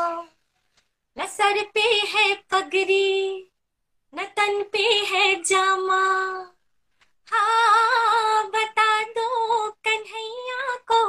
न 1.17 1.27
सर 1.27 1.65
पे 1.75 1.81
है 1.81 2.35
पगड़ी, 2.51 3.51
न 4.15 4.25
तन 4.37 4.63
पे 4.73 4.85
है 5.07 5.35
जामा। 5.43 6.03
हाँ 7.33 8.47
बता 8.49 9.03
दो 9.03 9.71
कन्हैया 9.71 10.77
को, 10.89 11.09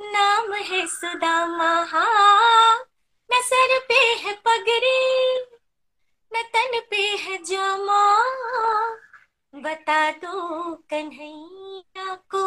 नाम 0.00 0.54
है 0.54 0.86
सुदामा। 0.86 1.74
हाँ 1.84 2.91
सर 3.42 3.78
पे 3.88 3.94
है 3.94 4.32
पगड़ी 4.46 4.98
न 6.32 6.42
तन 6.52 6.80
पे 6.90 7.02
है 7.16 7.36
जामा। 7.44 8.02
बता 9.54 10.10
दो 10.10 10.74
कन्हैया 10.90 12.14
को, 12.30 12.46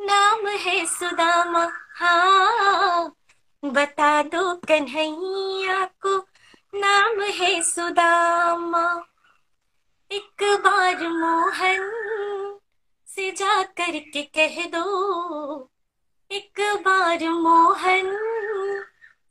नाम 0.00 0.46
है 0.46 0.84
सुदामा। 0.86 1.66
हाँ 1.96 3.16
बता 3.62 4.22
दो 4.22 4.54
कन्हैया 4.68 5.84
को, 6.02 6.16
नाम 6.74 7.20
है 7.32 7.50
सुदामा। 7.62 8.86
एक 10.10 10.44
बार 10.64 11.08
मोहन 11.08 12.58
से 13.08 13.30
जा 13.30 13.62
करके 13.62 14.22
कह 14.36 14.64
दो, 14.68 15.70
एक 16.30 16.60
बार 16.84 17.28
मोहन 17.28 18.06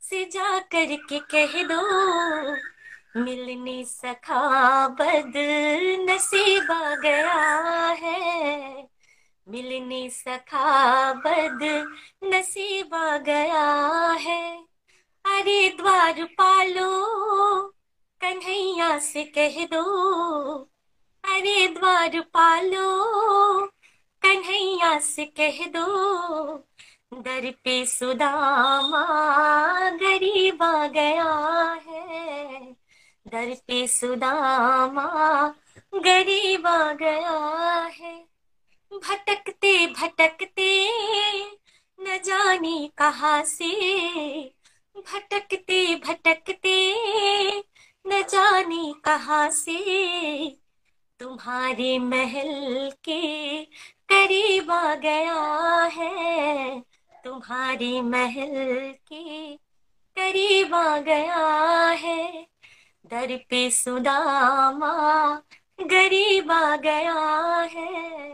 से 0.02 0.24
जा 0.24 0.58
करके 0.58 1.18
कह 1.18 1.62
दो 1.62 1.82
मिलने 3.22 3.84
सखा 3.84 4.88
बद 4.88 5.32
नसीबा 6.10 6.94
गया 6.94 7.34
है। 7.98 8.88
मिलने 9.48 10.08
सखा 10.10 11.12
बद 11.12 11.58
नसीबा 12.24 13.16
गया 13.18 13.64
है। 14.20 14.58
अरे 15.24 15.68
द्वार 15.68 16.24
पालो, 16.24 16.90
कन्हैया 18.20 18.98
से 18.98 19.24
कह 19.24 19.64
दो, 19.66 19.82
अरे 21.24 21.66
द्वार 21.68 22.20
पालो, 22.20 22.86
कन्हैया 24.22 24.98
से 24.98 25.24
कह 25.40 25.66
दो 25.66 25.86
दर 27.12 27.50
पे 27.64 27.86
सुदामा 27.86 29.04
गरीब 29.90 30.62
आ 30.62 30.86
गया 30.86 31.32
है। 31.86 32.60
दर 33.28 33.54
पे 33.54 33.86
सुदामा 33.86 35.06
गरीब 35.94 36.66
आ 36.66 36.92
गया 36.92 37.38
है। 38.00 38.14
भटकते 38.92 39.86
भटकते 39.86 40.70
न 41.98 42.18
जाने 42.24 42.90
कहाँ 42.98 43.42
से। 43.44 43.72
भटकते 44.96 45.94
भटकते 45.96 46.78
न 48.06 48.22
जाने 48.22 48.94
कहाँ 49.04 49.50
से। 49.50 49.78
तुम्हारे 51.20 51.98
महल 51.98 52.90
के 53.04 53.64
करीब 54.10 54.70
आ 54.70 54.94
गया 54.94 55.42
है। 55.92 56.87
तुम्हारे 57.28 58.00
महल 58.00 58.92
के 58.92 59.56
करीब 60.16 60.74
आ 60.74 60.98
गया 60.98 61.48
है। 61.88 62.46
दर 63.06 63.36
पे 63.50 63.70
सुदामा 63.70 64.92
गरीब 65.80 66.52
आ 66.52 66.76
गया 66.76 67.14
है। 67.72 68.30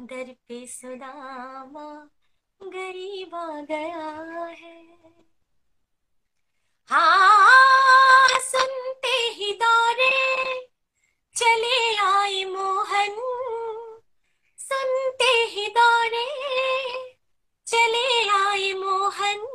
दर 0.00 0.34
पे 0.48 0.66
सुदामा 0.66 2.10
गरीब 2.62 3.34
आ 3.34 3.60
गया 3.60 4.44
है। 4.44 4.98
हाँ 6.90 8.28
सुनते 8.28 9.16
ही 9.30 9.52
दौरे 9.52 10.66
चले 11.36 11.96
आए 11.96 12.44
मोहन। 12.44 13.16
सुनते 14.58 15.44
ही 15.44 15.66
दौरे 15.66 16.77
चले 17.68 18.28
आए 18.28 18.72
मोहन, 18.72 19.46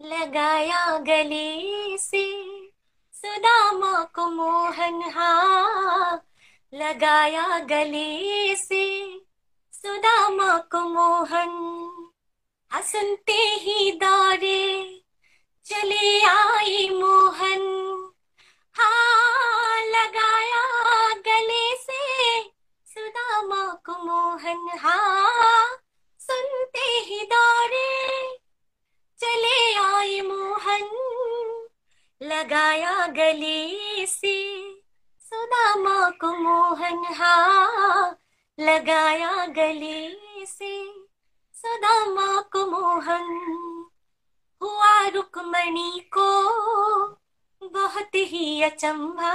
लगाया 0.00 0.98
गले 0.98 1.98
से। 1.98 2.44
सुदामा 3.12 4.04
को 4.04 4.30
मोहन, 4.30 5.02
हा, 5.10 6.14
लगाया 6.74 7.58
गले 7.58 8.56
से। 8.56 9.18
सुदामा 9.72 10.58
को 10.58 10.80
मोहन 10.80 11.50
हाँ 12.72 12.82
सुनते 12.82 13.32
ही 13.32 13.92
दौरे। 13.92 15.02
चले 15.64 16.22
आई 16.22 16.88
मोहन 16.88 17.62
हाँ 18.74 19.82
लगाया 19.84 21.08
गले 21.14 21.76
से। 21.76 22.40
सुदामा 22.86 23.72
को 23.86 23.92
मोहन 24.04 24.78
हाँ 24.78 25.83
सुनते 26.30 26.80
ही 26.80 27.28
दौरे, 27.32 28.36
चले 29.18 29.74
आई 29.74 30.20
मोहन। 30.20 30.90
लगाया 32.22 33.06
गले 33.06 34.06
से 34.06 34.64
सुदामा 35.20 36.10
को 36.10 36.36
मोहन 36.36 37.14
हा। 37.14 37.56
लगाया 38.60 39.46
गले 39.46 40.10
से 40.46 40.92
सुदामा 41.52 42.40
को 42.40 42.66
मोहन। 42.66 43.50
हुआ 44.62 45.06
रुकमणी 45.06 46.10
को 46.18 46.42
बहुत 47.62 48.14
ही 48.14 48.62
अचंभा। 48.62 49.32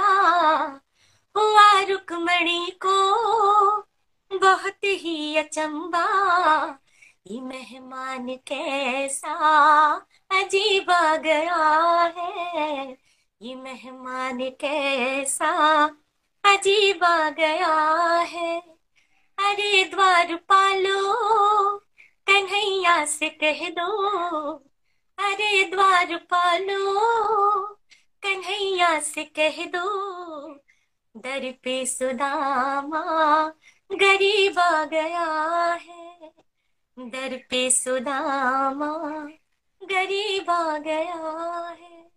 हुआ 1.36 1.80
रुकमणी 1.80 2.70
को 2.70 2.96
बहुत 4.32 4.84
ही 4.84 5.36
अचंबा। 5.36 6.04
ये 7.26 7.40
मेहमान 7.40 8.28
कैसा 8.28 9.34
अजीब 10.30 10.90
आ 10.90 11.16
गया 11.16 11.56
है। 12.16 12.96
ये 13.42 13.54
मेहमान 13.54 14.38
कैसा 14.60 15.50
अजीब 16.44 17.04
आ 17.04 17.30
गया 17.30 17.74
है। 18.18 18.60
अरे 19.38 19.84
द्वार 19.84 20.34
पालो, 20.34 21.14
कन्हैया 22.26 23.04
से 23.04 23.28
कह 23.28 23.68
दो। 23.68 24.52
अरे 25.18 25.64
द्वार 25.64 26.16
पालो, 26.16 27.00
कन्हैया 28.22 29.00
से 29.00 29.24
कह 29.24 29.64
दो। 29.66 29.88
दर 31.16 31.54
पे 31.62 31.86
सुदामा 31.86 33.02
गरीब 33.92 34.58
आ 34.58 34.84
गया 34.84 35.24
है। 35.74 36.32
दर 36.98 37.36
पे 37.50 37.70
सुदामा 37.70 38.92
गरीब 39.82 40.50
आ 40.50 40.78
गया 40.78 41.16
है। 41.80 42.10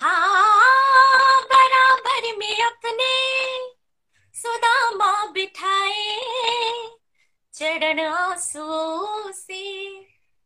हाँ 0.00 1.42
बराबर 1.42 2.36
में 2.36 2.62
अपने 2.62 3.12
सुदामा 4.34 5.26
बिठाए। 5.26 6.18
चरण 7.54 8.00
आँसू 8.00 9.32
से 9.32 9.64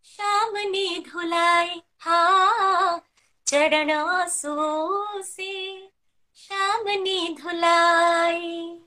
शाम 0.04 0.56
ने 0.56 0.98
धुलाए। 0.98 1.80
हाँ 2.00 3.04
चरण 3.46 3.90
आँसू 3.90 5.22
से 5.22 5.88
शाम 6.36 6.88
ने 6.88 7.36
धुलाए। 7.42 8.78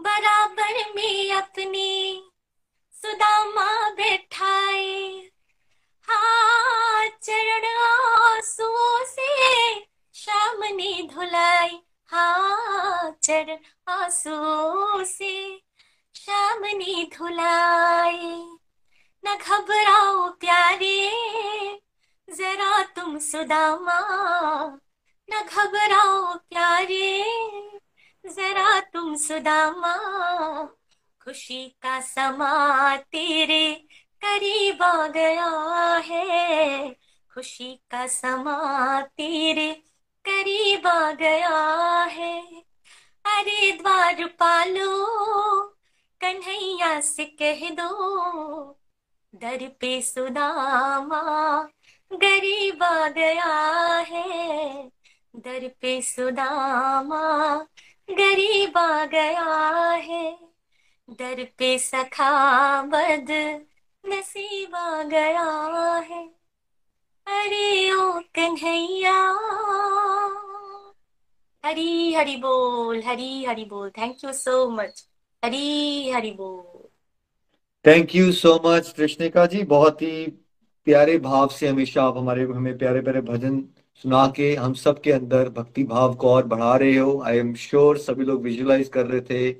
बराबर 0.00 0.92
में 0.96 1.32
अपने 1.32 2.22
सुदामा 2.92 3.90
बैठाए। 3.90 5.30
हाँ 6.08 7.08
चरण 7.22 7.66
आँसू 7.82 8.68
से 9.04 9.74
शाम 10.14 10.64
ने 10.64 11.08
धुलाई। 11.14 11.80
हाँ 12.06 13.10
चरण 13.22 13.58
आँसू 13.88 15.04
से 15.04 15.62
शाम 16.14 16.64
ने 16.64 17.04
धुलाई। 17.18 18.44
न 19.24 19.36
घबराओ 19.36 20.28
प्यारे, 20.30 21.10
जरा 22.28 22.82
तुम 22.96 23.18
सुदामा 23.18 24.00
न 25.28 25.42
घबराओ 25.42 26.34
प्यारे 26.34 27.67
जरा 28.28 28.80
तुम 28.80 29.14
सुदामा, 29.16 29.94
खुशी 31.24 31.64
का 31.82 32.00
समा 32.00 32.96
तेरे 32.96 33.72
करीब 34.22 34.82
आ 34.82 35.06
गया 35.06 35.48
है। 36.04 36.90
खुशी 37.34 37.74
का 37.90 38.06
समा 38.06 39.00
तेरे 39.16 39.70
करीब 40.24 40.86
आ 40.86 41.12
गया 41.12 41.58
है। 42.04 42.40
अरे 43.24 43.72
द्वार 43.72 44.24
पालो 44.40 44.92
कन्हैया 46.20 47.00
से 47.00 47.24
कह 47.42 47.68
दो, 47.70 48.78
दर 49.34 49.66
पे 49.80 50.00
सुदामा 50.02 51.22
गरीब 52.12 52.82
आ 52.82 53.08
गया 53.08 53.54
है। 54.08 54.88
दर 55.36 55.68
पे 55.80 56.00
सुदामा 56.02 57.22
गरीब 58.10 58.78
आ 58.78 59.04
गया 59.04 59.44
है। 59.90 60.38
दर 61.10 61.44
पे 61.58 61.78
सखा 61.78 62.82
बद 62.82 63.30
नसीब 64.06 64.74
आ 64.74 65.02
गया 65.02 65.44
है। 65.96 66.28
अरे 67.26 67.92
ओ 67.92 68.20
कन्हैया। 68.34 69.18
हरी 71.64 72.14
हरी 72.14 72.36
बोल, 72.36 73.02
हरी 73.06 73.44
हरी 73.44 73.64
बोल। 73.64 73.90
Thank 73.90 74.16
you 74.24 74.32
so 74.32 74.70
much 74.70 75.08
Hari 75.44 76.10
Hari 76.10 76.30
बोल। 76.30 76.88
थैंक 77.86 78.14
यू 78.14 78.32
सो 78.32 78.60
मच 78.64 78.92
कृष्णिका 78.92 79.46
जी। 79.46 79.62
बहुत 79.62 80.02
ही 80.02 80.26
प्यारे 80.84 81.18
भाव 81.18 81.48
से 81.48 81.68
हमेशा 81.68 82.02
आप 82.02 82.16
हमारे, 82.16 82.42
हमें 82.42 82.78
प्यारे 82.78 83.00
प्यारे 83.00 83.20
भजन 83.20 83.60
सुना 84.04 84.26
के 84.36 84.54
हम 84.54 84.72
सब 84.72 85.00
के 85.00 85.12
अंदर 85.12 85.48
भक्ति 85.48 85.84
भाव 85.84 86.14
को 86.14 86.28
और 86.28 86.46
बढ़ा 86.46 86.76
रहे 86.76 86.96
हो। 86.96 87.22
आई 87.22 87.38
एम 87.38 87.54
श्योर 87.54 87.98
सभी 87.98 88.24
लोग 88.24 88.42
विजुलाइज 88.42 88.88
कर 88.88 89.06
रहे 89.06 89.20
थे 89.20 89.52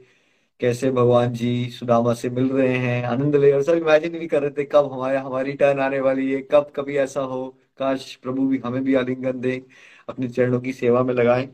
कैसे 0.60 0.90
भगवान 0.90 1.32
जी 1.32 1.70
सुदामा 1.70 2.14
से 2.14 2.30
मिल 2.30 2.50
रहे 2.50 2.76
हैं 2.76 3.04
आनंद 3.04 3.36
ले 3.36 3.50
रहे 3.50 3.62
सब 3.62 3.74
इमेजिन 3.74 4.18
भी 4.18 4.26
कर 4.26 4.42
रहे 4.42 4.50
थे 4.50 4.64
कब 4.64 4.92
हमारे 4.92 5.18
हमारी 5.18 5.52
टर्न 5.52 5.80
आने 5.80 6.00
वाली 6.00 6.32
है 6.32 6.40
कब 6.42 6.70
कभी 6.76 6.96
ऐसा 6.96 7.20
हो। 7.20 7.46
काश 7.78 8.14
प्रभु 8.14 8.46
भी 8.48 8.58
हमें 8.58 8.82
भी 8.84 8.94
आलिंगन 8.94 9.40
दे 9.40 9.62
अपने 10.08 10.28
चरणों 10.28 10.60
की 10.60 10.72
सेवा 10.72 11.02
में 11.02 11.14
लगाए। 11.14 11.48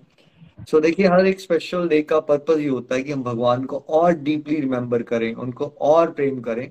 सो 0.70 0.76
so, 0.76 0.82
देखिए 0.82 1.06
हर 1.06 1.26
एक 1.26 1.40
स्पेशल 1.40 1.88
डे 1.88 2.02
का 2.02 2.20
पर्पज 2.20 2.60
ये 2.60 2.68
होता 2.68 2.94
है 2.94 3.02
कि 3.02 3.12
हम 3.12 3.22
भगवान 3.22 3.64
को 3.64 3.78
और 3.78 4.12
डीपली 4.12 4.60
रिमेम्बर 4.60 5.02
करें 5.02 5.34
उनको 5.34 5.66
और 5.80 6.10
प्रेम 6.10 6.40
करें। 6.40 6.70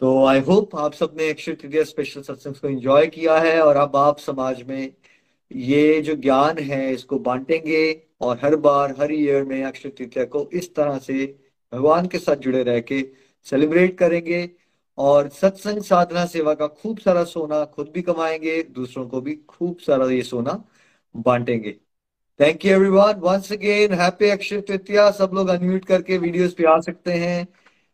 तो 0.00 0.24
आई 0.26 0.40
होप 0.40 0.74
आप 0.76 0.92
सबने 0.94 1.28
अक्षय 1.30 1.52
तृतीया 1.52 1.82
स्पेशल 1.84 2.22
सत्संग 2.22 2.54
को 2.54 2.68
एंजॉय 2.68 3.06
किया 3.06 3.38
है 3.38 3.60
और 3.62 3.76
अब 3.76 3.96
आप 3.96 4.18
समाज 4.18 4.62
में 4.62 4.92
ये 5.50 6.00
जो 6.02 6.14
ज्ञान 6.16 6.58
है, 6.58 6.92
इसको 6.92 7.18
बांटेंगे 7.18 7.80
और 8.20 8.38
हर 8.44 8.56
बार, 8.56 8.94
हर 9.00 9.12
ईयर 9.12 9.44
में 9.44 9.62
अक्षय 9.64 9.88
तृतीया 9.88 10.24
को 10.24 10.48
इस 10.52 10.74
तरह 10.74 10.98
से 10.98 11.24
भगवान 11.72 12.06
के 12.06 12.18
साथ 12.18 12.36
जुड़े 12.36 12.62
रह 12.62 12.80
के 12.80 13.02
सेलिब्रेट 13.46 13.98
करेंगे 13.98 14.48
और 14.98 15.28
सत्संग 15.30 15.82
साधना 15.82 16.24
सेवा 16.26 16.54
का 16.54 16.66
खूब 16.66 16.98
सारा 16.98 17.24
सोना 17.24 17.64
खुद 17.64 17.90
भी 17.94 18.02
कमाएँगे, 18.02 18.62
दूसरों 18.62 19.08
को 19.08 19.20
भी 19.20 19.34
खूब 19.48 19.76
सारा 19.78 20.10
ये 20.10 20.22
सोना 20.22 20.62
बांटेंगे। 21.14 21.76
Thank 22.40 22.64
you 22.66 22.72
everyone 22.72 23.20
once 23.20 23.52
again 23.52 23.92
happy 23.94 24.28
Akshaya 24.30 24.60
Tritiya 24.60 25.10
सब 25.10 25.30
लोग 25.34 25.48
अनम्यूट 25.48 25.84
करके 25.84 26.18
वीडियोस 26.18 26.54
पे 26.54 26.64
आ 26.64 26.78
सकते 26.80 27.12
हैं। 27.12 27.46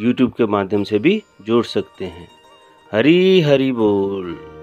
यूट्यूब 0.00 0.32
के 0.32 0.46
माध्यम 0.46 0.84
से 0.84 0.98
भी 0.98 1.22
जोड़ 1.42 1.64
सकते 1.64 2.04
हैं। 2.04 2.28
हरी 2.92 3.40
हरी 3.40 3.72
बोल। 3.72 4.57